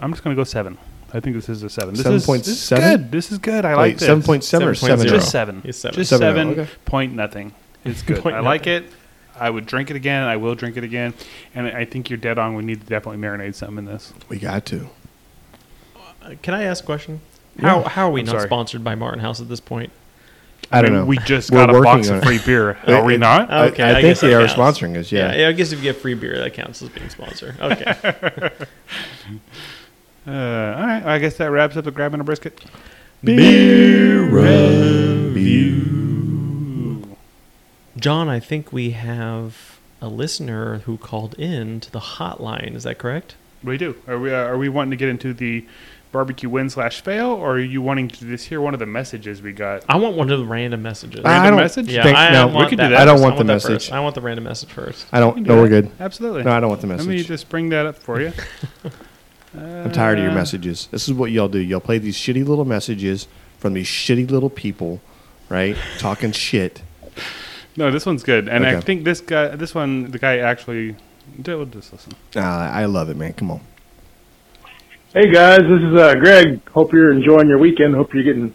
I'm 0.00 0.12
just 0.12 0.22
going 0.22 0.36
to 0.36 0.40
go 0.40 0.44
seven. 0.44 0.78
I 1.12 1.18
think 1.18 1.34
this 1.34 1.48
is 1.48 1.64
a 1.64 1.68
seven. 1.68 1.94
This 1.94 2.06
is- 2.06 2.24
7.7? 2.24 2.44
This 2.44 2.48
is 2.72 2.78
good. 2.78 3.10
This 3.10 3.32
is 3.32 3.38
good. 3.38 3.64
I 3.64 3.74
like 3.74 3.98
this. 3.98 4.06
seven 4.06 4.22
point 4.22 4.44
seven 4.44 4.68
or 4.68 4.74
7.0. 4.74 4.78
seven? 4.86 5.08
Just 5.08 5.30
seven. 5.32 5.62
It's 5.64 5.78
seven. 5.78 5.96
Just 5.96 6.10
Seven 6.10 6.22
seven, 6.22 6.48
okay. 6.60 6.70
point 6.84 7.12
nothing. 7.14 7.52
It's 7.84 8.02
good. 8.04 8.26
I 8.26 8.40
like 8.40 8.66
it. 8.66 8.84
I 9.38 9.48
would 9.48 9.64
drink 9.66 9.90
it 9.90 9.96
again. 9.96 10.24
I 10.24 10.36
will 10.36 10.54
drink 10.54 10.76
it 10.76 10.84
again. 10.84 11.14
And 11.54 11.66
I 11.66 11.84
think 11.86 12.10
you're 12.10 12.18
dead 12.18 12.38
on. 12.38 12.54
We 12.54 12.62
need 12.62 12.80
to 12.80 12.86
definitely 12.86 13.20
marinate 13.20 13.54
some 13.54 13.78
in 13.78 13.86
this. 13.86 14.12
We 14.28 14.38
got 14.38 14.66
to. 14.66 14.88
Uh, 16.22 16.34
Can 16.42 16.52
I 16.54 16.64
ask 16.64 16.82
a 16.84 16.86
question? 16.86 17.20
Yeah. 17.56 17.68
How 17.68 17.82
how 17.88 18.08
are 18.08 18.12
we 18.12 18.20
I'm 18.20 18.26
not 18.26 18.32
sorry. 18.36 18.48
sponsored 18.48 18.84
by 18.84 18.94
Martin 18.94 19.20
House 19.20 19.40
at 19.40 19.48
this 19.48 19.60
point? 19.60 19.90
I 20.72 20.82
don't 20.82 20.92
mean, 20.92 21.00
know. 21.00 21.06
We 21.06 21.16
just 21.18 21.50
We're 21.50 21.66
got 21.66 21.70
a 21.70 21.72
working 21.72 21.84
box 21.84 22.10
on 22.10 22.16
of 22.18 22.22
it. 22.22 22.26
free 22.26 22.38
beer. 22.44 22.76
Are 22.86 23.02
we 23.02 23.16
not? 23.16 23.50
I- 23.50 23.68
Okay, 23.68 23.82
I, 23.82 23.90
I 23.90 23.92
think 23.94 24.02
guess 24.04 24.20
they 24.20 24.28
that 24.28 24.42
are 24.42 24.46
counts. 24.46 24.78
sponsoring 24.78 24.96
us. 24.98 25.10
Yeah. 25.10 25.34
yeah, 25.34 25.48
I 25.48 25.52
guess 25.52 25.72
if 25.72 25.78
you 25.78 25.84
get 25.84 25.96
free 26.00 26.14
beer, 26.14 26.38
that 26.38 26.52
counts 26.54 26.80
as 26.82 26.90
being 26.90 27.08
sponsor. 27.08 27.56
Okay. 27.60 27.94
Uh, 30.26 30.30
all 30.32 30.86
right. 30.86 31.02
I 31.04 31.18
guess 31.18 31.38
that 31.38 31.46
wraps 31.50 31.76
up 31.78 31.84
the 31.86 31.90
grabbing 31.90 32.20
a 32.20 32.24
brisket. 32.24 32.62
Beer 33.24 34.22
review. 34.22 35.99
John, 38.00 38.28
I 38.28 38.40
think 38.40 38.72
we 38.72 38.90
have 38.90 39.78
a 40.00 40.08
listener 40.08 40.78
who 40.80 40.96
called 40.96 41.34
in 41.34 41.80
to 41.80 41.90
the 41.90 42.00
hotline. 42.00 42.74
Is 42.74 42.84
that 42.84 42.98
correct? 42.98 43.34
We 43.62 43.76
do. 43.76 43.96
Are 44.08 44.18
we? 44.18 44.32
Uh, 44.32 44.36
are 44.38 44.56
we 44.58 44.68
wanting 44.70 44.90
to 44.92 44.96
get 44.96 45.08
into 45.10 45.34
the 45.34 45.66
barbecue 46.12 46.48
win 46.48 46.70
slash 46.70 47.02
fail, 47.02 47.28
or 47.28 47.52
are 47.56 47.60
you 47.60 47.82
wanting 47.82 48.08
to 48.08 48.24
just 48.24 48.46
hear 48.48 48.60
one 48.60 48.72
of 48.74 48.80
the 48.80 48.86
messages 48.86 49.42
we 49.42 49.52
got? 49.52 49.84
I 49.88 49.96
want 49.96 50.16
one 50.16 50.30
of 50.30 50.38
the 50.40 50.46
random 50.46 50.82
messages. 50.82 51.24
I 51.24 51.28
Random 51.34 51.50
don't 51.52 51.60
message? 51.60 51.88
yeah, 51.92 52.02
think- 52.02 52.16
I 52.16 52.32
no, 52.32 52.46
want 52.46 52.56
we 52.56 52.64
could 52.64 52.70
do 52.70 52.76
that 52.84 52.88
that. 52.88 52.98
I 53.02 53.04
don't 53.04 53.16
first. 53.16 53.22
want 53.24 53.36
the 53.38 53.44
that 53.44 53.52
message. 53.52 53.70
first. 53.72 53.92
I 53.92 54.00
want 54.00 54.14
the 54.14 54.20
random 54.22 54.44
message 54.44 54.70
first. 54.70 55.06
I 55.12 55.20
don't. 55.20 55.34
We 55.34 55.42
No, 55.42 55.56
do 55.56 55.60
we're 55.62 55.68
good. 55.68 55.90
Absolutely. 56.00 56.42
No, 56.44 56.52
I 56.52 56.60
don't 56.60 56.70
want 56.70 56.80
the 56.80 56.86
message. 56.86 57.06
Let 57.06 57.12
me 57.16 57.22
just 57.22 57.48
bring 57.50 57.68
that 57.68 57.84
up 57.86 57.96
for 57.98 58.20
you. 58.20 58.32
I'm 59.54 59.90
tired 59.92 60.18
of 60.18 60.24
your 60.24 60.32
Uh, 60.32 60.36
messages. 60.36 60.88
This 60.90 61.06
is 61.08 61.12
what 61.12 61.32
y'all 61.32 61.48
do. 61.48 61.58
Y'all 61.58 61.80
play 61.80 61.98
these 61.98 62.16
shitty 62.16 62.46
little 62.46 62.64
messages 62.64 63.26
from 63.58 63.74
these 63.74 63.86
shitty 63.88 64.30
little 64.30 64.48
people, 64.50 65.00
right? 65.50 65.76
Talking 65.98 66.32
shit. 66.32 66.82
No, 67.80 67.90
this 67.90 68.04
one's 68.04 68.22
good, 68.22 68.46
and 68.46 68.66
I 68.66 68.74
Okay. 68.74 68.80
think 68.82 69.04
this 69.04 69.22
guy, 69.22 69.56
this 69.56 69.74
one, 69.74 70.10
the 70.10 70.18
guy 70.18 70.36
actually. 70.36 70.96
We'll 71.46 71.64
just 71.64 71.90
listen. 71.94 72.12
Uh, 72.36 72.40
I 72.40 72.84
love 72.84 73.08
it, 73.08 73.16
man. 73.16 73.32
Come 73.32 73.52
on. 73.52 73.60
Hey 75.14 75.32
guys, 75.32 75.60
this 75.60 75.80
is 75.88 75.98
uh, 75.98 76.14
Greg. 76.16 76.60
Hope 76.72 76.92
you're 76.92 77.10
enjoying 77.10 77.48
your 77.48 77.56
weekend. 77.56 77.94
Hope 77.94 78.12
you're 78.12 78.22
getting 78.22 78.52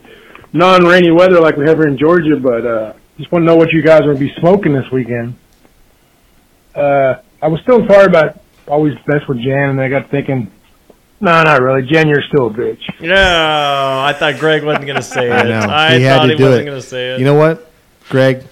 non-rainy 0.53 1.09
weather 1.09 1.39
like 1.41 1.57
we 1.57 1.67
have 1.67 1.77
here 1.79 1.87
in 1.87 1.97
Georgia. 1.97 2.35
But 2.39 2.67
uh, 2.67 2.93
just 3.17 3.31
want 3.31 3.41
to 3.41 3.45
know 3.47 3.55
what 3.55 3.71
you 3.71 3.81
guys 3.81 4.01
are 4.01 4.13
going 4.13 4.17
to 4.17 4.25
be 4.25 4.33
smoking 4.39 4.73
this 4.73 4.85
weekend. 4.91 5.33
Uh, 6.75 7.15
I 7.41 7.47
was 7.47 7.59
still 7.61 7.83
sorry 7.87 8.05
about 8.05 8.39
always 8.67 8.93
best 9.07 9.27
with 9.27 9.39
Jan, 9.39 9.69
and 9.71 9.81
I 9.81 9.89
got 9.89 10.11
thinking, 10.11 10.51
no, 11.19 11.41
not 11.41 11.61
really. 11.63 11.81
Jan, 11.91 12.07
you're 12.09 12.21
still 12.27 12.47
a 12.47 12.53
bitch. 12.53 12.83
No, 13.01 13.15
I 13.15 14.13
thought 14.13 14.37
Greg 14.39 14.63
wasn't 14.63 14.85
going 14.85 14.97
to 14.97 15.01
say 15.01 15.27
it. 15.29 15.33
I 15.33 15.43
know. 15.49 15.67
I 15.73 15.97
He 15.97 16.03
had 16.03 16.17
thought 16.17 16.25
to 16.27 16.31
he 16.33 16.37
do 16.37 16.43
wasn't 16.43 16.61
it. 16.61 16.65
going 16.69 16.81
to 16.81 16.87
say 16.87 17.15
it. 17.15 17.19
You 17.19 17.25
know 17.25 17.33
what, 17.33 17.71
Greg, 18.09 18.43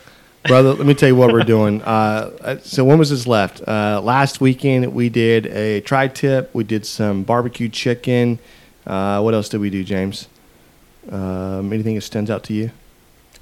brother? 0.48 0.74
let 0.74 0.86
me 0.86 0.94
tell 0.94 1.10
you 1.10 1.16
what 1.16 1.32
we're 1.32 1.44
doing. 1.44 1.82
Uh, 1.82 2.60
so 2.62 2.84
when 2.86 2.98
was 3.00 3.10
this 3.10 3.26
left? 3.28 3.62
Uh, 3.68 4.02
last 4.04 4.42
weekend 4.42 4.94
we 4.94 5.10
did 5.10 5.48
a 5.48 5.82
tri-tip. 5.82 6.50
We 6.54 6.64
did 6.64 6.86
some 6.86 7.24
barbecue 7.24 7.70
chicken. 7.70 8.40
Uh, 8.86 9.22
what 9.22 9.34
else 9.34 9.50
did 9.50 9.60
we 9.62 9.70
do, 9.70 9.84
James? 9.84 10.28
Um, 11.10 11.72
anything 11.74 11.96
that 11.96 12.02
stands 12.02 12.30
out 12.30 12.44
to 12.46 12.54
you? 12.54 12.72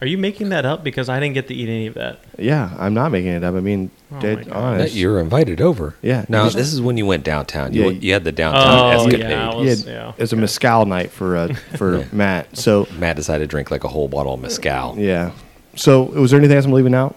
Are 0.02 0.08
you 0.08 0.18
making 0.18 0.50
that 0.50 0.66
up 0.66 0.84
because 0.84 1.10
I 1.10 1.20
didn't 1.20 1.36
get 1.36 1.48
to 1.50 1.54
eat 1.54 1.70
any 1.70 1.86
of 1.86 1.94
that? 1.94 2.20
Yeah, 2.40 2.76
I'm 2.80 2.96
not 2.96 3.12
making 3.12 3.34
it 3.34 3.44
up. 3.44 3.54
I 3.54 3.60
mean, 3.60 3.92
Oh 4.12 4.20
dead 4.20 4.50
honest. 4.50 4.94
That 4.96 5.00
you're 5.00 5.20
invited 5.20 5.62
over. 5.62 5.94
Yeah. 6.02 6.26
Now 6.28 6.50
this 6.50 6.74
is 6.74 6.82
when 6.82 6.98
you 6.98 7.06
went 7.06 7.24
downtown. 7.24 7.72
You, 7.74 7.84
Yeah, 7.84 7.90
you 7.92 8.14
had 8.14 8.24
the 8.24 8.32
downtown 8.32 8.96
Oh, 8.96 9.06
escapade. 9.06 9.30
yeah, 9.30 9.50
I 9.52 9.56
He 9.58 9.66
was- 9.66 9.84
had- 9.86 9.94
yeah. 9.94 10.14
It's 10.18 10.34
a 10.34 10.36
mezcal 10.36 10.88
night 10.88 11.12
for 11.12 11.38
uh, 11.38 11.54
for 11.78 12.08
Matt. 12.12 12.58
So 12.58 12.88
Matt 12.98 13.16
decided 13.16 13.44
to 13.44 13.48
drink 13.48 13.70
like 13.70 13.84
a 13.84 13.88
whole 13.90 14.08
bottle 14.08 14.34
of 14.34 14.42
mezcal. 14.42 14.96
yeah. 14.98 15.32
So 15.76 16.04
was 16.04 16.32
there 16.32 16.40
anything 16.40 16.58
else 16.58 16.66
I'm 16.66 16.72
leaving 16.72 16.96
out? 16.96 17.16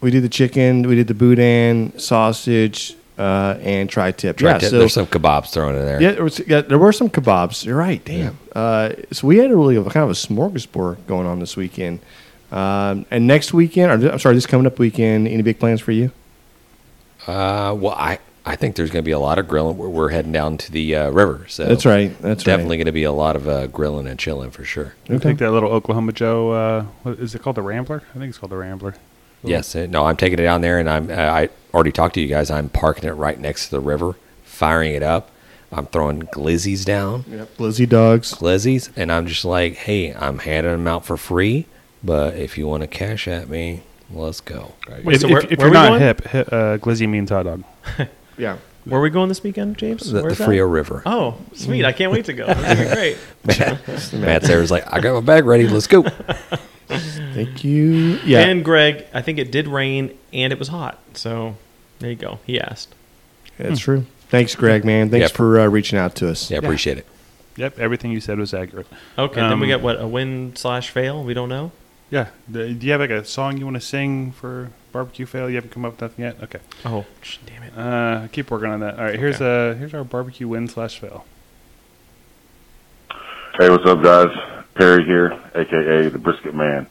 We 0.00 0.10
did 0.10 0.22
the 0.22 0.28
chicken. 0.28 0.82
We 0.82 0.94
did 0.94 1.06
the 1.06 1.14
boudin, 1.14 1.98
sausage, 1.98 2.94
uh, 3.18 3.56
and 3.60 3.88
tri-tip. 3.88 4.40
Yeah, 4.40 4.58
so 4.58 4.78
there's 4.78 4.92
some 4.92 5.06
kebabs 5.06 5.50
thrown 5.50 5.74
in 5.74 5.84
there. 5.84 6.02
yeah, 6.02 6.12
there 6.12 6.24
was, 6.24 6.38
yeah, 6.46 6.60
there 6.60 6.78
were 6.78 6.92
some 6.92 7.08
kebabs. 7.08 7.64
You're 7.64 7.76
right. 7.76 8.04
Damn. 8.04 8.38
Uh, 8.54 8.90
so 9.12 9.26
we 9.26 9.38
had 9.38 9.50
a 9.50 9.56
really 9.56 9.76
kind 9.76 10.04
of 10.04 10.10
a 10.10 10.12
smorgasbord 10.12 11.06
going 11.06 11.26
on 11.26 11.40
this 11.40 11.56
weekend. 11.56 12.00
Um, 12.52 13.06
and 13.10 13.26
next 13.26 13.52
weekend, 13.52 14.04
or 14.04 14.12
I'm 14.12 14.18
sorry, 14.18 14.34
this 14.34 14.46
coming 14.46 14.66
up 14.66 14.78
weekend, 14.78 15.26
any 15.26 15.42
big 15.42 15.58
plans 15.58 15.80
for 15.80 15.92
you? 15.92 16.12
Uh, 17.26 17.74
well, 17.76 17.94
I 17.94 18.18
I 18.48 18.54
think 18.54 18.76
there's 18.76 18.90
going 18.90 19.02
to 19.02 19.06
be 19.06 19.10
a 19.12 19.18
lot 19.18 19.38
of 19.40 19.48
grilling. 19.48 19.76
We're, 19.76 19.88
we're 19.88 20.08
heading 20.10 20.30
down 20.30 20.56
to 20.58 20.70
the 20.72 20.94
uh, 20.94 21.10
river, 21.10 21.46
so 21.48 21.64
That's 21.66 21.84
right. 21.84 22.16
That's 22.22 22.44
definitely 22.44 22.76
going 22.76 22.86
to 22.86 22.92
be 22.92 23.02
a 23.02 23.10
lot 23.12 23.34
of 23.34 23.48
uh, 23.48 23.66
grilling 23.66 24.06
and 24.06 24.18
chilling 24.18 24.50
for 24.52 24.64
sure. 24.64 24.94
I 25.10 25.14
Okay. 25.14 25.22
think 25.24 25.38
that 25.40 25.50
little 25.50 25.70
Oklahoma 25.70 26.12
Joe. 26.12 26.50
Uh, 26.52 26.82
what 27.02 27.18
is 27.18 27.34
it 27.34 27.42
called? 27.42 27.56
The 27.56 27.62
Rambler? 27.62 28.02
I 28.14 28.18
think 28.18 28.28
it's 28.28 28.38
called 28.38 28.52
the 28.52 28.56
Rambler. 28.56 28.94
Yes, 29.42 29.74
uh, 29.76 29.86
no, 29.90 30.06
I'm 30.06 30.16
taking 30.16 30.38
it 30.38 30.42
down 30.42 30.60
there, 30.60 30.78
and 30.78 30.88
I'm 30.88 31.10
I 31.10 31.50
already 31.74 31.92
talked 31.92 32.14
to 32.14 32.20
you 32.20 32.28
guys. 32.28 32.50
I'm 32.50 32.68
parking 32.68 33.08
it 33.08 33.12
right 33.12 33.38
next 33.38 33.66
to 33.66 33.70
the 33.72 33.80
river, 33.80 34.14
firing 34.44 34.94
it 34.94 35.02
up. 35.02 35.30
I'm 35.72 35.86
throwing 35.86 36.22
glizzies 36.22 36.84
down, 36.84 37.24
right. 37.28 37.38
Yep. 37.38 37.56
Blizzy 37.56 37.88
dogs. 37.88 38.32
glizzies, 38.32 38.90
and 38.96 39.10
I'm 39.12 39.26
just 39.26 39.44
like, 39.44 39.74
hey, 39.74 40.14
I'm 40.14 40.38
handing 40.38 40.72
them 40.72 40.86
out 40.86 41.04
for 41.04 41.16
free, 41.16 41.66
but 42.02 42.34
if 42.36 42.56
you 42.56 42.66
want 42.68 42.82
to 42.82 42.86
cash 42.86 43.26
at 43.26 43.48
me, 43.48 43.82
let's 44.10 44.40
go. 44.40 44.72
Wait, 45.02 45.16
if 45.16 45.20
so 45.22 45.26
if, 45.26 45.32
where- 45.32 45.40
if 45.50 45.58
where 45.58 45.66
you're 45.66 45.68
we 45.68 45.74
not 45.74 45.88
going? 45.88 46.00
hip, 46.00 46.24
hip 46.28 46.48
uh, 46.52 46.78
glizzy 46.78 47.08
means 47.08 47.30
hot 47.30 47.42
dog. 47.44 47.64
Yeah. 48.38 48.58
Where 48.84 49.00
are 49.00 49.02
we 49.02 49.10
going 49.10 49.28
this 49.28 49.42
weekend, 49.42 49.76
James? 49.78 50.06
The, 50.06 50.18
the 50.18 50.22
Where's 50.22 50.38
that? 50.38 50.44
Frio 50.44 50.64
River. 50.66 51.02
Oh, 51.06 51.38
sweet! 51.54 51.84
I 51.84 51.90
can't 51.92 52.12
wait 52.12 52.26
to 52.26 52.32
go. 52.32 52.46
That's 52.46 52.60
gonna 52.62 52.88
be 52.88 52.94
great. 52.94 53.18
Matt, 53.44 54.12
Matt 54.12 54.44
Sarah's 54.44 54.70
like, 54.70 54.86
I 54.92 55.00
got 55.00 55.14
my 55.14 55.20
bag 55.20 55.44
ready. 55.44 55.66
Let's 55.66 55.88
go. 55.88 56.02
Thank 56.88 57.64
you. 57.64 58.20
Yeah. 58.24 58.40
And 58.46 58.64
Greg, 58.64 59.04
I 59.12 59.22
think 59.22 59.38
it 59.38 59.50
did 59.50 59.66
rain 59.68 60.16
and 60.32 60.52
it 60.52 60.58
was 60.58 60.68
hot. 60.68 60.98
So 61.14 61.56
there 61.98 62.10
you 62.10 62.16
go. 62.16 62.38
He 62.46 62.60
asked. 62.60 62.94
That's 63.58 63.80
true. 63.80 64.06
Thanks, 64.28 64.54
Greg, 64.54 64.84
man. 64.84 65.10
Thanks 65.10 65.30
Yeah. 65.30 65.36
for 65.36 65.60
uh, 65.60 65.66
reaching 65.66 65.98
out 65.98 66.14
to 66.16 66.28
us. 66.30 66.50
Yeah, 66.50 66.58
appreciate 66.58 66.98
it. 66.98 67.06
Yep, 67.56 67.78
everything 67.78 68.10
you 68.12 68.20
said 68.20 68.38
was 68.38 68.52
accurate. 68.52 68.86
Okay, 69.16 69.40
then 69.40 69.58
we 69.60 69.72
Um, 69.72 69.80
got 69.80 69.84
what 69.84 70.00
a 70.00 70.06
win 70.06 70.54
slash 70.56 70.90
fail. 70.90 71.24
We 71.24 71.32
don't 71.34 71.48
know. 71.48 71.72
Yeah. 72.10 72.28
The- 72.48 72.72
do 72.74 72.86
you 72.86 72.92
have 72.92 73.00
like 73.00 73.10
a 73.10 73.24
song 73.24 73.56
you 73.56 73.64
want 73.64 73.76
to 73.76 73.80
sing 73.80 74.32
for 74.32 74.70
barbecue 74.92 75.26
fail? 75.26 75.48
You 75.48 75.56
haven't 75.56 75.70
come 75.70 75.84
up 75.84 75.92
with 75.92 76.00
nothing 76.02 76.24
yet. 76.24 76.36
Okay. 76.42 76.58
Oh, 76.84 77.06
damn 77.46 77.62
it! 77.62 77.65
Uh, 77.76 78.26
keep 78.28 78.50
working 78.50 78.70
on 78.70 78.80
that. 78.80 78.98
All 78.98 79.04
right. 79.04 79.18
Here's 79.18 79.40
uh 79.40 79.76
here's 79.78 79.92
our 79.92 80.02
barbecue 80.02 80.48
win 80.48 80.66
slash 80.66 80.98
fail. 80.98 81.26
Hey, 83.58 83.68
what's 83.68 83.86
up, 83.86 84.02
guys? 84.02 84.28
Perry 84.74 85.04
here, 85.04 85.38
aka 85.54 86.08
the 86.08 86.18
Brisket 86.18 86.54
Man. 86.54 86.86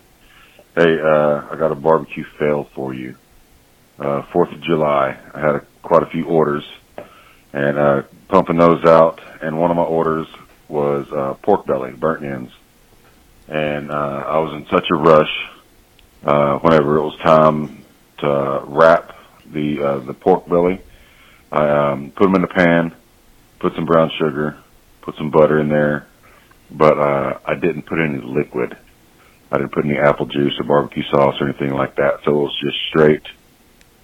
Hey, 0.75 0.99
uh, 0.99 1.47
I 1.49 1.55
got 1.57 1.71
a 1.71 1.75
barbecue 1.75 2.23
fail 2.37 2.69
for 2.75 2.93
you. 2.93 3.15
Uh, 3.97 4.23
Fourth 4.31 4.51
of 4.51 4.61
July, 4.61 5.17
I 5.33 5.39
had 5.39 5.55
a, 5.55 5.65
quite 5.81 6.03
a 6.03 6.07
few 6.07 6.25
orders, 6.25 6.63
and 7.53 7.77
uh, 7.77 8.03
pumping 8.27 8.57
those 8.57 8.83
out. 8.85 9.21
And 9.41 9.59
one 9.59 9.71
of 9.71 9.77
my 9.77 9.83
orders 9.83 10.27
was 10.67 11.11
uh, 11.11 11.35
pork 11.41 11.65
belly, 11.65 11.93
burnt 11.93 12.23
ends, 12.23 12.51
and 13.47 13.89
uh, 13.89 14.23
I 14.27 14.37
was 14.39 14.53
in 14.53 14.67
such 14.67 14.85
a 14.91 14.95
rush 14.95 15.49
uh, 16.23 16.59
whenever 16.59 16.97
it 16.97 17.03
was 17.03 17.17
time 17.17 17.83
to 18.19 18.63
wrap 18.65 19.14
the 19.55 19.83
uh, 19.83 19.99
the 19.99 20.13
pork 20.13 20.47
belly. 20.47 20.79
I 21.51 21.91
um, 21.91 22.11
put 22.11 22.25
them 22.25 22.35
in 22.35 22.41
the 22.41 22.47
pan, 22.47 22.93
put 23.59 23.73
some 23.73 23.85
brown 23.85 24.11
sugar, 24.19 24.57
put 25.01 25.15
some 25.15 25.31
butter 25.31 25.59
in 25.59 25.69
there, 25.69 26.07
but 26.69 26.99
uh, 26.99 27.39
I 27.45 27.55
didn't 27.55 27.83
put 27.83 27.97
any 27.99 28.19
liquid. 28.21 28.77
I 29.51 29.57
didn't 29.57 29.71
put 29.71 29.85
any 29.85 29.97
apple 29.97 30.25
juice 30.25 30.53
or 30.59 30.65
barbecue 30.65 31.03
sauce 31.03 31.35
or 31.39 31.47
anything 31.47 31.71
like 31.71 31.95
that. 31.95 32.19
So 32.25 32.31
it 32.31 32.43
was 32.43 32.59
just 32.61 32.77
straight 32.89 33.23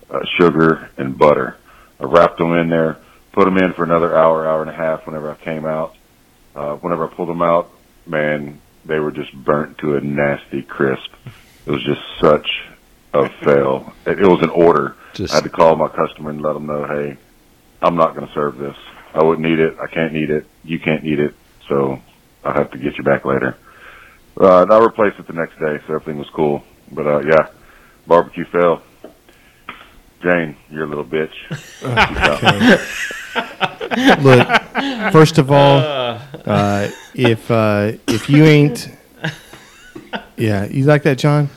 uh, 0.10 0.20
sugar 0.39 0.89
and 0.97 1.18
butter. 1.18 1.58
I 1.99 2.06
wrapped 2.06 2.38
them 2.38 2.54
in 2.54 2.70
there, 2.70 2.97
put 3.34 3.45
them 3.45 3.58
in 3.58 3.74
for 3.74 3.84
another 3.84 4.18
hour, 4.18 4.47
hour 4.47 4.62
and 4.62 4.70
a 4.70 4.76
half. 4.76 5.06
Whenever 5.06 5.32
I 5.32 5.36
came 5.36 5.66
out, 5.66 5.95
uh, 6.56 6.76
whenever 6.76 7.08
I 7.08 7.14
pulled 7.14 7.30
them 7.30 7.41
out, 7.41 7.70
man, 8.06 8.62
they 8.86 8.99
were 8.99 9.12
just 9.12 9.34
burnt 9.34 9.80
to 9.80 9.95
a 9.95 10.02
nasty 10.02 10.62
crisp. 10.62 11.12
It 11.66 11.72
was 11.72 11.84
just 11.84 12.02
such 12.20 12.47
a 13.14 13.30
fail. 13.43 13.93
It, 14.05 14.20
it 14.20 14.28
was 14.28 14.41
an 14.41 14.49
order. 14.49 14.95
Just- 15.14 15.34
I 15.34 15.38
had 15.38 15.43
to 15.43 15.49
call 15.49 15.76
my 15.76 15.88
customer 15.88 16.30
and 16.30 16.41
let 16.41 16.53
them 16.53 16.66
know, 16.66 16.86
hey, 16.86 17.18
I'm 17.82 17.95
not 17.95 18.16
going 18.16 18.28
to 18.28 18.34
serve 18.34 18.57
this. 18.57 18.76
I 19.14 19.24
wouldn't 19.24 19.45
need 19.45 19.59
it. 19.59 19.78
I 19.82 19.88
can't 19.88 20.14
need 20.14 20.30
it. 20.30 20.45
You 20.64 20.80
can't 20.80 21.03
need 21.03 21.20
it. 21.20 21.34
So 21.68 21.99
I'll 22.43 22.53
have 22.53 22.72
to 22.72 22.78
get 22.78 22.97
you 22.97 23.03
back 23.03 23.26
later. 23.26 23.57
Uh, 24.39 24.62
and 24.64 24.72
I 24.72 24.80
replaced 24.80 25.20
it 25.20 25.28
the 25.28 25.34
next 25.34 25.59
day, 25.59 25.80
so 25.88 25.95
everything 25.95 26.18
was 26.18 26.30
cool. 26.30 26.64
But 26.91 27.05
uh, 27.07 27.20
yeah, 27.20 27.47
barbecue 28.07 28.45
fail. 28.45 28.82
Jane, 30.22 30.55
you're 30.70 30.86
a 30.86 30.88
little 30.88 31.03
bitch. 31.03 31.34
Look, 34.24 34.47
first 35.12 35.38
of 35.38 35.51
all, 35.51 35.80
uh, 35.80 36.89
if 37.14 37.49
uh, 37.51 37.93
if 38.07 38.30
you 38.30 38.45
ain't, 38.45 38.89
yeah, 40.38 40.66
you 40.66 40.86
like 40.86 41.03
that, 41.03 41.18
John? 41.18 41.49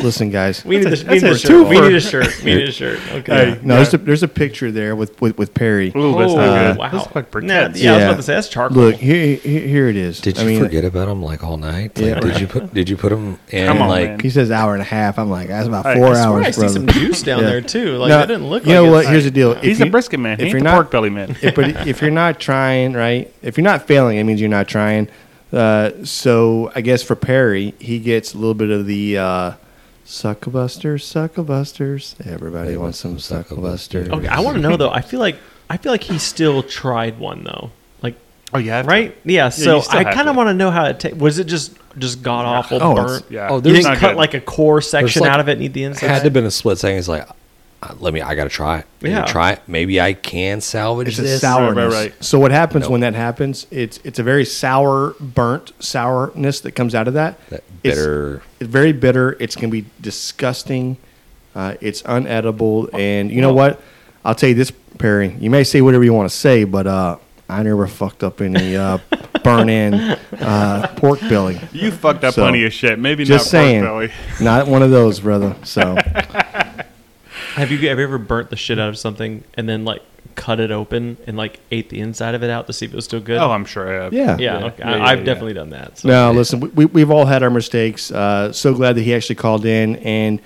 Listen, 0.00 0.30
guys. 0.30 0.64
We 0.64 0.76
need, 0.78 0.86
a, 0.86 0.90
we, 0.90 0.96
That's 0.96 1.10
need 1.10 1.22
a 1.24 1.30
a 1.32 1.38
shirt. 1.38 1.68
we 1.68 1.80
need 1.80 1.94
a 1.94 2.00
shirt. 2.00 2.42
We 2.44 2.54
need 2.54 2.68
a 2.68 2.72
shirt. 2.72 3.00
Okay. 3.12 3.48
Yeah, 3.50 3.58
no, 3.62 3.74
there's 3.76 3.92
a 3.94 3.98
there's 3.98 4.22
a 4.22 4.28
picture 4.28 4.70
there 4.70 4.94
with 4.94 5.20
with, 5.20 5.36
with 5.38 5.54
Perry. 5.54 5.88
Ooh, 5.96 6.16
that's 6.18 6.32
Oh, 6.32 6.36
not 6.36 6.68
good. 6.72 6.76
wow. 6.78 6.88
Those 6.90 7.00
look 7.02 7.14
like 7.16 7.34
Nah, 7.34 7.40
briquettes. 7.40 7.82
yeah, 7.82 7.92
I 7.92 7.96
was 7.96 8.04
about 8.04 8.16
to 8.16 8.22
say 8.22 8.34
that's 8.34 8.48
charcoal. 8.48 8.76
Look 8.78 8.94
here, 8.96 9.36
here, 9.36 9.60
here 9.66 9.88
it 9.88 9.96
is. 9.96 10.20
Did 10.20 10.38
I 10.38 10.42
you 10.42 10.48
mean, 10.48 10.62
forget 10.62 10.84
about 10.84 11.08
him 11.08 11.22
like 11.22 11.42
all 11.42 11.56
night? 11.56 11.96
Like, 11.98 12.06
Yeah, 12.06 12.20
did 12.20 12.40
you 12.40 12.46
put 12.46 12.72
did 12.72 12.88
you 12.88 12.96
put 12.96 13.08
them 13.10 13.38
in 13.50 13.66
Come 13.66 13.82
on, 13.82 13.88
like 13.88 14.08
man. 14.10 14.20
He 14.20 14.30
says 14.30 14.50
hour 14.52 14.72
and 14.74 14.82
a 14.82 14.86
half. 14.86 15.18
I'm 15.18 15.30
like, 15.30 15.48
that's 15.48 15.66
about 15.66 15.84
Hey, 15.84 15.96
four 15.96 16.08
I 16.08 16.12
swear 16.12 16.24
hours, 16.26 16.46
I 16.46 16.50
see 16.52 16.60
brother. 16.60 16.74
some 16.74 16.86
juice 16.86 17.22
down 17.22 17.40
Yeah. 17.42 17.46
there 17.50 17.60
too. 17.60 17.96
Like 17.96 18.08
No, 18.10 18.18
that 18.18 18.26
didn't 18.28 18.48
look. 18.48 18.66
You 18.66 18.74
know 18.74 18.84
like 18.84 18.92
what? 18.92 19.06
Here's 19.08 19.24
the 19.24 19.30
deal. 19.32 19.54
He's 19.56 19.80
a 19.80 19.86
brisket 19.86 20.20
man. 20.20 20.38
He 20.38 20.46
if 20.46 20.52
you're 20.52 20.60
not- 20.60 20.74
pork 20.74 20.90
belly 20.92 21.10
man. 21.10 21.36
if, 21.42 21.54
but 21.56 21.64
if 21.88 22.00
you're 22.02 22.10
not 22.12 22.38
trying, 22.38 22.92
right? 22.92 23.32
If 23.42 23.56
you're 23.56 23.64
not 23.64 23.86
failing, 23.86 24.18
it 24.18 24.24
means 24.24 24.40
you're 24.40 24.48
not 24.48 24.68
trying. 24.68 25.08
Uh, 25.52 25.90
so 26.04 26.70
I 26.74 26.82
guess 26.82 27.02
for 27.02 27.16
Perry, 27.16 27.74
he 27.78 27.98
gets 27.98 28.34
a 28.34 28.38
little 28.38 28.54
bit 28.54 28.68
of 28.70 28.84
the 28.86 29.16
uh, 29.18 29.52
SuckleBusters, 30.08 31.04
SuckleBusters. 31.04 32.26
Everybody 32.26 32.70
They 32.70 32.76
wants 32.78 32.98
some 32.98 33.12
want 33.12 33.22
some 33.22 33.44
SuckleBusters. 33.44 34.08
Okay, 34.10 34.26
I 34.26 34.40
want 34.40 34.56
to 34.56 34.62
know 34.62 34.76
though. 34.78 34.90
I 34.90 35.02
feel 35.02 35.20
like 35.20 35.36
I 35.68 35.76
feel 35.76 35.92
like 35.92 36.02
he 36.02 36.18
still 36.18 36.62
tried 36.62 37.18
one 37.18 37.44
though. 37.44 37.70
Like 38.00 38.14
Oh 38.54 38.58
yeah, 38.58 38.82
right? 38.86 39.14
Yeah. 39.24 39.46
you 39.46 39.50
So 39.50 39.80
still 39.80 39.98
I 39.98 40.04
have 40.04 40.14
kind 40.14 40.30
of 40.30 40.34
want 40.34 40.48
to 40.48 40.54
know 40.54 40.70
how 40.70 40.86
it 40.86 40.98
ta- 40.98 41.10
was. 41.10 41.38
It 41.38 41.44
just 41.44 41.76
just 41.98 42.22
god 42.22 42.46
awful 42.46 42.82
Oh, 42.82 42.92
it's- 42.92 43.06
burnt. 43.20 43.30
Yeah. 43.30 43.48
Oh, 43.50 43.56
You 43.56 43.60
there's 43.60 43.76
didn't 43.76 43.90
not 43.92 43.98
cut 43.98 44.08
good. 44.12 44.16
like 44.16 44.32
a 44.32 44.40
core 44.40 44.80
section 44.80 45.20
like- 45.22 45.30
out 45.30 45.40
of 45.40 45.48
it 45.50 45.52
and 45.52 45.62
eat 45.62 45.74
the 45.74 45.84
inside. 45.84 46.06
had 46.08 46.18
to 46.20 46.24
have 46.24 46.32
been 46.32 46.46
a 46.46 46.50
split 46.50 46.78
second. 46.78 46.96
It's 46.98 47.06
like, 47.08 47.28
uh, 47.82 47.94
let 48.00 48.12
me. 48.12 48.20
I 48.20 48.34
got 48.34 48.44
to 48.44 48.50
try 48.50 48.78
it. 48.80 48.86
Let 49.00 49.08
me 49.08 49.10
Yeah. 49.14 49.24
try 49.24 49.52
it. 49.52 49.62
Maybe 49.68 50.00
I 50.00 50.12
can 50.12 50.60
salvage 50.60 51.08
It's 51.08 51.18
a 51.18 51.22
this. 51.22 51.40
sourness. 51.40 51.76
Right, 51.76 51.84
right, 51.86 51.92
right. 52.12 52.14
So 52.24 52.38
what 52.38 52.50
happens 52.50 52.82
Nope. 52.84 52.92
when 52.92 53.00
that 53.02 53.14
happens? 53.14 53.66
It's 53.70 54.00
it's 54.04 54.18
a 54.18 54.22
very 54.22 54.44
sour, 54.44 55.14
burnt 55.20 55.72
sourness 55.78 56.60
that 56.60 56.72
comes 56.72 56.94
out 56.94 57.06
of 57.08 57.14
that. 57.14 57.38
That 57.50 57.62
It's- 57.84 57.96
bitter. 57.96 58.42
It's 58.60 58.68
very 58.70 58.92
bitter. 58.92 59.36
It's 59.38 59.54
gonna 59.54 59.68
be 59.68 59.84
disgusting. 60.00 60.96
Uh, 61.54 61.74
it's 61.80 62.02
unedible, 62.02 62.88
and 62.92 63.30
you 63.30 63.40
know 63.40 63.52
what? 63.52 63.80
I'll 64.24 64.34
tell 64.34 64.48
you 64.48 64.54
this, 64.54 64.72
Perry. 64.98 65.34
You 65.40 65.48
may 65.50 65.64
say 65.64 65.80
whatever 65.80 66.04
you 66.04 66.12
want 66.12 66.28
to 66.30 66.36
say, 66.36 66.64
but 66.64 66.86
uh, 66.86 67.16
I 67.48 67.62
never 67.62 67.86
fucked 67.86 68.22
up 68.22 68.40
any 68.40 68.76
uh, 68.76 68.98
burn 69.44 69.68
in 69.68 69.94
uh, 69.94 70.92
pork 70.96 71.20
belly. 71.20 71.60
You 71.72 71.90
fucked 71.90 72.22
up 72.24 72.34
So, 72.34 72.42
plenty 72.42 72.64
of 72.64 72.72
shit. 72.72 72.98
Maybe 72.98 73.24
Just 73.24 73.46
not 73.46 73.50
saying, 73.50 73.84
pork 73.84 74.10
belly. 74.10 74.44
not 74.44 74.66
one 74.68 74.82
of 74.82 74.90
those, 74.90 75.20
brother. 75.20 75.56
So 75.64 75.96
Have 77.58 77.70
you 77.72 77.88
have 77.88 77.98
you 77.98 78.04
ever 78.04 78.18
burnt 78.18 78.50
the 78.50 78.56
shit 78.56 78.78
out 78.78 78.88
of 78.88 78.98
something 78.98 79.44
and 79.54 79.68
then 79.68 79.84
like 79.84 80.02
cut 80.34 80.60
it 80.60 80.70
open 80.70 81.16
and 81.26 81.36
like 81.36 81.58
ate 81.72 81.88
the 81.88 82.00
inside 82.00 82.34
of 82.34 82.44
it 82.44 82.50
out 82.50 82.68
to 82.68 82.72
see 82.72 82.86
if 82.86 82.92
it 82.92 82.96
was 82.96 83.04
still 83.04 83.20
good? 83.20 83.38
Oh, 83.38 83.50
I'm 83.50 83.64
sure 83.64 83.88
I 83.88 84.04
have. 84.04 84.12
yeah, 84.12 84.36
yeah. 84.38 84.58
yeah. 84.60 84.66
okay. 84.66 84.76
Yeah, 84.78 84.96
yeah, 84.96 85.04
I, 85.04 85.12
I've 85.12 85.18
yeah. 85.18 85.24
definitely 85.24 85.54
done 85.54 85.70
that. 85.70 85.98
So. 85.98 86.08
No, 86.08 86.32
listen, 86.32 86.60
we, 86.60 86.68
we, 86.68 86.84
we've 86.86 87.10
all 87.10 87.26
had 87.26 87.42
our 87.42 87.50
mistakes. 87.50 88.10
Uh, 88.10 88.52
so 88.52 88.74
glad 88.74 88.94
that 88.94 89.02
he 89.02 89.14
actually 89.14 89.36
called 89.36 89.66
in, 89.66 89.96
and 89.96 90.40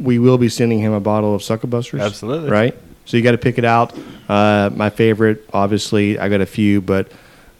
we 0.00 0.18
will 0.18 0.38
be 0.38 0.48
sending 0.48 0.78
him 0.78 0.92
a 0.92 1.00
bottle 1.00 1.34
of 1.34 1.42
Sucker 1.42 1.66
SuckleBusters. 1.66 2.00
Absolutely. 2.00 2.50
Right? 2.50 2.76
So 3.04 3.16
you 3.16 3.22
got 3.22 3.32
to 3.32 3.38
pick 3.38 3.58
it 3.58 3.64
out. 3.64 3.96
Uh, 4.28 4.70
my 4.74 4.90
favorite, 4.90 5.48
obviously, 5.52 6.18
I 6.18 6.28
got 6.28 6.40
a 6.40 6.46
few, 6.46 6.80
but 6.80 7.10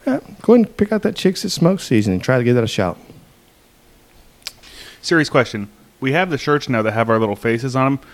uh, 0.07 0.19
go 0.43 0.55
ahead 0.55 0.67
and 0.67 0.77
pick 0.77 0.93
out 0.93 1.03
that 1.03 1.17
Chicks 1.17 1.43
That 1.43 1.51
Smoke 1.51 1.81
season 1.81 2.13
and 2.13 2.23
try 2.23 2.39
to 2.39 2.45
give 2.45 2.55
that 2.55 2.65
a 2.65 2.69
shout. 2.69 2.99
Serious 5.03 5.29
question. 5.29 5.69
We 6.01 6.13
have 6.13 6.31
the 6.31 6.39
shirts 6.39 6.69
now 6.69 6.83
that 6.83 6.93
have 6.93 7.09
our 7.09 7.19
little 7.19 7.37
faces 7.37 7.75
on 7.75 7.97
them. 7.97 8.07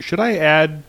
Should 0.00 0.20
I 0.20 0.36
add 0.36 0.82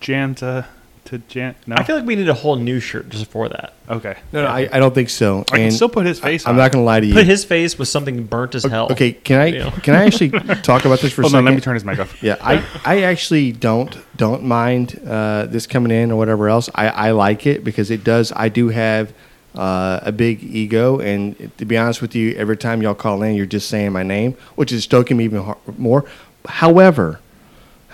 Jan 0.00 0.34
to, 0.36 0.66
to 1.06 1.18
Jan? 1.18 1.54
No. 1.66 1.76
I 1.78 1.82
feel 1.84 1.96
like 1.96 2.04
we 2.04 2.14
need 2.16 2.28
a 2.28 2.34
whole 2.34 2.56
new 2.56 2.78
shirt 2.80 3.08
just 3.08 3.26
for 3.30 3.48
that. 3.48 3.72
okay. 3.88 4.16
No, 4.32 4.42
no, 4.42 4.48
I, 4.48 4.68
I 4.70 4.78
don't 4.78 4.94
think 4.94 5.08
so. 5.08 5.40
I 5.50 5.56
can 5.56 5.60
And 5.62 5.72
still 5.72 5.88
put 5.88 6.04
his 6.06 6.20
face 6.20 6.44
I'm 6.46 6.50
on. 6.50 6.56
not 6.58 6.72
going 6.72 6.82
to 6.82 6.86
lie 6.86 7.00
to 7.00 7.06
you. 7.06 7.14
Put 7.14 7.26
his 7.26 7.44
face 7.44 7.78
with 7.78 7.88
something 7.88 8.24
burnt 8.24 8.54
as 8.54 8.64
hell. 8.64 8.88
okay, 8.92 9.12
can 9.12 9.40
I 9.40 9.46
You 9.46 9.70
can 9.82 9.94
I 9.94 10.04
actually 10.04 10.30
talk 10.62 10.84
about 10.84 11.00
this 11.00 11.12
for 11.12 11.22
a 11.22 11.24
Hold 11.24 11.32
second? 11.32 11.38
on, 11.38 11.44
let 11.46 11.54
me 11.54 11.60
turn 11.60 11.74
his 11.74 11.84
mic 11.84 11.98
off. 11.98 12.22
Yeah, 12.22 12.36
I, 12.40 12.62
I 12.84 13.02
actually 13.02 13.52
don't 13.52 13.96
don't 14.16 14.44
mind 14.44 15.00
uh, 15.06 15.46
this 15.46 15.66
coming 15.66 15.90
in 15.92 16.10
or 16.12 16.16
whatever 16.16 16.48
else. 16.48 16.68
I, 16.74 16.88
I 16.88 17.10
like 17.12 17.46
it 17.46 17.64
because 17.64 17.90
it 17.90 18.04
does. 18.04 18.32
I 18.36 18.48
do 18.50 18.68
have 18.68 19.12
uh, 19.54 20.00
a 20.02 20.12
big 20.12 20.42
ego, 20.42 20.98
and 21.00 21.50
to 21.56 21.64
be 21.64 21.78
honest 21.78 22.02
with 22.02 22.14
you, 22.14 22.34
every 22.36 22.56
time 22.58 22.82
y'all 22.82 22.94
call 22.94 23.22
in, 23.22 23.34
you're 23.34 23.46
just 23.46 23.68
saying 23.70 23.90
my 23.92 24.02
name, 24.02 24.36
which 24.54 24.70
is 24.70 24.84
stoking 24.84 25.16
me 25.16 25.24
even 25.24 25.42
har- 25.42 25.56
more. 25.78 26.04
However, 26.46 27.20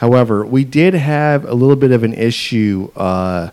however, 0.03 0.45
we 0.45 0.65
did 0.65 0.95
have 0.95 1.45
a 1.45 1.55
little 1.55 1.77
bit 1.77 1.93
of 1.93 2.03
an 2.03 2.13
issue 2.13 2.91
uh, 2.97 3.51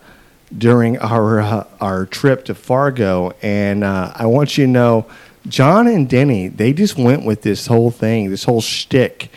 during 0.58 0.98
our 0.98 1.40
uh, 1.40 1.68
our 1.80 2.08
trip 2.08 2.44
to 2.46 2.56
Fargo, 2.56 3.32
and 3.44 3.84
uh, 3.84 4.12
I 4.16 4.26
want 4.26 4.58
you 4.58 4.66
to 4.66 4.72
know, 4.72 5.06
John 5.48 5.86
and 5.88 6.10
Denny, 6.10 6.48
they 6.48 6.74
just 6.74 6.98
went 6.98 7.24
with 7.24 7.44
this 7.44 7.68
whole 7.68 7.92
thing, 7.92 8.32
this 8.32 8.46
whole 8.46 8.62
shtick, 8.62 9.32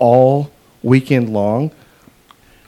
all 0.00 0.50
weekend 0.82 1.32
long. 1.32 1.70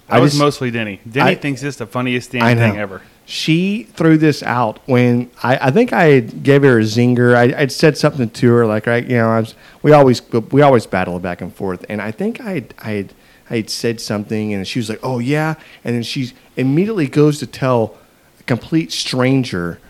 I, 0.09 0.21
was 0.21 0.31
just- 0.31 0.41
mostly 0.41 0.71
Denny. 0.71 1.01
Denny 1.11 1.33
I- 1.33 1.35
thinks 1.35 1.63
it's 1.65 1.77
the 1.79 1.87
funniest 1.87 2.31
damn 2.31 2.57
thing 2.57 2.79
ever. 2.79 3.03
She 3.27 3.83
threw 3.83 4.17
this 4.17 4.43
out 4.43 4.79
when 4.87 5.31
I, 5.43 5.59
I 5.67 5.71
think 5.71 5.93
I 5.93 6.21
gave 6.21 6.63
her 6.63 6.79
a 6.79 6.83
zinger. 6.83 7.35
I, 7.35 7.61
I'd 7.61 7.71
said 7.73 7.99
something 7.99 8.31
to 8.31 8.51
her 8.55 8.65
like, 8.65 8.87
right, 8.87 9.05
you 9.05 9.17
know, 9.19 9.29
I 9.29 9.41
was, 9.41 9.55
we 9.83 9.93
always 9.93 10.23
we 10.53 10.63
always 10.63 10.87
battle 10.87 11.19
back 11.19 11.43
and 11.43 11.53
forth, 11.55 11.85
and 11.91 12.01
I 12.01 12.11
think 12.11 12.41
I 12.41 12.65
I 12.79 13.09
I 13.51 13.57
had 13.57 13.71
said 13.71 14.01
something, 14.01 14.53
and 14.53 14.67
she 14.67 14.79
was 14.79 14.89
like, 14.89 15.01
oh 15.03 15.19
yeah, 15.19 15.55
and 15.85 15.95
then 15.95 16.03
she 16.03 16.33
immediately 16.57 17.07
goes 17.07 17.39
to 17.39 17.47
tell 17.47 17.97
a 18.41 18.43
complete 18.45 18.93
stranger 18.93 19.81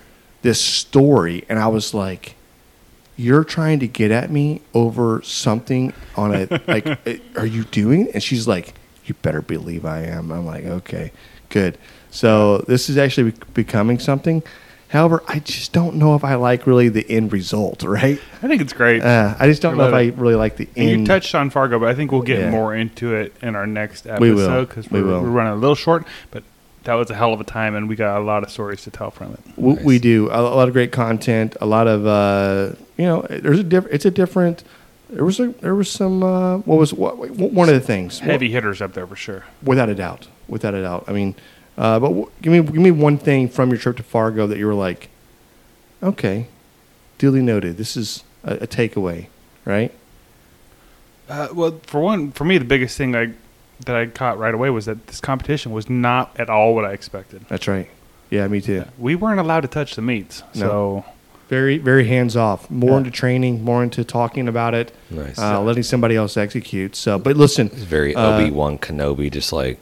this 0.42 0.60
story, 0.60 1.44
and 1.48 1.58
I 1.58 1.68
was 1.68 1.94
like, 1.94 2.34
you're 3.16 3.44
trying 3.44 3.80
to 3.80 3.88
get 3.88 4.10
at 4.10 4.30
me 4.30 4.62
over 4.74 5.20
something 5.22 5.92
on 6.16 6.34
a 6.34 6.62
like 6.68 6.86
eh, 7.06 7.18
are 7.36 7.46
you 7.46 7.64
doing 7.64 8.08
and 8.14 8.22
she's 8.22 8.46
like 8.46 8.74
you 9.06 9.14
better 9.22 9.42
believe 9.42 9.84
i 9.84 10.02
am. 10.02 10.30
I'm 10.30 10.46
like 10.46 10.64
okay 10.64 11.10
good. 11.48 11.78
So 12.10 12.58
this 12.58 12.88
is 12.88 12.96
actually 12.96 13.32
becoming 13.54 13.98
something 13.98 14.42
however 14.88 15.22
i 15.28 15.38
just 15.38 15.72
don't 15.72 15.94
know 15.96 16.14
if 16.14 16.24
i 16.24 16.34
like 16.34 16.66
really 16.66 16.88
the 16.88 17.08
end 17.10 17.32
result 17.32 17.82
right 17.82 18.20
I 18.42 18.48
think 18.48 18.60
it's 18.62 18.72
great. 18.72 19.02
uh, 19.02 19.34
i 19.38 19.46
just 19.46 19.62
don't 19.62 19.76
know 19.76 19.88
if 19.88 19.94
i 19.94 20.06
really 20.20 20.34
like 20.34 20.56
the 20.56 20.68
and 20.76 20.88
end 20.88 21.00
you 21.02 21.06
touched 21.06 21.34
on 21.34 21.50
Fargo, 21.50 21.78
but 21.78 21.88
I 21.88 21.94
think 21.94 22.12
we'll 22.12 22.22
get 22.22 22.38
Yeah. 22.40 22.50
more 22.50 22.74
into 22.74 23.14
it 23.14 23.34
in 23.42 23.54
our 23.56 23.66
next 23.66 24.06
episode 24.06 24.66
because 24.68 24.90
We 24.90 25.02
we're, 25.02 25.08
will. 25.08 25.22
we're 25.22 25.28
running 25.30 25.52
a 25.52 25.56
little 25.56 25.74
short. 25.74 26.04
But 26.30 26.42
that 26.84 26.94
was 26.94 27.10
a 27.10 27.14
hell 27.14 27.34
of 27.34 27.40
a 27.40 27.44
time, 27.44 27.74
and 27.74 27.86
we 27.88 27.96
got 27.96 28.16
a 28.18 28.24
lot 28.24 28.42
of 28.44 28.50
stories 28.50 28.82
to 28.84 28.90
tell 28.90 29.10
from 29.10 29.32
it. 29.34 29.40
we, 29.56 29.74
we 29.84 29.98
do 29.98 30.30
a, 30.30 30.40
a 30.40 30.54
lot 30.54 30.68
of 30.68 30.72
great 30.74 30.92
content 30.92 31.54
a 31.60 31.66
lot 31.66 31.86
of 31.86 32.06
uh, 32.06 32.74
you 32.96 33.04
know 33.04 33.26
there's 33.28 33.58
a 33.58 33.64
different 33.64 33.94
it's 33.94 34.04
a 34.06 34.10
different 34.10 34.64
there 35.10 35.24
was 35.24 35.38
a 35.40 35.48
there 35.60 35.74
was 35.74 35.90
some 35.90 36.22
uh, 36.22 36.58
what 36.58 36.78
was 36.78 36.94
what, 36.94 37.16
one 37.30 37.68
of 37.68 37.74
the 37.74 37.80
things 37.80 38.20
Heavy 38.20 38.50
hitters 38.50 38.80
up 38.80 38.92
there 38.94 39.06
for 39.06 39.16
sure. 39.16 39.44
without 39.62 39.88
a 39.88 39.94
doubt, 39.94 40.28
without 40.48 40.74
a 40.74 40.82
doubt. 40.82 41.04
I 41.08 41.12
mean, 41.12 41.34
uh, 41.78 41.98
but 41.98 42.08
w- 42.08 42.30
give 42.42 42.52
me 42.52 42.60
give 42.60 42.74
me 42.82 42.90
one 42.90 43.16
thing 43.16 43.48
from 43.48 43.70
your 43.70 43.78
trip 43.78 43.96
to 43.96 44.02
Fargo 44.02 44.46
that 44.46 44.58
you 44.58 44.66
were 44.66 44.74
like, 44.74 45.08
okay, 46.02 46.46
duly 47.16 47.40
noted. 47.40 47.76
This 47.78 47.96
is 47.96 48.22
a, 48.44 48.54
a 48.56 48.66
takeaway, 48.66 49.28
right? 49.64 49.92
Uh, 51.28 51.48
well, 51.54 51.80
for 51.84 52.00
one, 52.00 52.32
for 52.32 52.44
me, 52.44 52.58
the 52.58 52.64
biggest 52.64 52.96
thing 52.96 53.14
I, 53.14 53.32
that 53.84 53.94
I 53.94 54.06
caught 54.06 54.38
right 54.38 54.54
away 54.54 54.70
was 54.70 54.86
that 54.86 55.06
this 55.08 55.20
competition 55.20 55.72
was 55.72 55.88
not 55.90 56.38
at 56.40 56.48
all 56.48 56.74
what 56.74 56.84
I 56.84 56.92
expected. 56.92 57.44
That's 57.48 57.68
right. 57.68 57.88
Yeah, 58.30 58.46
me 58.48 58.60
too. 58.60 58.84
We 58.98 59.14
weren't 59.14 59.40
allowed 59.40 59.60
to 59.60 59.68
touch 59.68 59.94
the 59.94 60.02
meats, 60.02 60.42
so 60.52 61.04
Very 61.48 61.78
very 61.78 62.06
hands 62.06 62.36
off. 62.36 62.70
More 62.70 62.90
Yeah. 62.92 62.96
into 62.98 63.10
training, 63.10 63.64
more 63.64 63.82
into 63.82 64.04
talking 64.04 64.48
about 64.48 64.74
it, 64.74 64.92
Nice. 65.10 65.38
uh, 65.38 65.60
letting 65.62 65.82
somebody 65.82 66.14
else 66.16 66.36
execute. 66.36 66.94
So, 66.96 67.18
but 67.18 67.36
listen, 67.36 67.68
it's 67.68 67.76
very 67.84 68.14
uh, 68.14 68.32
Obi 68.34 68.50
Wan 68.50 68.76
Kenobi, 68.78 69.30
just 69.30 69.50
like 69.52 69.78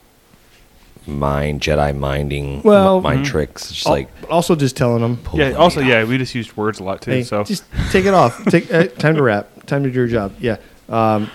mind 1.06 1.60
Jedi 1.60 1.96
minding 1.96 2.62
Well, 2.62 3.00
mind 3.00 3.24
tricks. 3.26 3.62
It's 3.64 3.74
just 3.74 3.86
Al- 3.86 3.92
like 3.92 4.08
also 4.30 4.54
just 4.56 4.76
telling 4.76 5.02
them, 5.02 5.18
Yeah. 5.34 5.52
Also, 5.52 5.80
meat 5.80 5.88
yeah, 5.88 6.04
we 6.04 6.18
just 6.18 6.34
used 6.34 6.56
words 6.56 6.80
a 6.80 6.84
lot 6.84 7.02
too. 7.02 7.10
hey, 7.12 7.22
so 7.22 7.44
just 7.44 7.64
take 7.90 8.04
it 8.04 8.14
off. 8.14 8.44
Take 8.50 8.72
uh, 8.72 8.84
time 8.86 9.16
to 9.16 9.22
wrap. 9.22 9.66
Time 9.66 9.82
to 9.84 9.90
do 9.90 9.94
your 9.94 10.06
job. 10.08 10.34
Yeah. 10.40 10.56
Um, 10.88 11.30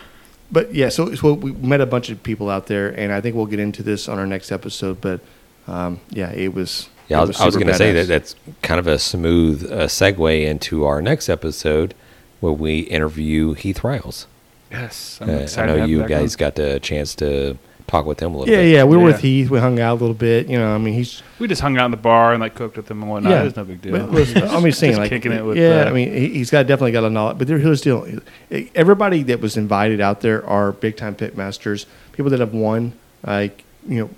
but 0.51 0.73
yeah, 0.73 0.89
so, 0.89 1.13
so 1.15 1.33
we 1.33 1.51
met 1.53 1.79
a 1.81 1.85
bunch 1.85 2.09
of 2.09 2.21
people 2.23 2.49
out 2.49 2.67
there, 2.67 2.89
and 2.89 3.11
I 3.13 3.21
think 3.21 3.35
we'll 3.35 3.45
get 3.45 3.59
into 3.59 3.83
this 3.83 4.07
on 4.09 4.19
our 4.19 4.27
next 4.27 4.51
episode. 4.51 4.99
But 5.01 5.21
um, 5.67 5.99
yeah, 6.09 6.31
it 6.31 6.53
was. 6.53 6.89
Yeah, 7.07 7.17
it 7.17 7.21
I 7.21 7.25
was, 7.25 7.41
I 7.41 7.45
was 7.45 7.53
super 7.55 7.65
going 7.65 7.73
to 7.73 7.77
say 7.77 7.91
that 7.93 8.07
that's 8.07 8.35
kind 8.61 8.79
of 8.79 8.87
a 8.87 8.97
smooth 8.99 9.69
uh, 9.71 9.87
segue 9.87 10.45
into 10.45 10.85
our 10.85 11.01
next 11.01 11.27
episode 11.29 11.93
where 12.39 12.53
we 12.53 12.79
interview 12.79 13.53
Heath 13.53 13.83
Riles. 13.83 14.27
yes, 14.71 15.19
I'm 15.21 15.29
Uh, 15.29 15.33
excited. 15.33 15.71
to 15.73 15.77
know 15.79 15.85
you 15.85 15.99
guys 16.07 16.35
going. 16.35 16.47
got 16.47 16.55
the 16.55 16.79
chance 16.79 17.13
to 17.15 17.57
talk 17.91 18.05
with 18.05 18.21
him 18.21 18.33
a 18.33 18.37
little 18.37 18.53
Yeah, 18.53 18.61
bit. 18.61 18.69
yeah, 18.69 18.77
yeah. 18.77 18.83
we 18.85 18.95
were 18.95 19.03
Yeah. 19.03 19.07
with 19.13 19.21
Heath. 19.21 19.49
We 19.49 19.59
hung 19.59 19.79
out 19.79 19.91
a 19.93 19.99
little 19.99 20.13
bit. 20.15 20.47
You 20.47 20.57
know, 20.57 20.73
I 20.73 20.77
mean, 20.77 20.93
he's 20.93 21.21
We 21.39 21.47
just 21.47 21.61
hung 21.61 21.77
out 21.77 21.85
in 21.85 21.91
the 21.91 21.97
bar 21.97 22.31
and 22.31 22.39
like 22.41 22.55
cooked 22.55 22.77
with 22.77 22.89
him 22.89 23.01
and 23.01 23.11
whatnot. 23.11 23.31
Yeah. 23.31 23.43
It's 23.43 23.57
no 23.57 23.65
big 23.65 23.81
deal. 23.81 23.91
But 23.91 24.11
listen, 24.11 24.43
I'm 24.49 24.63
just 24.63 24.79
saying, 24.79 24.93
Just 24.93 24.99
like, 25.01 25.09
kicking 25.09 25.33
it 25.33 25.43
with, 25.43 25.57
yeah. 25.57 25.81
uh, 25.85 25.89
I 25.89 25.91
mean, 25.91 26.13
he, 26.13 26.29
he's 26.29 26.49
got 26.49 26.65
definitely 26.67 26.93
got 26.93 27.03
a 27.03 27.09
knowledge. 27.09 27.37
But 27.37 27.47
there, 27.47 27.59
here's 27.59 27.81
the 27.81 28.21
deal: 28.49 28.67
everybody 28.75 29.23
that 29.23 29.41
was 29.41 29.57
invited 29.57 29.99
out 29.99 30.21
there 30.21 30.45
are 30.47 30.71
big 30.71 30.95
time 30.95 31.15
pit 31.15 31.35
masters, 31.35 31.85
people 32.13 32.31
that 32.31 32.39
have 32.39 32.53
won, 32.53 32.93
like 33.27 33.63
you 33.87 33.99
know, 33.99 34.09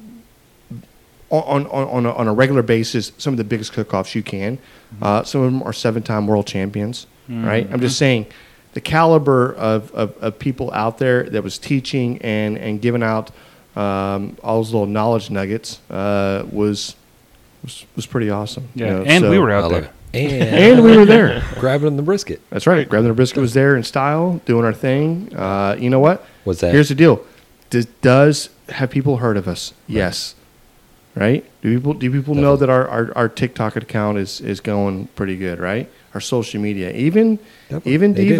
on 1.29 1.65
on 1.67 1.87
on 1.87 2.05
a, 2.05 2.13
on 2.13 2.27
a 2.27 2.33
regular 2.33 2.61
basis, 2.61 3.11
some 3.17 3.33
of 3.33 3.37
the 3.37 3.43
biggest 3.43 3.73
cook-offs 3.73 4.13
you 4.13 4.21
can. 4.21 4.57
Mm-hmm. 4.57 5.03
Uh, 5.03 5.23
some 5.23 5.41
of 5.41 5.51
them 5.51 5.63
are 5.63 5.73
seven-time 5.73 6.27
world 6.27 6.45
champions, 6.45 7.07
right? 7.27 7.67
I'm 7.71 7.81
just 7.81 7.97
saying. 7.97 8.27
The 8.73 8.81
caliber 8.81 9.53
of, 9.53 9.91
of, 9.93 10.17
of 10.17 10.39
people 10.39 10.71
out 10.73 10.97
there 10.97 11.29
that 11.29 11.43
was 11.43 11.59
teaching 11.59 12.19
and, 12.23 12.57
and 12.57 12.81
giving 12.81 13.03
out 13.03 13.29
um, 13.75 14.37
all 14.43 14.57
those 14.57 14.71
little 14.71 14.87
knowledge 14.87 15.29
nuggets 15.29 15.79
uh, 15.89 16.45
was, 16.51 16.95
was 17.63 17.85
was 17.95 18.05
pretty 18.05 18.29
awesome. 18.29 18.69
you 18.75 18.85
yeah, 18.85 18.93
know, 18.93 19.03
and 19.03 19.23
so- 19.23 19.29
we 19.29 19.39
were 19.39 19.51
out 19.51 19.69
there. 19.69 19.89
And, 20.13 20.31
and 20.43 20.83
we 20.83 20.95
were 20.95 21.05
there. 21.05 21.43
grabbing 21.59 21.97
the 21.97 22.03
brisket. 22.03 22.39
That's 22.51 22.67
right. 22.67 22.87
Grabbing 22.87 23.07
the 23.07 23.15
brisket 23.15 23.41
was 23.41 23.55
there 23.55 23.75
in 23.75 23.81
style, 23.83 24.39
doing 24.45 24.63
our 24.63 24.73
thing. 24.73 25.35
Uh, 25.35 25.75
you 25.79 25.89
know 25.89 25.99
what? 25.99 26.23
Was 26.45 26.59
that 26.59 26.71
Here's 26.71 26.89
the 26.89 26.95
deal. 26.95 27.25
Does, 27.71 27.87
does 28.01 28.49
have 28.69 28.91
people 28.91 29.17
heard 29.17 29.37
of 29.37 29.47
us? 29.47 29.73
Yes. 29.87 30.35
Right? 31.15 31.43
Do 31.61 31.75
people 31.75 31.93
do 31.95 32.11
people 32.11 32.35
know 32.35 32.55
that 32.55 32.69
our, 32.69 32.87
our, 32.87 33.11
our 33.15 33.29
TikTok 33.29 33.75
account 33.75 34.19
is, 34.19 34.39
is 34.41 34.59
going 34.59 35.07
pretty 35.15 35.35
good, 35.35 35.59
right? 35.59 35.89
Our 36.13 36.21
social 36.21 36.61
media. 36.61 36.91
Even 36.91 37.37
Definitely. 37.69 37.93
even 37.93 38.13
They 38.13 38.27
did. 38.27 38.37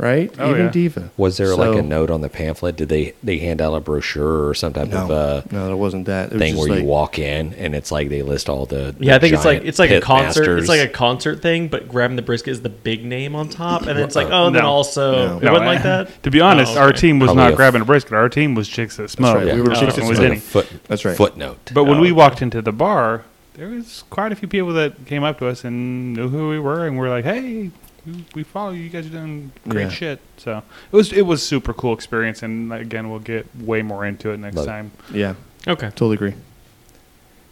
Diva. 0.00 0.06
Right? 0.10 0.34
Oh, 0.38 0.50
even 0.50 0.66
yeah. 0.66 0.70
Diva. 0.70 1.10
Was 1.16 1.36
there 1.36 1.54
like 1.54 1.76
a 1.78 1.82
note 1.82 2.10
on 2.10 2.20
the 2.20 2.28
pamphlet? 2.28 2.76
Did 2.76 2.88
they 2.88 3.12
they 3.22 3.38
hand 3.38 3.60
out 3.60 3.74
a 3.74 3.80
brochure 3.80 4.48
or 4.48 4.54
some 4.54 4.72
type 4.72 4.88
No, 4.88 5.02
of 5.04 5.10
uh, 5.10 5.42
no, 5.50 5.66
there 5.66 5.76
wasn't 5.76 6.06
that. 6.06 6.26
It 6.26 6.32
was 6.34 6.40
thing 6.40 6.54
just 6.54 6.60
where 6.68 6.76
like, 6.76 6.82
you 6.82 6.88
walk 6.88 7.18
in 7.18 7.52
and 7.54 7.74
it's 7.74 7.92
like 7.92 8.08
they 8.08 8.22
list 8.22 8.48
all 8.48 8.66
the, 8.66 8.94
Yeah, 8.98 9.14
I 9.14 9.18
the 9.18 9.20
think 9.22 9.34
it's 9.34 9.44
like 9.44 9.62
it's 9.64 9.78
like 9.78 9.90
a 9.90 10.00
concert. 10.00 10.40
masters. 10.40 10.60
It's 10.62 10.68
like 10.68 10.80
a 10.88 10.92
concert 10.92 11.42
thing, 11.42 11.68
but 11.68 11.88
grabbing 11.88 12.16
the 12.16 12.22
brisket 12.22 12.48
is 12.52 12.62
the 12.62 12.68
big 12.70 13.04
name 13.04 13.34
on 13.36 13.48
top, 13.48 13.82
and 13.82 13.98
it's 13.98 14.16
like, 14.16 14.28
oh, 14.30 14.46
and 14.46 14.56
then 14.56 14.64
also 14.64 15.12
No. 15.12 15.46
it 15.46 15.50
wasn't 15.50 15.62
I- 15.62 15.66
like 15.74 15.82
that. 15.82 16.22
To 16.22 16.30
be 16.30 16.40
honest, 16.40 16.76
Oh, 16.76 16.80
our 16.80 16.92
team 16.92 17.18
was 17.18 17.28
Probably 17.28 17.42
not 17.44 17.52
a- 17.52 17.56
grabbing 17.56 17.82
a 17.82 17.84
brisket. 17.84 18.12
Our 18.14 18.28
team 18.28 18.54
was 18.54 18.68
chicks 18.68 18.96
that 18.96 19.10
smoke. 19.10 19.36
right. 19.36 19.54
We 19.54 19.60
were 19.60 19.72
Uh, 19.72 19.80
chicks 19.80 19.96
that 19.96 20.04
was 20.08 20.18
smoke. 20.18 20.38
foot, 20.38 20.66
That's 20.88 21.04
right. 21.04 21.16
footnote. 21.16 21.58
But 21.74 21.84
when 21.84 21.98
Oh, 21.98 22.00
we 22.02 22.12
walked 22.12 22.40
into 22.42 22.62
the 22.62 22.72
bar, 22.72 23.22
there 23.54 23.68
was 23.68 24.04
quite 24.10 24.32
a 24.32 24.36
few 24.36 24.48
people 24.48 24.72
that 24.74 25.04
came 25.06 25.22
up 25.24 25.38
to 25.40 25.46
us 25.46 25.64
and 25.64 26.14
knew 26.14 26.28
who 26.28 26.48
we 26.48 26.58
were, 26.58 26.86
and 26.86 26.96
we're 26.98 27.10
like, 27.10 27.24
"Hey, 27.24 27.70
we- 28.10 28.24
we 28.34 28.42
follow 28.42 28.70
you. 28.72 28.82
You 28.82 28.90
guys 28.90 29.06
are 29.06 29.10
doing 29.10 29.52
great 29.68 29.84
Yeah. 29.84 29.88
shit." 29.90 30.20
So 30.36 30.62
it 30.92 30.96
was 30.96 31.12
it 31.12 31.22
was 31.26 31.42
super 31.42 31.72
cool 31.72 31.92
experience, 31.94 32.42
and 32.42 32.72
again, 32.72 33.10
we'll 33.10 33.18
get 33.20 33.46
way 33.58 33.82
more 33.82 34.04
into 34.06 34.30
it 34.30 34.38
next 34.38 34.56
Love 34.56 34.66
it. 34.66 34.68
time. 34.70 34.90
Yeah, 35.12 35.34
Okay. 35.66 35.88
totally 35.90 36.14
agree. 36.14 36.34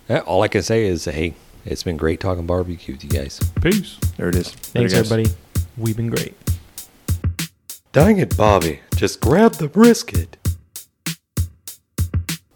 Yeah, 0.08 0.18
all 0.20 0.42
I 0.42 0.48
can 0.48 0.62
say 0.62 0.86
is, 0.86 1.04
hey, 1.04 1.34
it's 1.66 1.82
been 1.82 1.96
great 1.98 2.18
talking 2.20 2.46
barbecue 2.46 2.94
with 2.94 3.04
you 3.04 3.10
guys. 3.10 3.38
Peace. 3.60 3.96
There 4.16 4.28
it 4.30 4.34
is. 4.36 4.48
Thanks, 4.48 4.92
There, 4.92 5.02
guys. 5.02 5.12
everybody. 5.12 5.34
We've 5.76 5.96
been 5.96 6.08
great. 6.10 6.34
Dang 7.92 8.18
it, 8.18 8.36
Bobby. 8.36 8.80
Just 8.96 9.20
grab 9.20 9.54
the 9.54 9.68
brisket. 9.68 10.36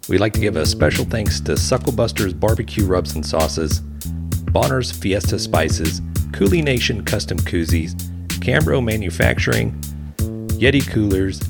We'd 0.08 0.18
like 0.20 0.32
to 0.34 0.40
give 0.40 0.56
a 0.56 0.66
special 0.66 1.04
thanks 1.04 1.40
to 1.40 1.52
Sucklebuster's 1.52 2.34
Barbecue 2.34 2.84
Rubs 2.84 3.14
and 3.14 3.24
Sauces, 3.24 3.80
Bolner's 4.50 4.90
Fiesta 4.90 5.38
Spices, 5.38 6.00
Cooley 6.32 6.62
Nation 6.62 7.04
Custom 7.04 7.38
Koozies, 7.38 7.94
Cambro 8.40 8.82
Manufacturing, 8.82 9.72
Yeti 10.58 10.86
Coolers, 10.88 11.40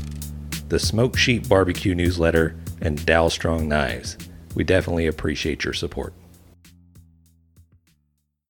the 0.69 0.79
Smoke 0.79 1.17
Sheet 1.17 1.49
Barbecue 1.49 1.95
Newsletter, 1.95 2.57
and 2.81 2.99
Dalstrong 3.01 3.67
Knives. 3.67 4.19
We 4.55 4.65
definitely 4.65 5.07
appreciate 5.07 5.65
your 5.65 5.73
support. 5.73 6.13